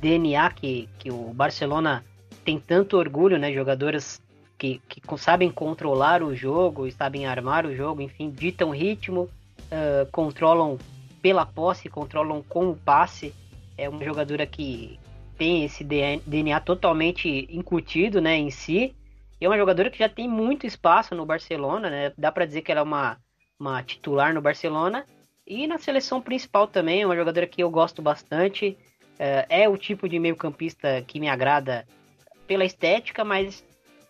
DNA 0.00 0.50
que, 0.50 0.88
que 0.98 1.10
o 1.10 1.32
Barcelona 1.32 2.04
tem 2.44 2.58
tanto 2.58 2.96
orgulho, 2.98 3.38
né? 3.38 3.52
Jogadoras 3.52 4.20
que, 4.58 4.80
que 4.88 5.00
sabem 5.18 5.50
controlar 5.50 6.22
o 6.22 6.34
jogo 6.36 6.90
sabem 6.92 7.26
armar 7.26 7.66
o 7.66 7.74
jogo, 7.74 8.02
enfim, 8.02 8.30
ditam 8.30 8.70
ritmo, 8.70 9.22
uh, 9.22 10.10
controlam 10.12 10.78
pela 11.20 11.46
posse, 11.46 11.88
controlam 11.88 12.42
com 12.48 12.70
o 12.70 12.76
passe 12.76 13.34
é 13.76 13.88
uma 13.88 14.04
jogadora 14.04 14.46
que 14.46 14.98
tem 15.36 15.64
esse 15.64 15.82
DNA 15.82 16.60
totalmente 16.60 17.48
incutido, 17.50 18.20
né, 18.20 18.36
em 18.36 18.50
si. 18.50 18.94
E 19.42 19.44
é 19.44 19.48
uma 19.48 19.58
jogadora 19.58 19.90
que 19.90 19.98
já 19.98 20.08
tem 20.08 20.28
muito 20.28 20.68
espaço 20.68 21.16
no 21.16 21.26
Barcelona, 21.26 21.90
né? 21.90 22.12
Dá 22.16 22.30
para 22.30 22.46
dizer 22.46 22.62
que 22.62 22.70
ela 22.70 22.80
é 22.80 22.84
uma, 22.84 23.18
uma 23.58 23.82
titular 23.82 24.32
no 24.32 24.40
Barcelona. 24.40 25.04
E 25.44 25.66
na 25.66 25.78
seleção 25.78 26.22
principal 26.22 26.68
também, 26.68 27.02
é 27.02 27.06
uma 27.06 27.16
jogadora 27.16 27.48
que 27.48 27.60
eu 27.60 27.68
gosto 27.68 28.00
bastante. 28.00 28.78
é, 29.18 29.62
é 29.64 29.68
o 29.68 29.76
tipo 29.76 30.08
de 30.08 30.16
meio-campista 30.20 31.02
que 31.02 31.18
me 31.18 31.28
agrada 31.28 31.84
pela 32.46 32.64
estética, 32.64 33.24
mas 33.24 33.64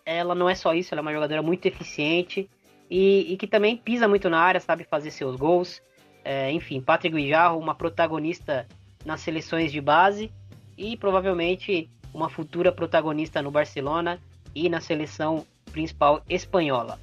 ela 0.05 0.35
não 0.35 0.47
é 0.47 0.53
só 0.53 0.71
isso, 0.71 0.93
ela 0.93 0.99
é 0.99 1.01
uma 1.01 1.13
jogadora 1.13 1.41
muito 1.41 1.65
eficiente 1.65 2.47
e, 2.87 3.33
e 3.33 3.35
que 3.35 3.47
também 3.47 3.75
pisa 3.75 4.07
muito 4.07 4.29
na 4.29 4.39
área, 4.39 4.61
sabe 4.61 4.83
fazer 4.83 5.09
seus 5.09 5.35
gols. 5.35 5.81
É, 6.23 6.51
enfim, 6.51 6.79
Patrick 6.79 7.15
Guijarro, 7.15 7.57
uma 7.57 7.73
protagonista 7.73 8.67
nas 9.03 9.21
seleções 9.21 9.71
de 9.71 9.81
base 9.81 10.31
e 10.77 10.95
provavelmente 10.95 11.89
uma 12.13 12.29
futura 12.29 12.71
protagonista 12.71 13.41
no 13.41 13.49
Barcelona 13.49 14.21
e 14.55 14.69
na 14.69 14.79
seleção 14.79 15.45
principal 15.71 16.21
espanhola. 16.29 16.99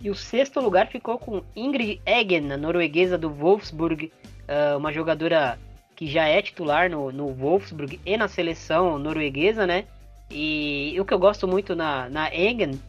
E 0.00 0.10
o 0.10 0.14
sexto 0.14 0.60
lugar 0.60 0.88
ficou 0.88 1.18
com 1.18 1.42
Ingrid 1.54 2.00
Eggen, 2.04 2.52
a 2.52 2.56
norueguesa 2.56 3.16
do 3.16 3.30
Wolfsburg, 3.30 4.12
uh, 4.48 4.76
uma 4.76 4.92
jogadora 4.92 5.58
que 5.94 6.06
já 6.06 6.26
é 6.26 6.42
titular 6.42 6.90
no, 6.90 7.12
no 7.12 7.32
Wolfsburg 7.32 8.00
e 8.04 8.16
na 8.16 8.28
seleção 8.28 8.98
norueguesa, 8.98 9.66
né? 9.66 9.84
E 10.30 10.96
o 10.98 11.04
que 11.04 11.14
eu 11.14 11.18
gosto 11.18 11.46
muito 11.46 11.76
na, 11.76 12.08
na 12.08 12.34
Eggen 12.34 12.80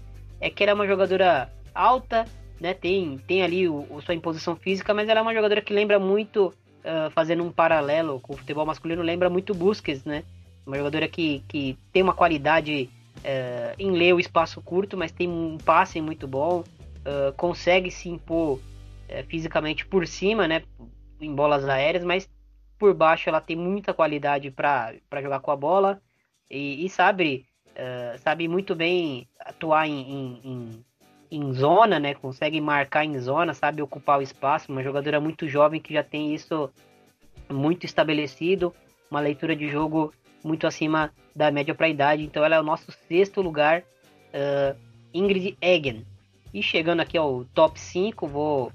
é 0.42 0.50
que 0.50 0.64
ela 0.64 0.72
é 0.72 0.74
uma 0.76 0.88
jogadora 0.88 1.50
alta, 1.74 2.26
né? 2.60 2.74
Tem, 2.74 3.18
tem 3.28 3.44
ali 3.44 3.68
o, 3.68 3.86
o, 3.90 4.02
sua 4.02 4.16
imposição 4.16 4.56
física, 4.56 4.94
mas 4.94 5.08
ela 5.08 5.20
é 5.20 5.24
uma 5.24 5.34
jogadora 5.34 5.62
que 5.62 5.74
lembra 5.74 6.00
muito, 6.00 6.48
uh, 6.48 7.12
fazendo 7.12 7.44
um 7.44 7.52
paralelo 7.52 8.20
com 8.20 8.34
o 8.34 8.38
futebol 8.38 8.66
masculino, 8.66 9.02
lembra 9.02 9.30
muito 9.30 9.54
Busquets, 9.54 10.04
né? 10.04 10.24
Uma 10.66 10.78
jogadora 10.78 11.08
que, 11.08 11.44
que 11.48 11.78
tem 11.94 12.02
uma 12.02 12.14
qualidade 12.14 12.90
uh, 13.26 13.76
em 13.78 13.92
ler 13.92 14.14
o 14.14 14.20
espaço 14.20 14.62
curto, 14.62 14.96
mas 14.96 15.12
tem 15.12 15.28
um 15.28 15.58
passe 15.58 16.00
muito 16.00 16.28
bom, 16.28 16.60
uh, 16.62 17.34
consegue 17.36 17.92
se 17.92 18.10
impor 18.10 18.60
fisicamente 19.28 19.86
por 19.86 20.08
cima, 20.08 20.48
né? 20.48 20.64
Em 21.22 21.34
bolas 21.34 21.70
aéreas, 21.70 22.04
mas 22.04 22.28
por 22.80 22.92
baixo 22.96 23.30
ela 23.30 23.40
tem 23.40 23.56
muita 23.56 23.94
qualidade 23.94 24.50
para 24.50 24.96
jogar 25.22 25.42
com 25.42 25.52
a 25.52 25.56
bola 25.56 26.02
e, 26.50 26.84
e 26.84 26.90
sabe, 26.90 27.46
sabe 28.18 28.48
muito 28.48 28.74
bem 28.74 29.28
atuar 29.40 29.88
em, 29.88 30.02
em, 30.02 30.42
em 30.44 30.86
em 31.30 31.54
zona, 31.54 32.00
né? 32.00 32.14
Consegue 32.14 32.60
marcar 32.62 33.06
em 33.06 33.20
zona, 33.20 33.54
sabe 33.54 33.82
ocupar 33.82 34.20
o 34.20 34.22
espaço. 34.22 34.72
Uma 34.72 34.84
jogadora 34.84 35.20
muito 35.20 35.48
jovem 35.48 35.82
que 35.82 35.94
já 35.94 36.04
tem 36.04 36.34
isso 36.34 36.72
muito 37.50 37.86
estabelecido, 37.86 38.74
uma 39.10 39.20
leitura 39.20 39.56
de 39.56 39.70
jogo 39.70 40.14
muito 40.46 40.68
acima 40.68 41.12
da 41.36 41.50
média 41.50 41.74
para 41.74 41.88
a 41.88 41.90
idade. 41.90 42.24
Então 42.24 42.46
ela 42.46 42.56
é 42.56 42.60
o 42.60 42.64
nosso 42.64 42.92
sexto 43.08 43.42
lugar, 43.42 43.82
uh, 43.82 44.78
Ingrid 45.14 45.58
Eggen. 45.60 46.06
E 46.54 46.62
chegando 46.62 47.02
aqui 47.02 47.18
ao 47.18 47.44
top 47.46 47.80
5, 47.80 48.28
vou, 48.28 48.72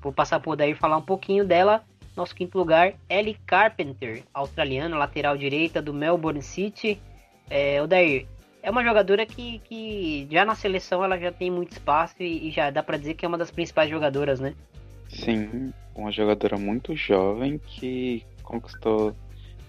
vou 0.00 0.12
passar 0.12 0.38
por 0.38 0.56
daí 0.56 0.74
falar 0.74 0.98
um 0.98 1.02
pouquinho 1.02 1.44
dela. 1.44 1.82
Nosso 2.14 2.34
quinto 2.34 2.56
lugar, 2.56 2.94
Ellie 3.10 3.36
Carpenter, 3.46 4.22
australiana, 4.32 4.96
lateral 4.96 5.36
direita 5.36 5.82
do 5.82 5.92
Melbourne 5.92 6.42
City. 6.42 7.00
É, 7.50 7.76
é 8.62 8.70
uma 8.70 8.82
jogadora 8.82 9.26
que, 9.26 9.58
que 9.60 10.26
já 10.30 10.44
na 10.44 10.54
seleção 10.54 11.04
ela 11.04 11.18
já 11.18 11.32
tem 11.32 11.50
muito 11.50 11.72
espaço 11.72 12.22
e, 12.22 12.48
e 12.48 12.50
já 12.50 12.70
dá 12.70 12.82
para 12.82 12.96
dizer 12.96 13.14
que 13.14 13.24
é 13.24 13.28
uma 13.28 13.38
das 13.38 13.50
principais 13.50 13.90
jogadoras, 13.90 14.40
né? 14.40 14.54
Sim, 15.08 15.72
uma 15.94 16.10
jogadora 16.10 16.56
muito 16.56 16.96
jovem 16.96 17.58
que 17.58 18.24
conquistou 18.42 19.14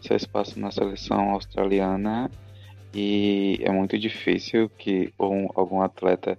seu 0.07 0.15
espaço 0.15 0.59
na 0.59 0.71
seleção 0.71 1.31
australiana 1.31 2.31
e 2.93 3.59
é 3.61 3.71
muito 3.71 3.97
difícil 3.99 4.69
que 4.69 5.13
um, 5.19 5.47
algum 5.53 5.81
atleta 5.81 6.37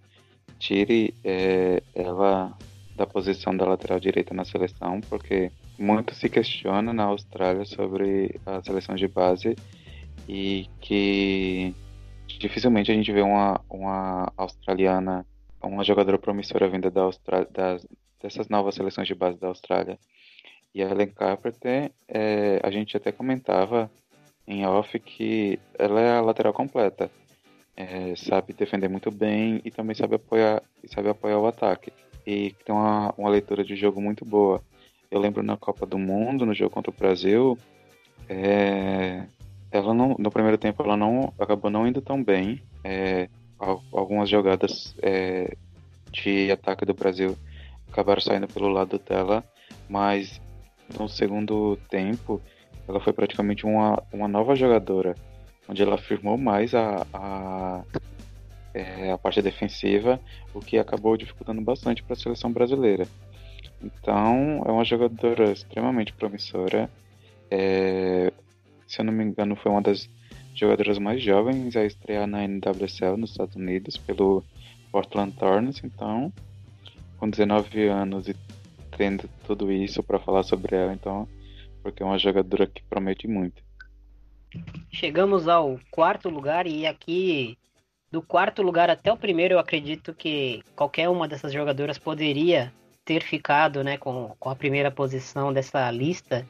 tire 0.58 1.14
é, 1.22 1.82
ela 1.94 2.56
da 2.96 3.06
posição 3.06 3.56
da 3.56 3.64
lateral 3.64 4.00
direita 4.00 4.34
na 4.34 4.44
seleção, 4.44 5.00
porque 5.02 5.52
muito 5.78 6.14
se 6.14 6.28
questiona 6.28 6.92
na 6.92 7.04
Austrália 7.04 7.64
sobre 7.64 8.40
a 8.44 8.60
seleção 8.62 8.96
de 8.96 9.06
base 9.06 9.54
e 10.28 10.68
que 10.80 11.72
dificilmente 12.40 12.90
a 12.90 12.94
gente 12.94 13.12
vê 13.12 13.22
uma, 13.22 13.60
uma 13.70 14.32
australiana, 14.36 15.24
uma 15.62 15.84
jogadora 15.84 16.18
promissora 16.18 16.68
vinda 16.68 16.90
da 16.90 17.02
Austrália, 17.02 17.48
das, 17.52 17.86
dessas 18.20 18.48
novas 18.48 18.74
seleções 18.74 19.06
de 19.06 19.14
base 19.14 19.38
da 19.38 19.46
Austrália. 19.46 19.96
E 20.78 20.82
a 20.84 20.88
Helen 20.88 21.08
Carpenter, 21.08 21.90
é, 22.06 22.60
a 22.62 22.70
gente 22.70 22.96
até 22.96 23.10
comentava 23.10 23.90
em 24.46 24.64
off 24.64 24.96
que 25.00 25.58
ela 25.76 26.00
é 26.00 26.16
a 26.16 26.20
lateral 26.20 26.52
completa. 26.52 27.10
É, 27.76 28.14
sabe 28.14 28.52
defender 28.52 28.88
muito 28.88 29.10
bem 29.10 29.60
e 29.64 29.72
também 29.72 29.96
sabe 29.96 30.14
apoiar, 30.14 30.62
sabe 30.86 31.08
apoiar 31.08 31.40
o 31.40 31.48
ataque. 31.48 31.92
E 32.24 32.54
tem 32.64 32.72
uma, 32.72 33.12
uma 33.18 33.28
leitura 33.28 33.64
de 33.64 33.74
jogo 33.74 34.00
muito 34.00 34.24
boa. 34.24 34.62
Eu 35.10 35.18
lembro 35.18 35.42
na 35.42 35.56
Copa 35.56 35.84
do 35.84 35.98
Mundo, 35.98 36.46
no 36.46 36.54
jogo 36.54 36.70
contra 36.70 36.92
o 36.92 36.96
Brasil, 36.96 37.58
é, 38.28 39.24
ela 39.72 39.92
não, 39.92 40.14
no 40.16 40.30
primeiro 40.30 40.58
tempo 40.58 40.80
ela 40.84 40.96
não 40.96 41.34
acabou 41.40 41.72
não 41.72 41.88
indo 41.88 42.00
tão 42.00 42.22
bem. 42.22 42.62
É, 42.84 43.28
algumas 43.92 44.28
jogadas 44.30 44.94
é, 45.02 45.56
de 46.12 46.52
ataque 46.52 46.84
do 46.84 46.94
Brasil 46.94 47.36
acabaram 47.90 48.20
saindo 48.20 48.46
pelo 48.46 48.68
lado 48.68 48.96
dela, 49.00 49.42
mas 49.88 50.40
no 50.98 51.08
segundo 51.08 51.76
tempo 51.90 52.40
ela 52.88 53.00
foi 53.00 53.12
praticamente 53.12 53.66
uma, 53.66 54.02
uma 54.12 54.26
nova 54.26 54.54
jogadora, 54.54 55.14
onde 55.68 55.82
ela 55.82 55.96
afirmou 55.96 56.38
mais 56.38 56.74
a, 56.74 57.06
a, 57.12 57.82
é, 58.72 59.12
a 59.12 59.18
parte 59.18 59.42
defensiva, 59.42 60.18
o 60.54 60.60
que 60.60 60.78
acabou 60.78 61.16
dificultando 61.16 61.60
bastante 61.60 62.02
para 62.02 62.14
a 62.14 62.18
seleção 62.18 62.50
brasileira. 62.50 63.06
Então 63.82 64.62
é 64.64 64.70
uma 64.70 64.84
jogadora 64.84 65.52
extremamente 65.52 66.12
promissora. 66.12 66.90
É, 67.50 68.32
se 68.86 69.00
eu 69.00 69.04
não 69.04 69.12
me 69.12 69.24
engano, 69.24 69.54
foi 69.54 69.70
uma 69.70 69.82
das 69.82 70.08
jogadoras 70.54 70.98
mais 70.98 71.22
jovens 71.22 71.76
a 71.76 71.84
estrear 71.84 72.26
na 72.26 72.42
NWSL 72.42 73.16
nos 73.16 73.30
Estados 73.30 73.54
Unidos 73.54 73.96
pelo 73.98 74.42
Portland 74.90 75.32
Thorns. 75.32 75.84
Então, 75.84 76.32
com 77.18 77.28
19 77.28 77.86
anos 77.86 78.28
e 78.28 78.34
tendo 78.98 79.30
tudo 79.46 79.70
isso 79.70 80.02
para 80.02 80.18
falar 80.18 80.42
sobre 80.42 80.74
ela, 80.74 80.92
então, 80.92 81.28
porque 81.82 82.02
é 82.02 82.06
uma 82.06 82.18
jogadora 82.18 82.66
que 82.66 82.82
promete 82.82 83.28
muito. 83.28 83.62
Chegamos 84.92 85.46
ao 85.46 85.78
quarto 85.90 86.28
lugar 86.28 86.66
e 86.66 86.84
aqui 86.84 87.56
do 88.10 88.20
quarto 88.20 88.60
lugar 88.60 88.90
até 88.90 89.12
o 89.12 89.16
primeiro 89.16 89.54
eu 89.54 89.58
acredito 89.58 90.12
que 90.12 90.62
qualquer 90.74 91.08
uma 91.08 91.28
dessas 91.28 91.52
jogadoras 91.52 91.98
poderia 91.98 92.72
ter 93.04 93.22
ficado, 93.22 93.84
né, 93.84 93.96
com, 93.96 94.34
com 94.38 94.50
a 94.50 94.56
primeira 94.56 94.90
posição 94.90 95.52
dessa 95.52 95.88
lista 95.90 96.44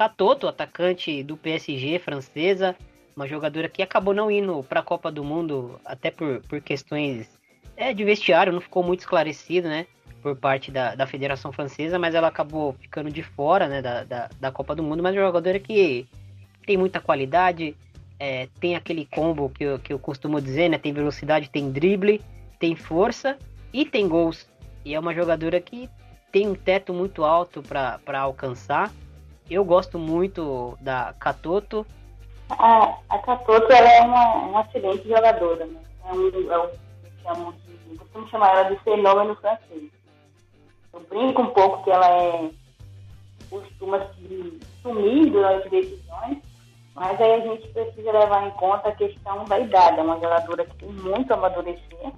Catoto, 0.00 0.48
atacante 0.48 1.22
do 1.22 1.36
PSG 1.36 1.98
francesa, 1.98 2.74
uma 3.14 3.26
jogadora 3.26 3.68
que 3.68 3.82
acabou 3.82 4.14
não 4.14 4.30
indo 4.30 4.62
para 4.62 4.80
a 4.80 4.82
Copa 4.82 5.12
do 5.12 5.22
Mundo 5.22 5.78
até 5.84 6.10
por, 6.10 6.40
por 6.48 6.58
questões 6.62 7.28
é, 7.76 7.92
de 7.92 8.02
vestiário, 8.02 8.52
não 8.52 8.62
ficou 8.62 8.82
muito 8.82 9.00
esclarecido, 9.00 9.68
né? 9.68 9.86
Por 10.22 10.36
parte 10.36 10.70
da, 10.70 10.94
da 10.94 11.06
Federação 11.06 11.50
Francesa, 11.50 11.98
mas 11.98 12.14
ela 12.14 12.28
acabou 12.28 12.74
ficando 12.74 13.10
de 13.10 13.22
fora 13.22 13.66
né, 13.66 13.80
da, 13.80 14.04
da, 14.04 14.28
da 14.38 14.52
Copa 14.52 14.74
do 14.74 14.82
Mundo, 14.82 15.02
mas 15.02 15.14
é 15.14 15.18
uma 15.18 15.26
jogadora 15.26 15.58
que 15.58 16.06
tem 16.66 16.76
muita 16.76 17.00
qualidade, 17.00 17.74
é, 18.18 18.48
tem 18.60 18.76
aquele 18.76 19.06
combo 19.06 19.48
que 19.48 19.64
eu, 19.64 19.78
que 19.78 19.92
eu 19.92 19.98
costumo 19.98 20.40
dizer, 20.40 20.68
né? 20.68 20.76
Tem 20.76 20.92
velocidade, 20.92 21.48
tem 21.48 21.72
drible, 21.72 22.20
tem 22.58 22.76
força 22.76 23.38
e 23.72 23.86
tem 23.86 24.06
gols. 24.06 24.46
E 24.84 24.94
é 24.94 25.00
uma 25.00 25.14
jogadora 25.14 25.58
que 25.60 25.88
tem 26.30 26.46
um 26.46 26.54
teto 26.54 26.92
muito 26.92 27.24
alto 27.24 27.62
para 27.62 28.20
alcançar. 28.20 28.92
Eu 29.50 29.64
gosto 29.64 29.98
muito 29.98 30.76
da 30.80 31.14
Catoto. 31.18 31.86
A, 32.50 32.98
a 33.08 33.18
Catoto 33.18 33.72
ela 33.72 33.90
é 33.90 34.00
uma, 34.02 34.34
uma 34.34 34.60
excelente 34.60 35.08
jogadora. 35.08 35.64
Né? 35.66 35.80
É 36.04 36.12
um, 36.12 36.52
é 36.52 36.58
um, 36.58 36.70
chamo 37.22 37.54
de, 37.66 37.98
costumo 37.98 38.28
chamar 38.28 38.50
ela 38.50 38.70
de 38.70 38.76
fenômeno 38.84 39.34
francês. 39.36 39.90
Eu 40.92 41.00
brinco 41.00 41.42
um 41.42 41.50
pouco 41.50 41.84
que 41.84 41.90
ela 41.90 42.08
é 42.08 42.50
costuma 43.50 44.06
se 44.14 44.60
sumir 44.80 45.30
durante 45.30 45.68
decisões, 45.68 46.38
mas 46.94 47.20
aí 47.20 47.32
a 47.32 47.40
gente 47.40 47.68
precisa 47.68 48.12
levar 48.12 48.46
em 48.46 48.50
conta 48.52 48.88
a 48.88 48.94
questão 48.94 49.44
da 49.44 49.58
idade. 49.58 49.98
É 49.98 50.02
uma 50.02 50.20
jogadora 50.20 50.64
que 50.64 50.76
tem 50.76 50.88
muito 50.88 51.32
a 51.32 51.34
amadurecer, 51.34 52.12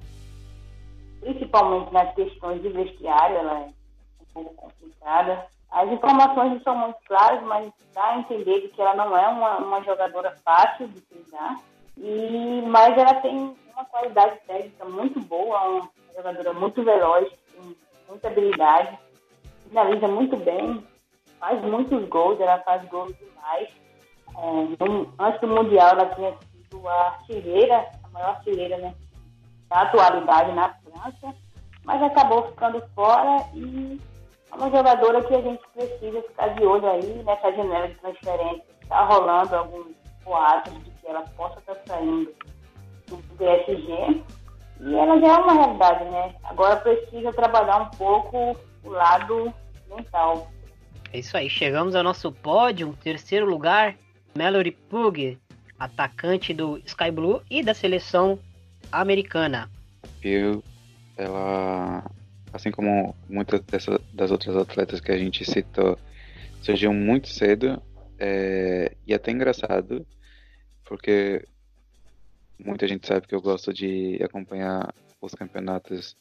principalmente 1.20 1.92
nas 1.92 2.14
questões 2.14 2.60
de 2.60 2.68
vestiário, 2.68 3.36
ela 3.36 3.60
é 3.60 3.64
um 3.64 4.32
pouco 4.34 4.54
complicada. 4.54 5.46
As 5.70 5.90
informações 5.90 6.52
não 6.52 6.60
são 6.60 6.76
muito 6.76 6.98
claras, 7.06 7.42
mas 7.44 7.72
dá 7.94 8.04
a 8.08 8.18
entender 8.18 8.68
que 8.68 8.80
ela 8.80 8.94
não 8.94 9.16
é 9.16 9.26
uma, 9.28 9.56
uma 9.58 9.82
jogadora 9.82 10.36
fácil 10.44 10.86
de 10.88 11.00
treinar. 11.00 11.58
E, 11.96 12.62
mas 12.66 12.96
ela 12.96 13.14
tem 13.14 13.56
uma 13.72 13.84
qualidade 13.86 14.38
técnica 14.46 14.84
muito 14.84 15.20
boa, 15.20 15.60
uma 15.68 15.88
jogadora 16.14 16.52
muito 16.52 16.82
veloz, 16.82 17.28
muita 18.08 18.28
habilidade, 18.28 18.98
finaliza 19.68 20.08
muito 20.08 20.36
bem, 20.36 20.84
faz 21.38 21.60
muitos 21.62 22.08
gols, 22.08 22.40
ela 22.40 22.58
faz 22.60 22.84
gols 22.88 23.12
demais. 23.16 23.68
É, 24.36 24.84
no, 24.84 25.12
antes 25.18 25.40
do 25.40 25.48
Mundial 25.48 25.90
ela 25.90 26.14
tinha 26.14 26.34
sido 26.52 26.88
a 26.88 27.06
artilheira, 27.08 27.90
a 28.04 28.08
maior 28.08 28.30
artilheira 28.30 28.76
né, 28.78 28.94
da 29.68 29.82
atualidade 29.82 30.52
na 30.52 30.74
França, 30.74 31.34
mas 31.84 32.02
acabou 32.02 32.48
ficando 32.48 32.82
fora 32.94 33.44
e 33.54 34.00
é 34.52 34.54
uma 34.54 34.70
jogadora 34.70 35.22
que 35.24 35.34
a 35.34 35.40
gente 35.40 35.62
precisa 35.74 36.22
ficar 36.22 36.48
de 36.48 36.64
olho 36.64 36.86
aí 36.88 37.22
nessa 37.24 37.52
janela 37.52 37.88
de 37.88 37.94
transferência. 37.94 38.64
Está 38.82 39.04
rolando 39.04 39.56
alguns 39.56 39.86
boatos 40.24 40.74
de 40.84 40.90
que 40.90 41.06
ela 41.06 41.22
possa 41.36 41.58
estar 41.58 41.76
saindo 41.86 42.32
do 43.08 43.16
PSG. 43.38 44.22
E 44.82 44.94
ela 44.94 45.20
já 45.20 45.28
é 45.28 45.36
uma 45.36 45.52
realidade, 45.52 46.04
né? 46.04 46.34
Agora 46.42 46.76
precisa 46.76 47.32
trabalhar 47.32 47.82
um 47.82 47.90
pouco 47.90 48.56
o 48.82 48.90
lado 48.90 49.54
mental. 49.88 50.50
É 51.12 51.18
isso 51.20 51.36
aí, 51.36 51.48
chegamos 51.48 51.94
ao 51.94 52.02
nosso 52.02 52.32
pódio, 52.32 52.96
terceiro 53.02 53.46
lugar, 53.46 53.94
Mallory 54.36 54.72
Pug, 54.72 55.38
atacante 55.78 56.52
do 56.52 56.78
Sky 56.84 57.10
Blue 57.12 57.42
e 57.48 57.62
da 57.62 57.74
seleção 57.74 58.38
americana. 58.90 59.70
Eu, 60.22 60.64
ela, 61.16 62.04
assim 62.52 62.72
como 62.72 63.14
muitas 63.28 63.60
dessas, 63.60 63.98
das 64.12 64.32
outras 64.32 64.56
atletas 64.56 65.00
que 65.00 65.12
a 65.12 65.18
gente 65.18 65.44
citou, 65.44 65.96
surgiu 66.60 66.92
muito 66.92 67.28
cedo 67.28 67.80
é, 68.18 68.96
e 69.06 69.12
é 69.12 69.16
até 69.16 69.30
engraçado, 69.30 70.04
porque 70.84 71.44
muita 72.58 72.86
gente 72.86 73.06
sabe 73.06 73.26
que 73.26 73.34
eu 73.34 73.40
gosto 73.40 73.72
de 73.72 74.18
acompanhar 74.22 74.94
os 75.20 75.34
campeonatos 75.34 76.16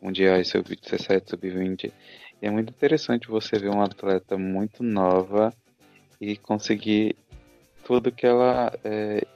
mundiais 0.00 0.48
sub-17, 0.48 1.30
sub-20, 1.30 1.92
e 2.42 2.46
é 2.46 2.50
muito 2.50 2.70
interessante 2.70 3.28
você 3.28 3.58
ver 3.58 3.70
uma 3.70 3.84
atleta 3.84 4.36
muito 4.36 4.82
nova 4.82 5.52
e 6.20 6.36
conseguir 6.36 7.16
tudo 7.84 8.12
que 8.12 8.26
ela. 8.26 8.72
É, 8.84 9.26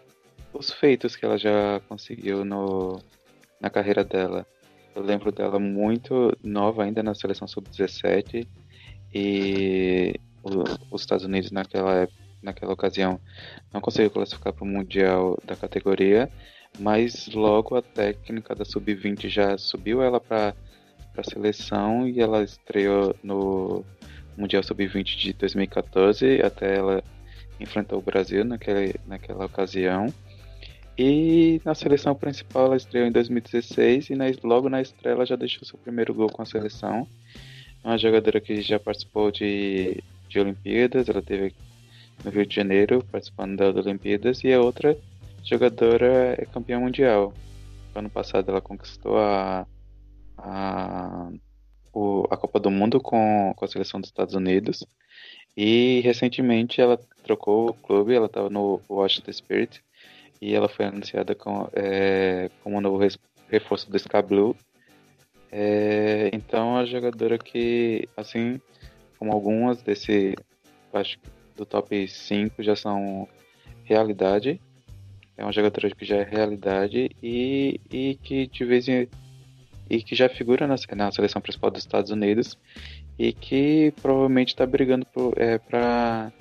os 0.52 0.72
feitos 0.72 1.14
que 1.14 1.24
ela 1.24 1.38
já 1.38 1.80
conseguiu 1.88 2.44
no, 2.44 3.00
na 3.60 3.70
carreira 3.70 4.04
dela. 4.04 4.44
Eu 4.94 5.02
lembro 5.02 5.30
dela 5.30 5.60
muito 5.60 6.36
nova 6.42 6.82
ainda 6.82 7.02
na 7.02 7.14
seleção 7.14 7.46
sub-17 7.46 8.46
e 9.14 10.14
o, 10.42 10.94
os 10.94 11.02
Estados 11.02 11.24
Unidos 11.24 11.52
naquela, 11.52 12.08
naquela 12.42 12.72
ocasião 12.72 13.20
não 13.72 13.80
conseguiu 13.80 14.10
classificar 14.10 14.52
para 14.52 14.64
o 14.64 14.66
Mundial 14.66 15.38
da 15.44 15.56
categoria, 15.56 16.30
mas 16.78 17.28
logo 17.28 17.76
a 17.76 17.82
técnica 17.82 18.54
da 18.54 18.64
sub-20 18.64 19.28
já 19.28 19.58
subiu 19.58 20.02
ela 20.02 20.20
para 20.20 20.54
a 21.16 21.22
seleção 21.22 22.08
e 22.08 22.20
ela 22.20 22.42
estreou 22.42 23.14
no 23.22 23.84
Mundial 24.36 24.62
Sub-20 24.62 25.18
de 25.18 25.32
2014 25.34 26.40
até 26.42 26.76
ela 26.76 27.02
enfrentou 27.58 27.98
o 27.98 28.02
Brasil 28.02 28.44
naquele, 28.44 28.94
naquela 29.06 29.44
ocasião. 29.44 30.12
E 30.96 31.60
na 31.64 31.74
seleção 31.74 32.14
principal 32.14 32.66
ela 32.66 32.76
estreou 32.76 33.06
em 33.06 33.12
2016 33.12 34.10
e 34.10 34.14
na, 34.14 34.26
logo 34.42 34.68
na 34.68 34.80
estreia 34.80 35.14
ela 35.14 35.26
já 35.26 35.36
deixou 35.36 35.64
seu 35.64 35.78
primeiro 35.78 36.14
gol 36.14 36.28
com 36.28 36.42
a 36.42 36.46
seleção. 36.46 37.06
É 37.82 37.88
uma 37.88 37.98
jogadora 37.98 38.40
que 38.40 38.60
já 38.60 38.78
participou 38.78 39.30
de, 39.30 40.02
de 40.28 40.40
Olimpíadas, 40.40 41.08
ela 41.08 41.22
teve 41.22 41.54
no 42.24 42.30
Rio 42.30 42.46
de 42.46 42.54
Janeiro 42.54 43.04
participando 43.10 43.56
das 43.56 43.86
Olimpíadas 43.86 44.42
e 44.44 44.52
a 44.52 44.60
outra 44.60 44.96
jogadora 45.44 46.34
é 46.38 46.44
campeã 46.44 46.78
mundial. 46.78 47.32
Ano 47.94 48.10
passado 48.10 48.50
ela 48.50 48.60
conquistou 48.60 49.18
a, 49.18 49.66
a, 50.38 51.30
o, 51.92 52.26
a 52.30 52.36
Copa 52.36 52.60
do 52.60 52.70
Mundo 52.70 53.00
com, 53.00 53.52
com 53.56 53.64
a 53.64 53.68
seleção 53.68 54.00
dos 54.00 54.10
Estados 54.10 54.34
Unidos 54.34 54.84
e 55.56 56.00
recentemente 56.04 56.80
ela 56.80 56.98
trocou 57.24 57.70
o 57.70 57.74
clube, 57.74 58.14
ela 58.14 58.26
estava 58.26 58.48
no 58.48 58.80
Washington 58.88 59.32
Spirit 59.32 59.82
e 60.40 60.54
ela 60.54 60.68
foi 60.68 60.86
anunciada 60.86 61.34
com, 61.34 61.68
é, 61.72 62.50
como 62.62 62.80
novo 62.80 63.04
reforço 63.48 63.90
do 63.90 63.96
Sky 63.96 64.22
Blue. 64.22 64.56
É, 65.52 66.30
então 66.32 66.76
a 66.76 66.84
jogadora 66.84 67.36
que, 67.36 68.08
assim 68.16 68.60
como 69.18 69.32
algumas 69.32 69.82
desse, 69.82 70.34
acho 70.92 71.18
do 71.60 71.66
top 71.66 72.08
5 72.08 72.62
já 72.62 72.74
são 72.74 73.28
realidade. 73.84 74.60
É 75.36 75.44
uma 75.44 75.52
jogadora 75.52 75.90
que 75.90 76.04
já 76.04 76.16
é 76.16 76.22
realidade 76.22 77.10
e, 77.22 77.80
e 77.90 78.14
que 78.22 78.46
de 78.46 78.64
vez 78.64 78.88
em 78.88 79.08
e 79.88 80.02
que 80.02 80.14
já 80.14 80.28
figura 80.28 80.68
na, 80.68 80.76
na 80.94 81.10
seleção 81.10 81.42
principal 81.42 81.70
dos 81.70 81.82
Estados 81.82 82.12
Unidos 82.12 82.56
e 83.18 83.32
que 83.32 83.92
provavelmente 84.00 84.48
está 84.48 84.64
brigando 84.64 85.04
por, 85.06 85.34
é, 85.36 85.58
pra, 85.58 86.32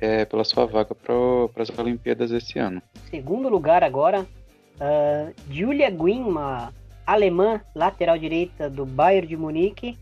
é, 0.00 0.24
pela 0.24 0.42
sua 0.42 0.66
vaga 0.66 0.92
para 0.92 1.62
as 1.62 1.70
Olimpíadas 1.78 2.32
esse 2.32 2.58
ano. 2.58 2.82
Segundo 3.08 3.48
lugar 3.48 3.84
agora, 3.84 4.22
uh, 4.22 5.32
Julia 5.48 5.88
Guin, 5.90 6.22
uma 6.22 6.72
alemã 7.06 7.60
lateral 7.72 8.18
direita 8.18 8.68
do 8.68 8.84
Bayern 8.84 9.28
de 9.28 9.36
Munique. 9.36 9.96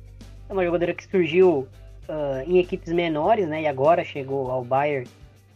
É 0.49 0.53
uma 0.53 0.65
jogadora 0.65 0.95
que 0.95 1.05
surgiu 1.05 1.69
uh, 2.09 2.43
em 2.47 2.59
equipes 2.59 2.93
menores, 2.93 3.49
né? 3.49 3.63
E 3.63 3.67
agora 3.67 4.05
chegou 4.05 4.51
ao 4.51 4.65
Bayern 4.65 5.09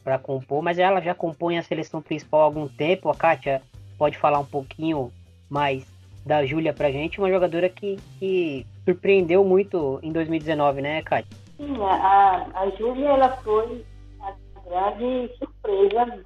para 0.03 0.19
compor, 0.19 0.63
mas 0.63 0.79
ela 0.79 1.01
já 1.01 1.15
compõe 1.15 1.59
a 1.59 1.63
seleção 1.63 2.03
principal 2.03 2.41
há 2.41 2.45
algum 2.45 2.69
tempo. 2.69 3.09
A 3.09 3.15
Kátia 3.15 3.63
pode 3.99 4.19
falar 4.19 4.39
um 4.39 4.45
pouquinho 4.45 5.11
mais 5.49 5.87
da 6.25 6.45
Júlia 6.45 6.73
pra 6.73 6.91
gente, 6.91 7.19
uma 7.19 7.31
jogadora 7.31 7.69
que, 7.69 7.97
que 8.19 8.67
surpreendeu 8.85 9.45
muito 9.45 9.99
em 10.03 10.13
2019, 10.13 10.81
né, 10.81 11.03
Kátia? 11.03 11.37
Sim, 11.57 11.77
a, 11.83 12.47
a 12.55 12.71
Júlia 12.71 13.09
ela 13.11 13.37
foi 13.39 13.85
a 14.21 14.35
grande 14.69 15.33
surpresa 15.39 16.25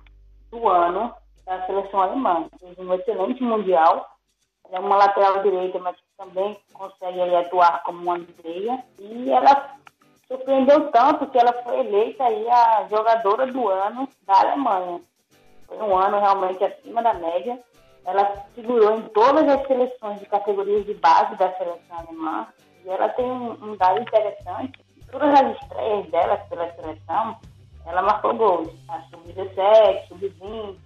do 0.51 0.69
ano 0.69 1.13
da 1.45 1.67
seleção 1.67 2.01
alemã. 2.01 2.47
Fez 2.61 2.79
um 2.79 2.93
excelente 2.95 3.43
mundial. 3.43 4.07
Ela 4.69 4.77
é 4.77 4.81
uma 4.81 4.97
lateral 4.97 5.43
direita, 5.43 5.79
mas 5.79 5.97
também 6.17 6.57
consegue 6.73 7.21
ali, 7.21 7.35
atuar 7.37 7.83
como 7.85 8.03
uma 8.03 8.19
meia. 8.45 8.85
E 8.99 9.31
ela 9.31 9.78
surpreendeu 10.29 10.91
tanto 10.91 11.27
que 11.27 11.39
ela 11.39 11.53
foi 11.65 11.81
eleita 11.81 12.25
aí 12.25 12.49
a 12.49 12.87
jogadora 12.89 13.47
do 13.47 13.69
ano 13.69 14.09
da 14.27 14.41
Alemanha. 14.41 15.01
Foi 15.67 15.79
um 15.79 15.97
ano 15.97 16.21
realmente 16.21 16.63
acima 16.63 17.03
da 17.03 17.15
média. 17.15 17.59
Ela 18.05 18.25
figurou 18.55 18.97
em 18.97 19.03
todas 19.09 19.49
as 19.49 19.67
seleções 19.67 20.21
de 20.21 20.27
categorias 20.27 20.85
de 20.87 20.95
base 20.95 21.35
da 21.37 21.53
seleção 21.55 21.99
alemã 21.99 22.47
e 22.85 22.89
ela 22.89 23.09
tem 23.11 23.31
um, 23.31 23.77
dado 23.77 24.01
interessante. 24.01 24.81
Todas 25.11 25.41
as 25.41 25.57
estreias 25.63 26.07
dela 26.11 26.37
pela 26.49 26.73
seleção, 26.75 27.37
ela 27.87 28.03
marcou 28.03 28.35
gols. 28.35 28.69
A 28.89 29.01
sub-17, 29.03 30.09
sub-20, 30.09 30.77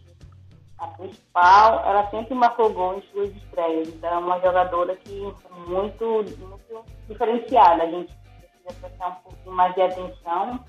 a 0.78 0.86
principal, 0.88 1.84
ela 1.84 2.08
sempre 2.10 2.34
marcou 2.34 2.72
gol 2.72 2.94
em 2.98 3.02
suas 3.12 3.30
estreias. 3.36 3.88
Então 3.88 4.10
é 4.10 4.18
uma 4.18 4.40
jogadora 4.40 4.96
que 4.96 5.24
é 5.24 5.68
muito, 5.68 6.24
muito 6.38 6.84
diferenciada. 7.08 7.84
A 7.84 7.90
gente 7.90 8.21
precisa 8.62 8.80
prestar 8.80 9.08
um 9.08 9.14
pouquinho 9.14 9.56
mais 9.56 9.74
de 9.74 9.82
atenção. 9.82 10.64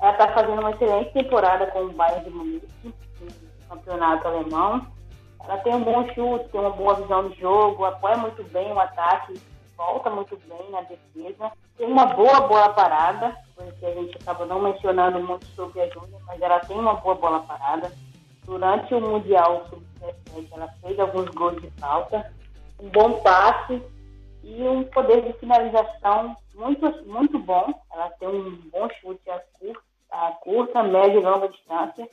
Ela 0.00 0.12
está 0.12 0.28
fazendo 0.28 0.60
uma 0.60 0.70
excelente 0.70 1.12
temporada 1.12 1.66
com 1.68 1.84
o 1.84 1.92
Bayern 1.92 2.24
de 2.24 2.30
Munique, 2.30 2.68
no 2.84 3.68
campeonato 3.68 4.28
alemão. 4.28 4.86
Ela 5.42 5.58
tem 5.58 5.74
um 5.74 5.84
bom 5.84 6.06
chute, 6.12 6.48
tem 6.50 6.60
uma 6.60 6.70
boa 6.70 6.94
visão 6.94 7.28
de 7.28 7.40
jogo, 7.40 7.84
apoia 7.84 8.16
muito 8.16 8.42
bem 8.44 8.72
o 8.72 8.78
ataque, 8.78 9.40
volta 9.76 10.10
muito 10.10 10.36
bem 10.48 10.70
na 10.70 10.82
defesa. 10.82 11.52
Tem 11.78 11.86
uma 11.86 12.06
boa 12.06 12.40
bola 12.42 12.70
parada, 12.70 13.36
porque 13.54 13.86
a 13.86 13.94
gente 13.94 14.16
acaba 14.18 14.44
não 14.44 14.60
mencionando 14.60 15.20
muito 15.20 15.46
sobre 15.54 15.80
a 15.80 15.88
Júlia, 15.88 16.18
mas 16.26 16.40
ela 16.40 16.60
tem 16.60 16.78
uma 16.78 16.94
boa 16.94 17.14
bola 17.14 17.40
parada. 17.40 17.90
Durante 18.44 18.94
o 18.94 19.00
Mundial 19.00 19.66
Sub-17, 19.70 20.48
ela 20.52 20.68
fez 20.80 20.98
alguns 20.98 21.28
gols 21.30 21.60
de 21.60 21.70
falta, 21.80 22.32
um 22.80 22.88
bom 22.90 23.20
passe 23.20 23.82
e 24.42 24.62
um 24.62 24.84
poder 24.84 25.22
de 25.22 25.32
finalização 25.38 26.36
muito, 26.56 27.06
muito 27.06 27.38
bom. 27.38 27.72
Ela 27.92 28.10
tem 28.10 28.28
um 28.28 28.56
bom 28.70 28.88
chute 29.00 29.30
a 29.30 29.38
curta, 29.58 29.82
a 30.10 30.30
curta 30.32 30.82
média 30.82 31.18
e 31.18 31.22
longa 31.22 31.48
distância. 31.48 32.08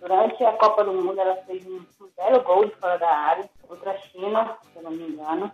Durante 0.00 0.44
a 0.44 0.52
Copa 0.52 0.84
do 0.84 0.92
Mundo, 0.92 1.18
ela 1.20 1.36
fez 1.44 1.66
um, 1.66 1.76
um 1.76 2.10
belo 2.16 2.42
gol 2.42 2.66
de 2.66 2.74
fora 2.76 2.98
da 2.98 3.08
área 3.08 3.48
contra 3.66 3.92
a 3.92 3.98
China, 3.98 4.56
se 4.72 4.78
eu 4.78 4.82
não 4.82 4.90
me 4.90 5.08
engano. 5.08 5.50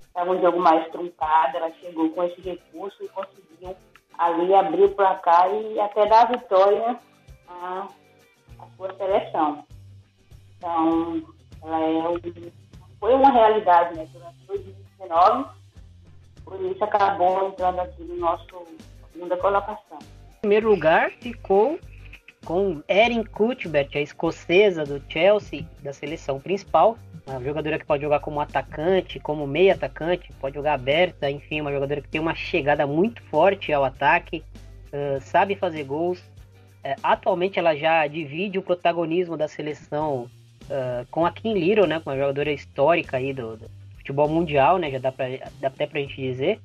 Estava 0.00 0.30
um 0.30 0.40
jogo 0.40 0.60
mais 0.60 0.88
truncado, 0.90 1.56
ela 1.56 1.70
chegou 1.72 2.10
com 2.10 2.22
esse 2.24 2.40
recurso 2.40 3.02
e 3.02 3.08
conseguiu 3.08 3.76
ali 4.18 4.54
abrir 4.54 4.84
o 4.84 4.94
placar 4.94 5.52
e 5.52 5.78
até 5.80 6.06
dar 6.06 6.22
a 6.22 6.32
vitória 6.32 6.98
à, 7.48 7.88
à 8.58 8.66
sua 8.76 8.94
seleção. 8.96 9.64
Então, 10.56 11.22
ela 11.62 11.80
é, 11.80 12.52
foi 13.00 13.14
uma 13.14 13.30
realidade 13.30 13.96
né, 13.96 14.08
durante 14.12 14.38
2019, 14.46 15.48
por 16.44 16.60
isso 16.60 16.82
acabou 16.84 17.48
entrando 17.48 17.80
aqui 17.80 18.02
no 18.02 18.16
nosso 18.16 18.46
segunda 19.12 19.36
colocação. 19.36 19.98
Em 20.38 20.40
primeiro 20.40 20.68
lugar 20.68 21.10
ficou 21.20 21.78
com 22.44 22.82
Erin 22.88 23.24
Cuthbert, 23.24 23.88
a 23.94 24.00
escocesa 24.00 24.84
do 24.84 25.02
Chelsea, 25.08 25.64
da 25.82 25.92
seleção 25.92 26.38
principal, 26.38 26.98
uma 27.26 27.42
jogadora 27.42 27.78
que 27.78 27.86
pode 27.86 28.02
jogar 28.02 28.20
como 28.20 28.40
atacante, 28.40 29.18
como 29.18 29.46
meio 29.46 29.72
atacante, 29.72 30.30
pode 30.40 30.54
jogar 30.54 30.74
aberta, 30.74 31.30
enfim, 31.30 31.60
uma 31.62 31.72
jogadora 31.72 32.02
que 32.02 32.08
tem 32.08 32.20
uma 32.20 32.34
chegada 32.34 32.86
muito 32.86 33.22
forte 33.24 33.72
ao 33.72 33.82
ataque, 33.82 34.44
uh, 34.92 35.20
sabe 35.22 35.56
fazer 35.56 35.84
gols. 35.84 36.18
Uh, 36.18 37.00
atualmente 37.02 37.58
ela 37.58 37.74
já 37.74 38.06
divide 38.06 38.58
o 38.58 38.62
protagonismo 38.62 39.38
da 39.38 39.48
seleção 39.48 40.28
uh, 40.64 41.06
com 41.10 41.24
a 41.24 41.32
Kim 41.32 41.54
Little, 41.54 41.86
né, 41.86 42.02
uma 42.04 42.14
jogadora 42.14 42.52
histórica 42.52 43.16
aí 43.16 43.32
do, 43.32 43.56
do, 43.56 43.70
futebol 44.04 44.28
mundial, 44.28 44.76
né, 44.76 44.90
já 44.90 44.98
dá, 44.98 45.10
pra, 45.10 45.26
dá 45.58 45.68
até 45.68 45.86
pra 45.86 46.00
gente 46.00 46.14
dizer. 46.14 46.60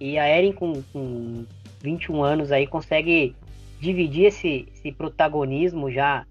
E 0.00 0.18
a 0.18 0.28
Erin, 0.28 0.52
com, 0.52 0.82
com 0.92 1.46
21 1.80 2.22
anos, 2.22 2.50
aí 2.50 2.66
consegue 2.66 3.36
dividir 3.78 4.26
esse, 4.26 4.68
esse 4.74 4.90
protagonismo 4.90 5.88
já 5.88 6.26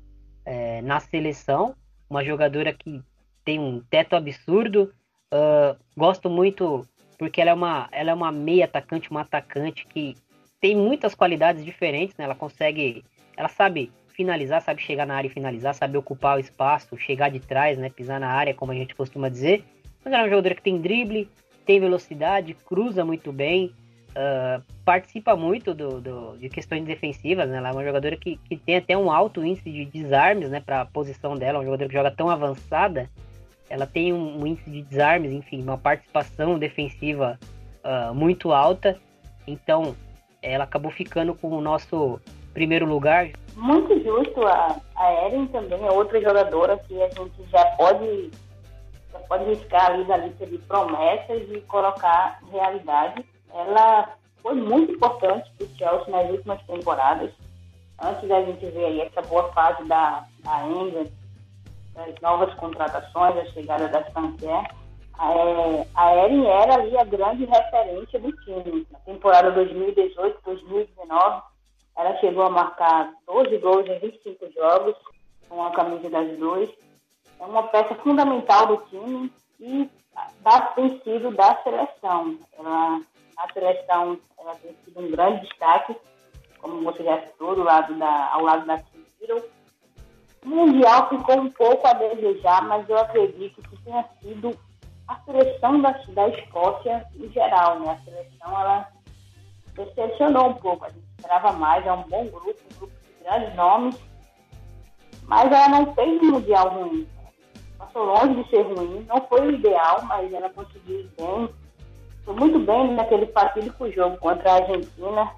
é, 0.45 0.81
na 0.81 0.99
seleção. 0.99 1.75
Uma 2.09 2.25
jogadora 2.25 2.73
que 2.73 3.01
tem 3.45 3.57
um 3.57 3.79
teto 3.89 4.15
absurdo. 4.15 4.91
Uh, 5.33 5.77
gosto 5.95 6.29
muito 6.29 6.85
porque 7.17 7.39
ela 7.39 7.51
é, 7.51 7.53
uma, 7.53 7.87
ela 7.91 8.11
é 8.11 8.13
uma 8.13 8.31
meia 8.31 8.65
atacante, 8.65 9.11
uma 9.11 9.21
atacante 9.21 9.85
que 9.85 10.15
tem 10.59 10.75
muitas 10.75 11.15
qualidades 11.15 11.63
diferentes. 11.63 12.17
Né? 12.17 12.25
Ela 12.25 12.35
consegue. 12.35 13.05
Ela 13.37 13.47
sabe 13.47 13.91
finalizar, 14.09 14.61
sabe 14.61 14.81
chegar 14.81 15.05
na 15.05 15.15
área 15.15 15.27
e 15.27 15.31
finalizar, 15.31 15.73
sabe 15.73 15.97
ocupar 15.97 16.37
o 16.37 16.39
espaço, 16.41 16.97
chegar 16.97 17.29
de 17.29 17.39
trás, 17.39 17.77
né? 17.77 17.89
pisar 17.89 18.19
na 18.19 18.29
área, 18.29 18.53
como 18.53 18.71
a 18.71 18.75
gente 18.75 18.93
costuma 18.93 19.29
dizer. 19.29 19.63
Mas 20.03 20.13
é 20.13 20.17
uma 20.17 20.29
jogadora 20.29 20.55
que 20.55 20.61
tem 20.61 20.79
drible, 20.79 21.29
tem 21.65 21.79
velocidade, 21.79 22.53
cruza 22.53 23.03
muito 23.05 23.31
bem, 23.31 23.73
uh, 24.09 24.63
participa 24.83 25.35
muito 25.35 25.73
do, 25.73 26.01
do, 26.01 26.37
de 26.37 26.49
questões 26.49 26.83
defensivas, 26.85 27.49
né? 27.49 27.57
Ela 27.57 27.69
é 27.69 27.71
uma 27.71 27.83
jogadora 27.83 28.17
que, 28.17 28.37
que 28.37 28.57
tem 28.57 28.77
até 28.77 28.97
um 28.97 29.11
alto 29.11 29.43
índice 29.43 29.71
de 29.71 29.85
desarmes, 29.85 30.49
né? 30.49 30.59
Para 30.59 30.81
a 30.81 30.85
posição 30.85 31.35
dela, 31.35 31.59
uma 31.59 31.65
jogadora 31.65 31.89
que 31.89 31.95
joga 31.95 32.11
tão 32.11 32.29
avançada, 32.29 33.09
ela 33.69 33.85
tem 33.85 34.11
um, 34.13 34.41
um 34.41 34.47
índice 34.47 34.69
de 34.69 34.81
desarmes, 34.81 35.31
enfim, 35.31 35.61
uma 35.61 35.77
participação 35.77 36.57
defensiva 36.57 37.39
uh, 37.83 38.13
muito 38.13 38.51
alta. 38.51 38.97
Então, 39.45 39.95
ela 40.41 40.63
acabou 40.63 40.91
ficando 40.91 41.35
com 41.35 41.49
o 41.49 41.61
nosso 41.61 42.19
primeiro 42.53 42.85
lugar. 42.85 43.29
Muito 43.55 43.93
justo, 44.03 44.45
a, 44.45 44.79
a 44.95 45.25
Erin 45.25 45.47
também 45.47 45.85
é 45.85 45.91
outra 45.91 46.19
jogadora 46.21 46.77
que 46.77 47.01
a 47.01 47.09
gente 47.09 47.49
já 47.51 47.63
pode 47.77 48.31
você 49.11 49.19
pode 49.27 49.43
riscar 49.45 49.91
ali 49.91 50.03
da 50.05 50.17
lista 50.17 50.45
de 50.45 50.57
promessas 50.59 51.49
e 51.49 51.61
colocar 51.61 52.39
realidade. 52.51 53.25
Ela 53.53 54.09
foi 54.41 54.53
muito 54.55 54.93
importante 54.93 55.49
para 55.57 55.65
o 55.65 55.77
Chelsea 55.77 56.09
nas 56.09 56.29
últimas 56.29 56.61
temporadas. 56.63 57.31
Antes 58.01 58.29
da 58.29 58.41
gente 58.43 58.65
ver 58.67 58.85
aí 58.85 59.01
essa 59.01 59.21
boa 59.23 59.51
fase 59.51 59.83
da, 59.85 60.23
da 60.43 60.67
England, 60.67 61.09
das 61.93 62.15
novas 62.21 62.53
contratações, 62.55 63.37
a 63.37 63.45
chegada 63.45 63.87
da 63.89 64.03
Sancler, 64.11 64.63
é, 65.21 65.87
a 65.95 66.15
Erin 66.15 66.45
era 66.45 66.75
ali 66.75 66.97
a 66.97 67.03
grande 67.03 67.43
referência 67.45 68.19
do 68.19 68.31
time. 68.43 68.87
Na 68.89 68.99
temporada 68.99 69.51
2018-2019, 69.53 71.43
ela 71.97 72.17
chegou 72.19 72.43
a 72.43 72.49
marcar 72.49 73.11
12 73.27 73.57
gols 73.57 73.85
em 73.87 73.99
25 73.99 74.49
jogos, 74.53 74.95
com 75.49 75.61
a 75.65 75.71
camisa 75.71 76.09
das 76.09 76.37
duas 76.37 76.69
é 77.39 77.45
uma 77.45 77.63
peça 77.63 77.95
fundamental 77.95 78.67
do 78.67 78.77
time 78.87 79.31
e 79.59 79.89
da, 80.41 80.61
tem 80.61 81.01
sido 81.01 81.31
da 81.31 81.55
seleção. 81.63 82.37
Ela, 82.57 83.01
a 83.37 83.53
seleção 83.53 84.19
ela 84.37 84.55
tem 84.55 84.75
sido 84.83 84.99
um 84.99 85.11
grande 85.11 85.47
destaque, 85.47 85.95
como 86.59 86.83
você 86.83 87.03
já 87.03 87.21
citou, 87.21 87.55
do 87.55 87.63
lado 87.63 87.97
da, 87.97 88.33
ao 88.33 88.41
lado 88.41 88.65
da 88.65 88.77
Team 88.77 89.41
O 90.43 90.49
Mundial 90.49 91.09
ficou 91.09 91.39
um 91.39 91.49
pouco 91.51 91.87
a 91.87 91.93
desejar, 91.93 92.61
mas 92.63 92.87
eu 92.89 92.97
acredito 92.97 93.61
que 93.61 93.83
tenha 93.83 94.03
sido 94.21 94.57
a 95.07 95.15
seleção 95.21 95.81
da, 95.81 95.91
da 95.91 96.27
Escócia 96.29 97.05
em 97.15 97.29
geral. 97.29 97.79
Né? 97.79 97.91
A 97.91 98.03
seleção 98.03 98.61
ela 98.61 98.87
decepcionou 99.73 100.49
um 100.49 100.53
pouco, 100.55 100.85
a 100.85 100.89
gente 100.89 101.05
esperava 101.17 101.53
mais, 101.53 101.85
é 101.85 101.93
um 101.93 102.03
bom 102.03 102.25
grupo, 102.25 102.59
um 102.73 102.79
grupo 102.79 102.93
de 102.93 103.23
grandes 103.23 103.55
nomes, 103.55 103.97
mas 105.23 105.49
ela 105.49 105.69
não 105.69 105.93
fez 105.93 106.21
um 106.21 106.31
Mundial 106.31 106.69
ruim 106.69 107.07
passou 107.79 108.03
longe 108.03 108.43
de 108.43 108.49
ser 108.49 108.61
ruim, 108.61 109.05
não 109.07 109.21
foi 109.27 109.47
o 109.47 109.51
ideal, 109.51 110.03
mas 110.03 110.31
ela 110.31 110.49
conseguiu 110.49 111.09
bem. 111.17 111.49
Foi 112.25 112.35
muito 112.35 112.59
bem 112.59 112.93
naquele 112.93 113.25
fatídico 113.27 113.89
jogo 113.91 114.17
contra 114.17 114.51
a 114.51 114.55
Argentina. 114.55 115.31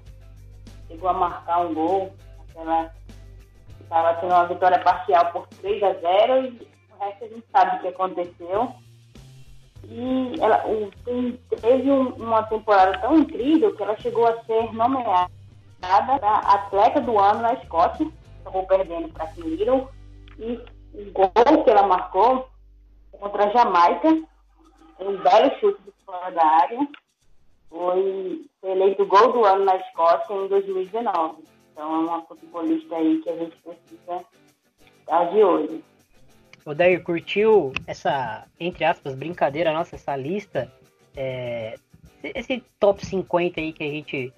Chegou 0.88 1.08
a 1.08 1.14
marcar 1.14 1.60
um 1.60 1.72
gol. 1.72 2.12
Ela 2.54 2.92
estava 3.80 4.14
tendo 4.14 4.34
uma 4.34 4.46
vitória 4.46 4.78
parcial 4.80 5.32
por 5.32 5.46
3 5.60 5.82
a 5.82 5.92
0 5.94 6.46
e 6.46 6.68
o 6.92 7.04
resto 7.04 7.24
a 7.24 7.28
gente 7.28 7.44
sabe 7.50 7.76
o 7.76 7.80
que 7.80 7.88
aconteceu. 7.88 8.72
E 9.84 10.34
ela 10.40 10.66
o, 10.66 10.90
tem, 11.04 11.38
teve 11.60 11.90
um, 11.90 12.08
uma 12.14 12.42
temporada 12.42 12.98
tão 12.98 13.18
incrível 13.18 13.74
que 13.74 13.82
ela 13.82 13.96
chegou 13.98 14.26
a 14.26 14.42
ser 14.44 14.72
nomeada 14.74 15.30
para 15.80 16.38
atleta 16.38 17.00
do 17.00 17.18
ano 17.18 17.40
na 17.40 17.54
Escócia. 17.54 18.06
Acabou 18.40 18.66
perdendo 18.66 19.08
para 19.08 19.28
Kim 19.28 19.42
Little. 19.42 19.88
E 20.38 20.60
o 20.94 21.10
gol 21.12 21.64
que 21.64 21.70
ela 21.70 21.86
marcou 21.86 22.48
contra 23.12 23.44
a 23.44 23.50
Jamaica, 23.50 24.08
um 25.00 25.16
belo 25.16 25.58
chute 25.58 25.82
de 25.82 25.92
fora 26.04 26.30
da 26.30 26.44
área, 26.44 26.88
foi, 27.68 28.44
eleito 28.62 29.06
gol 29.06 29.32
do 29.32 29.44
ano 29.44 29.64
na 29.64 29.76
Escócia 29.76 30.34
em 30.34 30.48
2019. 30.48 31.42
Então 31.72 31.94
é 31.94 31.98
uma 31.98 32.22
futebolista 32.22 32.96
aí 32.96 33.20
que 33.22 33.30
a 33.30 33.36
gente 33.36 33.56
precisa 33.56 34.24
estar 35.00 35.24
de 35.30 35.42
olho. 35.42 35.82
O 36.64 36.74
Dair 36.74 37.02
curtiu 37.02 37.72
essa, 37.86 38.46
entre 38.60 38.84
aspas, 38.84 39.14
brincadeira 39.14 39.72
nossa, 39.72 39.96
essa 39.96 40.14
lista, 40.14 40.70
é, 41.16 41.74
esse 42.22 42.62
top 42.78 43.04
50 43.04 43.60
aí 43.60 43.72
que 43.72 43.82
a 43.82 43.88
gente 43.88 44.32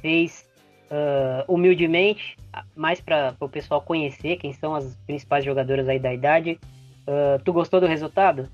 fez 0.00 0.49
uh, 0.90 1.52
humildemente, 1.52 2.36
mais 2.74 3.00
para 3.00 3.34
o 3.40 3.48
pessoal 3.48 3.80
conhecer 3.80 4.36
quem 4.36 4.52
são 4.52 4.74
as 4.74 4.96
principais 5.06 5.44
jogadoras 5.44 5.88
aí 5.88 5.98
da 5.98 6.12
idade. 6.12 6.58
Uh, 7.06 7.42
tu 7.44 7.52
gostou 7.52 7.80
do 7.80 7.86
resultado? 7.86 8.48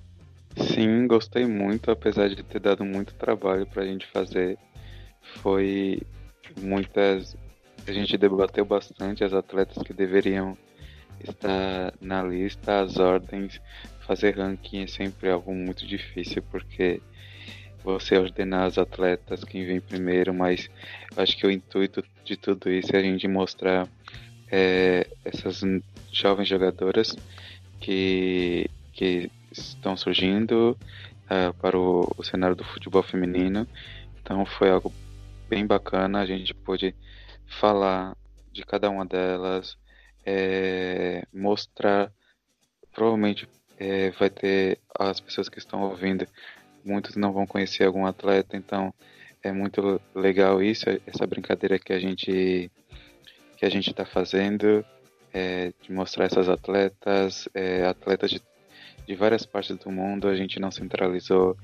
Sim, 0.56 1.06
gostei 1.06 1.46
muito, 1.46 1.90
apesar 1.90 2.28
de 2.28 2.42
ter 2.42 2.60
dado 2.60 2.84
muito 2.84 3.14
trabalho 3.14 3.66
para 3.66 3.82
a 3.82 3.86
gente 3.86 4.06
fazer. 4.06 4.58
Foi 5.42 6.00
muitas. 6.60 7.36
A 7.86 7.92
gente 7.92 8.16
debateu 8.16 8.64
bastante 8.64 9.22
as 9.22 9.32
atletas 9.32 9.82
que 9.82 9.92
deveriam 9.92 10.56
estar 11.22 11.92
na 12.00 12.22
lista, 12.22 12.80
as 12.80 12.98
ordens. 12.98 13.60
Fazer 14.00 14.38
ranking 14.38 14.84
é 14.84 14.86
sempre 14.86 15.30
algo 15.30 15.52
muito 15.52 15.86
difícil, 15.86 16.42
porque 16.50 17.00
você 17.86 18.18
ordenar 18.18 18.64
as 18.64 18.78
atletas 18.78 19.44
quem 19.44 19.64
vem 19.64 19.80
primeiro, 19.80 20.34
mas 20.34 20.68
acho 21.16 21.36
que 21.36 21.46
o 21.46 21.50
intuito 21.50 22.02
de 22.24 22.36
tudo 22.36 22.68
isso 22.68 22.94
é 22.94 22.98
a 22.98 23.02
gente 23.02 23.28
mostrar 23.28 23.88
é, 24.50 25.06
essas 25.24 25.60
jovens 26.10 26.48
jogadoras 26.48 27.16
que, 27.80 28.68
que 28.92 29.30
estão 29.52 29.96
surgindo 29.96 30.76
uh, 31.26 31.54
para 31.60 31.78
o, 31.78 32.12
o, 32.18 32.24
cenário 32.24 32.56
do 32.56 32.64
futebol 32.64 33.04
feminino. 33.04 33.68
Então 34.20 34.44
foi 34.44 34.68
algo 34.68 34.92
bem 35.48 35.64
bacana, 35.64 36.20
a 36.20 36.26
gente 36.26 36.52
pôde 36.52 36.92
falar 37.46 38.16
de 38.50 38.64
cada 38.64 38.90
uma 38.90 39.06
delas, 39.06 39.78
é, 40.24 41.24
mostrar, 41.32 42.12
provavelmente 42.92 43.48
é, 43.78 44.10
vai 44.10 44.28
ter 44.28 44.80
as 44.98 45.20
pessoas 45.20 45.48
que 45.48 45.60
estão 45.60 45.82
ouvindo 45.82 46.26
muitos 46.86 47.16
não 47.16 47.32
vão 47.32 47.46
conhecer 47.46 47.84
algum 47.84 48.06
atleta, 48.06 48.56
então 48.56 48.94
é 49.42 49.52
muito 49.52 50.00
legal 50.14 50.62
isso, 50.62 50.84
essa 51.06 51.26
brincadeira 51.26 51.78
que 51.78 51.92
a 51.92 51.98
gente 51.98 52.70
que 53.56 53.64
a 53.64 53.70
gente 53.70 53.90
está 53.90 54.04
fazendo, 54.04 54.84
é, 55.32 55.72
de 55.80 55.90
mostrar 55.90 56.26
essas 56.26 56.48
atletas, 56.48 57.48
é, 57.54 57.86
atletas 57.86 58.30
de, 58.30 58.42
de 59.06 59.14
várias 59.14 59.46
partes 59.46 59.76
do 59.76 59.90
mundo, 59.90 60.28
a 60.28 60.36
gente 60.36 60.60
não 60.60 60.70
centralizou 60.70 61.56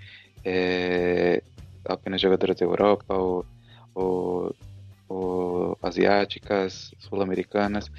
é, 0.42 1.42
apenas 1.84 2.20
jogadoras 2.20 2.56
da 2.56 2.64
Europa 2.64 3.14
ou, 3.14 3.44
ou, 3.94 4.56
ou 5.06 5.78
asiáticas, 5.82 6.94
sul-americanas, 6.98 7.90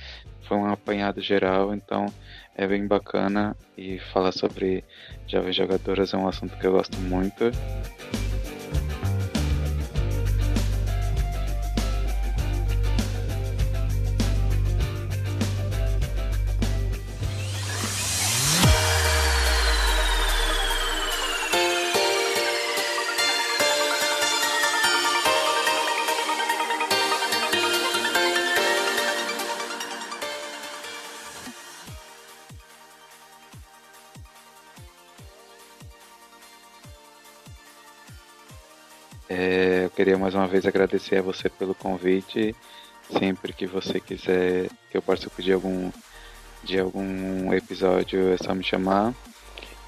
foi 0.47 0.57
um 0.57 0.67
apanhado 0.67 1.21
geral, 1.21 1.73
então 1.73 2.07
é 2.55 2.67
bem 2.67 2.85
bacana 2.87 3.55
e 3.77 3.99
falar 4.11 4.31
sobre 4.31 4.83
jovens 5.27 5.55
jogadoras 5.55 6.13
é 6.13 6.17
um 6.17 6.27
assunto 6.27 6.57
que 6.57 6.67
eu 6.67 6.71
gosto 6.71 6.97
muito. 6.99 7.51
Uma 40.43 40.49
vez 40.49 40.65
agradecer 40.65 41.17
a 41.17 41.21
você 41.21 41.47
pelo 41.47 41.73
convite. 41.73 42.53
Sempre 43.17 43.53
que 43.53 43.65
você 43.65 43.97
quiser 43.99 44.69
que 44.91 44.97
eu 44.97 45.01
participe 45.01 45.41
de 45.41 45.53
algum 45.53 45.89
de 46.63 46.79
algum 46.79 47.53
episódio, 47.53 48.33
é 48.33 48.37
só 48.37 48.53
me 48.53 48.63
chamar. 48.63 49.13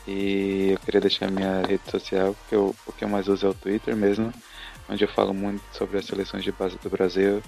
E 0.07 0.71
eu 0.71 0.79
queria 0.79 1.01
deixar 1.01 1.29
minha 1.29 1.61
rede 1.65 1.89
social, 1.89 2.33
porque 2.33 2.55
eu, 2.55 2.75
o 2.85 2.91
que 2.93 3.03
eu 3.03 3.09
mais 3.09 3.27
uso 3.27 3.47
é 3.47 3.49
o 3.49 3.53
Twitter 3.53 3.95
mesmo, 3.95 4.33
onde 4.89 5.03
eu 5.03 5.07
falo 5.09 5.33
muito 5.33 5.63
sobre 5.73 5.97
as 5.97 6.05
seleções 6.05 6.43
de 6.43 6.51
base 6.51 6.77
do 6.77 6.89
Brasil. 6.89 7.41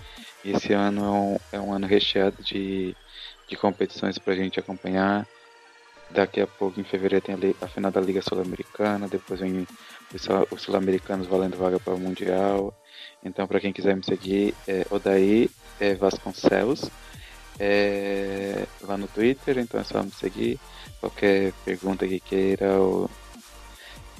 E 0.43 0.51
esse 0.51 0.73
ano 0.73 1.05
é 1.05 1.09
um, 1.09 1.39
é 1.53 1.59
um 1.59 1.73
ano 1.73 1.87
recheado 1.87 2.41
de, 2.41 2.95
de 3.47 3.55
competições 3.55 4.17
para 4.17 4.33
a 4.33 4.37
gente 4.37 4.59
acompanhar. 4.59 5.25
Daqui 6.09 6.41
a 6.41 6.47
pouco, 6.47 6.79
em 6.79 6.83
fevereiro, 6.83 7.25
tem 7.25 7.35
a, 7.35 7.65
a 7.65 7.67
final 7.67 7.91
da 7.91 8.01
Liga 8.01 8.21
Sul-Americana, 8.21 9.07
depois 9.07 9.39
vem 9.41 9.67
os 10.13 10.61
Sul-Americanos 10.61 11.27
valendo 11.27 11.57
vaga 11.57 11.79
para 11.79 11.93
o 11.93 11.99
Mundial. 11.99 12.73
Então, 13.23 13.47
para 13.47 13.59
quem 13.59 13.73
quiser 13.73 13.95
me 13.95 14.03
seguir, 14.03 14.53
é 14.67 14.85
Odaí 14.89 15.49
é 15.79 15.93
Vasconcelos, 15.95 16.89
é, 17.59 18.65
lá 18.81 18.97
no 18.97 19.07
Twitter, 19.07 19.57
então 19.57 19.79
é 19.79 19.83
só 19.83 20.01
me 20.03 20.11
seguir. 20.11 20.59
Qualquer 20.99 21.53
pergunta 21.65 22.07
que 22.07 22.19
queira 22.19 22.79
ou 22.79 23.09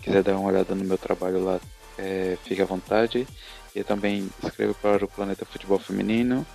quiser 0.01 0.23
dar 0.23 0.37
uma 0.37 0.49
olhada 0.49 0.75
no 0.75 0.85
meu 0.85 0.97
trabalho 0.97 1.43
lá, 1.43 1.59
é, 1.97 2.37
fique 2.43 2.61
à 2.61 2.65
vontade. 2.65 3.27
E 3.75 3.83
também 3.83 4.29
escrevo 4.43 4.73
para 4.75 5.05
o 5.05 5.07
Planeta 5.07 5.45
Futebol 5.45 5.77
Feminino. 5.77 6.45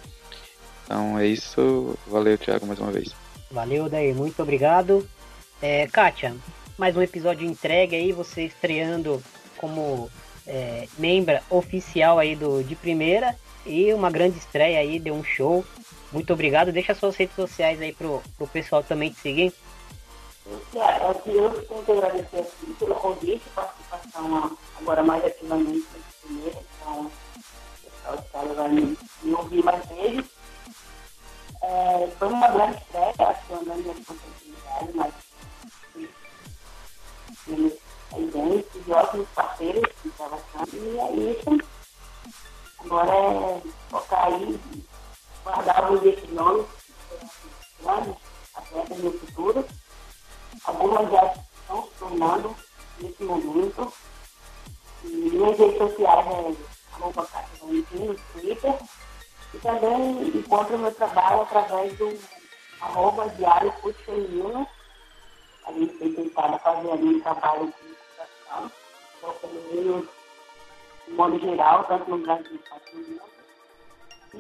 Então 0.85 1.19
é 1.19 1.27
isso. 1.27 1.97
Valeu, 2.07 2.36
Thiago, 2.36 2.66
mais 2.66 2.81
uma 2.81 2.90
vez. 2.90 3.15
Valeu, 3.51 3.89
Daí. 3.89 4.12
Muito 4.12 4.43
obrigado. 4.43 5.09
É, 5.61 5.86
Kátia, 5.86 6.35
mais 6.77 6.97
um 6.97 7.03
episódio 7.03 7.47
entregue 7.47 7.94
aí, 7.94 8.11
você 8.11 8.43
estreando 8.47 9.23
como 9.57 10.11
é, 10.47 10.89
oficial 11.51 12.19
aí 12.19 12.35
do 12.35 12.62
de 12.62 12.74
primeira 12.74 13.36
e 13.64 13.93
uma 13.93 14.10
grande 14.10 14.39
estreia 14.39 14.78
aí, 14.78 14.98
deu 14.98 15.14
um 15.14 15.24
show. 15.24 15.64
Muito 16.12 16.32
obrigado. 16.32 16.73
Deixa 16.73 16.94
suas 16.94 17.16
redes 17.16 17.35
sociais 17.35 17.81
aí 17.81 17.93
pro, 17.93 18.23
pro 18.36 18.47
pessoal 18.47 18.82
também 18.82 19.10
te 19.10 19.20
seguir. 19.20 19.52
Eu 20.44 21.66
tenho 21.69 21.85
que 21.85 21.93
agradecer 21.93 22.40
aqui 22.40 22.74
pelo 22.78 22.94
convite, 22.97 23.43
participação 23.55 24.56
agora 24.81 25.02
mais 25.02 25.24
ativamente 25.24 25.78
no 25.78 25.86
primeiro, 26.23 26.59
então 26.81 27.10
o 28.05 28.16
pessoal 28.16 28.55
vai 28.55 28.69
me, 28.69 28.98
me 29.23 29.35
ouvir 29.35 29.64
mais 29.64 29.86
vezes. 29.86 30.27
É, 31.62 32.09
foi 32.19 32.28
uma 32.28 32.48
grande 32.48 32.78
estreia, 32.78 33.14
acho 33.19 33.47
que 33.47 33.52
é 33.52 33.56
uma 33.56 33.64
grande 33.64 33.89
responsabilidade, 33.89 34.93
mas 34.94 35.14
evidente, 38.16 38.80
de 38.80 38.93
ótimos 38.93 39.28
parceiros 39.34 39.90
de 40.02 40.10
gravação, 40.10 40.64
e 40.72 40.98
é 40.98 41.30
isso. 41.32 41.68
Agora 42.84 43.12
é 43.14 43.62
focar 43.90 44.26
aí, 44.26 44.60
guardar 45.44 45.84
alguns 45.84 46.01
desses 46.01 46.30
nomes, 46.30 46.66
grandes 47.80 48.14
atletas 48.55 48.98
no 48.98 49.12
futuro. 49.12 49.66
Algumas 50.64 51.10
já 51.10 51.26
estão 51.26 51.82
se 51.84 51.90
tornando 51.98 52.56
nesse 53.01 53.22
momento. 53.22 53.93
E 55.05 55.09
minhas 55.09 55.59
redes 55.59 55.78
sociais 55.78 56.26
é 56.26 56.94
arroba 56.94 57.28
no 57.62 58.14
Twitter. 58.14 58.78
E 59.55 59.59
também 59.59 60.28
encontro 60.28 60.78
meu 60.78 60.94
trabalho 60.94 61.43
através 61.43 61.97
do 61.98 62.18
arroba 62.80 63.28
diário 63.30 63.72
feminino 64.05 64.66
a 65.66 65.72
gente 65.72 65.94
tem 65.94 66.12
tentado 66.12 66.59
fazer 66.59 66.90
ali 66.90 67.16
um 67.16 67.20
trabalho 67.20 67.66
de 67.66 67.97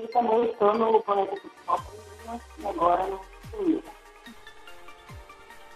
também 0.08 0.52
no 0.78 1.02
Planeta 1.02 1.36
Futebol 1.36 1.80
agora. 2.64 3.18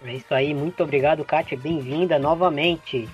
É 0.05 0.15
isso 0.15 0.35
aí, 0.35 0.55
muito 0.55 0.83
obrigado, 0.83 1.25
Kátia, 1.25 1.59
bem-vinda 1.59 2.19
novamente. 2.19 3.09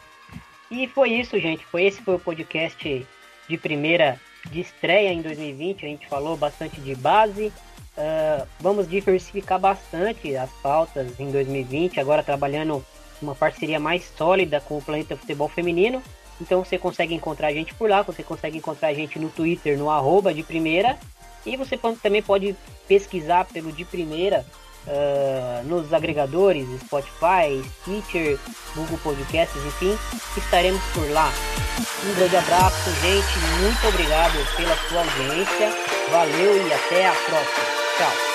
E 0.70 0.86
foi 0.88 1.10
isso, 1.10 1.38
gente. 1.38 1.64
Foi 1.64 1.84
esse 1.84 2.02
foi 2.02 2.16
o 2.16 2.20
podcast 2.20 3.06
de 3.48 3.58
primeira 3.58 4.20
de 4.50 4.60
estreia 4.60 5.12
em 5.12 5.22
2020. 5.22 5.84
A 5.84 5.88
gente 5.88 6.06
falou 6.08 6.36
bastante 6.36 6.80
de 6.80 6.94
base, 6.94 7.52
Uh, 7.92 8.48
vamos 8.58 8.88
diversificar 8.88 9.60
bastante 9.60 10.34
as 10.34 10.50
pautas 10.62 11.20
em 11.20 11.30
2020, 11.30 12.00
agora 12.00 12.22
trabalhando 12.22 12.82
uma 13.22 13.34
parceria 13.34 13.78
mais 13.78 14.04
sólida 14.16 14.60
com 14.60 14.78
o 14.78 14.82
Planeta 14.82 15.16
Futebol 15.16 15.48
Feminino. 15.48 16.02
Então 16.40 16.64
você 16.64 16.78
consegue 16.78 17.14
encontrar 17.14 17.48
a 17.48 17.52
gente 17.52 17.74
por 17.74 17.88
lá, 17.88 18.02
você 18.02 18.22
consegue 18.22 18.58
encontrar 18.58 18.88
a 18.88 18.94
gente 18.94 19.18
no 19.18 19.28
Twitter, 19.28 19.78
no 19.78 19.90
arroba 19.90 20.34
de 20.34 20.42
primeira. 20.42 20.98
E 21.44 21.56
você 21.56 21.76
também 21.76 22.22
pode 22.22 22.54
pesquisar 22.86 23.44
pelo 23.46 23.72
de 23.72 23.84
primeira 23.84 24.44
uh, 24.86 25.66
nos 25.66 25.92
agregadores, 25.92 26.66
Spotify, 26.82 27.62
Stitcher, 27.82 28.38
Google 28.74 28.98
Podcasts, 28.98 29.64
enfim, 29.64 29.96
estaremos 30.36 30.82
por 30.94 31.08
lá. 31.10 31.32
Um 32.04 32.14
grande 32.14 32.36
abraço, 32.36 32.90
gente. 33.00 33.38
Muito 33.60 33.88
obrigado 33.88 34.56
pela 34.56 34.76
sua 34.88 35.00
audiência. 35.00 35.70
Valeu 36.10 36.66
e 36.66 36.72
até 36.72 37.06
a 37.06 37.12
próxima. 37.12 37.64
Tchau. 37.98 38.31